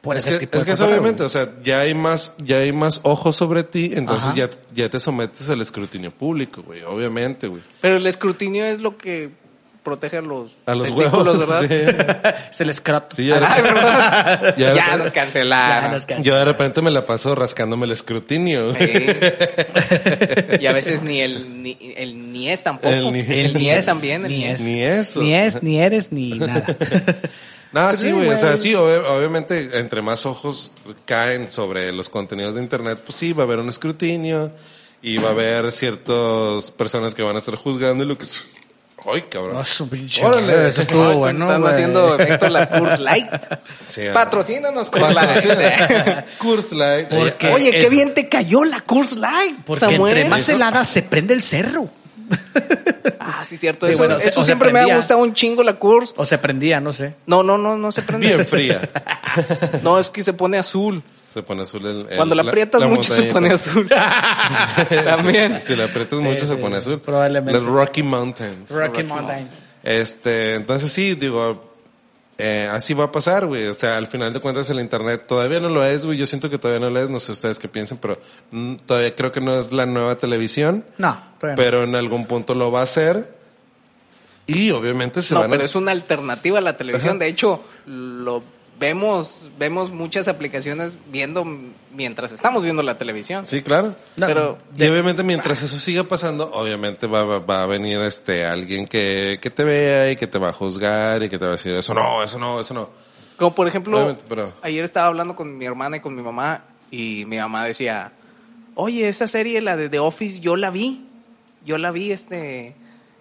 por 0.00 0.16
es 0.16 0.22
ese 0.26 0.32
que, 0.32 0.38
tipo 0.40 0.58
es 0.58 0.60
de 0.62 0.66
que 0.66 0.72
eso 0.72 0.82
cosas, 0.84 0.98
obviamente, 0.98 1.22
güey. 1.22 1.26
o 1.26 1.28
sea, 1.30 1.48
ya 1.62 1.80
hay 1.80 1.94
más, 1.94 2.34
ya 2.38 2.58
hay 2.58 2.72
más 2.72 3.00
ojos 3.04 3.36
sobre 3.36 3.62
ti, 3.62 3.92
entonces 3.94 4.28
Ajá. 4.30 4.36
ya, 4.36 4.50
ya 4.74 4.88
te 4.90 5.00
sometes 5.00 5.48
al 5.48 5.60
escrutinio 5.62 6.10
público, 6.10 6.62
güey, 6.62 6.82
obviamente, 6.82 7.46
güey. 7.48 7.62
Pero 7.80 7.96
el 7.96 8.06
escrutinio 8.06 8.64
es 8.66 8.80
lo 8.80 8.98
que 8.98 9.30
protege 9.84 10.16
a 10.16 10.22
los, 10.22 10.50
A 10.66 10.74
los 10.74 10.90
huevos, 10.90 11.38
¿verdad? 11.38 12.36
Es 12.50 12.60
el 12.60 12.72
scrot. 12.74 13.14
Sí, 13.14 13.26
ya, 13.26 13.36
Ay, 13.48 13.62
¿verdad? 13.62 14.56
Ya- 14.56 14.74
ya, 14.74 14.96
nos 14.96 15.12
cancelaron. 15.12 15.84
Ya 15.84 15.88
nos 15.92 16.06
can- 16.06 16.22
yo 16.22 16.34
de 16.36 16.44
repente 16.44 16.82
me 16.82 16.90
la 16.90 17.04
paso 17.06 17.34
rascándome 17.34 17.84
el 17.86 17.92
escrutinio. 17.92 18.74
Sí. 18.74 18.90
y 20.60 20.66
a 20.66 20.72
veces 20.72 21.02
ni 21.02 21.20
el 21.20 21.62
ni, 21.62 21.76
el 21.96 22.32
ni 22.32 22.48
es 22.48 22.62
tampoco. 22.62 22.88
El 22.88 23.12
ni- 23.12 23.20
El 23.20 23.54
ni 23.54 23.70
es 23.70 23.86
también. 23.86 24.24
el 24.24 24.30
Ni 24.32 24.38
ni 24.38 24.44
es. 24.46 24.60
Ni 24.62 24.82
eso. 24.82 25.20
Ni 25.22 25.34
es, 25.34 25.62
ni 25.62 25.78
eres, 25.78 26.10
ni 26.12 26.30
nada. 26.38 26.64
No, 27.72 27.88
Pues 27.88 28.00
sí, 28.00 28.10
güey, 28.12 28.28
o 28.28 28.36
sea, 28.38 28.56
sí, 28.56 28.72
obvi- 28.72 29.04
obviamente, 29.06 29.70
entre 29.78 30.00
más 30.00 30.26
ojos 30.26 30.72
caen 31.04 31.50
sobre 31.50 31.92
los 31.92 32.08
contenidos 32.08 32.54
de 32.54 32.62
internet, 32.62 33.00
pues 33.04 33.16
sí, 33.16 33.32
va 33.32 33.42
a 33.42 33.46
haber 33.46 33.58
un 33.58 33.68
escrutinio 33.68 34.52
y 35.02 35.16
va 35.18 35.28
a 35.28 35.32
haber 35.32 35.70
ciertas 35.72 36.70
personas 36.70 37.14
que 37.14 37.22
van 37.22 37.36
a 37.36 37.40
estar 37.40 37.56
juzgando 37.56 38.04
lo 38.04 38.16
que 38.16 38.24
es... 38.24 38.48
¡Ay, 39.12 39.22
cabrón! 39.28 39.56
Oh, 39.56 39.64
su 39.64 39.88
pinche 39.88 40.24
Órale. 40.24 40.68
Eso 40.68 40.80
estuvo 40.82 41.08
Ay, 41.08 41.16
bueno, 41.16 41.44
Están 41.46 41.60
güey. 41.60 41.72
haciendo 41.74 42.14
efecto 42.18 42.48
las 42.48 42.66
Curse 42.68 42.98
Light. 43.00 43.26
Sí. 43.86 44.02
Patrocínanos 44.12 44.90
Curse 44.90 45.14
Light. 45.14 46.26
Curse 46.38 46.74
Light. 46.74 47.08
Porque- 47.08 47.48
Oye, 47.52 47.70
qué 47.70 47.84
el- 47.84 47.90
bien 47.90 48.14
te 48.14 48.28
cayó 48.28 48.64
la 48.64 48.80
Curse 48.80 49.16
Light. 49.16 49.56
Porque 49.64 49.80
Samuel. 49.84 50.16
entre 50.16 50.28
más 50.30 50.42
Eso- 50.42 50.56
helada 50.56 50.84
se 50.84 51.02
prende 51.02 51.34
el 51.34 51.42
cerro. 51.42 51.88
Ah, 53.26 53.42
sí, 53.48 53.56
cierto. 53.56 53.86
Sí, 53.86 53.92
eso 53.92 53.98
bueno, 53.98 54.16
eso 54.16 54.40
o 54.40 54.42
se 54.42 54.46
siempre 54.46 54.70
me 54.72 54.78
ha 54.80 54.82
prendía. 54.82 54.96
gustado 54.96 55.20
un 55.20 55.34
chingo 55.34 55.62
la 55.62 55.74
Curse. 55.74 56.12
O 56.16 56.26
se 56.26 56.36
prendía, 56.38 56.80
no 56.80 56.92
sé. 56.92 57.14
No, 57.26 57.42
no, 57.42 57.56
no, 57.58 57.76
no 57.76 57.90
se 57.92 58.02
prende. 58.02 58.26
Bien 58.28 58.46
fría. 58.46 58.88
No, 59.82 59.98
es 59.98 60.10
que 60.10 60.22
se 60.22 60.32
pone 60.32 60.58
azul. 60.58 61.02
Se 61.34 61.42
pone 61.42 61.62
azul 61.62 61.84
el... 61.84 62.06
el- 62.08 62.16
Cuando 62.16 62.34
la 62.36 62.42
aprietas 62.42 62.82
mucho 62.88 63.12
se 63.12 63.24
pone 63.24 63.50
azul. 63.52 63.88
También. 65.04 65.60
Si 65.60 65.74
la 65.74 65.84
aprietas 65.86 66.20
mucho 66.20 66.46
se 66.46 66.54
pone 66.56 66.76
azul. 66.76 67.00
probablemente. 67.00 67.60
Las 67.60 67.68
Rocky 67.68 68.02
Mountains. 68.04 68.70
Rocky 68.70 68.86
Rocky 68.86 69.02
Mountains. 69.02 69.62
Este, 69.82 70.54
entonces 70.54 70.92
sí, 70.92 71.14
digo, 71.16 71.74
eh, 72.38 72.68
así 72.72 72.94
va 72.94 73.04
a 73.06 73.12
pasar, 73.12 73.46
güey. 73.46 73.66
O 73.66 73.74
sea, 73.74 73.96
al 73.96 74.06
final 74.06 74.32
de 74.32 74.38
cuentas 74.40 74.70
el 74.70 74.78
internet 74.78 75.24
todavía 75.26 75.58
no 75.60 75.68
lo 75.68 75.84
es, 75.84 76.06
güey. 76.06 76.16
Yo 76.16 76.26
siento 76.26 76.48
que 76.48 76.56
todavía 76.58 76.86
no 76.86 76.90
lo 76.90 77.00
es, 77.00 77.10
no 77.10 77.18
sé 77.18 77.32
ustedes 77.32 77.58
qué 77.58 77.66
piensan, 77.68 77.98
pero 77.98 78.18
mm, 78.52 78.76
todavía 78.86 79.14
creo 79.16 79.32
que 79.32 79.40
no 79.40 79.58
es 79.58 79.72
la 79.72 79.86
nueva 79.86 80.14
televisión. 80.16 80.84
No, 80.98 81.20
todavía 81.40 81.56
no. 81.56 81.62
Pero 81.62 81.82
en 81.82 81.96
algún 81.96 82.26
punto 82.26 82.54
lo 82.54 82.70
va 82.70 82.82
a 82.82 82.86
ser. 82.86 83.34
Y 84.46 84.70
obviamente 84.70 85.20
se 85.22 85.34
No, 85.34 85.40
van 85.40 85.50
pero 85.50 85.62
a... 85.62 85.66
es 85.66 85.74
una 85.74 85.90
alternativa 85.90 86.58
a 86.58 86.62
la 86.62 86.76
televisión. 86.76 87.10
Ajá. 87.16 87.18
De 87.18 87.26
hecho, 87.28 87.64
lo 87.86 88.42
vemos, 88.78 89.48
vemos 89.58 89.90
muchas 89.90 90.28
aplicaciones 90.28 90.94
viendo 91.10 91.44
mientras 91.92 92.32
estamos 92.32 92.64
viendo 92.64 92.82
la 92.82 92.98
televisión. 92.98 93.46
Sí, 93.46 93.62
claro. 93.62 93.94
No, 94.16 94.26
pero 94.26 94.58
Y 94.76 94.86
obviamente 94.88 95.22
mientras 95.22 95.62
eso 95.62 95.76
siga 95.78 96.04
pasando, 96.04 96.50
obviamente 96.52 97.06
va, 97.06 97.24
va, 97.24 97.38
va 97.38 97.62
a 97.62 97.66
venir 97.66 98.00
este 98.00 98.44
alguien 98.44 98.86
que, 98.86 99.38
que 99.40 99.50
te 99.50 99.64
vea 99.64 100.10
y 100.10 100.16
que 100.16 100.26
te 100.26 100.38
va 100.38 100.48
a 100.48 100.52
juzgar 100.52 101.22
y 101.22 101.28
que 101.28 101.38
te 101.38 101.44
va 101.44 101.52
a 101.52 101.56
decir, 101.56 101.72
eso 101.74 101.94
no, 101.94 102.22
eso 102.22 102.38
no, 102.38 102.60
eso 102.60 102.74
no. 102.74 102.90
como 103.36 103.54
por 103.54 103.68
ejemplo, 103.68 104.16
pero- 104.28 104.52
ayer 104.62 104.84
estaba 104.84 105.06
hablando 105.06 105.36
con 105.36 105.56
mi 105.56 105.64
hermana 105.64 105.98
y 105.98 106.00
con 106.00 106.14
mi 106.14 106.22
mamá 106.22 106.64
y 106.90 107.24
mi 107.26 107.36
mamá 107.38 107.64
decía, 107.64 108.12
oye, 108.74 109.08
esa 109.08 109.28
serie, 109.28 109.60
la 109.60 109.76
de 109.76 109.88
The 109.88 110.00
Office, 110.00 110.40
yo 110.40 110.56
la 110.56 110.70
vi, 110.70 111.06
yo 111.64 111.78
la 111.78 111.90
vi, 111.92 112.10
este, 112.12 112.74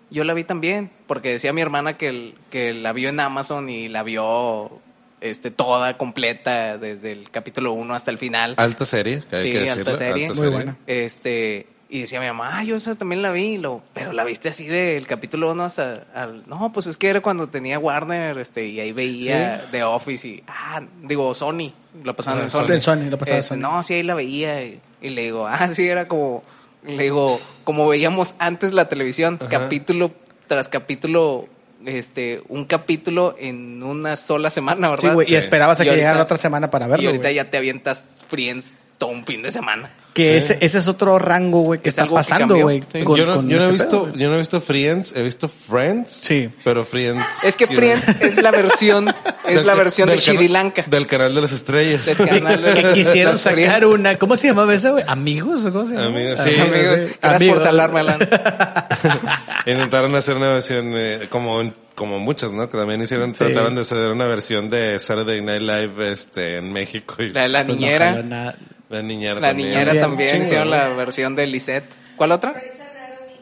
yo 0.09 0.23
la 0.23 0.33
vi 0.33 0.43
también, 0.43 0.89
porque 1.07 1.29
decía 1.31 1.53
mi 1.53 1.61
hermana 1.61 1.95
que, 1.97 2.07
el- 2.09 2.35
que 2.49 2.73
la 2.73 2.91
vio 2.91 3.09
en 3.09 3.19
Amazon 3.19 3.69
y 3.69 3.87
la 3.87 4.01
vio 4.03 4.79
este, 5.23 5.49
toda, 5.51 5.97
completa, 5.97 6.77
desde 6.77 7.11
el 7.13 7.31
capítulo 7.31 7.73
1 7.73 7.93
hasta 7.95 8.11
el 8.11 8.17
final. 8.17 8.53
Alta 8.57 8.85
serie, 8.85 9.23
que 9.29 9.35
hay 9.37 9.43
Sí, 9.45 9.51
que 9.51 9.69
alta 9.69 9.91
decirlo. 9.91 9.95
serie. 9.95 10.33
Muy 10.33 10.47
buena. 10.49 10.77
Este, 10.85 11.67
Y 11.89 12.01
decía 12.01 12.19
mi 12.19 12.25
mamá, 12.27 12.57
ah, 12.57 12.63
yo 12.63 12.75
esa 12.75 12.95
también 12.95 13.21
la 13.21 13.31
vi, 13.31 13.57
lo, 13.59 13.83
pero 13.93 14.13
la 14.13 14.23
viste 14.23 14.49
así 14.49 14.65
del 14.65 15.05
capítulo 15.05 15.51
1 15.51 15.63
hasta 15.63 16.05
al... 16.15 16.43
No, 16.47 16.71
pues 16.73 16.87
es 16.87 16.97
que 16.97 17.07
era 17.07 17.21
cuando 17.21 17.49
tenía 17.49 17.77
Warner, 17.77 18.35
este, 18.39 18.65
y 18.65 18.79
ahí 18.79 18.91
veía 18.91 19.63
The 19.71 19.83
Office 19.83 20.27
y... 20.27 20.43
Ah, 20.47 20.81
digo, 21.03 21.33
Sony, 21.35 21.71
lo 22.03 22.15
pasaban 22.15 22.39
Ah, 22.39 22.43
en 22.45 22.49
Sony. 22.49 22.71
En 22.71 22.81
Sony, 22.81 23.09
lo 23.11 23.17
pasaba 23.19 23.35
en 23.35 23.39
Este, 23.41 23.49
Sony. 23.55 23.59
No, 23.59 23.83
sí, 23.83 23.93
ahí 23.93 24.01
la 24.03 24.15
veía. 24.15 24.63
Y, 24.63 24.79
y 25.01 25.09
le 25.09 25.21
digo, 25.23 25.45
ah, 25.47 25.67
sí, 25.67 25.87
era 25.87 26.07
como... 26.07 26.43
Le 26.83 27.03
digo, 27.03 27.39
como 27.63 27.87
veíamos 27.87 28.33
antes 28.39 28.73
la 28.73 28.89
televisión, 28.89 29.37
capítulo 29.49 30.11
tras 30.47 30.67
capítulo, 30.69 31.47
este, 31.85 32.41
un 32.49 32.65
capítulo 32.65 33.35
en 33.39 33.81
una 33.83 34.15
sola 34.15 34.49
semana, 34.49 34.89
¿verdad? 34.89 35.09
Sí, 35.09 35.13
güey, 35.13 35.31
y 35.31 35.35
esperabas 35.35 35.79
a 35.79 35.83
Y 35.83 35.85
que 35.85 35.89
ahorita- 35.91 36.01
llegara 36.01 36.17
la 36.17 36.23
otra 36.23 36.37
semana 36.37 36.69
para 36.69 36.87
y 36.87 36.89
verlo, 36.89 37.07
ahorita 37.09 37.23
güey. 37.23 37.35
ya 37.35 37.49
te 37.49 37.57
avientas 37.57 38.03
Friends 38.29 38.65
todo 38.97 39.09
un 39.09 39.25
fin 39.25 39.41
de 39.41 39.51
semana. 39.51 39.91
Que 40.13 40.39
Sí. 40.39 40.53
ese, 40.53 40.57
ese 40.63 40.77
es 40.77 40.87
otro 40.87 41.17
rango, 41.17 41.61
güey, 41.61 41.81
que 41.81 41.89
Es 41.89 41.97
está 41.97 42.13
pasando, 42.13 42.55
güey. 42.55 42.83
Sí. 42.93 42.99
yo 42.99 43.25
no, 43.25 43.41
yo 43.47 43.57
no 43.57 43.63
este 43.63 43.71
visto, 43.71 44.11
yo 44.13 44.29
no 44.29 44.35
he 44.35 44.37
visto 44.39 44.61
Friends, 44.61 45.11
he 45.15 45.23
visto 45.23 45.47
Friends. 45.49 46.11
Sí. 46.23 46.51
Pero 46.63 46.85
Friends. 46.85 47.43
Es 47.43 47.55
que 47.55 47.65
Friends 47.65 48.21
es 48.21 48.39
la 48.39 48.51
versión, 48.51 49.07
es 49.47 49.55
del 49.55 49.65
la 49.65 49.73
versión 49.73 50.07
de 50.07 50.19
Sri 50.19 50.47
Lanka. 50.49 50.83
Del 50.85 51.07
canal 51.07 51.33
de 51.33 51.41
las 51.41 51.51
estrellas. 51.51 52.05
Del 52.05 52.15
canal 52.17 52.61
de- 52.61 52.73
que 52.83 52.93
quisieron 52.93 53.39
sacar 53.39 53.79
Friends. 53.79 53.85
una, 53.95 54.15
¿cómo 54.15 54.35
se 54.37 54.49
llamaba 54.49 54.71
esa, 54.75 54.91
güey? 54.91 55.03
¿Amigos 55.07 55.65
o 55.65 55.71
cómo 55.73 55.85
se 55.87 55.95
llama? 55.95 56.05
Amigos, 56.05 56.39
sí. 56.41 56.59
Amigos, 56.59 56.99
sí. 56.99 57.15
gracias 57.19 57.19
Amigos. 57.23 57.55
por 57.55 57.63
salarme, 57.63 57.99
Alan. 58.01 58.19
Intentaron 59.65 60.13
hacer 60.15 60.35
una 60.35 60.53
versión, 60.53 60.91
eh, 60.95 61.27
como, 61.29 61.73
como 61.95 62.19
muchas, 62.19 62.51
¿no? 62.51 62.69
Que 62.69 62.77
también 62.77 63.01
hicieron, 63.01 63.33
Sí. 63.33 63.43
trataron 63.45 63.75
de 63.75 63.81
hacer 63.81 64.11
una 64.11 64.25
versión 64.25 64.69
de 64.69 64.99
Saturday 64.99 65.41
Night 65.41 65.61
Live, 65.61 66.11
este, 66.11 66.57
en 66.57 66.71
México. 66.73 67.15
Y 67.19 67.29
La, 67.29 67.47
la 67.47 67.59
Pues 67.63 67.67
no 67.67 67.73
niñera, 67.75 68.21
nada. 68.23 68.55
la 68.89 69.01
niñera 69.01 69.39
la 69.39 69.47
también. 69.49 69.69
niñera 69.71 70.01
también 70.01 70.29
Chingo, 70.29 70.43
hicieron 70.43 70.69
¿no? 70.69 70.75
la 70.75 70.89
versión 70.89 71.35
de 71.35 71.47
Lisette. 71.47 71.85
¿Cuál 72.15 72.31
otra? 72.33 72.53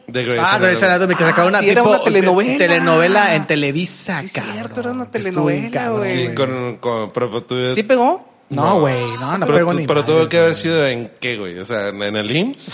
De 0.08 0.26
Grey's 0.26 0.42
Ah, 0.44 0.58
Grey's 0.60 0.84
Anatomy. 0.84 1.16
Que 1.16 1.24
Ah, 1.24 1.28
sacaron 1.28 1.50
una 1.50 1.60
sí, 1.60 1.70
era 1.70 1.82
tipo 1.84 1.94
una 1.96 2.04
telenovela. 2.04 2.58
telenovela 2.58 3.36
en 3.36 3.48
Televisa, 3.48 4.20
Sí, 4.20 4.26
es 4.26 4.32
cabrón. 4.34 4.54
cierto, 4.54 4.80
era 4.82 4.92
una 4.92 5.10
telenovela, 5.12 5.90
güey. 5.90 6.14
Sí, 6.28 6.34
con, 6.36 6.78
con, 6.78 7.12
pero 7.12 7.44
tú, 7.44 7.74
¿Sí 7.74 7.84
pegó? 7.84 8.28
No, 8.52 8.80
güey, 8.82 9.02
no, 9.20 9.38
no 9.38 9.46
pero, 9.46 9.58
pegó 9.60 9.72
tú- 9.72 9.80
ni 9.80 9.88
pero 9.88 10.06
tuvo 10.06 10.28
que 10.28 10.38
haber 10.38 10.54
sido 10.56 10.86
en 10.88 11.12
qué, 11.20 11.38
güey? 11.38 11.58
O 11.60 11.66
sea, 11.66 11.88
en 11.88 12.16
el 12.16 12.30
IMSS. 12.36 12.72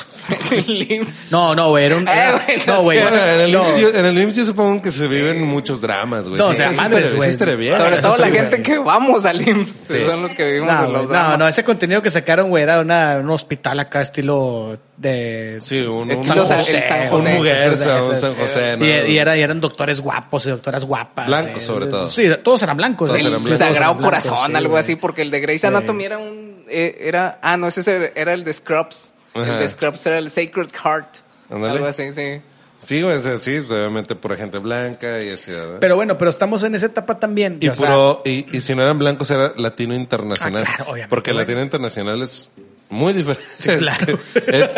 No, 1.32 1.54
no, 1.56 1.70
güey, 1.70 1.86
era 1.86 1.96
un... 1.98 2.08
Eh, 2.08 2.32
güey, 2.46 2.58
no, 2.66 2.74
no 2.76 2.82
güey. 2.84 3.02
Bueno, 3.02 3.18
en 3.18 3.40
el, 3.42 3.52
no. 3.52 3.60
IMSS, 3.64 3.78
yo, 3.78 3.90
en 3.90 4.06
el 4.06 4.18
IMSS 4.22 4.36
yo 4.38 4.46
supongo 4.46 4.82
que 4.82 4.92
se 4.92 5.08
viven 5.08 5.44
muchos 5.46 5.82
dramas, 5.82 6.28
güey. 6.30 6.40
No, 6.40 6.48
Sí, 6.50 6.54
o 6.54 6.58
sea, 6.58 6.72
sí 6.74 6.78
madres, 6.78 6.94
estaría- 6.98 7.10
sí 7.12 7.16
güey. 7.18 7.30
estaría 7.30 7.56
bien. 7.56 7.78
Sobre 7.78 8.02
todo 8.02 8.18
la 8.18 8.28
gente 8.28 8.62
que 8.64 8.78
vamos 8.80 9.26
al 9.26 9.48
IMSS, 9.48 9.82
Sí. 9.90 10.06
son 10.06 10.22
los 10.22 10.32
que 10.32 10.46
vivimos 10.46 10.72
No, 10.74 10.80
en 10.80 10.86
güey, 10.86 10.94
los 10.94 11.04
no, 11.04 11.10
dramas. 11.10 11.40
no, 11.40 11.48
ese 11.48 11.64
contenido 11.64 12.02
que 12.02 12.10
sacaron, 12.10 12.50
güey, 12.50 12.64
era 12.64 12.80
una, 12.80 13.18
un 13.22 13.30
hospital 13.30 13.80
acá 13.80 14.02
estilo 14.02 14.78
de... 14.98 15.60
Sí, 15.62 15.80
un, 15.82 16.04
un, 16.10 16.12
Estilo 16.12 16.44
San- 16.46 16.60
el 16.60 16.66
San 16.84 17.02
un 17.04 17.10
José. 17.10 17.34
Muguerza, 17.36 18.04
un 18.04 18.18
San 18.20 18.34
José, 18.36 18.78
¿no? 18.78 18.86
Y, 18.86 18.90
y 19.14 19.18
era- 19.18 19.38
y 19.38 19.42
eran 19.42 19.60
doctores 19.62 20.02
guapos 20.02 20.46
y 20.48 20.50
doctoras 20.50 20.84
guapas. 20.86 21.28
Blancos, 21.28 21.62
eh, 21.64 21.66
sobre 21.66 21.86
todo. 21.88 22.10
Sí, 22.10 22.24
todos 22.44 22.64
eran 22.64 22.78
blancos. 22.78 23.08
Todos 23.10 23.20
eran 23.22 23.34
el 23.34 23.40
blancos. 23.40 23.60
Sagrado 23.60 23.94
Blancos, 23.96 24.06
Corazón, 24.06 24.52
sí, 24.52 24.56
algo 24.58 24.70
güey. 24.72 24.80
así, 24.80 24.96
porque 24.96 25.22
el 25.22 25.30
de 25.32 25.40
Grey's. 25.40 25.62
Anatomy 25.68 26.06
era 26.06 26.18
un... 26.18 26.64
eh, 26.70 26.98
era 27.02 27.40
Ah, 27.42 27.58
no, 27.58 27.68
ese 27.68 28.12
era- 28.16 28.34
el 28.34 28.44
de 28.44 28.54
Scrubs. 28.54 29.14
El 29.36 29.46
de 29.60 29.68
Scrubs 29.70 30.06
era 30.06 30.18
el 30.18 30.30
Sacred 30.32 30.70
Heart. 30.84 31.08
Algo 31.50 31.86
así, 31.86 32.12
sí. 32.14 32.42
Sí, 32.80 33.02
sí, 33.02 33.30
sí, 33.40 33.60
pues, 33.62 33.72
obviamente 33.72 34.16
por 34.16 34.36
gente 34.38 34.60
blanca 34.60 35.22
y 35.24 35.30
así, 35.30 35.52
¿verdad? 35.52 35.78
Pero 35.80 35.96
bueno, 35.96 36.16
pero 36.18 36.30
estamos 36.30 36.62
en 36.64 36.76
esa 36.76 36.86
etapa 36.86 37.20
también. 37.20 37.58
y 37.60 37.68
o 37.70 37.76
sea, 37.76 37.88
puro, 37.88 38.22
y, 38.24 38.46
y 38.56 38.62
si 38.62 38.76
no 38.76 38.84
eran 38.84 39.00
blancos 39.00 39.32
era 39.32 39.54
latino 39.58 39.96
internacional. 39.96 40.64
Ah, 40.68 40.76
claro, 40.76 40.92
obviamente, 40.92 41.10
porque 41.10 41.34
latino 41.34 41.62
internacional 41.62 42.22
es 42.22 42.52
muy 42.90 43.14
diferente. 43.14 43.44
Sí, 43.60 43.70
claro. 43.78 44.18
Es, 44.48 44.70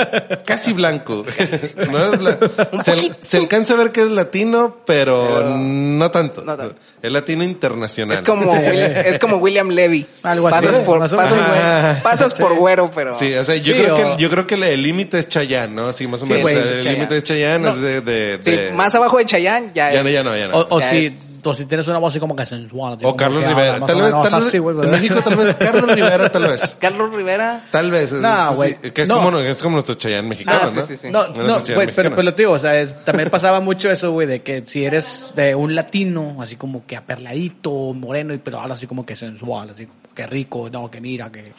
casi 0.46 0.74
blanco. 0.74 1.26
No 1.92 2.14
es 2.14 2.20
blanco. 2.20 2.48
Se, 2.84 3.12
se 3.20 3.38
alcanza 3.38 3.74
a 3.74 3.78
ver 3.78 3.92
que 3.92 4.02
es 4.02 4.08
latino, 4.08 4.78
pero, 4.86 5.44
no 5.56 6.10
tanto. 6.12 6.44
no 6.44 6.58
tanto. 6.58 6.76
Es 7.02 7.12
latino 7.12 7.44
internacional. 7.44 8.18
Es 8.18 8.24
como, 8.24 8.52
es 8.56 9.20
como 9.20 9.38
William 9.38 9.70
Levy. 9.70 10.06
Algo 10.24 10.48
así, 10.48 10.66
Pasas 10.66 10.84
por, 10.84 11.00
más 11.00 11.14
o 11.14 11.18
pasas. 11.18 11.38
Ajá. 11.40 12.00
pasas 12.04 12.34
por 12.34 12.56
güero, 12.56 12.90
pero... 12.94 13.18
Sí, 13.18 13.34
o 13.34 13.44
sea, 13.46 13.56
yo 13.56 13.74
Sí, 13.74 13.80
creo 13.80 13.94
o- 13.94 13.98
que 14.18 14.22
yo 14.24 14.30
creo 14.30 14.48
que 14.48 14.56
el 14.56 14.82
límite 14.84 15.20
es 15.20 15.28
Chayanne, 15.30 15.74
¿no? 15.76 15.94
Sí, 15.94 16.08
más 16.08 16.22
o 16.24 16.26
menos. 16.26 16.42
güey, 16.44 16.56
O 16.56 16.62
sea, 16.62 16.72
es 16.72 16.78
el 16.86 16.94
límite 16.94 17.14
de 17.16 17.24
Chayanne 17.24 17.66
No. 17.66 17.72
es 17.72 17.82
de, 18.06 18.38
de, 18.38 18.72
más 18.74 18.94
abajo 18.96 19.18
de 19.18 19.26
Chayanne 19.26 19.72
ya, 19.74 19.92
ya 19.92 20.00
es- 20.00 20.04
no, 20.04 20.10
ya 20.10 20.24
no, 20.24 20.36
ya 20.38 20.48
no. 20.48 20.58
O, 20.60 20.78
o 20.78 20.82
si, 20.82 21.06
es- 21.06 21.14
o 21.44 21.54
si 21.54 21.66
tienes 21.66 21.88
una 21.88 21.98
voz 22.00 22.12
así 22.14 22.20
como 22.20 22.36
que 22.36 22.46
sensual. 22.46 22.98
O 23.04 23.16
Carlos 23.16 23.46
Rivera. 23.46 23.80
Tal 23.86 23.96
vez, 23.98 24.06
menos 24.06 24.30
tal 24.30 24.40
vez, 24.40 24.48
así, 24.48 24.58
güey, 24.58 24.78
en. 24.84 24.92
México 24.92 25.22
tal 25.24 25.36
vez 25.36 25.56
Carlos 25.60 25.86
Rivera, 25.96 26.32
tal 26.32 26.44
vez. 26.44 26.78
Carlos 26.80 27.14
Rivera. 27.14 27.66
Tal 27.72 27.92
vez. 27.92 28.12
es- 28.12 28.22
No, 28.22 28.50
sí, 28.50 28.56
güey. 28.56 28.76
que 28.80 29.02
es, 29.02 29.08
No. 29.08 29.22
como, 29.22 29.38
es 29.40 29.62
como 29.62 29.74
nuestro 29.74 29.96
Chayanne 29.96 30.30
mexicano, 30.30 30.60
Ah, 30.64 30.68
sí, 30.70 30.76
¿no? 30.76 30.82
sí, 30.86 30.98
sí. 30.98 31.10
No, 31.10 31.20
Nuestro 31.24 31.44
no, 31.44 31.58
Chayanne 31.60 31.76
güey, 31.76 31.88
pero, 31.96 32.10
pero 32.12 32.24
lo 32.24 32.34
te 32.34 32.42
digo, 32.44 32.54
o 32.54 32.60
sea, 32.60 32.76
es- 32.80 33.04
también 33.06 33.30
pasaba 33.30 33.60
mucho 33.60 33.90
eso, 33.92 34.12
güey, 34.12 34.28
de 34.28 34.42
que 34.42 34.64
si 34.66 34.84
eres 34.86 35.32
de 35.36 35.56
un 35.56 35.76
latino, 35.76 36.38
así 36.42 36.56
como 36.56 36.86
que 36.86 36.96
aperladito, 36.98 37.72
moreno, 37.94 38.34
y 38.34 38.38
pero 38.40 38.60
habla 38.60 38.74
así 38.74 38.88
como 38.88 39.06
que 39.06 39.16
sensual, 39.16 39.70
así 39.70 39.86
como 39.86 40.00
que 40.16 40.26
rico, 40.28 40.70
no, 40.72 40.90
que 40.92 41.00
mira, 41.02 41.32
que... 41.32 41.54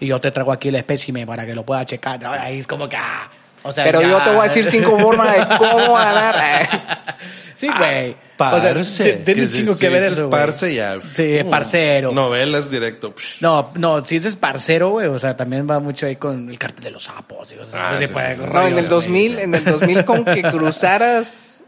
Y 0.00 0.06
yo 0.06 0.20
te 0.20 0.30
traigo 0.30 0.52
aquí 0.52 0.68
el 0.68 0.74
espécimen 0.76 1.26
para 1.26 1.46
que 1.46 1.54
lo 1.54 1.64
pueda 1.64 1.84
checar. 1.86 2.20
¿no? 2.22 2.30
Ahí 2.30 2.58
es 2.58 2.66
como 2.66 2.88
que... 2.88 2.96
ah, 2.96 3.28
o 3.62 3.72
sea, 3.72 3.84
Pero 3.84 4.00
ya- 4.00 4.08
yo 4.10 4.22
te 4.22 4.30
voy 4.30 4.40
a 4.40 4.42
decir 4.44 4.66
cinco 4.70 4.98
formas 4.98 5.32
de 5.32 5.56
cómo 5.58 5.94
ganar. 5.94 7.16
Sí, 7.54 7.68
güey. 7.78 8.14
Parce. 8.36 8.56
o 8.78 8.82
sea, 8.84 9.24
tiene 9.24 9.42
un 9.42 9.48
si- 9.48 9.56
chingo 9.56 9.74
si 9.74 9.80
que 9.80 9.88
ver 9.88 10.02
dices 10.02 10.18
eso, 10.18 10.28
güey. 10.28 10.40
parce 10.42 10.74
ya. 10.74 11.00
Sí, 11.00 11.38
uh, 11.42 11.50
parcero. 11.50 12.12
Novelas 12.12 12.70
directo. 12.70 13.14
No, 13.40 13.70
no, 13.76 14.04
si 14.04 14.16
dices 14.16 14.36
parcero, 14.36 14.90
güey, 14.90 15.06
o 15.06 15.18
sea, 15.18 15.36
también 15.36 15.66
va 15.68 15.80
mucho 15.80 16.06
ahí 16.06 16.16
con 16.16 16.48
el 16.50 16.58
cartel 16.58 16.84
de 16.84 16.90
los 16.90 17.04
sapos. 17.04 17.50
Y 17.52 17.54
cosas 17.56 17.74
Ah, 17.74 17.90
así, 17.96 18.02
sí, 18.02 18.06
tipo 18.08 18.20
de 18.20 18.34
sí, 18.34 18.40
sí. 18.42 18.48
No, 18.52 18.60
en 18.62 18.66
el 18.68 18.74
güey. 18.74 18.88
2000, 18.88 19.38
en 19.38 19.54
el 19.54 19.64
2000 19.64 20.04
con 20.04 20.24
que 20.24 20.42
cruzaras 20.42 21.62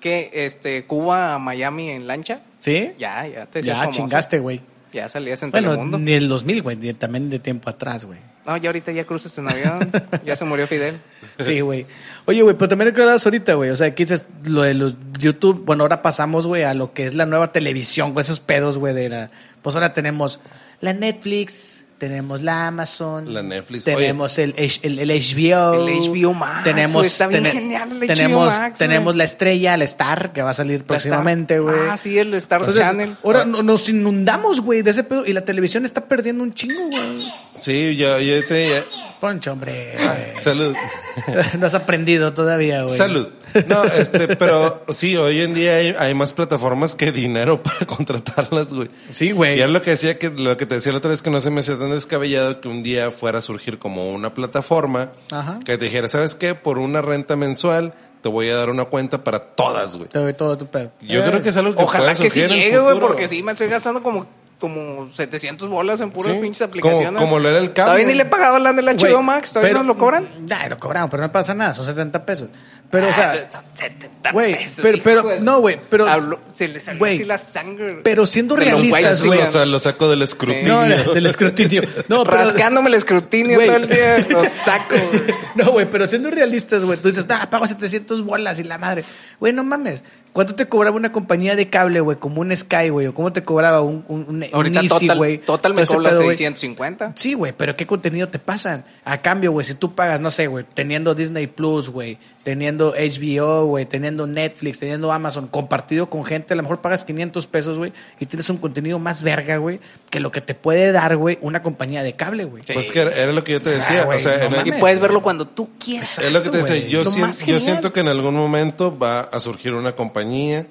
que 0.00 0.30
este 0.32 0.86
Cuba 0.86 1.34
a 1.34 1.38
Miami 1.38 1.90
en 1.90 2.06
lancha, 2.06 2.40
¿Sí? 2.58 2.92
ya, 2.98 3.26
ya 3.26 3.44
te 3.46 3.62
Ya 3.62 3.76
famoso. 3.76 3.96
chingaste, 3.98 4.38
güey. 4.38 4.60
Ya 4.92 5.08
salías 5.08 5.42
en 5.42 5.50
Bueno, 5.52 5.70
Telemundo. 5.70 5.98
ni 5.98 6.12
el 6.12 6.28
2000, 6.28 6.62
güey, 6.62 6.76
ni- 6.76 6.92
también 6.94 7.30
de 7.30 7.38
tiempo 7.38 7.70
atrás, 7.70 8.04
güey. 8.04 8.18
No, 8.46 8.56
ya 8.56 8.70
ahorita 8.70 8.90
ya 8.92 9.04
cruzas 9.04 9.36
en 9.38 9.48
avión, 9.48 9.90
ya 10.24 10.34
se 10.34 10.44
murió 10.44 10.66
Fidel. 10.66 10.96
Sí, 11.38 11.60
güey. 11.60 11.86
Oye, 12.24 12.42
güey, 12.42 12.56
pero 12.56 12.68
también 12.68 12.92
que 12.92 13.00
hablas 13.00 13.24
ahorita, 13.24 13.54
güey. 13.54 13.70
O 13.70 13.76
sea, 13.76 13.86
aquí 13.88 14.02
dices 14.04 14.26
lo 14.44 14.62
de 14.62 14.74
los 14.74 14.94
YouTube. 15.18 15.64
Bueno, 15.64 15.84
ahora 15.84 16.02
pasamos, 16.02 16.46
güey, 16.46 16.64
a 16.64 16.74
lo 16.74 16.92
que 16.92 17.06
es 17.06 17.14
la 17.14 17.26
nueva 17.26 17.52
televisión, 17.52 18.12
güey, 18.12 18.22
esos 18.22 18.40
pedos, 18.40 18.78
güey, 18.78 18.94
de 18.94 19.08
la. 19.08 19.30
Pues 19.62 19.76
ahora 19.76 19.92
tenemos 19.92 20.40
la 20.80 20.92
Netflix, 20.92 21.84
tenemos 22.00 22.40
la 22.42 22.66
Amazon. 22.66 23.32
La 23.32 23.42
Netflix. 23.42 23.84
Tenemos 23.84 24.36
el, 24.38 24.54
el, 24.56 24.98
el 24.98 25.08
HBO. 25.10 25.86
El 25.86 26.00
HBO 26.00 26.34
Max, 26.34 26.64
Tenemos, 26.64 26.92
güey, 26.94 27.06
está 27.06 27.26
bien 27.28 27.44
tene- 27.44 27.52
genial 27.52 27.90
el 27.92 27.98
HBO 28.00 28.06
tenemos, 28.06 28.46
Max, 28.58 28.78
tenemos 28.78 29.14
la 29.16 29.24
estrella, 29.24 29.76
la 29.76 29.84
Star, 29.84 30.32
que 30.32 30.42
va 30.42 30.50
a 30.50 30.54
salir 30.54 30.82
próximamente, 30.84 31.58
güey. 31.60 31.76
Ah, 31.90 31.96
sí, 31.96 32.18
el 32.18 32.32
Star 32.34 32.60
Entonces, 32.60 32.82
Channel. 32.82 33.14
ahora 33.22 33.44
no- 33.44 33.62
nos 33.62 33.88
inundamos, 33.88 34.60
güey, 34.62 34.82
de 34.82 34.90
ese 34.90 35.04
pedo. 35.04 35.24
Y 35.26 35.32
la 35.34 35.42
televisión 35.44 35.84
está 35.84 36.06
perdiendo 36.06 36.42
un 36.42 36.54
chingo, 36.54 36.88
güey. 36.88 37.20
Sí, 37.54 37.94
yo, 37.96 38.18
yo 38.18 38.44
te 38.46 38.70
ya- 38.70 38.82
Poncho, 39.20 39.52
hombre. 39.52 39.94
güey. 39.96 40.34
Salud. 40.34 40.74
no 41.58 41.66
has 41.66 41.74
aprendido 41.74 42.32
todavía, 42.32 42.82
güey. 42.82 42.96
Salud. 42.96 43.28
No, 43.66 43.84
este, 43.84 44.36
pero 44.36 44.84
sí, 44.90 45.16
hoy 45.16 45.40
en 45.42 45.54
día 45.54 45.76
hay, 45.76 45.94
hay 45.98 46.14
más 46.14 46.32
plataformas 46.32 46.94
que 46.94 47.12
dinero 47.12 47.62
para 47.62 47.84
contratarlas, 47.86 48.72
güey. 48.74 48.88
Sí, 49.12 49.32
güey. 49.32 49.58
Y 49.58 49.62
es 49.62 49.70
lo 49.70 49.82
que 49.82 49.90
decía 49.90 50.18
que, 50.18 50.30
lo 50.30 50.56
que 50.56 50.66
te 50.66 50.76
decía 50.76 50.92
la 50.92 50.98
otra 50.98 51.10
vez 51.10 51.22
que 51.22 51.30
no 51.30 51.40
se 51.40 51.50
me 51.50 51.60
hacía 51.60 51.78
tan 51.78 51.90
descabellado 51.90 52.60
que 52.60 52.68
un 52.68 52.82
día 52.82 53.10
fuera 53.10 53.38
a 53.38 53.40
surgir 53.40 53.78
como 53.78 54.10
una 54.10 54.34
plataforma 54.34 55.12
Ajá. 55.30 55.58
que 55.64 55.76
te 55.78 55.84
dijera, 55.86 56.08
¿sabes 56.08 56.34
qué? 56.34 56.54
Por 56.54 56.78
una 56.78 57.02
renta 57.02 57.36
mensual 57.36 57.94
te 58.22 58.28
voy 58.28 58.48
a 58.50 58.56
dar 58.56 58.68
una 58.70 58.84
cuenta 58.84 59.24
para 59.24 59.40
todas, 59.40 59.96
güey. 59.96 60.08
Te 60.10 60.18
doy 60.18 60.34
todo 60.34 60.56
tu 60.58 60.66
pedo. 60.66 60.92
Yo 61.00 61.20
Eh, 61.20 61.24
creo 61.26 61.42
que 61.42 61.48
es 61.48 61.56
algo 61.56 61.74
que 61.74 61.82
Ojalá 61.82 62.04
puede 62.12 62.16
que 62.16 62.30
sí 62.30 62.40
surgir 62.40 62.44
el 62.44 62.64
llegue, 62.64 62.78
güey, 62.78 63.00
porque 63.00 63.28
sí 63.28 63.42
me 63.42 63.52
estoy 63.52 63.68
gastando 63.68 64.02
como, 64.02 64.26
como 64.58 65.10
700 65.10 65.70
bolas 65.70 66.02
en 66.02 66.10
puras 66.10 66.34
Sí, 66.34 66.38
pinches 66.38 66.58
como- 66.60 66.68
aplicaciones. 66.68 67.18
como 67.22 67.38
lo 67.38 67.48
era 67.48 67.56
el 67.58 67.72
cable. 67.72 67.84
Todavía 67.92 68.06
ni 68.08 68.14
le 68.14 68.22
he 68.24 68.26
pagado 68.26 68.56
al 68.56 68.76
del 68.76 68.84
HBO 68.86 69.22
Max, 69.22 69.50
todavía 69.52 69.70
pero- 69.70 69.82
no 69.82 69.94
lo 69.94 69.98
cobran. 69.98 70.28
Nah, 70.46 70.68
lo 70.68 70.76
cobraron, 70.76 71.08
pero 71.08 71.22
no 71.22 71.32
pasa 71.32 71.54
nada, 71.54 71.72
son 71.72 71.86
70 71.86 72.26
pesos. 72.26 72.50
Pero, 72.90 73.08
o 73.08 73.12
sea, 73.12 73.48
Ah, 73.54 73.62
70 73.78 74.32
güey, 74.32 74.58
pero- 74.82 74.98
pero- 75.02 75.40
no, 75.40 75.60
güey, 75.60 75.78
pero- 75.88 76.06
se 76.52 76.66
le 76.68 76.80
salió 76.80 76.98
güey, 76.98 77.14
así 77.14 77.24
la 77.24 77.38
sangre. 77.38 78.00
pero 78.02 78.26
siendo 78.26 78.56
realistas, 78.56 79.24
güey. 79.24 79.38
lo, 79.38 79.46
sa- 79.46 79.64
lo 79.64 79.78
saco 79.78 80.08
del 80.10 80.22
escrutinio. 80.22 80.82
no, 80.84 81.12
del 81.14 81.26
escrutinio. 81.26 81.82
No, 82.08 82.24
pero, 82.24 82.36
Rascándome 82.36 82.88
el 82.88 82.94
escrutinio 82.94 83.58
todo 83.64 83.76
el 83.76 83.88
día, 83.88 84.26
lo 84.28 84.44
saco. 84.44 84.94
güey. 85.12 85.34
no, 85.54 85.70
güey, 85.72 85.86
pero 85.90 86.06
siendo 86.08 86.30
realistas, 86.30 86.84
güey, 86.84 86.98
tú 86.98 87.08
dices, 87.08 87.26
ah, 87.30 87.48
pago 87.48 87.66
700 87.66 88.24
bolas 88.24 88.58
y 88.58 88.64
la 88.64 88.76
madre. 88.76 89.04
Güey, 89.38 89.52
no 89.52 89.62
mames. 89.62 90.04
¿Cuánto 90.32 90.54
te 90.54 90.66
cobraba 90.68 90.94
una 90.94 91.10
compañía 91.10 91.56
de 91.56 91.70
cable, 91.70 91.98
güey, 92.00 92.16
como 92.18 92.40
un 92.40 92.56
Sky, 92.56 92.88
güey? 92.90 93.08
¿O 93.08 93.14
cómo 93.14 93.32
te 93.32 93.42
cobraba 93.42 93.80
un, 93.80 94.04
un, 94.06 94.20
un, 94.28 94.36
un 94.36 94.46
Ahorita 94.52 94.80
Easy, 94.80 94.88
total, 95.08 95.16
güey? 95.18 95.38
total 95.38 95.74
me 95.74 95.84
cobra 95.84 96.10
pedo, 96.10 96.22
güey. 96.22 96.36
650. 96.36 97.12
Sí, 97.16 97.34
güey, 97.34 97.52
pero 97.56 97.74
¿qué 97.74 97.84
contenido 97.84 98.28
te 98.28 98.38
pasan? 98.38 98.84
A 99.04 99.18
cambio, 99.22 99.50
güey, 99.50 99.66
si 99.66 99.74
tú 99.74 99.92
pagas, 99.96 100.20
no 100.20 100.30
sé, 100.30 100.46
güey, 100.46 100.64
teniendo 100.72 101.16
Disney 101.16 101.48
Plus, 101.48 101.88
güey, 101.88 102.16
teniendo 102.50 102.94
HBO, 102.98 103.66
güey, 103.66 103.86
teniendo 103.86 104.26
Netflix, 104.26 104.80
teniendo 104.80 105.12
Amazon, 105.12 105.46
compartido 105.46 106.10
con 106.10 106.24
gente, 106.24 106.52
a 106.52 106.56
lo 106.56 106.62
mejor 106.64 106.80
pagas 106.80 107.04
500 107.04 107.46
pesos, 107.46 107.78
güey, 107.78 107.92
y 108.18 108.26
tienes 108.26 108.50
un 108.50 108.56
contenido 108.56 108.98
más 108.98 109.22
verga, 109.22 109.58
güey, 109.58 109.78
que 110.10 110.18
lo 110.18 110.32
que 110.32 110.40
te 110.40 110.56
puede 110.56 110.90
dar, 110.90 111.16
güey, 111.16 111.38
una 111.42 111.62
compañía 111.62 112.02
de 112.02 112.14
cable, 112.14 112.44
güey. 112.46 112.64
Pues 112.74 112.90
que 112.90 113.02
era, 113.02 113.12
era 113.14 113.30
lo 113.32 113.44
que 113.44 113.52
yo 113.52 113.62
te 113.62 113.70
decía. 113.70 114.02
Ah, 114.02 114.04
güey, 114.06 114.16
o 114.18 114.20
sea, 114.20 114.36
no 114.48 114.56
en 114.56 114.62
el- 114.62 114.66
Y 114.66 114.72
puedes 114.80 114.98
verlo 114.98 115.22
cuando 115.22 115.46
tú 115.46 115.68
quieras. 115.78 116.18
es 116.18 116.32
lo 116.32 116.42
que 116.42 116.50
te 116.50 116.58
decía. 116.58 116.88
Yo, 116.88 117.04
lo 117.04 117.12
sien- 117.12 117.26
más 117.28 117.38
yo 117.38 117.44
genial. 117.46 117.60
siento 117.60 117.92
que 117.92 118.00
en 118.00 118.08
algún 118.08 118.34
momento 118.34 118.98
va 118.98 119.20
a 119.20 119.38
surgir 119.38 119.72
una 119.74 119.92
compañía 119.94 120.66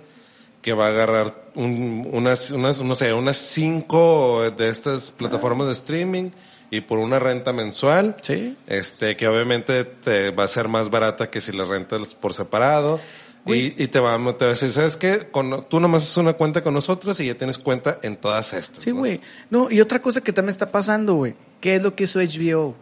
que 0.61 0.73
va 0.73 0.88
a 0.88 0.89
agarrar 0.89 1.34
un- 1.55 2.09
unas, 2.11 2.51
unas, 2.51 2.82
no 2.82 2.93
sé, 2.93 3.13
unas 3.13 3.38
cinco 3.38 4.51
de 4.51 4.67
estas 4.67 5.13
plataformas 5.13 5.67
de 5.67 5.73
streaming 5.73 6.32
y 6.72 6.82
por 6.82 6.99
una 6.99 7.20
renta 7.20 7.53
mensual. 7.53 8.15
Sí. 8.22 8.55
Este, 8.67 9.15
que 9.15 9.28
obviamente 9.28 9.84
te 9.84 10.32
va 10.32 10.43
a 10.43 10.47
ser 10.47 10.67
más 10.67 10.89
barata 10.89 11.30
que 11.30 11.41
si 11.41 11.51
la 11.51 11.65
rentas 11.65 12.15
por 12.15 12.34
separado. 12.34 12.99
Y, 13.45 13.82
y 13.82 13.88
te 13.88 13.99
va, 13.99 14.15
te 14.38 14.45
va 14.45 14.51
a 14.51 14.53
decir, 14.53 14.70
¿sabes 14.70 14.95
qué? 14.95 15.28
Con, 15.32 15.65
tú 15.70 15.80
nomás 15.80 16.03
haces 16.03 16.17
una 16.17 16.34
cuenta 16.34 16.61
con 16.61 16.74
nosotros 16.74 17.20
y 17.20 17.28
ya 17.28 17.36
tienes 17.36 17.57
cuenta 17.57 17.97
en 18.03 18.15
todas 18.15 18.53
estas. 18.53 18.84
Sí, 18.84 18.91
güey. 18.91 19.22
No, 19.49 19.72
y 19.72 19.82
otra 19.82 20.01
cosa 20.01 20.22
que 20.22 20.32
también 20.32 20.51
está 20.51 20.70
pasando, 20.70 21.15
güey. 21.15 21.36
¿Qué 21.59 21.78
es 21.78 21.82
lo 21.82 21.95
que 21.95 22.03
hizo 22.03 22.20
HBO? 22.20 22.76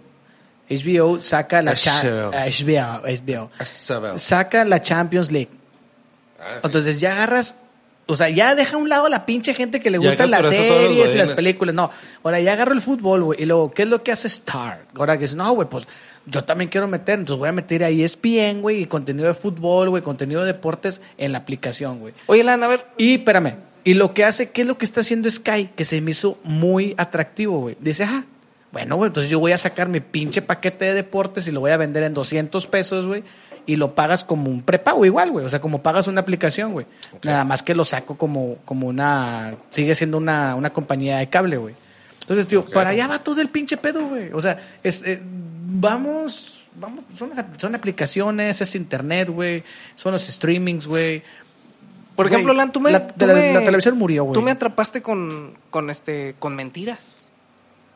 HBO 0.69 1.21
saca 1.21 1.61
la 1.61 1.73
HBO. 1.73 3.01
HBO. 3.03 4.17
Saca 4.17 4.65
la 4.65 4.81
Champions 4.81 5.31
League. 5.31 5.51
Ah, 6.39 6.55
sí. 6.55 6.59
Entonces 6.65 6.99
ya 6.99 7.13
agarras, 7.13 7.55
o 8.07 8.15
sea, 8.15 8.29
ya 8.29 8.55
deja 8.55 8.75
a 8.75 8.79
un 8.79 8.89
lado 8.89 9.05
a 9.05 9.09
la 9.09 9.25
pinche 9.25 9.53
gente 9.53 9.79
que 9.79 9.89
le 9.89 9.97
gustan 9.97 10.31
las 10.31 10.47
series 10.47 11.13
y 11.13 11.17
las 11.17 11.31
películas. 11.31 11.75
No, 11.75 11.91
ahora 12.23 12.39
ya 12.39 12.53
agarro 12.53 12.73
el 12.73 12.81
fútbol, 12.81 13.23
güey. 13.23 13.43
Y 13.43 13.45
luego, 13.45 13.71
¿qué 13.71 13.83
es 13.83 13.89
lo 13.89 14.01
que 14.01 14.11
hace 14.11 14.27
Star? 14.27 14.85
Ahora 14.95 15.17
que 15.17 15.25
dice, 15.25 15.35
no, 15.35 15.51
güey, 15.51 15.67
pues 15.67 15.85
yo 16.25 16.43
también 16.43 16.69
quiero 16.69 16.87
meter, 16.87 17.19
entonces 17.19 17.39
voy 17.39 17.49
a 17.49 17.53
meter 17.53 17.83
ahí 17.83 18.03
ESPN, 18.03 18.61
güey, 18.61 18.81
y 18.81 18.85
contenido 18.85 19.27
de 19.27 19.33
fútbol, 19.33 19.89
güey, 19.89 20.03
contenido 20.03 20.41
de 20.41 20.47
deportes 20.47 21.01
en 21.17 21.31
la 21.31 21.39
aplicación, 21.39 21.99
güey. 21.99 22.13
Oye, 22.27 22.43
Lan, 22.43 22.63
a 22.63 22.67
ver, 22.67 22.85
Y 22.97 23.15
espérame, 23.15 23.55
y 23.83 23.93
lo 23.93 24.13
que 24.13 24.25
hace, 24.25 24.49
¿qué 24.51 24.61
es 24.61 24.67
lo 24.67 24.77
que 24.77 24.83
está 24.83 24.99
haciendo 24.99 25.31
Sky? 25.31 25.69
Que 25.73 25.85
se 25.85 26.01
me 26.01 26.11
hizo 26.11 26.37
muy 26.43 26.93
atractivo, 26.97 27.61
güey. 27.61 27.77
Dice, 27.79 28.03
ah, 28.03 28.25
bueno, 28.73 28.97
güey, 28.97 29.07
entonces 29.07 29.31
yo 29.31 29.39
voy 29.39 29.53
a 29.53 29.57
sacar 29.57 29.87
mi 29.87 30.01
pinche 30.01 30.41
paquete 30.41 30.83
de 30.83 30.93
deportes 30.93 31.47
y 31.47 31.53
lo 31.53 31.61
voy 31.61 31.71
a 31.71 31.77
vender 31.77 32.03
en 32.03 32.13
200 32.13 32.67
pesos, 32.67 33.07
güey. 33.07 33.23
Y 33.67 33.75
lo 33.75 33.93
pagas 33.93 34.23
como 34.23 34.49
un 34.49 34.61
prepago 34.63 35.05
igual, 35.05 35.29
güey. 35.31 35.45
O 35.45 35.49
sea, 35.49 35.59
como 35.61 35.83
pagas 35.83 36.07
una 36.07 36.21
aplicación, 36.21 36.71
güey. 36.71 36.85
Nada 37.23 37.43
más 37.43 37.61
que 37.61 37.75
lo 37.75 37.83
saco 37.85 38.17
como, 38.17 38.55
como 38.65 38.87
una... 38.87 39.55
Sigue 39.71 39.93
siendo 39.93 40.17
una, 40.17 40.55
una 40.55 40.69
compañía 40.71 41.17
de 41.19 41.27
cable, 41.27 41.57
güey. 41.57 41.75
Entonces, 42.21 42.47
tío, 42.47 42.63
para 42.65 42.89
allá 42.91 43.07
va 43.07 43.19
todo 43.19 43.41
el 43.41 43.49
pinche 43.49 43.75
pedo, 43.77 44.07
güey. 44.07 44.31
O 44.33 44.41
sea, 44.41 44.57
es, 44.83 45.03
eh, 45.05 45.21
vamos... 45.21 46.53
Vamos, 46.79 47.03
son, 47.17 47.31
las- 47.35 47.45
son 47.57 47.73
aplicaciones, 47.75 48.61
es 48.61 48.75
internet, 48.75 49.29
güey. 49.29 49.63
Son 49.95 50.11
los 50.11 50.23
streamings, 50.27 50.85
güey. 50.85 51.23
por 52.15 52.27
ejemplo, 52.27 52.53
Lan, 52.53 52.71
tú 52.71 52.79
me, 52.79 52.91
la- 52.91 53.07
tú 53.07 53.25
la- 53.25 53.33
me- 53.33 53.51
la 53.53 53.59
televisión 53.65 53.97
murió, 53.97 54.23
güey. 54.25 54.33
Tú 54.33 54.41
me 54.43 54.51
atrapaste 54.51 55.01
con, 55.01 55.55
con 55.71 55.89
este, 55.89 56.35
con 56.39 56.55
mentiras. 56.55 57.25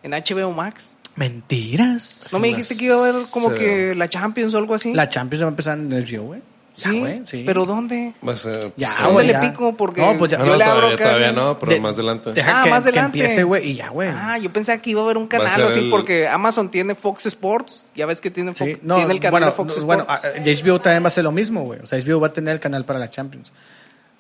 En 0.04 0.12
HBO 0.14 0.52
Max. 0.52 0.96
Mentiras. 1.16 2.30
¿No 2.32 2.40
me 2.40 2.48
dijiste 2.48 2.78
que 2.78 2.86
iba 2.86 2.96
a 2.96 3.00
haber 3.10 3.16
como 3.32 3.54
que 3.54 3.94
la 3.96 4.08
Champions 4.10 4.54
o 4.54 4.58
algo 4.58 4.76
así? 4.76 4.94
La 4.94 5.10
Champions 5.10 5.44
va 5.44 5.48
a 5.48 5.50
empezar 5.50 5.78
en 5.78 5.92
el 5.92 6.08
Rio, 6.08 6.24
güey. 6.24 6.42
Ya, 6.78 6.90
sí, 6.90 7.00
güey, 7.00 7.22
sí. 7.26 7.44
pero 7.46 7.66
¿dónde? 7.66 8.14
A 8.26 8.36
ser- 8.36 8.72
Ya, 8.78 8.88
sí. 8.88 8.96
¿Dónde 9.04 9.14
güey, 9.14 9.28
le 9.28 9.40
pico? 9.40 9.76
Porque 9.76 10.02
No, 10.02 10.18
pues 10.18 10.32
ya- 10.32 10.38
Ah, 10.42 10.46
yo 10.46 10.52
no, 10.54 10.58
le 10.58 10.64
abro 10.64 10.98
todavía, 10.98 11.32
no, 11.34 11.60
pero 11.60 11.74
De- 11.74 11.80
más 11.82 11.94
adelante. 11.96 12.32
Deja 12.34 12.62
Ah, 12.62 12.64
que, 12.64 12.70
más 12.70 12.84
que 12.84 12.90
adelante. 12.90 13.20
empiece, 13.20 13.44
güey, 13.44 13.72
y 13.72 13.76
ya, 13.76 13.90
güey. 13.90 14.10
Ah, 14.10 14.38
yo 14.40 14.52
pensaba 14.52 14.82
que 14.82 14.90
iba 14.92 15.02
a 15.02 15.04
haber 15.04 15.18
un 15.18 15.28
canal 15.28 15.62
así 15.68 15.80
el- 15.80 15.90
porque 15.90 16.28
Amazon 16.30 16.72
tiene 16.72 16.96
Fox 16.96 17.26
Sports. 17.26 17.84
Ya 17.94 18.06
ves 18.06 18.22
que 18.22 18.32
tiene, 18.32 18.54
Fox, 18.54 18.72
Sí, 18.72 18.78
no, 18.84 18.96
tiene 18.96 19.14
el 19.14 19.20
canal 19.20 19.32
bueno, 19.32 19.46
de 19.48 19.52
Fox 19.52 19.68
no, 19.68 19.74
Sports. 19.82 20.06
bueno, 20.08 20.44
HBO 20.46 20.80
también 20.80 21.04
va 21.04 21.08
a 21.08 21.12
ser 21.12 21.26
lo 21.26 21.34
mismo, 21.34 21.64
güey. 21.64 21.82
O 21.82 21.86
sea, 21.86 22.00
HBO 22.00 22.20
va 22.22 22.28
a 22.28 22.34
tener 22.34 22.54
el 22.54 22.60
canal 22.62 22.86
para 22.86 22.98
la 23.00 23.10
Champions. 23.10 23.52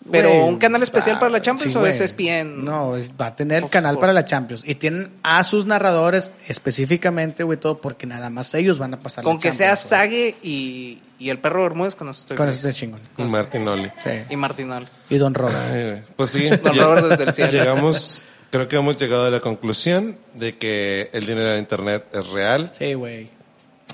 Pero 0.09 0.29
Güey, 0.29 0.41
un 0.49 0.57
canal 0.57 0.81
especial 0.81 1.19
para 1.19 1.29
la 1.31 1.41
Champions 1.43 1.75
o 1.75 1.79
güey. 1.81 1.91
es 1.91 2.01
ESPN? 2.01 2.65
No, 2.65 2.95
es- 2.97 3.11
va 3.11 3.27
a 3.27 3.35
tener 3.35 3.61
Fox 3.61 3.71
canal 3.71 3.91
Sports. 3.91 4.01
para 4.01 4.13
la 4.13 4.25
Champions. 4.25 4.63
Y 4.65 4.73
tienen 4.75 5.11
a 5.21 5.43
sus 5.43 5.67
narradores 5.67 6.31
específicamente, 6.47 7.43
güey, 7.43 7.59
todo, 7.59 7.79
porque 7.81 8.07
nada 8.07 8.29
más 8.31 8.53
ellos 8.55 8.79
van 8.79 8.95
a 8.95 8.99
pasar 8.99 9.23
Con 9.23 9.35
la 9.35 9.39
que 9.39 9.51
sea 9.51 9.75
Champions, 9.75 9.89
Sague 9.89 10.35
y, 10.41 10.99
y 11.19 11.29
el 11.29 11.37
perro 11.39 11.61
Bermúdez 11.63 11.93
con 11.93 12.09
eso 12.09 12.21
estoy. 12.21 12.35
Con 12.37 12.49
eso 12.49 12.71
chingón. 12.71 12.99
Y 13.17 13.23
Martin 13.23 13.67
Oli. 13.67 13.91
Sí. 14.03 14.09
Y 14.31 14.35
Martinol. 14.37 14.87
Y 15.09 15.17
Don 15.17 15.33
Robert. 15.35 15.57
Ay. 15.71 16.01
Pues 16.15 16.31
sí. 16.31 16.49
Don 16.49 16.73
ya- 16.73 16.83
Robert 16.83 17.07
desde 17.09 17.23
el 17.25 17.33
cielo. 17.35 17.51
Llegamos, 17.51 18.23
creo 18.49 18.67
que 18.67 18.77
hemos 18.77 18.97
llegado 18.97 19.25
a 19.27 19.29
la 19.29 19.39
conclusión 19.39 20.15
de 20.33 20.57
que 20.57 21.11
el 21.13 21.25
dinero 21.27 21.51
de 21.51 21.59
internet 21.59 22.05
es 22.13 22.27
real, 22.31 22.71
Sí, 22.77 22.95
güey. 22.95 23.29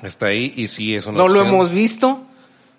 está 0.04 0.28
ahí 0.28 0.54
y 0.56 0.68
sí 0.68 0.96
es 0.96 1.06
una 1.06 1.18
No 1.18 1.28
lo 1.28 1.34
opción. 1.40 1.48
hemos 1.54 1.72
visto. 1.72 2.24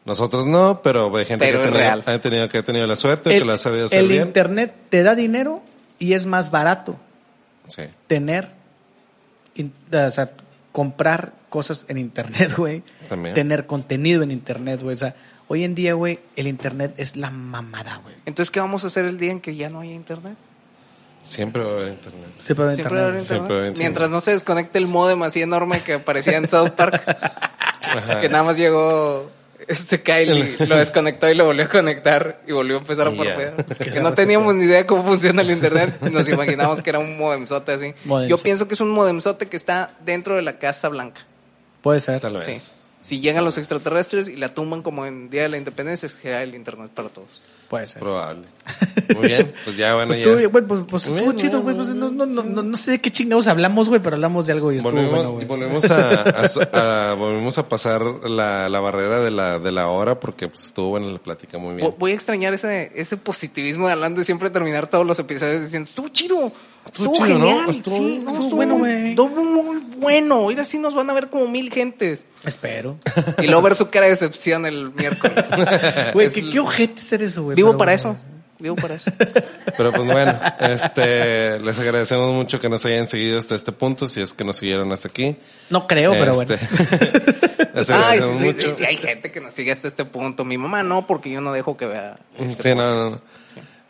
Nosotros 0.09 0.47
no, 0.47 0.81
pero 0.83 1.15
hay 1.17 1.25
gente 1.27 1.47
Pero 1.47 1.59
que, 1.59 1.65
ha 1.65 1.67
tenido, 1.71 1.81
real. 1.81 2.03
ha 2.07 2.19
tenido, 2.21 2.49
que 2.49 2.59
ha 2.59 2.63
tenido 2.63 2.87
la 2.87 2.97
suerte, 2.97 3.31
que 3.31 3.37
El, 3.39 3.47
lo 3.47 3.53
ha 3.53 3.59
sabido 3.59 3.87
hacer 3.87 4.01
el 4.01 4.09
bien. 4.09 4.23
internet 4.27 4.75
te 4.89 5.03
da 5.03 5.15
dinero 5.15 5.63
y 5.99 6.15
es 6.15 6.27
más 6.27 6.51
barato 6.51 6.97
Sí. 7.69 7.83
tener, 8.07 8.51
in- 9.55 9.73
o 9.93 10.11
sea, 10.11 10.31
comprar 10.73 11.33
cosas 11.51 11.85
en 11.89 11.99
internet, 11.99 12.53
güey. 12.57 12.83
También. 13.09 13.35
Tener 13.35 13.67
contenido 13.67 14.23
en 14.23 14.31
internet, 14.31 14.81
güey. 14.83 14.95
O 14.95 14.99
sea, 14.99 15.15
hoy 15.49 15.65
en 15.65 15.75
día, 15.75 15.95
güey, 15.95 16.19
el 16.37 16.47
internet 16.47 16.95
es 16.97 17.17
la 17.17 17.31
mamada, 17.31 18.01
güey. 18.03 18.15
Entonces, 18.27 18.51
¿qué 18.51 18.61
vamos 18.61 18.85
a 18.85 18.87
hacer 18.89 19.05
el 19.05 19.19
día 19.19 19.33
en 19.33 19.41
que 19.41 19.55
ya 19.57 19.69
no 19.71 19.81
haya 19.81 19.93
internet? 19.93 20.35
Siempre 21.23 21.63
va 21.63 21.71
a 21.71 21.73
haber 21.75 21.89
internet. 21.89 22.31
Siempre 22.41 22.65
va 22.65 22.71
a 22.71 22.73
haber 22.73 22.77
Siempre 22.85 22.97
va 22.97 23.03
a 23.03 23.09
haber 23.09 23.19
internet. 23.19 23.27
Siempre 23.29 23.49
va 23.55 23.59
a 23.59 23.59
haber 23.61 23.71
internet. 23.71 23.71
internet. 23.71 23.79
Mientras 23.79 24.11
no 24.11 24.21
se 24.21 24.31
desconecte 24.31 24.79
el 24.79 24.87
modem 24.87 25.23
así 25.25 25.43
enorme 25.43 25.81
que 25.83 25.95
aparecía 25.95 26.37
en 26.39 26.49
South 26.49 26.71
Park. 26.71 27.03
que 28.21 28.29
nada 28.29 28.45
más 28.45 28.57
llegó 28.57 29.31
este 29.69 30.03
Kyle 30.03 30.57
y 30.59 30.67
lo 30.67 30.77
desconectó 30.77 31.29
y 31.29 31.35
lo 31.35 31.45
volvió 31.47 31.65
a 31.65 31.69
conectar 31.69 32.41
y 32.47 32.53
volvió 32.53 32.77
a 32.77 32.81
empezar 32.81 33.07
a 33.09 33.11
porfear. 33.11 33.55
Que 33.67 33.85
Que 33.87 33.93
se 33.93 34.01
no 34.01 34.13
teníamos 34.13 34.55
ni 34.55 34.65
idea 34.65 34.79
de 34.79 34.87
cómo 34.87 35.05
funciona 35.05 35.43
el 35.43 35.51
internet. 35.51 36.01
Nos 36.11 36.29
imaginamos 36.29 36.81
que 36.83 36.91
era 36.91 36.99
un 36.99 37.17
modemzote 37.19 37.73
así. 37.73 37.95
Modemzote. 38.05 38.29
Yo 38.31 38.39
pienso 38.43 38.67
que 38.69 38.75
es 38.75 38.81
un 38.81 38.91
modemzote 38.91 39.47
que 39.47 39.57
está 39.57 39.91
dentro 40.05 40.37
de 40.37 40.43
la 40.43 40.59
Casa 40.59 40.89
Blanca. 40.89 41.21
Puede 41.83 42.01
ser. 42.01 42.21
Tal 42.21 42.41
Sí. 42.41 42.47
vez. 42.53 42.85
Si 43.01 43.21
llegan 43.21 43.45
los 43.45 43.57
extraterrestres 43.57 44.29
y 44.29 44.37
la 44.37 44.49
tumban 44.51 44.83
como 44.83 45.07
en 45.07 45.31
Día 45.31 45.43
de 45.43 45.49
la 45.49 45.57
Independencia, 45.57 46.07
es 46.07 46.15
que 46.15 46.35
hay 46.35 46.49
el 46.49 46.55
internet 46.55 46.91
para 46.95 47.09
todos. 47.09 47.43
Puede 47.69 47.87
ser. 47.87 48.01
Probable. 48.01 48.43
Muy 49.17 49.27
bien. 49.29 49.53
Pues 49.65 49.77
ya, 49.77 49.95
bueno, 49.95 50.09
Pues 50.09 50.25
ya. 50.25 50.33
estuvo, 50.33 50.51
güey, 50.51 50.65
pues, 50.67 50.81
pues 50.89 51.07
Muy 51.09 51.19
estuvo 51.19 51.33
bien, 51.35 51.47
chido, 51.49 51.63
güey. 51.63 51.77
Pues 51.77 51.89
no, 51.89 52.11
no, 52.11 52.27
no, 52.27 52.43
no, 52.43 52.63
no 52.63 52.77
sé 52.77 52.93
de 52.93 52.99
qué 53.01 53.11
chingados 53.11 53.49
hablamos, 53.49 53.89
güey, 53.89 54.01
pero 54.03 54.17
hablamos 54.17 54.47
de 54.47 54.53
algo 54.53 54.73
y 54.73 54.77
estuvo 54.77 54.93
Volvemos, 54.93 55.27
bueno, 55.27 55.47
volvemos 55.47 55.85
a, 55.91 56.23
a- 56.23 57.11
a- 57.11 57.15
volvemos 57.15 57.59
a 57.59 57.69
pasar 57.69 58.03
la, 58.03 58.69
la 58.69 58.81
barrera 58.81 59.21
de 59.21 59.31
la, 59.31 59.59
de 59.59 59.73
la 59.73 59.89
hora 59.89 60.21
porque 60.21 60.49
pues, 60.49 60.67
estuvo 60.67 60.91
buena 60.91 61.07
la 61.09 61.19
plática 61.19 61.59
muy 61.59 61.75
bien. 61.77 61.89
Vo- 61.89 61.95
Voy 61.99 62.13
a 62.13 62.15
extrañar 62.15 62.55
ese, 62.55 62.93
ese 62.95 63.17
positivismo 63.17 63.87
de 63.87 63.93
Alan 63.95 64.15
de 64.15 64.25
siempre 64.25 64.51
terminar 64.51 64.89
todos 64.89 65.07
los 65.07 65.19
episodios 65.19 65.63
diciendo, 65.63 65.89
estuvo 65.89 66.09
chido, 66.09 66.53
Estuvo 66.85 67.13
estuvo, 67.13 67.27
chido, 67.27 67.39
¿no? 67.39 67.47
genial, 67.49 67.71
Estuvo- 67.71 67.97
sí, 67.97 68.03
no, 68.03 68.19
estuvo 68.31 68.35
estuvo 68.45 68.57
bueno, 68.57 68.79
güey. 68.79 69.11
estuvo 69.11 69.45
muy 69.45 69.79
bueno, 69.99 70.35
ahora 70.37 70.65
sí 70.65 70.79
nos 70.79 70.95
van 70.95 71.11
a 71.11 71.13
ver 71.13 71.29
como 71.29 71.47
mil 71.49 71.71
gentes. 71.73 72.27
Espero. 72.45 72.97
Y 73.43 73.47
luego 73.47 73.63
ver 73.63 73.75
su 73.75 73.89
cara 73.91 74.07
de 74.07 74.13
decepción 74.13 74.65
el 74.67 74.93
miércoles. 74.93 75.45
Güey, 76.15 76.27
Es 76.29 76.33
¿qué, 76.35 76.49
qué 76.51 76.61
ojete 76.61 77.01
ser 77.03 77.23
eso, 77.23 77.43
güey. 77.43 77.57
Vivo 77.57 77.77
para 77.77 77.93
bueno. 77.97 78.13
eso, 78.13 78.17
vivo 78.59 78.77
para 78.77 78.95
eso. 78.95 79.11
Pero 79.77 79.93
pues 79.93 80.07
bueno, 80.07 80.39
este, 80.61 81.61
les 81.61 81.79
agradecemos 81.79 82.33
mucho 82.33 82.61
que 82.61 82.69
nos 82.69 82.85
hayan 82.87 83.09
seguido 83.09 83.39
hasta 83.39 83.55
este 83.55 83.73
punto, 83.73 84.07
si 84.07 84.21
es 84.21 84.35
que 84.35 84.45
nos 84.45 84.57
siguieron 84.57 84.91
hasta 84.93 85.09
aquí. 85.09 85.37
No 85.71 85.87
creo, 85.87 86.13
pero 86.13 86.35
bueno. 86.35 86.53
Este, 86.53 87.93
Ay, 87.95 88.21
sí, 88.21 88.27
sí, 88.27 88.45
mucho. 88.45 88.69
sí, 88.71 88.75
sí, 88.79 88.85
hay 88.85 88.97
gente 88.97 89.31
que 89.31 89.41
nos 89.41 89.55
sigue 89.55 89.71
hasta 89.71 89.87
este 89.87 90.05
punto. 90.05 90.45
Mi 90.45 90.59
mamá 90.59 90.83
no, 90.83 91.07
porque 91.07 91.31
yo 91.31 91.41
no 91.41 91.53
dejo 91.53 91.77
que 91.77 91.87
vea. 91.87 92.19
este 92.37 92.71
Sí, 92.71 92.75
no, 92.75 93.11
no. 93.11 93.21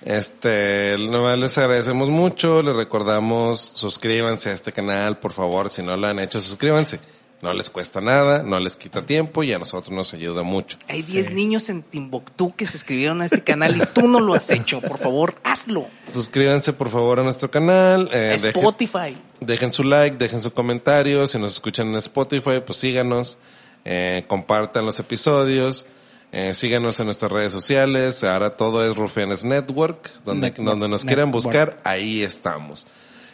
Este, 0.02 0.96
nomás 0.98 1.38
les 1.38 1.58
agradecemos 1.58 2.08
mucho, 2.08 2.62
les 2.62 2.76
recordamos, 2.76 3.60
suscríbanse 3.74 4.50
a 4.50 4.52
este 4.52 4.72
canal, 4.72 5.18
por 5.18 5.32
favor, 5.32 5.68
si 5.70 5.82
no 5.82 5.96
lo 5.96 6.06
han 6.06 6.20
hecho, 6.20 6.38
suscríbanse. 6.38 7.00
No 7.40 7.52
les 7.52 7.70
cuesta 7.70 8.00
nada, 8.00 8.42
no 8.42 8.58
les 8.58 8.76
quita 8.76 9.06
tiempo 9.06 9.44
y 9.44 9.52
a 9.52 9.60
nosotros 9.60 9.92
nos 9.92 10.12
ayuda 10.12 10.42
mucho. 10.42 10.76
Hay 10.88 11.02
10 11.02 11.32
niños 11.32 11.68
en 11.68 11.82
Timbuktu 11.82 12.52
que 12.56 12.66
se 12.66 12.72
suscribieron 12.72 13.22
a 13.22 13.26
este 13.26 13.44
canal 13.44 13.76
y 13.76 13.86
tú 13.94 14.08
no 14.08 14.18
lo 14.18 14.34
has 14.34 14.50
hecho. 14.50 14.80
Por 14.80 14.98
favor, 14.98 15.36
hazlo. 15.44 15.86
Suscríbanse 16.12 16.72
por 16.72 16.90
favor 16.90 17.20
a 17.20 17.22
nuestro 17.22 17.48
canal, 17.48 18.10
eh, 18.12 18.36
Spotify. 18.42 19.16
dejen 19.40 19.70
su 19.70 19.84
like, 19.84 20.16
dejen 20.16 20.40
su 20.40 20.52
comentario, 20.52 21.28
si 21.28 21.38
nos 21.38 21.52
escuchan 21.52 21.88
en 21.88 21.96
Spotify, 21.96 22.60
pues 22.66 22.78
síganos, 22.78 23.38
eh, 23.84 24.24
compartan 24.26 24.84
los 24.84 24.98
episodios, 24.98 25.86
eh, 26.32 26.54
síganos 26.54 26.98
en 26.98 27.06
nuestras 27.06 27.30
redes 27.30 27.52
sociales, 27.52 28.24
ahora 28.24 28.56
todo 28.56 28.84
es 28.84 28.96
Rufianes 28.96 29.44
Network, 29.44 30.10
donde, 30.24 30.50
donde 30.50 30.88
nos 30.88 31.04
quieran 31.04 31.28
Network. 31.28 31.44
buscar, 31.44 31.80
ahí 31.84 32.22
estamos. 32.24 32.86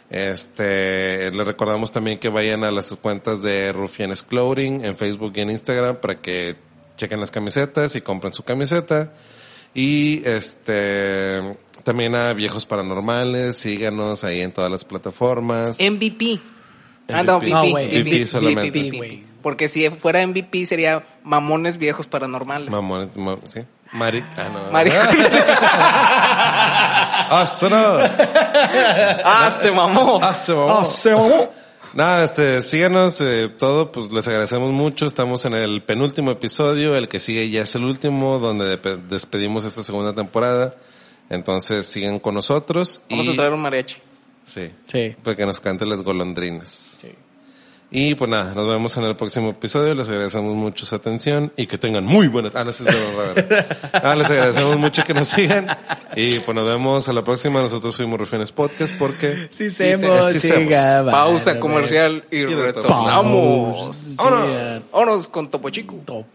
Este, 0.09 1.31
les 1.31 1.45
recordamos 1.47 1.91
también 1.91 2.17
que 2.17 2.29
vayan 2.29 2.63
a 2.63 2.71
las 2.71 2.95
cuentas 2.95 3.41
de 3.41 3.73
Rufianes 3.73 4.23
Clothing 4.23 4.85
en 4.85 4.95
Facebook 4.95 5.33
y 5.35 5.41
en 5.41 5.49
Instagram 5.49 5.97
para 5.97 6.19
que 6.21 6.55
chequen 6.97 7.19
las 7.19 7.31
camisetas 7.31 7.95
y 7.95 8.01
compren 8.01 8.31
su 8.33 8.43
camiseta. 8.43 9.13
Y 9.73 10.21
este, 10.25 11.57
también 11.83 12.15
a 12.15 12.33
Viejos 12.33 12.65
Paranormales, 12.65 13.57
síganos 13.57 14.23
ahí 14.23 14.41
en 14.41 14.51
todas 14.53 14.71
las 14.71 14.85
plataformas. 14.85 15.77
MVP. 15.79 16.39
Ah, 17.09 17.23
no, 17.23 17.37
MVP. 17.39 17.49
No, 17.51 17.61
VP, 17.63 17.71
güey. 17.71 18.01
VP 18.03 18.25
solamente. 18.25 19.25
Porque 19.41 19.69
si 19.69 19.89
fuera 19.89 20.25
MVP 20.25 20.65
sería 20.65 21.05
Mamones 21.23 21.77
Viejos 21.77 22.07
Paranormales. 22.07 22.69
Mamones, 22.71 23.17
ma- 23.17 23.37
sí. 23.47 23.61
Mari, 23.93 24.23
ah, 24.37 24.49
no. 24.51 24.71
Mari- 24.71 24.91
Ah, 27.27 27.45
sí, 27.47 27.65
no. 27.69 27.97
ah, 29.25 29.51
se 29.61 29.71
mamó. 29.71 30.19
Ah, 30.21 30.33
se 30.33 30.53
mamó. 30.53 31.49
Nada, 31.93 32.25
este, 32.25 32.61
síganos, 32.61 33.21
eh, 33.21 33.47
todo, 33.47 33.91
pues 33.91 34.11
les 34.11 34.27
agradecemos 34.27 34.71
mucho. 34.71 35.05
Estamos 35.05 35.45
en 35.45 35.53
el 35.53 35.81
penúltimo 35.83 36.31
episodio, 36.31 36.95
el 36.95 37.07
que 37.07 37.19
sigue 37.19 37.49
ya 37.49 37.61
es 37.61 37.73
el 37.75 37.85
último, 37.85 38.37
donde 38.39 38.75
de- 38.77 38.97
despedimos 38.97 39.63
esta 39.63 39.81
segunda 39.81 40.13
temporada. 40.13 40.75
Entonces 41.29 41.87
sigan 41.87 42.19
con 42.19 42.35
nosotros 42.35 43.01
Vamos 43.09 43.25
y 43.27 43.31
a 43.31 43.35
traer 43.35 43.53
un 43.53 43.61
mariachi. 43.61 43.95
sí, 44.45 44.71
Sí. 44.91 45.15
para 45.23 45.35
que 45.35 45.45
nos 45.45 45.59
cante 45.61 45.85
las 45.85 46.01
golondrinas. 46.03 46.99
Y 47.91 48.15
pues 48.15 48.29
nada, 48.29 48.53
nos 48.53 48.67
vemos 48.67 48.97
en 48.97 49.03
el 49.05 49.15
próximo 49.15 49.51
episodio. 49.51 49.93
Les 49.95 50.09
agradecemos 50.09 50.53
mucho 50.55 50.85
su 50.85 50.95
atención 50.95 51.53
y 51.55 51.65
que 51.67 51.77
tengan 51.77 52.03
muy 52.05 52.27
buenas. 52.27 52.53
Ah, 52.55 52.63
no. 52.65 52.71
Ah, 53.93 54.15
les 54.15 54.25
agradecemos 54.29 54.77
mucho 54.77 55.03
que 55.03 55.13
nos 55.13 55.27
sigan. 55.27 55.67
Y 56.15 56.39
pues 56.39 56.55
nos 56.55 56.65
vemos 56.65 57.07
a 57.07 57.13
la 57.13 57.23
próxima. 57.23 57.61
Nosotros 57.61 57.95
fuimos 57.95 58.19
Rufianes 58.19 58.51
Podcast 58.51 58.95
porque 58.97 59.47
Sí, 59.51 59.69
semos, 59.69 60.25
sí 60.31 60.39
semos. 60.39 60.73
Pausa 61.11 61.59
comercial 61.59 62.25
y 62.31 62.37
Y 62.39 62.45
retornamos. 62.45 63.95
retornamos. 63.95 64.15
Vámonos. 64.17 64.91
Vámonos 64.91 65.27
con 65.27 65.49
Topo 65.49 65.69
Chico. 65.69 65.95
Top. 66.05 66.25